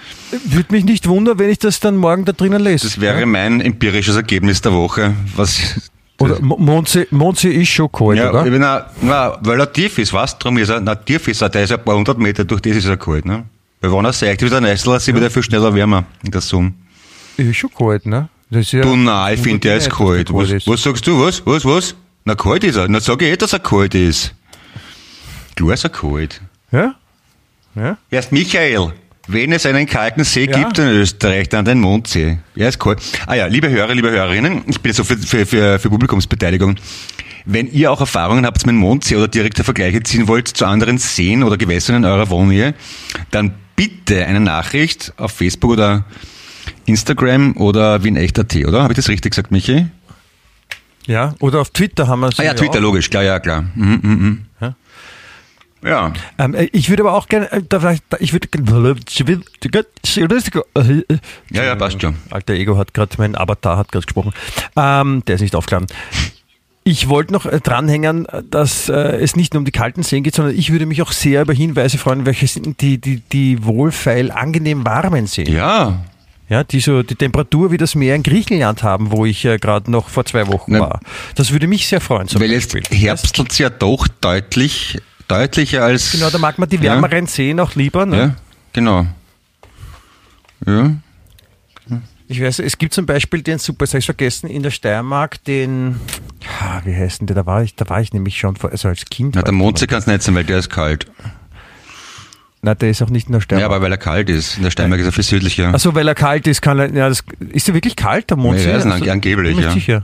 Würde 0.44 0.72
mich 0.72 0.84
nicht 0.84 1.08
wundern, 1.08 1.38
wenn 1.38 1.50
ich 1.50 1.58
das 1.58 1.80
dann 1.80 1.96
morgen 1.96 2.24
da 2.24 2.32
drinnen 2.32 2.62
lese. 2.62 2.86
das 2.86 3.00
wäre 3.00 3.26
mein 3.26 3.60
empirisches 3.60 4.14
Ergebnis 4.14 4.60
der 4.60 4.72
Woche. 4.72 5.14
Was, 5.34 5.80
Oder 6.18 6.40
Mo- 6.40 6.56
Mondsee, 6.58 7.06
Mondsee 7.10 7.50
ist 7.50 7.68
schon 7.70 7.90
kalt, 7.90 8.18
Ja, 8.18 8.30
oder? 8.30 8.44
ich 8.46 8.52
bin 8.52 8.62
auch, 8.62 8.82
na, 9.02 9.38
weil 9.40 9.58
er 9.58 9.72
tief 9.72 9.98
ist, 9.98 10.12
was? 10.12 10.38
Drum 10.38 10.58
ist 10.58 10.68
er, 10.68 10.80
na, 10.80 10.94
tief 10.94 11.26
ist 11.26 11.40
er, 11.42 11.48
der 11.48 11.64
ist 11.64 11.72
ein 11.72 11.82
paar 11.82 11.96
hundert 11.96 12.18
Meter, 12.18 12.44
durch 12.44 12.60
das 12.60 12.76
ist 12.76 12.86
er 12.86 12.96
kalt, 12.96 13.24
ne? 13.24 13.44
Weil 13.80 13.90
wenn 13.92 14.04
er 14.04 14.12
seicht 14.12 14.42
ist, 14.42 14.52
der 14.52 14.60
Neißler, 14.60 15.00
sie 15.00 15.14
wird 15.14 15.24
er 15.24 15.30
viel 15.30 15.42
schneller 15.42 15.74
wärmer 15.74 16.04
in 16.22 16.30
der 16.30 16.42
Summe. 16.42 16.72
Ist 17.38 17.56
schon 17.56 17.70
kalt, 17.74 18.04
ne? 18.06 18.28
Das 18.50 18.60
ist 18.66 18.72
ja 18.72 18.82
Du, 18.82 18.94
nein, 18.94 19.34
ich 19.34 19.40
finde, 19.40 19.60
der 19.60 19.78
ist 19.78 19.88
kalt. 19.90 20.32
Was, 20.34 20.50
was 20.66 20.82
sagst 20.82 21.06
du, 21.06 21.18
was? 21.24 21.42
Was, 21.46 21.64
was? 21.64 21.94
Na, 22.24 22.34
kalt 22.34 22.64
ist 22.64 22.76
er. 22.76 22.88
Na, 22.88 23.00
sag 23.00 23.22
ich 23.22 23.28
eh, 23.28 23.36
dass 23.36 23.52
er 23.52 23.60
kalt 23.60 23.94
ist. 23.94 24.34
Klar 25.56 25.74
ist 25.74 25.84
er 25.84 25.90
kalt. 25.90 26.40
Ja? 26.72 26.94
Ja? 27.74 27.96
Wer 28.10 28.20
ist 28.20 28.32
Michael? 28.32 28.92
Wenn 29.26 29.52
es 29.52 29.64
einen 29.66 29.86
kalten 29.86 30.24
See 30.24 30.46
Ja. 30.50 30.58
gibt 30.58 30.78
in 30.78 30.88
Österreich, 30.88 31.48
dann 31.48 31.64
den 31.64 31.80
Mondsee. 31.80 32.38
Er 32.56 32.68
ist 32.68 32.78
kalt. 32.80 32.98
Ah 33.26 33.34
ja, 33.34 33.46
liebe 33.46 33.68
Hörer, 33.70 33.94
liebe 33.94 34.10
Hörerinnen, 34.10 34.62
ich 34.66 34.80
bin 34.80 34.90
jetzt 34.90 34.96
so 34.96 35.04
für, 35.04 35.16
für, 35.16 35.46
für, 35.46 35.78
für 35.78 35.90
Publikumsbeteiligung. 35.90 36.76
Wenn 37.46 37.70
ihr 37.70 37.90
auch 37.90 38.00
Erfahrungen 38.00 38.44
habt 38.44 38.66
mit 38.66 38.74
dem 38.74 38.78
Mondsee 38.80 39.16
oder 39.16 39.28
direkte 39.28 39.64
Vergleiche 39.64 40.02
ziehen 40.02 40.28
wollt 40.28 40.48
zu 40.48 40.66
anderen 40.66 40.98
Seen 40.98 41.42
oder 41.42 41.56
Gewässern 41.56 41.96
in 41.96 42.04
eurer 42.04 42.28
Wohnnähe, 42.28 42.74
dann 43.30 43.54
bitte 43.76 44.26
eine 44.26 44.40
Nachricht 44.40 45.12
auf 45.16 45.32
Facebook 45.32 45.70
oder 45.72 46.04
Instagram 46.86 47.56
oder 47.56 48.04
wie 48.04 48.08
in 48.08 48.16
echt.at, 48.16 48.54
oder? 48.66 48.82
Habe 48.82 48.92
ich 48.92 48.96
das 48.96 49.08
richtig 49.08 49.32
gesagt, 49.32 49.50
Michi? 49.52 49.86
Ja, 51.06 51.34
oder 51.40 51.60
auf 51.60 51.70
Twitter 51.70 52.06
haben 52.08 52.20
wir 52.20 52.28
es 52.28 52.38
Ah 52.38 52.44
ja, 52.44 52.54
Twitter, 52.54 52.78
auch. 52.78 52.82
logisch, 52.82 53.10
klar, 53.10 53.22
ja, 53.22 53.40
klar. 53.40 53.64
Mhm, 53.74 54.00
mhm, 54.02 54.10
mhm. 54.12 54.38
Ja. 54.60 54.74
Ja. 55.82 56.12
Ähm, 56.38 56.54
äh, 56.54 56.68
ich 56.72 56.90
würde 56.90 57.02
aber 57.04 57.14
auch 57.14 57.26
gerne, 57.26 57.50
äh, 57.52 57.62
da 57.66 57.80
vielleicht, 57.80 58.04
da- 58.10 58.18
ich 58.20 58.32
würde 58.34 58.48
Ja, 61.50 61.64
ja, 61.64 61.74
passt 61.74 62.02
schon. 62.02 62.16
Alter 62.30 62.52
Ego 62.54 62.76
hat 62.76 62.92
gerade, 62.92 63.14
mein 63.18 63.34
Avatar 63.36 63.78
hat 63.78 63.90
gerade 63.90 64.04
gesprochen. 64.04 64.32
Ähm, 64.76 65.22
der 65.26 65.36
ist 65.36 65.40
nicht 65.40 65.54
aufgeladen. 65.56 65.86
Ich 66.84 67.08
wollte 67.08 67.32
noch 67.32 67.46
äh, 67.46 67.60
dranhängen, 67.60 68.26
dass 68.50 68.88
äh, 68.88 68.92
es 68.94 69.36
nicht 69.36 69.54
nur 69.54 69.58
um 69.60 69.64
die 69.64 69.70
kalten 69.70 70.02
Seen 70.02 70.22
geht, 70.22 70.34
sondern 70.34 70.54
ich 70.54 70.70
würde 70.70 70.84
mich 70.86 71.00
auch 71.02 71.12
sehr 71.12 71.42
über 71.42 71.52
Hinweise 71.54 71.96
freuen, 71.98 72.26
welche 72.26 72.46
sind 72.46 72.80
die, 72.80 72.98
die, 72.98 73.20
die 73.32 73.64
wohlfeil 73.64 74.30
angenehm 74.30 74.84
warmen 74.84 75.26
Seen. 75.26 75.46
Ja. 75.50 76.04
Ja, 76.50 76.64
die 76.64 76.80
so 76.80 77.02
die 77.04 77.14
Temperatur 77.14 77.70
wie 77.70 77.76
das 77.76 77.94
Meer 77.94 78.16
in 78.16 78.24
Griechenland 78.24 78.82
haben, 78.82 79.12
wo 79.12 79.24
ich 79.24 79.44
äh, 79.44 79.56
gerade 79.58 79.88
noch 79.90 80.08
vor 80.08 80.24
zwei 80.24 80.48
Wochen 80.48 80.72
Na, 80.72 80.80
war. 80.80 81.00
Das 81.36 81.52
würde 81.52 81.68
mich 81.68 81.86
sehr 81.86 82.00
freuen. 82.00 82.26
Zum 82.26 82.40
Weil 82.42 82.50
jetzt 82.50 82.72
Beispiel. 82.72 82.98
herbstelt 82.98 83.56
ja 83.58 83.70
doch 83.70 84.08
deutlich, 84.20 84.98
deutlicher 85.28 85.84
als. 85.84 86.10
Genau, 86.10 86.28
da 86.28 86.38
mag 86.38 86.58
man 86.58 86.68
die 86.68 86.76
Ja. 86.76 86.82
wärmeren 86.94 87.26
Seen 87.28 87.60
auch 87.60 87.76
lieber. 87.76 88.04
Ne? 88.04 88.16
Ja, 88.18 88.34
genau. 88.72 89.06
Ja. 90.66 90.90
Ich 92.26 92.40
weiß, 92.40 92.60
es 92.60 92.78
gibt 92.78 92.94
zum 92.94 93.06
Beispiel 93.06 93.42
den 93.42 93.58
super, 93.58 93.84
das 93.84 93.94
hab 93.94 93.98
ich 94.00 94.04
vergessen, 94.06 94.48
in 94.48 94.62
der 94.62 94.70
Steiermark 94.70 95.42
den, 95.44 95.96
wie 96.84 96.94
heißt 96.94 97.20
denn 97.20 97.26
der? 97.26 97.34
Da 97.34 97.46
war 97.46 97.62
ich, 97.64 97.74
da 97.74 97.88
war 97.88 98.00
ich 98.00 98.12
nämlich 98.12 98.38
schon 98.38 98.54
vor, 98.54 98.70
also 98.70 98.86
als 98.88 99.04
Kind. 99.06 99.34
Na, 99.34 99.42
der 99.42 99.52
Mondsee 99.52 99.86
kann 99.88 99.98
es 99.98 100.06
nicht 100.06 100.22
sein, 100.22 100.34
weil 100.36 100.44
der 100.44 100.58
ist 100.58 100.70
kalt. 100.70 101.06
Nein, 102.62 102.76
der 102.78 102.90
ist 102.90 103.00
auch 103.02 103.08
nicht 103.08 103.26
in 103.28 103.32
der 103.32 103.38
Ja, 103.40 103.44
Steiermark. 103.44 103.70
aber 103.72 103.82
weil 103.84 103.92
er 103.92 103.98
kalt 103.98 104.28
ist. 104.28 104.58
In 104.58 104.64
der 104.64 104.70
Steiermark 104.70 105.00
ist 105.00 105.06
er 105.06 105.12
viel 105.12 105.24
südlicher. 105.24 105.72
Achso, 105.74 105.94
weil 105.94 106.06
er 106.06 106.14
kalt 106.14 106.46
ist, 106.46 106.60
kann 106.60 106.78
er, 106.78 106.92
ja, 106.92 107.08
das, 107.08 107.24
ist 107.50 107.68
er 107.68 107.74
wirklich 107.74 107.96
kalt, 107.96 108.28
der 108.30 108.36
Mondsee? 108.36 108.74
Nicht, 108.74 108.86
Also, 108.86 109.10
angeblich, 109.10 109.48
bin 109.54 109.56
mir 109.56 109.68
ja. 109.68 109.72
sicher. 109.72 110.02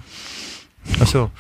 Achso. 1.01 1.31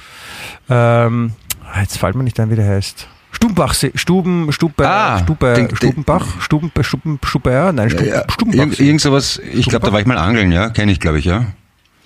Ähm, 0.69 1.33
ah, 1.65 1.81
jetzt 1.81 1.97
fällt 1.99 2.17
mir 2.17 2.25
nicht 2.25 2.39
ein, 2.41 2.51
wie 2.51 2.57
der 2.57 2.69
heißt. 2.69 3.09
Stubenbachsee, 3.33 3.93
Stuben, 3.95 4.51
Stube, 4.53 4.87
Ah, 4.89 5.19
Stube, 5.21 5.55
den- 5.55 5.75
Stubenbach, 5.77 6.41
Stuben, 6.41 6.71
Stuben, 6.81 7.19
Stube, 7.25 7.71
nein, 7.75 7.91
Stuben, 7.91 8.07
ja, 8.09 8.15
irgend, 8.17 8.33
Stubenbachsee. 8.33 8.85
irgend 8.87 9.01
sowas, 9.03 9.41
ich 9.53 9.67
glaube, 9.67 9.85
da 9.87 9.93
war 9.93 10.01
ich 10.01 10.07
mal 10.07 10.17
angeln, 10.19 10.53
ja. 10.53 10.71
Kenne 10.71 10.91
ich, 10.93 11.01
glaube 11.01 11.19
ich, 11.19 11.27
ja. 11.27 11.47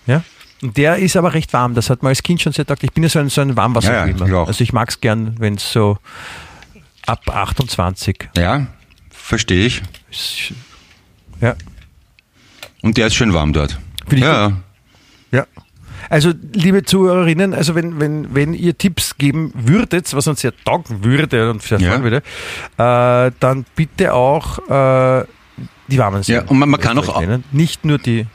Ja. 0.06 0.22
Und 0.62 0.76
der 0.76 0.96
ist 0.96 1.16
aber 1.16 1.32
recht 1.34 1.52
warm. 1.52 1.74
Das 1.74 1.88
hat 1.88 2.02
man 2.02 2.10
als 2.10 2.22
Kind 2.22 2.42
schon 2.42 2.52
sehr 2.52 2.66
taugt. 2.66 2.82
Ich 2.84 2.92
bin 2.92 3.02
ja 3.04 3.08
so 3.08 3.18
ein, 3.18 3.28
so 3.28 3.40
ein 3.40 3.56
Warmwasserschwimmer. 3.56 4.18
Ja, 4.18 4.24
ja, 4.26 4.26
ich 4.26 4.34
auch. 4.34 4.46
also 4.48 4.62
ich 4.62 4.72
mag 4.72 4.88
es 4.90 5.00
gern, 5.00 5.34
wenn 5.38 5.54
es 5.54 5.72
so 5.72 5.98
ab 7.06 7.22
28 7.34 8.28
Ja, 8.36 8.66
verstehe 9.30 9.64
ich. 9.66 9.82
Ja. 11.40 11.54
Und 12.82 12.96
der 12.96 13.06
ist 13.06 13.14
schön 13.14 13.32
warm 13.32 13.52
dort. 13.52 13.78
Finde 14.08 14.16
ich 14.16 14.22
ja, 14.22 14.52
Ja. 15.32 15.46
Also, 16.08 16.32
liebe 16.54 16.82
Zuhörerinnen, 16.82 17.54
also 17.54 17.74
wenn, 17.74 18.00
wenn, 18.00 18.34
wenn 18.34 18.52
ihr 18.54 18.76
Tipps 18.76 19.16
geben 19.18 19.52
würdet, 19.54 20.12
was 20.14 20.26
uns 20.26 20.40
sehr 20.40 20.52
taugen 20.64 21.04
würde 21.04 21.50
und 21.50 21.62
sehr 21.62 21.78
Ja. 21.78 21.90
freuen 21.90 22.02
würde, 22.02 22.16
äh, 22.78 23.32
dann 23.38 23.64
bitte 23.76 24.12
auch 24.14 24.58
äh, 24.68 25.24
die 25.88 25.98
warmen 25.98 26.22
Seen. 26.22 26.36
Ja, 26.36 26.42
und 26.42 26.58
man- 26.58 26.68
man 26.70 26.80
kann 26.80 26.98
auch- 26.98 27.20
Nennen. 27.20 27.44
Nicht 27.52 27.84
nur 27.84 27.98
die. 27.98 28.26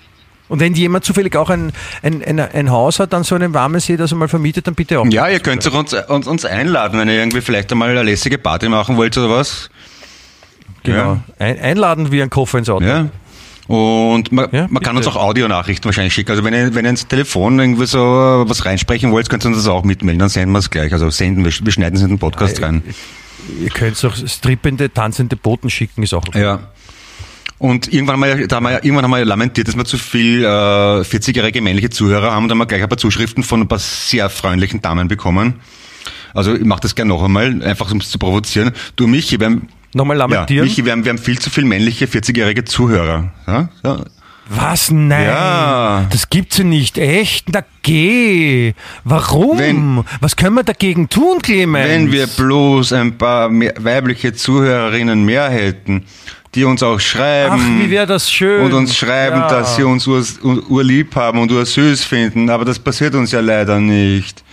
Und 0.48 0.60
wenn 0.60 0.76
jemand 0.76 1.04
zufällig 1.06 1.36
auch 1.36 1.50
ein, 1.50 1.74
ein, 2.04 2.24
ein, 2.24 2.40
ein 2.40 2.70
Haus 2.70 3.00
hat, 3.00 3.12
dann 3.14 3.24
so 3.24 3.34
einen 3.34 3.54
warmen 3.56 3.80
See, 3.82 3.98
das 3.98 4.12
er 4.12 4.18
mal 4.18 4.28
vermietet, 4.28 4.68
dann 4.68 4.76
bitte 4.76 5.00
auch. 5.00 5.06
Ja, 5.10 5.28
ihr 5.28 5.40
könnt 5.40 5.66
uns, 5.66 5.94
uns, 5.94 6.28
uns 6.28 6.46
einladen, 6.46 7.00
wenn 7.00 7.08
ihr 7.10 7.16
irgendwie 7.16 7.42
vielleicht 7.42 7.72
einmal 7.72 7.90
eine 7.90 8.04
lässige 8.04 8.38
Party 8.38 8.70
machen 8.70 8.96
wollt 8.96 9.18
oder 9.18 9.32
was. 9.32 9.72
Genau. 10.86 11.20
Ein, 11.40 11.60
einladen 11.60 12.12
wie 12.12 12.22
ein 12.22 12.30
Koffer 12.30 12.58
ins 12.58 12.70
Auto. 12.70 12.86
Ja. 12.86 13.10
Und 13.68 14.32
man, 14.32 14.50
Ja, 14.52 14.68
man 14.70 14.84
kann 14.84 14.96
uns 14.96 15.08
auch 15.08 15.16
Audionachrichten 15.16 15.86
wahrscheinlich 15.86 16.14
schicken. 16.14 16.32
Also 16.32 16.44
wenn 16.44 16.54
ihr, 16.54 16.76
wenn 16.76 16.86
ihr 16.86 16.92
ins 16.92 17.08
Telefon 17.08 17.60
irgendwie 17.60 17.88
so 17.88 18.00
was 18.00 18.66
reinsprechen 18.66 19.12
wollt, 19.12 19.30
könnt 19.30 19.44
ihr 19.44 19.48
uns 19.48 19.58
das 19.58 19.68
auch 19.68 19.84
mitmelden. 19.84 20.20
Dann 20.20 20.30
senden 20.30 20.52
wir 20.52 20.60
es 20.60 20.70
gleich. 20.70 20.94
Also 20.94 21.10
senden 21.10 21.44
wir, 21.44 21.52
wir 21.52 21.72
schneiden 21.72 21.98
es 21.98 22.04
in 22.04 22.10
den 22.10 22.20
Podcast 22.20 22.62
rein. 22.62 22.84
Ihr 23.62 23.70
könnt 23.70 24.04
auch 24.06 24.16
strippende, 24.16 24.92
tanzende 24.92 25.36
Boten 25.36 25.70
schicken, 25.70 26.04
ist 26.04 26.14
auch 26.14 26.28
okay. 26.28 26.42
Ja. 26.42 26.60
Und 27.58 27.92
irgendwann 27.92 28.22
haben 28.22 28.40
wir, 28.40 28.48
da 28.48 28.58
haben 28.58 28.64
wir, 28.66 28.84
irgendwann 28.84 29.06
haben 29.06 29.12
wir 29.12 29.24
lamentiert, 29.24 29.68
dass 29.68 29.78
wir 29.78 29.86
zu 29.86 29.98
viel 29.98 30.44
äh, 30.44 30.48
40-jährige 30.48 31.62
männliche 31.62 31.90
Zuhörer 31.90 32.32
haben 32.32 32.44
und 32.44 32.50
dann 32.50 32.58
haben 32.58 32.64
wir 32.64 32.66
gleich 32.66 32.84
ein 32.84 32.90
paar 32.90 32.98
Zuschriften 32.98 33.44
von 33.44 33.62
ein 33.62 33.68
paar 33.68 33.80
sehr 33.80 34.30
freundlichen 34.30 34.82
Damen 34.82 35.08
bekommen. 35.08 35.62
Also 36.34 36.54
ich 36.54 36.66
mache 36.66 36.82
das 36.82 36.96
gerne 36.96 37.10
noch 37.10 37.24
einmal, 37.24 37.64
einfach 37.64 37.90
um 37.92 38.00
es 38.00 38.10
zu 38.10 38.20
provozieren. 38.20 38.72
Du 38.98 39.08
Michi, 39.08 39.40
wir 39.40 39.62
Nochmal 39.96 40.18
ja, 40.18 40.26
lamentieren. 40.26 40.68
Michi, 40.68 40.84
wir 40.84 40.92
haben, 40.92 41.06
wir 41.06 41.10
haben 41.12 41.18
viel 41.18 41.40
zu 41.40 41.50
viel 41.50 41.64
männliche 41.64 42.06
40-jährige 42.06 42.66
Zuhörer. 42.66 43.32
Ja? 43.48 43.70
Ja. 43.84 43.98
Was? 44.50 44.92
Nein. 44.92 45.26
Ja. 45.26 46.06
Das 46.12 46.30
gibt's 46.30 46.58
ja 46.60 46.66
nicht. 46.66 46.98
Echt? 47.00 47.48
Na 47.52 47.62
geh. 47.82 48.74
Warum? 49.06 49.58
Wenn- 49.58 50.04
Was 50.22 50.36
können 50.36 50.54
wir 50.56 50.64
dagegen 50.64 51.10
tun, 51.10 51.42
Clemens? 51.42 51.88
Wenn 51.88 52.12
wir 52.12 52.28
bloß 52.28 52.94
ein 52.94 53.18
paar 53.18 53.50
mehr, 53.50 53.74
weibliche 53.80 54.34
Zuhörerinnen 54.34 55.24
mehr 55.26 55.50
hätten, 55.50 56.04
die 56.54 56.64
uns 56.66 56.84
auch 56.84 57.00
schreiben. 57.00 57.56
Ach, 57.58 57.80
wie 57.82 57.90
wäre 57.90 58.06
das 58.06 58.30
schön. 58.30 58.66
Und 58.66 58.74
uns 58.74 58.96
schreiben, 58.96 59.38
Ja. 59.40 59.48
dass 59.50 59.78
sie 59.78 59.84
uns 59.84 60.06
ur, 60.08 60.24
ur, 60.44 60.70
urlieb 60.70 61.16
haben 61.16 61.40
und 61.40 61.52
ursüß 61.52 62.04
finden, 62.04 62.50
aber 62.50 62.66
das 62.66 62.78
passiert 62.78 63.16
uns 63.16 63.32
ja 63.32 63.40
leider 63.40 63.80
nicht. 63.80 64.44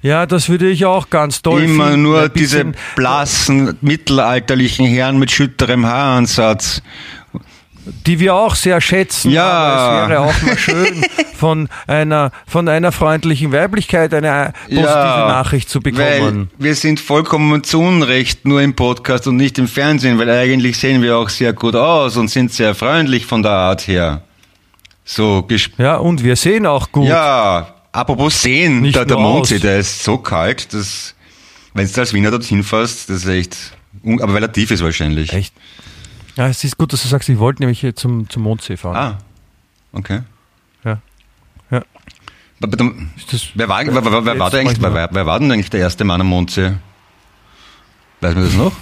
Ja, 0.00 0.26
das 0.26 0.48
würde 0.48 0.68
ich 0.68 0.84
auch 0.84 1.10
ganz 1.10 1.42
toll 1.42 1.62
Immer 1.64 1.86
finden. 1.86 2.02
nur 2.02 2.22
Ein 2.22 2.30
diese 2.34 2.72
blassen, 2.94 3.76
mittelalterlichen 3.80 4.86
Herren 4.86 5.18
mit 5.18 5.30
schütterem 5.30 5.86
Haaransatz. 5.86 6.82
die 8.06 8.20
wir 8.20 8.34
auch 8.34 8.54
sehr 8.54 8.80
schätzen. 8.80 9.30
Ja. 9.32 9.44
Aber 9.48 10.02
es 10.04 10.08
wäre 10.10 10.20
auch 10.20 10.42
mal 10.42 10.58
schön, 10.58 11.04
von 11.34 11.68
einer, 11.86 12.30
von 12.46 12.68
einer 12.68 12.92
freundlichen 12.92 13.50
Weiblichkeit 13.52 14.12
eine 14.14 14.52
positive 14.68 14.84
Nachricht 14.86 15.68
zu 15.68 15.80
bekommen. 15.80 16.50
Wir 16.58 16.74
sind 16.74 17.00
vollkommen 17.00 17.64
zu 17.64 17.80
Unrecht 17.80 18.46
nur 18.46 18.60
im 18.62 18.74
Podcast 18.76 19.26
und 19.26 19.36
nicht 19.36 19.58
im 19.58 19.66
Fernsehen, 19.68 20.18
weil 20.18 20.30
eigentlich 20.30 20.78
sehen 20.78 21.02
wir 21.02 21.16
auch 21.16 21.28
sehr 21.28 21.52
gut 21.54 21.74
aus 21.74 22.16
und 22.16 22.28
sind 22.28 22.52
sehr 22.52 22.74
freundlich 22.74 23.26
von 23.26 23.42
der 23.42 23.52
Art 23.52 23.88
her. 23.88 24.22
So, 25.04 25.42
gesp 25.42 25.72
Ja, 25.78 25.96
und 25.96 26.22
wir 26.22 26.36
sehen 26.36 26.66
auch 26.66 26.92
gut. 26.92 27.08
Ja, 27.08 27.74
apropos 28.00 28.40
sehen, 28.42 28.80
Nicht 28.80 28.96
der, 28.96 29.04
der 29.04 29.18
Mondsee, 29.18 29.56
aus. 29.56 29.60
der 29.62 29.78
ist 29.78 30.02
so 30.04 30.18
kalt, 30.18 30.72
dass, 30.72 31.14
wenn 31.74 31.90
du 31.90 32.00
als 32.00 32.12
Wiener 32.12 32.30
dorthin 32.30 32.62
fährst, 32.62 33.08
das 33.10 33.24
ist 33.24 33.26
echt, 33.26 33.56
aber 34.04 34.34
weil 34.34 34.42
er 34.42 34.52
tief 34.52 34.70
ist 34.70 34.82
wahrscheinlich. 34.82 35.32
Echt? 35.32 35.54
Ja, 36.36 36.48
es 36.48 36.62
ist 36.64 36.76
gut, 36.78 36.92
dass 36.92 37.02
du 37.02 37.08
sagst, 37.08 37.28
ich 37.28 37.38
wollte 37.38 37.62
nämlich 37.62 37.80
hier 37.80 37.94
zum, 37.96 38.28
zum 38.30 38.42
Mondsee 38.42 38.76
fahren. 38.76 38.96
Ah, 38.96 39.18
okay. 39.92 40.20
Ja. 40.84 40.98
Ja. 41.70 41.82
Das- 42.60 43.48
Wer 43.54 43.68
war, 43.68 43.84
wer, 43.86 44.04
wer, 44.04 44.24
wer, 44.24 44.38
war 44.38 44.50
da 44.50 44.58
eigentlich, 44.58 44.80
wer, 44.80 45.08
wer 45.12 45.26
war 45.26 45.38
denn 45.40 45.50
eigentlich 45.52 45.70
der 45.70 45.80
erste 45.80 46.04
Mann 46.04 46.20
am 46.20 46.26
Mondsee? 46.28 46.74
Weiß 48.20 48.34
man 48.34 48.44
das 48.44 48.54
noch? 48.54 48.72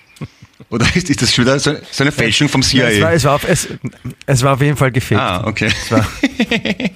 Oder 0.70 0.86
ist, 0.96 1.08
ist 1.10 1.22
das 1.22 1.34
schon 1.34 1.44
wieder 1.44 1.58
so, 1.58 1.74
eine 1.98 2.12
Fälschung 2.12 2.48
vom 2.48 2.62
Ja, 2.62 2.88
es, 2.88 3.00
war, 3.00 3.08
CIA? 3.08 3.12
es, 3.12 3.24
war 3.24 3.34
auf, 3.34 3.44
es, 3.48 3.68
es 4.26 4.42
war 4.42 4.54
auf 4.54 4.60
jeden 4.60 4.76
Fall 4.76 4.90
gefaked. 4.92 5.20
Ah, 5.20 5.46
okay. 5.46 5.70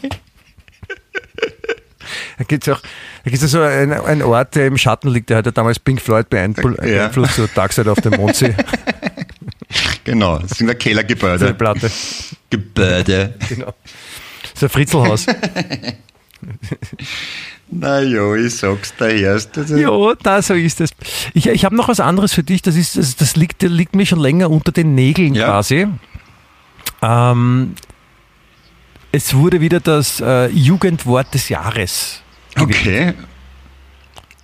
Da 2.40 2.44
gibt 2.44 2.66
es 2.66 2.74
auch 2.74 2.80
da 2.80 3.24
gibt's 3.30 3.42
ja 3.42 3.48
so 3.48 3.60
einen, 3.60 3.92
einen 3.92 4.22
Ort, 4.22 4.54
der 4.54 4.66
im 4.66 4.78
Schatten 4.78 5.10
liegt, 5.10 5.28
der 5.28 5.36
hat 5.36 5.44
ja 5.44 5.52
damals 5.52 5.78
Pink 5.78 6.00
Floyd 6.00 6.28
beeinflu- 6.30 6.74
Ja. 6.82 7.08
beeinflusst, 7.08 7.34
so 7.36 7.46
Dark 7.54 7.70
Side 7.74 7.92
auf 7.92 8.00
dem 8.00 8.14
Mondsee, 8.14 8.54
Genau, 10.04 10.38
das 10.38 10.52
sind 10.52 10.68
ja 10.68 10.72
die 10.72 10.78
Kellergebäude. 10.78 11.52
Platte. 11.52 11.90
Gebäude. 12.48 13.34
Genau. 13.50 13.74
So 14.54 14.64
ein 14.66 14.70
Fritzelhaus. 14.70 15.26
Na 17.70 18.00
jo, 18.00 18.34
ich 18.34 18.56
sag's 18.56 18.94
da 18.98 19.08
erst. 19.08 19.56
ja, 19.56 19.90
da 20.22 20.40
so 20.42 20.54
ist 20.54 20.80
es. 20.80 20.90
Ich, 21.34 21.46
ich 21.46 21.64
habe 21.66 21.76
noch 21.76 21.88
was 21.88 22.00
anderes 22.00 22.32
für 22.32 22.42
dich, 22.42 22.62
das, 22.62 22.74
ist, 22.74 22.96
das, 22.96 23.14
das, 23.16 23.36
liegt, 23.36 23.62
das 23.62 23.70
liegt 23.70 23.94
mir 23.94 24.06
schon 24.06 24.18
länger 24.18 24.50
unter 24.50 24.72
den 24.72 24.94
Nägeln 24.94 25.34
Ja. 25.34 25.46
quasi. 25.48 25.86
Ähm, 27.02 27.74
es 29.12 29.34
wurde 29.34 29.60
wieder 29.60 29.80
das 29.80 30.20
äh, 30.20 30.46
Jugendwort 30.48 31.32
des 31.34 31.48
Jahres. 31.48 32.22
Okay. 32.58 33.14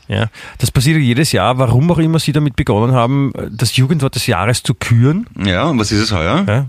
Ja, 0.08 0.28
das 0.58 0.70
passiert 0.70 1.00
jedes 1.00 1.32
Jahr, 1.32 1.58
warum 1.58 1.90
auch 1.90 1.98
immer 1.98 2.20
sie 2.20 2.32
damit 2.32 2.54
begonnen 2.54 2.94
haben, 2.94 3.32
das 3.50 3.76
Jugendwort 3.76 4.14
des 4.14 4.26
Jahres 4.28 4.62
zu 4.62 4.74
küren. 4.74 5.26
Ja, 5.44 5.64
und 5.64 5.78
was 5.80 5.90
ist 5.90 6.00
es 6.00 6.12
heuer? 6.12 6.44
Ja. 6.46 6.66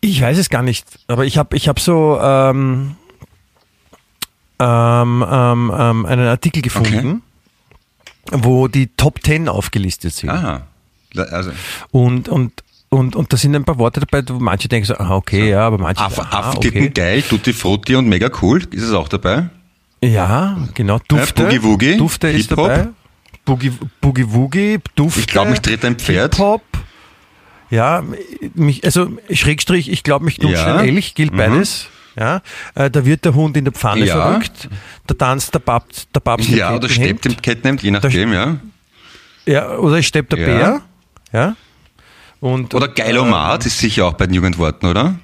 Ich 0.00 0.20
weiß 0.20 0.38
es 0.38 0.50
gar 0.50 0.62
nicht, 0.62 0.86
aber 1.06 1.24
ich 1.24 1.38
habe 1.38 1.56
ich 1.56 1.68
hab 1.68 1.78
so 1.78 2.18
ähm, 2.20 2.96
ähm, 4.58 5.24
ähm, 5.28 5.72
ähm, 5.76 6.06
einen 6.06 6.26
Artikel 6.26 6.62
gefunden, 6.62 7.22
wo 8.30 8.68
die 8.68 8.88
Top 8.88 9.22
10 9.22 9.48
aufgelistet 9.48 10.14
sind. 10.14 10.30
Ah, 10.30 10.66
also 11.16 11.52
Und, 11.90 12.28
und, 12.28 12.63
und, 12.94 13.16
und 13.16 13.32
da 13.32 13.36
sind 13.36 13.54
ein 13.56 13.64
paar 13.64 13.78
Worte 13.78 14.00
dabei, 14.00 14.22
wo 14.28 14.38
manche 14.38 14.68
denken 14.68 14.86
so, 14.86 14.94
ah, 14.96 15.16
okay, 15.16 15.50
ja, 15.50 15.66
aber 15.66 15.78
manche. 15.78 16.02
Aff, 16.02 16.18
ah, 16.20 16.28
Affentitten 16.30 16.82
okay. 16.82 16.90
geil, 16.90 17.22
Tutti 17.22 17.52
Frutti 17.52 17.96
und 17.96 18.08
mega 18.08 18.30
cool. 18.40 18.62
Ist 18.70 18.84
es 18.84 18.92
auch 18.92 19.08
dabei? 19.08 19.48
Ja, 20.02 20.56
genau. 20.74 21.00
Dufte. 21.08 21.42
Boogie 21.42 21.62
Woogie, 21.62 21.96
Dufte 21.96 22.28
ist 22.28 22.50
dabei. 22.52 22.88
Boogie, 23.44 23.72
Boogie 24.00 24.26
Woogie, 24.28 24.78
Dufte. 24.94 25.20
Ich 25.20 25.26
glaub, 25.26 25.48
mich 25.48 25.60
tritt 25.60 25.84
ein 25.84 25.96
Pferd. 25.96 26.36
Hip-Hop. 26.36 26.62
Ja, 27.70 28.04
mich, 28.54 28.84
also 28.84 29.08
Schrägstrich, 29.32 29.90
ich 29.90 30.02
glaube, 30.02 30.24
mich 30.24 30.38
knutscht 30.38 30.56
Ja. 30.64 30.76
ein 30.76 30.88
Elch, 30.88 31.14
gilt 31.14 31.32
Mhm. 31.32 31.36
beides. 31.36 31.88
Ja, 32.16 32.42
äh, 32.76 32.90
da 32.90 33.04
wird 33.04 33.24
der 33.24 33.34
Hund 33.34 33.56
in 33.56 33.64
der 33.64 33.72
Pfanne 33.72 34.04
Ja. 34.06 34.14
verrückt, 34.14 34.68
da 35.08 35.14
tanzt 35.14 35.52
der 35.52 35.58
Papst, 35.58 36.08
der 36.14 36.20
Papst 36.20 36.48
Ja, 36.48 36.76
oder 36.76 36.88
steppt 36.88 37.26
im 37.26 37.36
Kettenhemd, 37.42 37.82
je 37.82 37.90
nachdem, 37.90 38.32
ja. 38.32 38.56
Ja, 39.46 39.76
oder 39.78 40.00
steppt 40.00 40.32
der 40.32 40.38
Ja. 40.38 40.46
Bär. 40.46 40.80
Ja. 41.32 41.56
Und, 42.44 42.74
Oder 42.74 42.88
Geilomat 42.88 43.64
ist 43.64 43.78
sicher 43.78 44.04
auch 44.04 44.12
bei 44.12 44.26
den 44.26 44.34
Jugendworten, 44.34 44.84
oder? 44.84 45.14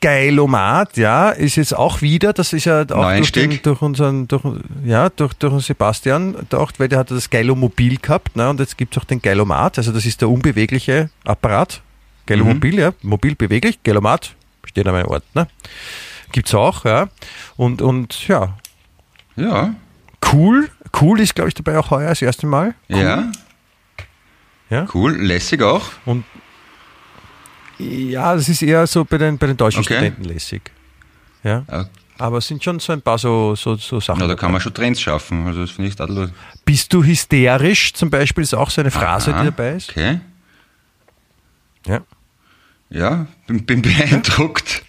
Geilomat, 0.00 0.96
ja, 0.96 1.30
ist 1.30 1.54
jetzt 1.54 1.72
auch 1.72 2.02
wieder, 2.02 2.32
das 2.32 2.52
ist 2.52 2.64
ja 2.64 2.80
auch 2.80 3.14
durch, 3.14 3.30
den, 3.30 3.62
durch 3.62 3.80
unseren, 3.80 4.26
durch, 4.26 4.42
ja, 4.84 5.08
durch, 5.08 5.34
durch 5.34 5.64
Sebastian, 5.64 6.34
auch, 6.52 6.72
weil 6.78 6.88
der 6.88 6.98
hat 6.98 7.12
das 7.12 7.30
Geilomobil 7.30 7.98
gehabt, 7.98 8.34
ne, 8.34 8.50
und 8.50 8.58
jetzt 8.58 8.76
gibt 8.76 8.96
es 8.96 9.00
auch 9.00 9.04
den 9.04 9.22
Geilomat, 9.22 9.78
also 9.78 9.92
das 9.92 10.04
ist 10.04 10.20
der 10.20 10.28
unbewegliche 10.28 11.10
Apparat. 11.24 11.80
Geilomobil, 12.26 12.76
ja, 12.76 12.92
mobil 13.02 13.36
beweglich, 13.36 13.80
Geilomat, 13.84 14.34
steht 14.64 14.84
an 14.88 14.94
meinem 14.94 15.06
Ort, 15.06 15.22
ne. 15.36 15.46
Gibt's 16.32 16.56
auch, 16.56 16.84
ja. 16.84 17.06
Und, 17.56 17.82
und 17.82 18.26
ja, 18.26 18.58
Ja. 19.36 19.76
cool, 20.32 20.68
cool 21.00 21.20
ist, 21.20 21.36
glaube 21.36 21.50
ich, 21.50 21.54
dabei 21.54 21.78
auch 21.78 21.92
heuer 21.92 22.08
das 22.08 22.20
erste 22.20 22.48
Mal. 22.48 22.74
Ja. 22.88 23.30
Ja. 24.70 24.88
Cool, 24.92 25.12
lässig 25.22 25.62
auch. 25.62 25.84
Ja, 27.78 28.34
das 28.34 28.48
ist 28.48 28.62
eher 28.62 28.86
so 28.86 29.04
bei 29.04 29.18
den, 29.18 29.36
bei 29.38 29.46
den 29.48 29.56
deutschen 29.56 29.80
Okay. 29.80 29.94
Studenten 29.94 30.24
lässig. 30.24 30.70
Ja. 31.42 31.64
Ja. 31.70 31.88
Aber 32.18 32.38
es 32.38 32.46
sind 32.46 32.62
schon 32.62 32.78
so 32.78 32.92
ein 32.92 33.02
paar 33.02 33.18
so, 33.18 33.56
so, 33.56 33.74
so 33.74 33.98
Sachen. 33.98 34.20
Ja, 34.20 34.28
da 34.28 34.34
kann 34.36 34.52
man 34.52 34.60
schon 34.60 34.72
Trends 34.72 35.00
schaffen. 35.00 35.46
Also 35.48 35.62
das 35.62 35.72
finde 35.72 35.88
ich 35.88 35.96
tadellos. 35.96 36.30
Bist 36.64 36.92
du 36.92 37.02
hysterisch 37.02 37.92
zum 37.92 38.08
Beispiel, 38.10 38.44
ist 38.44 38.54
auch 38.54 38.70
so 38.70 38.80
eine 38.80 38.92
Phrase, 38.92 39.32
Aha, 39.34 39.40
die 39.40 39.46
dabei 39.46 39.72
ist. 39.74 39.90
Okay. 39.90 40.20
Ja. 41.86 42.00
Ja, 42.90 43.26
bin, 43.48 43.66
bin 43.66 43.82
beeindruckt. 43.82 44.82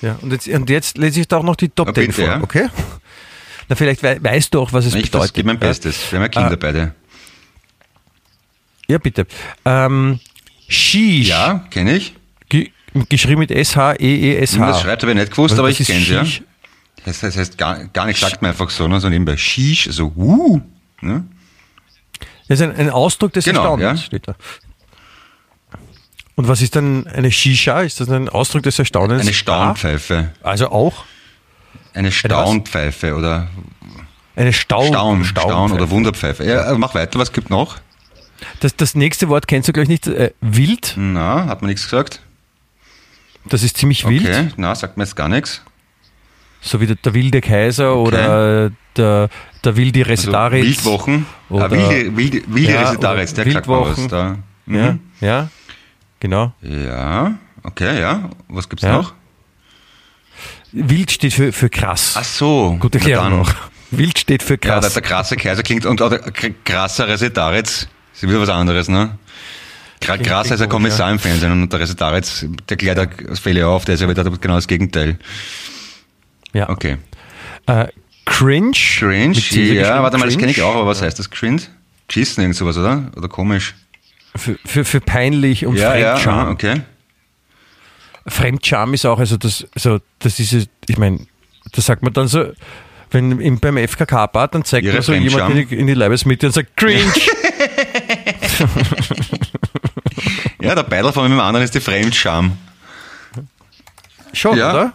ja. 0.00 0.16
Und, 0.22 0.30
jetzt, 0.32 0.46
und 0.46 0.70
jetzt 0.70 0.96
lese 0.98 1.20
ich 1.20 1.26
da 1.28 1.38
auch 1.38 1.42
noch 1.42 1.56
die 1.56 1.68
Top 1.68 1.88
Ja, 1.88 1.94
10 1.94 2.06
bitte, 2.06 2.22
vor, 2.22 2.30
ja. 2.30 2.40
okay? 2.42 2.68
Na, 3.68 3.74
vielleicht 3.74 4.02
wei- 4.04 4.22
weißt 4.22 4.54
du 4.54 4.60
auch, 4.60 4.72
was 4.72 4.86
es 4.86 4.94
Ich 4.94 5.02
bedeutet. 5.10 5.34
gebe 5.34 5.48
mein. 5.48 5.58
Bestes. 5.58 6.10
Wir 6.12 6.18
haben 6.20 6.24
ja 6.24 6.28
Kinder 6.28 6.52
Ah. 6.52 6.56
beide. 6.60 6.94
Ja, 8.88 8.98
bitte. 8.98 9.26
Ähm, 9.64 10.20
Shish. 10.72 11.28
Ja, 11.28 11.64
kenne 11.70 11.96
ich. 11.96 12.14
Ge 12.48 12.70
geschrieben 13.08 13.40
mit 13.40 13.50
S-H-E-E-S-H. 13.50 14.66
Das 14.66 14.80
schreibt 14.82 15.02
ich 15.02 15.14
nicht 15.14 15.30
gewusst, 15.30 15.52
Was- 15.52 15.58
aber 15.58 15.70
ich 15.70 15.78
kenne 15.86 16.00
es 16.00 16.08
ja. 16.08 16.24
Das 17.04 17.14
heißt, 17.16 17.22
das 17.24 17.36
heißt 17.36 17.58
gar, 17.58 17.84
gar 17.86 18.06
nicht, 18.06 18.20
sagt 18.20 18.42
man 18.42 18.50
einfach 18.52 18.68
so, 18.70 18.86
ne? 18.86 19.00
so 19.00 19.08
nebenbei. 19.08 19.36
Shish, 19.36 19.88
so, 19.90 20.12
uh. 20.14 20.60
Ne? 21.00 21.24
Das 22.48 22.60
ist 22.60 22.62
ein, 22.62 22.76
ein 22.76 22.90
Ausdruck 22.90 23.32
des 23.32 23.44
Genau, 23.44 23.60
Erstaunens, 23.76 24.00
ja. 24.00 24.06
steht 24.06 24.28
da. 24.28 24.34
Und 26.34 26.48
was 26.48 26.62
ist 26.62 26.76
dann 26.76 27.06
eine 27.06 27.30
Shisha? 27.30 27.80
Ist 27.82 28.00
das 28.00 28.08
ein 28.08 28.28
Ausdruck 28.28 28.62
des 28.62 28.78
Erstaunens? 28.78 29.22
Eine 29.22 29.32
Staunpfeife. 29.34 30.32
Ah, 30.42 30.50
Also 30.50 30.68
auch 30.70 31.04
Eine 31.94 32.10
Staunpfeife 32.12 33.14
oder 33.16 33.48
eine 34.34 34.52
Staun. 34.52 34.86
Staun, 34.88 35.24
Staun 35.24 35.44
Staunpfeife. 35.48 35.82
oder 35.82 35.90
Wunderpfeife. 35.90 36.44
Ja, 36.44 36.74
mach 36.78 36.94
weiter, 36.94 37.18
was 37.18 37.32
gibt 37.32 37.50
noch? 37.50 37.76
Das, 38.60 38.76
das 38.76 38.94
nächste 38.94 39.28
Wort 39.28 39.48
kennst 39.48 39.68
du 39.68 39.72
gleich 39.72 39.88
nicht. 39.88 40.06
Äh, 40.06 40.32
wild. 40.40 40.94
Na, 40.96 41.46
hat 41.46 41.62
man 41.62 41.68
nichts 41.70 41.84
gesagt? 41.84 42.20
Das 43.44 43.62
ist 43.62 43.76
ziemlich 43.76 44.06
wild. 44.06 44.26
Okay, 44.28 44.48
na, 44.56 44.74
sagt 44.74 44.96
mir 44.96 45.04
jetzt 45.04 45.16
gar 45.16 45.28
nichts. 45.28 45.62
So 46.60 46.80
wie 46.80 46.86
der, 46.86 46.96
der 46.96 47.12
wilde 47.14 47.40
Kaiser 47.40 47.96
oder 47.96 48.70
der, 48.96 49.28
der 49.64 49.76
wilde 49.76 50.00
Also 50.00 50.10
Resetaritz. 50.10 50.64
Wildwochen. 50.64 51.26
Oder- 51.48 51.64
ah, 51.66 51.70
wilde 51.70 52.16
wilde, 52.16 52.42
wilde 52.46 52.72
Ja, 52.72 52.82
Resetaritz, 52.82 53.32
oder 53.32 53.44
der. 53.44 53.54
Wildwochen. 53.54 54.08
Da. 54.08 54.36
Mhm. 54.66 54.76
Ja, 54.76 54.98
ja, 55.20 55.48
genau. 56.20 56.52
Ja, 56.62 57.34
okay, 57.64 58.00
ja. 58.00 58.30
Was 58.48 58.68
gibt's 58.68 58.84
Ja. 58.84 58.92
noch? 58.92 59.12
Wild 60.72 61.10
steht 61.10 61.32
für, 61.34 61.52
für 61.52 61.68
krass. 61.68 62.14
Ach 62.16 62.24
so. 62.24 62.76
Gute 62.78 62.98
Erklärung 62.98 63.38
noch. 63.38 63.54
Wild 63.90 64.18
steht 64.18 64.42
für 64.42 64.54
Ja, 64.54 64.58
der, 64.58 64.80
krass. 64.80 64.92
der 64.94 65.02
krasse 65.02 65.36
Kaiser 65.36 65.62
klingt, 65.62 65.84
und 65.84 66.00
oder 66.00 66.18
krasser 66.18 67.08
Resetaritz 67.08 67.88
ist 68.14 68.22
wieder 68.22 68.40
was 68.40 68.48
anderes, 68.48 68.88
ne? 68.88 69.18
Gra- 70.00 70.14
ein 70.14 70.22
klingt 70.22 70.58
gut, 70.60 70.68
Kommissar 70.68 71.10
im 71.12 71.18
Fernsehen 71.18 71.52
und 71.52 71.72
der 71.72 71.80
Resetaritz, 71.80 72.44
der 72.68 72.76
klärt 72.76 72.98
ja 72.98 73.06
das 73.06 73.38
Fälle 73.38 73.66
auf, 73.68 73.84
der 73.84 73.94
ist 73.94 74.00
ja 74.00 74.08
wieder 74.08 74.24
genau 74.24 74.56
das 74.56 74.66
Gegenteil. 74.66 75.18
ja. 76.52 76.68
Okay. 76.68 76.98
Äh, 77.66 77.86
cringe. 78.24 78.72
Cringe, 78.72 79.38
ja, 79.74 80.02
warte 80.02 80.18
mal, 80.18 80.26
das 80.26 80.36
kenne 80.38 80.50
ich 80.50 80.60
auch, 80.62 80.74
aber 80.74 80.86
was 80.86 81.00
heißt 81.02 81.18
das 81.18 81.30
Cringe? 81.30 81.62
Schissen, 82.10 82.42
irgend 82.42 82.56
sowas, 82.56 82.76
oder? 82.76 83.10
Oder 83.16 83.28
komisch? 83.28 83.74
Für, 84.36 84.58
für, 84.64 84.84
für 84.84 85.00
peinlich 85.00 85.64
und 85.66 85.76
Ja, 85.76 85.94
ja, 85.96 86.16
Fremdscham. 86.16 86.46
ah, 86.46 86.50
okay. 86.50 86.80
Fremdscham 88.26 88.94
ist 88.94 89.04
auch, 89.06 89.18
also 89.18 89.36
das, 89.36 89.66
also 89.74 89.98
das 90.18 90.38
ist, 90.38 90.52
es- 90.52 90.68
ich 90.88 90.98
meine, 90.98 91.20
das 91.72 91.86
sagt 91.86 92.02
man 92.02 92.12
dann 92.12 92.28
so, 92.28 92.52
wenn 93.10 93.40
im, 93.40 93.58
beim 93.60 93.76
FKK-Bad, 93.76 94.54
dann 94.54 94.64
zeigt 94.64 94.84
Ihre 94.86 94.94
man 94.96 95.02
so 95.02 95.12
jemand 95.12 95.32
Fremdscham? 95.32 95.56
in 95.58 95.68
die, 95.68 95.74
in 95.76 95.86
die 95.86 95.94
Leibesmitte 95.94 96.46
und 96.46 96.52
sagt, 96.52 96.76
cringe. 96.76 97.02
Ja, 100.60 100.74
der 100.74 100.82
Beidel 100.84 101.12
von 101.12 101.28
dem 101.30 101.40
anderen 101.40 101.64
ist 101.64 101.74
die 101.74 101.80
Fremdscham. 101.80 102.56
Schon, 104.32 104.56
Ja. 104.56 104.70
oder? 104.72 104.92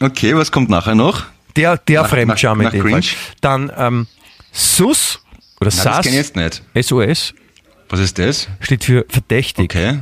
Okay, 0.00 0.34
was 0.36 0.50
kommt 0.50 0.70
nachher 0.70 0.94
noch? 0.94 1.24
Der, 1.56 1.76
der 1.76 2.02
Nach- 2.02 2.08
Fremdscham 2.10 2.58
nach- 2.58 2.72
in 2.72 2.82
dem 2.82 2.90
nach 2.90 3.02
Fall. 3.04 3.16
Dann 3.40 3.72
ähm, 3.76 4.06
SUS 4.52 5.20
oder 5.60 5.70
das 5.70 5.76
SAS, 5.82 6.02
kenne 6.04 6.16
ich 6.20 6.26
jetzt 6.26 6.36
nicht. 6.36 6.62
SOS, 6.88 7.34
Was 7.88 8.00
ist 8.00 8.18
das? 8.18 8.48
steht 8.60 8.84
für 8.84 9.04
verdächtig. 9.08 9.64
Okay, 9.70 10.00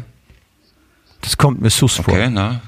Das 1.20 1.36
kommt 1.36 1.60
mir 1.60 1.68
SUS 1.70 1.96
vor. 1.96 2.08
okay, 2.14 2.28
na. 2.30 2.62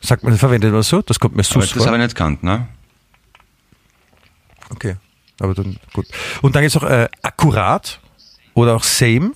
Sagt 0.00 0.22
man, 0.22 0.38
verwendet 0.38 0.72
man 0.72 0.82
so? 0.82 1.02
Das 1.02 1.18
kommt 1.20 1.34
mir 1.36 1.42
Aber 1.42 1.60
SUS 1.62 1.70
das 1.70 1.78
vor. 1.78 1.86
habe 1.86 1.96
ich 1.96 2.02
nicht 2.04 2.14
gekannt, 2.14 2.42
ne? 2.42 2.68
Okay, 4.70 4.96
aber 5.40 5.54
dann 5.54 5.76
gut. 5.92 6.06
Und 6.40 6.54
dann 6.56 6.62
ist 6.64 6.76
auch 6.76 6.82
äh, 6.84 7.08
akkurat 7.22 8.00
oder 8.58 8.76
auch 8.76 8.84
same. 8.84 9.30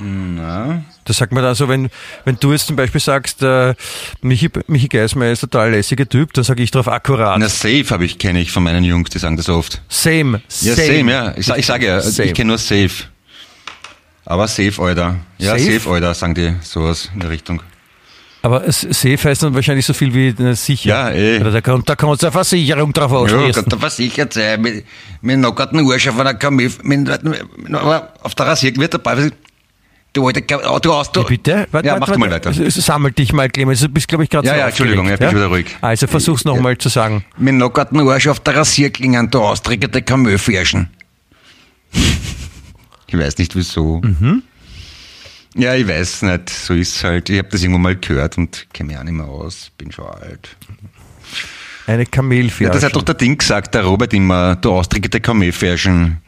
Na. 0.00 0.82
Das 1.04 1.18
sagt 1.18 1.32
man 1.32 1.42
dann 1.42 1.54
so, 1.54 1.68
wenn, 1.68 1.90
wenn 2.24 2.36
du 2.40 2.52
jetzt 2.52 2.66
zum 2.66 2.76
Beispiel 2.76 3.00
sagst, 3.00 3.42
äh, 3.42 3.74
Michi, 4.20 4.48
Michi 4.66 4.88
Geismeier 4.88 5.32
ist 5.32 5.40
total 5.40 5.70
lässiger 5.72 6.08
Typ, 6.08 6.32
dann 6.32 6.44
sage 6.44 6.62
ich 6.62 6.70
drauf 6.70 6.88
akkurat. 6.88 7.38
Na, 7.38 7.48
safe 7.48 7.84
habe 7.90 8.04
ich, 8.04 8.18
kenne 8.18 8.40
ich 8.40 8.50
von 8.50 8.62
meinen 8.62 8.84
Jungs, 8.84 9.10
die 9.10 9.18
sagen 9.18 9.36
das 9.36 9.48
oft. 9.48 9.82
Same, 9.88 10.40
Ja, 10.60 10.74
same, 10.74 11.12
ja. 11.12 11.34
Ich, 11.36 11.48
ich 11.48 11.66
sage 11.66 11.86
ja, 11.86 12.00
Same. 12.00 12.28
ich 12.28 12.34
kenne 12.34 12.48
nur 12.48 12.58
safe. 12.58 13.04
Aber 14.24 14.46
safe, 14.48 14.80
Alter. 14.80 15.16
Ja, 15.38 15.58
Safe? 15.58 15.72
safe, 15.80 15.90
Alter, 15.90 16.14
sagen 16.14 16.34
die 16.34 16.54
sowas 16.62 17.10
in 17.12 17.20
der 17.20 17.30
Richtung. 17.30 17.62
Aber 18.42 18.64
safe 18.72 19.18
heißt 19.22 19.44
dann 19.44 19.54
wahrscheinlich 19.54 19.86
so 19.86 19.92
viel 19.94 20.12
wie 20.14 20.28
äh, 20.28 20.54
sicher. 20.54 20.88
Ja, 20.88 21.10
eh. 21.10 21.38
Da, 21.38 21.60
kann- 21.60 21.82
da 21.86 21.94
kannst 21.94 22.22
du 22.22 22.26
eine 22.26 22.32
Versicherung 22.32 22.92
drauf 22.92 23.12
Ja, 23.12 23.18
ausschließen. 23.18 23.62
Gott, 23.64 23.72
da 23.72 23.76
versichert 23.78 24.32
sein, 24.32 24.60
mit, 24.60 24.84
mit 25.20 25.38
nackerten 25.38 25.78
Arsch 25.88 26.08
auf 26.08 26.18
einer 26.18 26.34
Kamel, 26.34 26.70
mit, 26.82 27.22
mit, 27.24 27.74
auf 27.74 28.34
der 28.34 28.46
Rasierung 28.46 28.80
wird 28.80 28.94
dabei, 28.94 29.30
du 30.12 30.26
alte, 30.26 30.42
Ka- 30.42 30.60
oh, 30.74 30.78
du 30.80 30.92
hast, 30.92 31.14
du. 31.14 31.22
Bitte? 31.24 31.68
Warte, 31.70 31.86
ja, 31.86 31.96
mach 31.98 32.08
warte. 32.08 32.18
mal 32.18 32.30
weiter. 32.32 32.52
Sammel 32.52 33.12
dich 33.12 33.32
mal, 33.32 33.48
Clemens. 33.48 33.80
Du 33.80 33.88
bist, 33.88 34.08
glaube 34.08 34.24
ich, 34.24 34.30
gerade 34.30 34.46
Ja, 34.48 34.54
so 34.54 34.58
ja, 34.58 34.66
Entschuldigung, 34.66 35.08
ja, 35.08 35.16
bin 35.16 35.28
ich 35.28 35.34
wieder 35.36 35.46
ruhig. 35.46 35.66
Also 35.80 36.08
versuch's 36.08 36.44
nochmal 36.44 36.76
zu 36.76 36.88
sagen. 36.88 37.24
Mit 37.38 37.54
nackerten 37.54 38.00
Arsch 38.08 38.26
auf 38.26 38.40
der 38.40 38.56
Rasierklingen, 38.56 39.30
du 39.30 39.38
austrickerte 39.40 40.02
Kamelfärschen. 40.02 40.90
Ich 43.06 43.16
weiß 43.18 43.38
nicht 43.38 43.54
wieso. 43.54 44.00
Mhm. 44.02 44.42
Ja, 45.54 45.74
ich 45.74 45.86
weiß 45.86 46.22
nicht, 46.22 46.48
so 46.50 46.74
ist 46.74 47.02
halt. 47.04 47.28
Ich 47.28 47.38
habe 47.38 47.48
das 47.48 47.62
irgendwo 47.62 47.78
mal 47.78 47.96
gehört 47.96 48.38
und 48.38 48.66
kenne 48.72 48.88
mich 48.88 48.98
auch 48.98 49.02
nicht 49.04 49.12
mehr 49.12 49.26
aus, 49.26 49.70
bin 49.76 49.92
schon 49.92 50.06
alt. 50.06 50.56
Eine 51.86 52.06
Kamelfärsche. 52.06 52.64
Ja, 52.64 52.70
das 52.70 52.84
hat 52.84 52.94
doch 52.96 53.02
der 53.02 53.14
Ding 53.16 53.36
gesagt, 53.36 53.74
der 53.74 53.82
Robert 53.84 54.14
immer, 54.14 54.56
du 54.56 54.72
austrickerte 54.72 55.20
Kamelfärschen. 55.20 56.18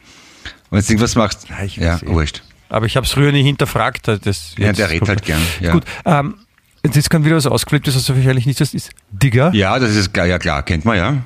Und 0.71 0.79
jetzt 0.79 0.91
irgendwas 0.91 1.15
machst, 1.15 1.47
Ja, 1.49 1.63
ich 1.65 1.77
ja, 1.77 1.97
eh. 1.99 2.07
wurscht. 2.07 2.43
Aber 2.69 2.87
ich 2.87 2.97
habe 2.97 3.07
es 3.07 3.13
früher 3.13 3.31
nie 3.31 3.43
hinterfragt. 3.45 4.09
Das 4.09 4.55
Ja, 4.59 4.73
der 4.73 4.89
redet 4.91 5.01
kommt- 5.01 5.09
halt 5.11 5.25
gern, 5.25 5.41
ja. 5.61 5.73
Gut, 5.73 5.85
ähm, 6.05 6.35
jetzt 6.85 7.09
kann 7.09 7.25
wieder 7.25 7.37
was 7.37 7.47
ausgeflippt, 7.47 7.87
das 7.87 8.05
du 8.05 8.17
wahrscheinlich 8.17 8.47
nicht 8.47 8.61
das 8.61 8.75
ist. 8.75 8.91
Digger. 9.13 9.53
Ja, 9.55 9.79
das 9.79 9.95
ist 9.95 10.13
klar, 10.13 10.27
ja 10.27 10.39
klar, 10.39 10.63
kennt 10.65 10.85
man 10.85 10.97
ja. 10.97 11.23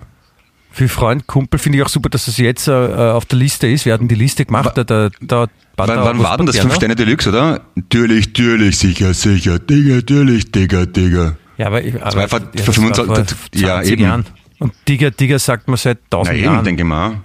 Für 0.78 0.88
Freund, 0.88 1.26
Kumpel 1.26 1.58
finde 1.58 1.78
ich 1.78 1.84
auch 1.84 1.88
super, 1.88 2.08
dass 2.08 2.26
das 2.26 2.36
jetzt 2.36 2.68
äh, 2.68 2.72
auf 2.72 3.24
der 3.26 3.36
Liste 3.36 3.66
ist. 3.66 3.84
Wir 3.84 3.92
hatten 3.94 4.06
die 4.06 4.14
Liste 4.14 4.44
gemacht. 4.44 4.76
Da, 4.76 4.84
da, 4.84 5.08
da, 5.20 5.46
Wann, 5.76 5.88
wann 5.88 6.18
war 6.22 6.36
denn 6.36 6.46
das? 6.46 6.56
Fünf 6.56 6.76
Sterne 6.76 6.94
Deluxe, 6.94 7.30
oder? 7.30 7.62
Natürlich, 7.74 8.28
natürlich, 8.28 8.78
sicher, 8.78 9.12
sicher, 9.12 9.58
Digga, 9.58 9.96
natürlich, 9.96 10.52
Digga, 10.52 10.86
Digga. 10.86 11.36
Ja, 11.56 11.66
aber, 11.66 11.82
ich, 11.82 12.00
aber 12.00 12.14
war 12.14 12.28
vor- 12.28 12.38
ja, 12.38 12.46
vor 12.46 12.50
das 12.54 12.66
war 12.68 12.74
25 12.74 13.36
vor 13.36 13.48
ja, 13.60 13.68
20 13.74 13.92
eben. 13.92 14.02
Jahren. 14.02 14.26
Und 14.60 14.72
Digger, 14.86 15.10
Digger 15.10 15.40
sagt 15.40 15.66
man 15.66 15.76
seit 15.78 15.98
Na 16.12 16.18
1000 16.18 16.36
eben, 16.36 16.44
Jahren. 16.44 16.64
denke 16.64 16.82
ich 16.82 16.88
mal. 16.88 17.20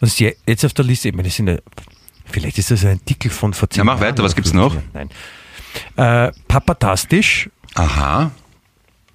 Das 0.00 0.10
ist 0.10 0.20
je- 0.20 0.36
jetzt 0.46 0.64
auf 0.64 0.72
der 0.72 0.86
Liste. 0.86 1.08
Ich 1.10 1.14
meine, 1.14 1.28
das 1.28 1.36
sind 1.36 1.48
ja, 1.48 1.56
vielleicht 2.24 2.56
ist 2.56 2.70
das 2.70 2.84
ein 2.86 2.92
Artikel 2.92 3.30
von 3.30 3.52
vor 3.52 3.68
10 3.68 3.78
Ja, 3.80 3.84
mach 3.84 4.00
Jahren 4.00 4.12
weiter, 4.12 4.22
was 4.24 4.34
gibt's 4.34 4.52
15 4.52 4.78
noch? 4.78 4.82
Jahren. 4.94 5.10
Nein. 5.96 6.28
Äh, 6.28 6.32
Papatastisch. 6.48 7.50
Aha. 7.74 8.30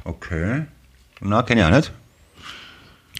Okay. 0.03 0.63
Na, 1.21 1.41
kenne 1.41 1.61
ich 1.61 1.67
auch 1.67 1.71
nicht. 1.71 1.91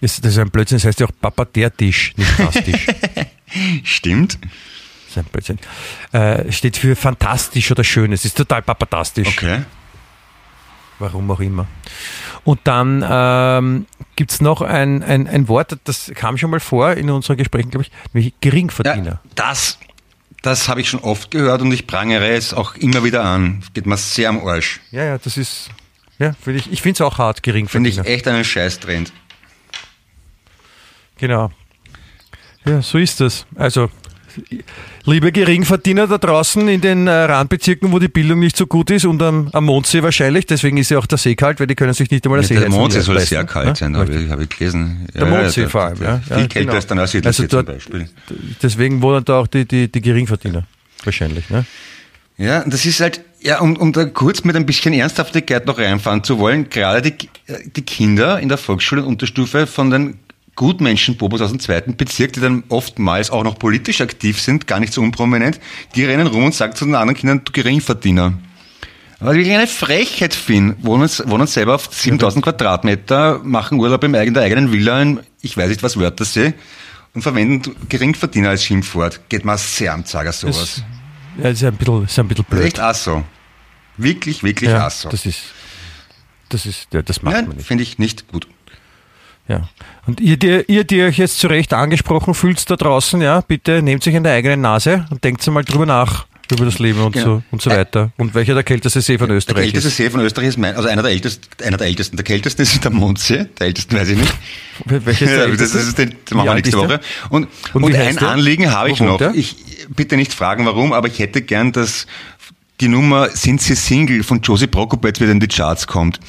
Das, 0.02 0.20
das 0.20 0.32
ist 0.32 0.38
ein 0.38 0.50
Blödsinn, 0.50 0.78
das 0.78 0.84
heißt 0.84 1.00
ja 1.00 1.06
auch 1.06 1.12
Papa 1.20 1.44
der 1.44 1.74
Tisch, 1.74 2.12
nicht 2.16 2.36
Tastisch. 2.36 2.86
Stimmt. 3.84 4.36
Das 4.42 5.10
ist 5.10 5.18
ein 5.18 5.24
Blödsinn. 5.26 5.58
Äh, 6.10 6.50
steht 6.50 6.76
für 6.76 6.96
fantastisch 6.96 7.70
oder 7.70 7.84
schön. 7.84 8.12
Es 8.12 8.24
ist 8.24 8.36
total 8.36 8.62
papatastisch. 8.62 9.28
Okay. 9.28 9.62
Warum 10.98 11.30
auch 11.30 11.38
immer. 11.38 11.68
Und 12.42 12.60
dann 12.64 13.04
ähm, 13.08 13.86
gibt 14.16 14.32
es 14.32 14.40
noch 14.40 14.60
ein, 14.60 15.04
ein, 15.04 15.28
ein 15.28 15.46
Wort, 15.46 15.78
das 15.84 16.10
kam 16.16 16.36
schon 16.36 16.50
mal 16.50 16.60
vor 16.60 16.94
in 16.94 17.08
unseren 17.08 17.36
Gesprächen, 17.36 17.70
glaube 17.70 17.84
ich, 17.84 17.92
nämlich 18.12 18.34
Geringverdiener. 18.40 19.20
Ja, 19.22 19.30
das, 19.36 19.78
das 20.42 20.68
habe 20.68 20.80
ich 20.80 20.88
schon 20.88 21.00
oft 21.00 21.30
gehört 21.30 21.62
und 21.62 21.70
ich 21.70 21.86
prangere 21.86 22.30
es 22.30 22.54
auch 22.54 22.74
immer 22.74 23.04
wieder 23.04 23.22
an. 23.24 23.62
Geht 23.74 23.86
mir 23.86 23.96
sehr 23.96 24.28
am 24.28 24.44
Arsch. 24.46 24.80
Ja, 24.90 25.04
ja, 25.04 25.18
das 25.18 25.36
ist, 25.36 25.70
ja, 26.18 26.32
find 26.40 26.58
ich, 26.58 26.72
ich 26.72 26.82
finde 26.82 26.96
es 26.96 27.00
auch 27.00 27.18
hart, 27.18 27.38
Finde 27.38 27.52
Geringverdiener. 27.52 28.04
ich 28.04 28.10
echt 28.10 28.26
einen 28.26 28.44
Scheißtrend. 28.44 29.12
Genau. 31.22 31.52
Ja, 32.66 32.82
so 32.82 32.98
ist 32.98 33.20
das. 33.20 33.46
Also, 33.54 33.90
liebe 35.04 35.30
Geringverdiener 35.30 36.08
da 36.08 36.18
draußen 36.18 36.66
in 36.68 36.80
den 36.80 37.06
äh, 37.06 37.10
Randbezirken, 37.12 37.92
wo 37.92 38.00
die 38.00 38.08
Bildung 38.08 38.40
nicht 38.40 38.56
so 38.56 38.66
gut 38.66 38.90
ist 38.90 39.04
und 39.04 39.22
am, 39.22 39.48
am 39.52 39.64
Mondsee 39.66 40.02
wahrscheinlich, 40.02 40.46
deswegen 40.46 40.78
ist 40.78 40.90
ja 40.90 40.98
auch 40.98 41.06
der 41.06 41.18
See 41.18 41.36
kalt, 41.36 41.60
weil 41.60 41.68
die 41.68 41.76
können 41.76 41.94
sich 41.94 42.10
nicht 42.10 42.24
einmal 42.24 42.40
Der 42.40 42.48
Seeheizung 42.48 42.72
Mondsee 42.80 43.00
soll 43.02 43.14
leisten, 43.14 43.28
sehr 43.36 43.44
kalt 43.44 43.76
sein, 43.76 43.96
habe 43.96 44.12
ich, 44.12 44.30
hab 44.30 44.40
ich 44.40 44.48
gelesen. 44.48 45.06
Ja, 45.14 45.20
Der 45.24 45.30
Mondsee 45.30 45.62
ja, 45.62 45.68
vor 45.68 45.82
allem, 45.82 46.02
ja. 46.02 46.18
Viel 46.18 46.30
Ja, 46.30 46.36
kälter 46.48 46.60
genau. 46.60 46.72
als 46.74 46.86
der 46.88 46.96
Neusiedlersee 46.96 47.42
Also 47.44 47.56
zum 47.58 47.64
dort- 47.66 47.76
Beispiel. 47.76 48.08
Deswegen 48.60 49.00
wohnen 49.00 49.24
da 49.24 49.38
auch 49.38 49.46
die, 49.46 49.64
die, 49.64 49.90
die 49.92 50.00
Geringverdiener. 50.00 50.64
Wahrscheinlich, 51.04 51.48
ne? 51.50 51.64
Ja, 52.36 52.64
das 52.66 52.84
ist 52.84 52.98
halt, 53.00 53.20
ja, 53.40 53.60
um, 53.60 53.76
um 53.76 53.92
da 53.92 54.06
kurz 54.06 54.42
mit 54.42 54.56
ein 54.56 54.66
bisschen 54.66 54.92
Ernsthaftigkeit 54.92 55.66
noch 55.66 55.78
reinfahren 55.78 56.24
zu 56.24 56.40
wollen, 56.40 56.68
gerade 56.68 57.12
die, 57.12 57.28
die 57.76 57.82
Kinder 57.82 58.40
in 58.40 58.48
der 58.48 58.58
Volksschule 58.58 59.02
und 59.02 59.08
Unterstufe 59.08 59.68
von 59.68 59.90
den 59.90 60.18
Gutmenschen-Bobos 60.56 61.40
aus 61.40 61.50
dem 61.50 61.60
zweiten 61.60 61.96
Bezirk, 61.96 62.34
die 62.34 62.40
dann 62.40 62.64
oftmals 62.68 63.30
auch 63.30 63.42
noch 63.44 63.58
politisch 63.58 64.00
aktiv 64.00 64.40
sind, 64.40 64.66
gar 64.66 64.80
nicht 64.80 64.92
so 64.92 65.00
unprominent, 65.00 65.58
die 65.94 66.04
rennen 66.04 66.26
rum 66.26 66.44
und 66.44 66.54
sagen 66.54 66.74
zu 66.74 66.84
den 66.84 66.94
anderen 66.94 67.16
Kindern, 67.18 67.42
du 67.44 67.52
Geringverdiener. 67.52 68.34
Aber 69.20 69.34
wirklich 69.34 69.54
eine 69.54 69.66
Frechheit 69.68 70.34
finden, 70.34 70.84
wohnen, 70.84 71.08
wohnen 71.26 71.46
selber 71.46 71.76
auf 71.76 71.88
7000 71.92 72.44
Quadratmeter, 72.44 73.40
machen 73.44 73.78
Urlaub 73.78 74.02
im 74.04 74.14
eigenen, 74.14 74.34
der 74.34 74.42
eigenen 74.42 74.72
Villa 74.72 75.00
in, 75.00 75.20
ich 75.40 75.56
weiß 75.56 75.68
nicht 75.68 75.82
was 75.82 75.96
Wörthersee, 75.98 76.54
und 77.14 77.22
verwenden 77.22 77.74
Geringverdiener 77.88 78.50
als 78.50 78.64
Schimpfwort. 78.64 79.20
Geht 79.28 79.44
mal 79.44 79.58
sehr 79.58 79.92
am 79.92 80.04
Zager 80.04 80.32
sowas. 80.32 80.82
Ja, 81.40 81.50
ist 81.50 81.62
ja 81.62 81.68
ein 81.68 81.76
bisschen, 81.76 82.04
ist 82.04 82.18
ein 82.18 82.28
bisschen 82.28 82.44
Das 82.48 82.56
blöd. 82.56 82.66
echt 82.66 82.80
Asso. 82.80 83.24
Wirklich, 83.96 84.42
wirklich 84.42 84.70
ja, 84.70 84.86
Asso. 84.86 85.08
das 85.10 85.24
ist, 85.26 85.40
das 86.48 86.66
ist, 86.66 86.88
ja, 86.92 87.02
das 87.02 87.22
macht 87.22 87.34
man 87.36 87.44
Nein, 87.46 87.56
nicht. 87.56 87.66
finde 87.66 87.82
ich 87.84 87.98
nicht 87.98 88.28
gut. 88.28 88.48
Ja. 89.48 89.68
Und 90.06 90.20
ihr, 90.20 90.36
die, 90.36 90.64
ihr, 90.68 90.84
die 90.84 91.02
euch 91.02 91.18
jetzt 91.18 91.38
zu 91.38 91.46
Recht 91.48 91.72
angesprochen 91.74 92.34
fühlt 92.34 92.68
da 92.70 92.76
draußen, 92.76 93.20
ja, 93.20 93.40
bitte 93.40 93.82
nehmt 93.82 94.02
sich 94.02 94.14
in 94.14 94.22
der 94.22 94.32
eigenen 94.34 94.60
Nase 94.60 95.06
und 95.10 95.22
denkt 95.24 95.46
mal 95.48 95.64
drüber 95.64 95.84
nach, 95.86 96.26
über 96.50 96.64
das 96.64 96.78
Leben 96.78 97.00
und, 97.00 97.12
Genau. 97.12 97.24
so, 97.26 97.42
und 97.50 97.62
so 97.62 97.70
weiter. 97.70 98.12
Und 98.18 98.34
welcher 98.34 98.54
der 98.54 98.62
kälteste 98.62 99.00
See 99.00 99.18
von 99.18 99.28
Der 99.28 99.36
Österreich 99.38 99.66
älteste 99.66 99.88
ist. 99.88 99.96
See 99.96 100.10
von 100.10 100.20
Österreich 100.20 100.48
ist 100.48 100.58
mein, 100.58 100.76
also 100.76 100.88
einer 100.88 101.02
der 101.02 101.10
ältesten, 101.12 101.46
einer 101.64 101.76
der 101.76 101.86
ältesten. 101.86 102.16
Der 102.16 102.24
kälteste 102.24 102.62
ist 102.62 102.82
der 102.84 102.90
Mondsee, 102.90 103.46
der 103.58 103.66
ältesten 103.68 103.96
weiß 103.96 104.08
ich 104.10 104.18
nicht. 104.18 104.34
Welcher 104.84 105.10
ist 105.24 105.30
der 105.30 105.30
Ja, 105.30 105.38
das, 105.38 105.50
älteste? 105.50 105.78
ist 105.78 105.98
den, 105.98 106.14
das 106.24 106.34
machen 106.34 106.46
wir 106.48 106.54
nächste 106.54 106.68
ist 106.76 106.82
der? 106.82 106.88
Woche. 106.88 107.00
Und, 107.30 107.48
Und 107.72 107.84
und, 107.84 107.94
ein 107.94 108.16
der? 108.16 108.28
Anliegen 108.28 108.70
habe 108.70 108.90
ich 108.90 109.00
noch. 109.00 109.18
der? 109.18 109.34
Ich 109.34 109.56
bitte 109.88 110.16
nicht 110.16 110.32
fragen, 110.34 110.66
warum, 110.66 110.92
aber 110.92 111.08
ich 111.08 111.18
hätte 111.18 111.42
gern, 111.42 111.72
dass 111.72 112.06
die 112.80 112.88
Nummer 112.88 113.28
Sind 113.30 113.60
Sie 113.62 113.74
Single 113.74 114.22
von 114.22 114.40
Josie 114.42 114.66
Prokopetz 114.66 115.20
wieder 115.20 115.32
in 115.32 115.40
die 115.40 115.48
Charts 115.48 115.86
kommt. 115.86 116.20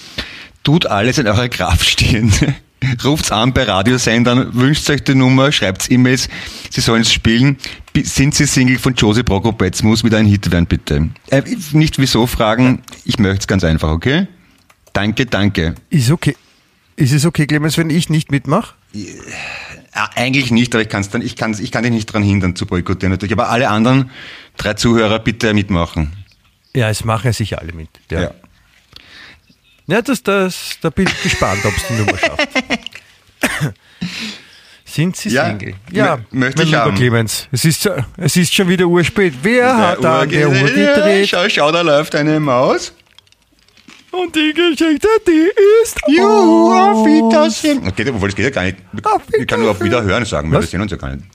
Tut 0.63 0.85
alles 0.85 1.17
in 1.17 1.27
eurer 1.27 1.49
Kraft 1.49 1.85
stehende. 1.85 2.55
Ruft's 3.03 3.31
an 3.31 3.53
bei 3.53 3.63
Radiosendern, 3.63 4.53
wünscht 4.53 4.89
euch 4.89 5.03
die 5.03 5.15
Nummer, 5.15 5.51
schreibt's 5.51 5.89
E-Mails, 5.89 6.29
sie 6.69 6.81
sollen 6.81 7.01
es 7.01 7.11
spielen. 7.11 7.57
Sind 7.95 8.33
Sie 8.33 8.45
Single 8.45 8.79
von 8.79 8.95
Josie 8.95 9.23
Prokopetz? 9.23 9.83
Muss 9.83 10.03
wieder 10.03 10.17
ein 10.17 10.25
Hit 10.25 10.51
werden, 10.51 10.65
bitte. 10.65 11.09
Äh, 11.29 11.43
nicht 11.73 11.99
wieso 11.99 12.25
fragen, 12.25 12.81
ich 13.05 13.19
möchte 13.19 13.41
es 13.41 13.47
ganz 13.47 13.63
einfach, 13.63 13.89
okay? 13.89 14.27
Danke, 14.93 15.25
danke. 15.25 15.75
Ist 15.89 16.09
okay. 16.09 16.35
Ist 16.95 17.11
es 17.11 17.25
okay, 17.25 17.45
Clemens, 17.45 17.77
wenn 17.77 17.89
ich 17.89 18.09
nicht 18.09 18.31
mitmache? 18.31 18.75
Ah, 19.93 20.09
eigentlich 20.15 20.51
nicht, 20.51 20.73
aber 20.73 20.81
ich, 20.81 20.89
kann's 20.89 21.09
dann, 21.09 21.21
ich, 21.21 21.35
kann's, 21.35 21.59
ich 21.59 21.71
kann 21.71 21.83
dich 21.83 21.91
nicht 21.91 22.09
daran 22.09 22.23
hindern 22.23 22.55
zu 22.55 22.65
boykottieren 22.65 23.11
natürlich. 23.11 23.33
Aber 23.33 23.49
alle 23.49 23.69
anderen 23.69 24.09
drei 24.57 24.73
Zuhörer 24.73 25.19
bitte 25.19 25.53
mitmachen. 25.53 26.13
Ja, 26.75 26.89
es 26.89 27.03
machen 27.03 27.27
ja 27.27 27.33
sicher 27.33 27.59
alle 27.59 27.73
mit. 27.73 27.89
Ja, 28.09 28.21
ja 28.21 28.31
das, 29.87 30.23
das, 30.23 30.77
da 30.81 30.89
bin 30.89 31.07
ich 31.07 31.21
gespannt, 31.23 31.65
ob 31.65 31.75
es 31.75 31.87
die 31.87 31.93
Nummer 31.93 32.17
schafft. 32.17 32.47
Sind 34.85 35.15
Sie 35.15 35.29
Ja, 35.29 35.47
Single? 35.47 35.73
Ja, 35.91 36.15
mö- 36.15 36.19
möchte 36.31 36.57
mein 36.59 36.65
ich 36.67 36.71
lieber 36.71 36.77
haben. 36.85 36.95
Clemens. 36.95 37.47
Es 37.51 37.65
ist, 37.65 37.89
es 38.17 38.35
ist 38.37 38.53
schon 38.53 38.67
wieder 38.69 38.85
urspät. 38.85 39.33
Wer 39.41 39.75
hat 39.75 40.03
da 40.03 40.19
an 40.21 40.29
der 40.29 40.49
Uhr 40.49 40.53
gedreht? 40.55 41.29
Schau, 41.29 41.49
schau, 41.49 41.71
da 41.71 41.81
läuft 41.81 42.13
eine 42.15 42.39
Maus. 42.39 42.93
Und 44.11 44.35
die 44.35 44.53
Geschichte, 44.53 45.07
die 45.27 45.49
ist 45.83 45.99
Juhu, 46.07 46.71
auf 46.71 47.05
Wiedersehen. 47.07 47.83
Das 47.83 47.95
geht, 47.95 48.07
obwohl, 48.09 48.29
das 48.29 48.35
geht 48.35 48.45
ja 48.45 48.51
gar 48.51 48.63
nicht. 48.65 48.77
Ich 49.39 49.47
kann 49.47 49.61
nur 49.61 49.71
auf 49.71 49.81
Wiederhören 49.81 50.23
sagen, 50.25 50.51
weil 50.51 50.59
Was? 50.59 50.65
wir 50.65 50.69
sehen 50.69 50.81
uns 50.81 50.91
ja 50.91 50.97
gar 50.97 51.15
nicht. 51.15 51.25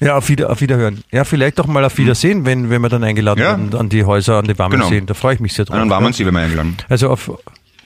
Ja, 0.00 0.16
auf, 0.16 0.28
wieder, 0.28 0.50
auf 0.50 0.60
Wiederhören. 0.60 1.04
Ja, 1.12 1.22
vielleicht 1.22 1.60
auch 1.60 1.66
mal 1.66 1.84
auf 1.84 1.96
Wiedersehen, 1.96 2.44
wenn, 2.44 2.68
wenn 2.68 2.82
wir 2.82 2.88
dann 2.88 3.04
eingeladen 3.04 3.38
Ja. 3.38 3.50
werden 3.50 3.72
an 3.76 3.88
die 3.88 4.02
Häuser, 4.02 4.38
an 4.38 4.46
die 4.46 4.58
warmen 4.58 4.80
Genau. 4.80 5.06
Da 5.06 5.14
freue 5.14 5.34
ich 5.34 5.40
mich 5.40 5.52
sehr 5.52 5.64
drauf. 5.66 5.76
Wir 5.76 5.98
uns 5.98 6.16
sie, 6.16 6.26
wenn 6.26 6.34
wir 6.34 6.40
eingeladen. 6.40 6.76
Also 6.88 7.10
auf, 7.10 7.30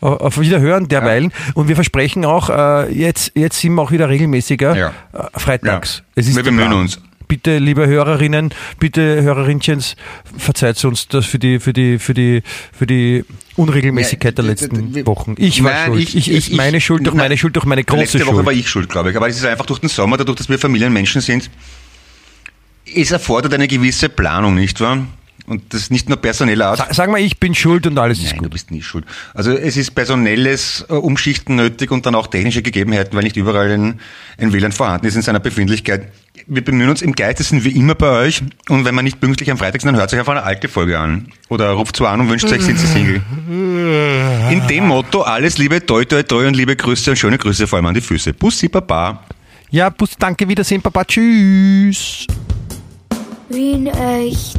auf 0.00 0.38
Wiederhören 0.40 0.88
derweilen. 0.88 1.32
Und 1.54 1.68
wir 1.68 1.74
versprechen 1.74 2.24
auch, 2.24 2.50
äh, 2.50 2.92
jetzt, 2.92 3.32
jetzt 3.34 3.60
sind 3.60 3.74
wir 3.74 3.82
auch 3.82 3.90
wieder 3.90 4.08
regelmäßiger 4.08 4.76
Ja. 4.76 4.88
äh, 5.12 5.38
freitags. 5.38 5.98
Ja. 5.98 6.04
Es 6.16 6.28
ist 6.28 6.36
Wir 6.36 6.42
bemühen 6.42 6.72
uns. 6.72 7.00
Bitte, 7.26 7.58
liebe 7.58 7.86
Hörerinnen, 7.86 8.54
bitte 8.78 9.20
Hörerinchens, 9.22 9.96
verzeiht 10.38 10.82
uns 10.86 11.08
das 11.08 11.26
für 11.26 11.38
die, 11.38 11.60
für 11.60 11.74
die, 11.74 11.98
für 11.98 12.14
die, 12.14 12.42
für 12.72 12.86
die 12.86 13.22
Unregelmäßigkeit 13.56 14.38
der 14.38 14.46
Ja, 14.46 14.50
letzten 14.52 15.06
Wochen. 15.06 15.34
Ich 15.36 15.62
war 15.62 15.72
Nein, 15.72 15.86
schuld. 15.88 16.00
ich- 16.14 16.16
Ich, 16.16 16.30
ich- 16.32 16.52
meine 16.56 16.80
Schuld 16.80 17.04
durch 17.06 17.14
nein. 17.14 17.24
meine 17.26 17.36
Schuld 17.36 17.54
durch 17.54 17.66
meine 17.66 17.84
große 17.84 18.00
Letzte 18.00 18.20
Woche 18.20 18.36
Schuld. 18.36 18.46
war 18.46 18.52
ich 18.54 18.68
schuld, 18.70 18.88
glaube 18.88 19.10
ich. 19.10 19.16
Aber 19.18 19.28
es 19.28 19.36
ist 19.36 19.44
einfach 19.44 19.66
durch 19.66 19.78
den 19.80 19.90
Sommer, 19.90 20.16
dadurch, 20.16 20.38
dass 20.38 20.48
wir 20.48 20.58
Familienmenschen 20.58 21.20
sind, 21.20 21.50
es 22.96 23.10
erfordert 23.10 23.52
eine 23.52 23.68
gewisse 23.68 24.08
Planung, 24.08 24.54
nicht 24.54 24.80
wahr? 24.80 25.06
Und 25.48 25.72
das 25.72 25.88
nicht 25.88 26.08
nur 26.10 26.18
personeller 26.18 26.66
Art. 26.66 26.76
Sa- 26.78 26.88
Sag 26.92 27.10
mal, 27.10 27.20
ich 27.20 27.40
bin 27.40 27.54
schuld 27.54 27.86
und 27.86 27.96
alles 27.98 28.18
ist 28.18 28.26
Nein, 28.26 28.36
du 28.36 28.42
gut. 28.42 28.52
bist 28.52 28.70
nie 28.70 28.82
schuld. 28.82 29.06
Also 29.32 29.52
es 29.52 29.78
ist 29.78 29.94
personelles 29.94 30.84
äh, 30.90 30.92
Umschichten 30.92 31.56
nötig 31.56 31.90
und 31.90 32.04
dann 32.04 32.14
auch 32.14 32.26
technische 32.26 32.60
Gegebenheiten, 32.60 33.16
weil 33.16 33.22
nicht 33.24 33.36
überall 33.38 33.70
ein, 33.70 34.00
ein 34.36 34.52
WLAN 34.52 34.72
vorhanden 34.72 35.06
ist 35.06 35.14
in 35.16 35.22
seiner 35.22 35.40
Befindlichkeit. 35.40 36.08
Wir 36.46 36.62
bemühen 36.62 36.90
uns 36.90 37.00
im 37.02 37.12
Geiste, 37.14 37.42
sind 37.44 37.64
wir 37.64 37.74
immer 37.74 37.94
bei 37.94 38.10
euch. 38.26 38.42
Und 38.68 38.84
wenn 38.84 38.94
wir 38.94 39.02
nicht 39.02 39.20
pünktlich 39.20 39.50
am 39.50 39.56
Freitag 39.58 39.80
sind, 39.80 39.88
dann 39.88 39.96
hört 39.96 40.12
euch 40.12 40.18
einfach 40.18 40.32
eine 40.32 40.42
alte 40.42 40.68
Folge 40.68 40.98
an. 40.98 41.28
Oder 41.48 41.70
ruft 41.70 41.96
zwar 41.96 42.10
an 42.12 42.20
und 42.20 42.28
wünscht 42.28 42.44
euch, 42.52 42.62
sind 42.62 42.78
sie 42.78 42.86
Single. 42.86 43.22
In 44.50 44.66
dem 44.68 44.86
Motto, 44.86 45.22
alles 45.22 45.56
Liebe, 45.58 45.84
toi, 45.84 46.04
toi, 46.04 46.22
toi 46.22 46.46
und 46.46 46.54
liebe 46.54 46.76
Grüße 46.76 47.10
und 47.10 47.16
schöne 47.16 47.38
Grüße 47.38 47.66
vor 47.66 47.78
allem 47.78 47.86
an 47.86 47.94
die 47.94 48.00
Füße. 48.02 48.34
Bussi, 48.34 48.68
Baba. 48.68 49.24
Ja, 49.70 49.88
Bus, 49.90 50.10
danke, 50.18 50.46
Wiedersehen, 50.48 50.80
Papa, 50.82 51.04
tschüss. 51.04 52.26
Wien 53.50 53.86
echt. 53.86 54.58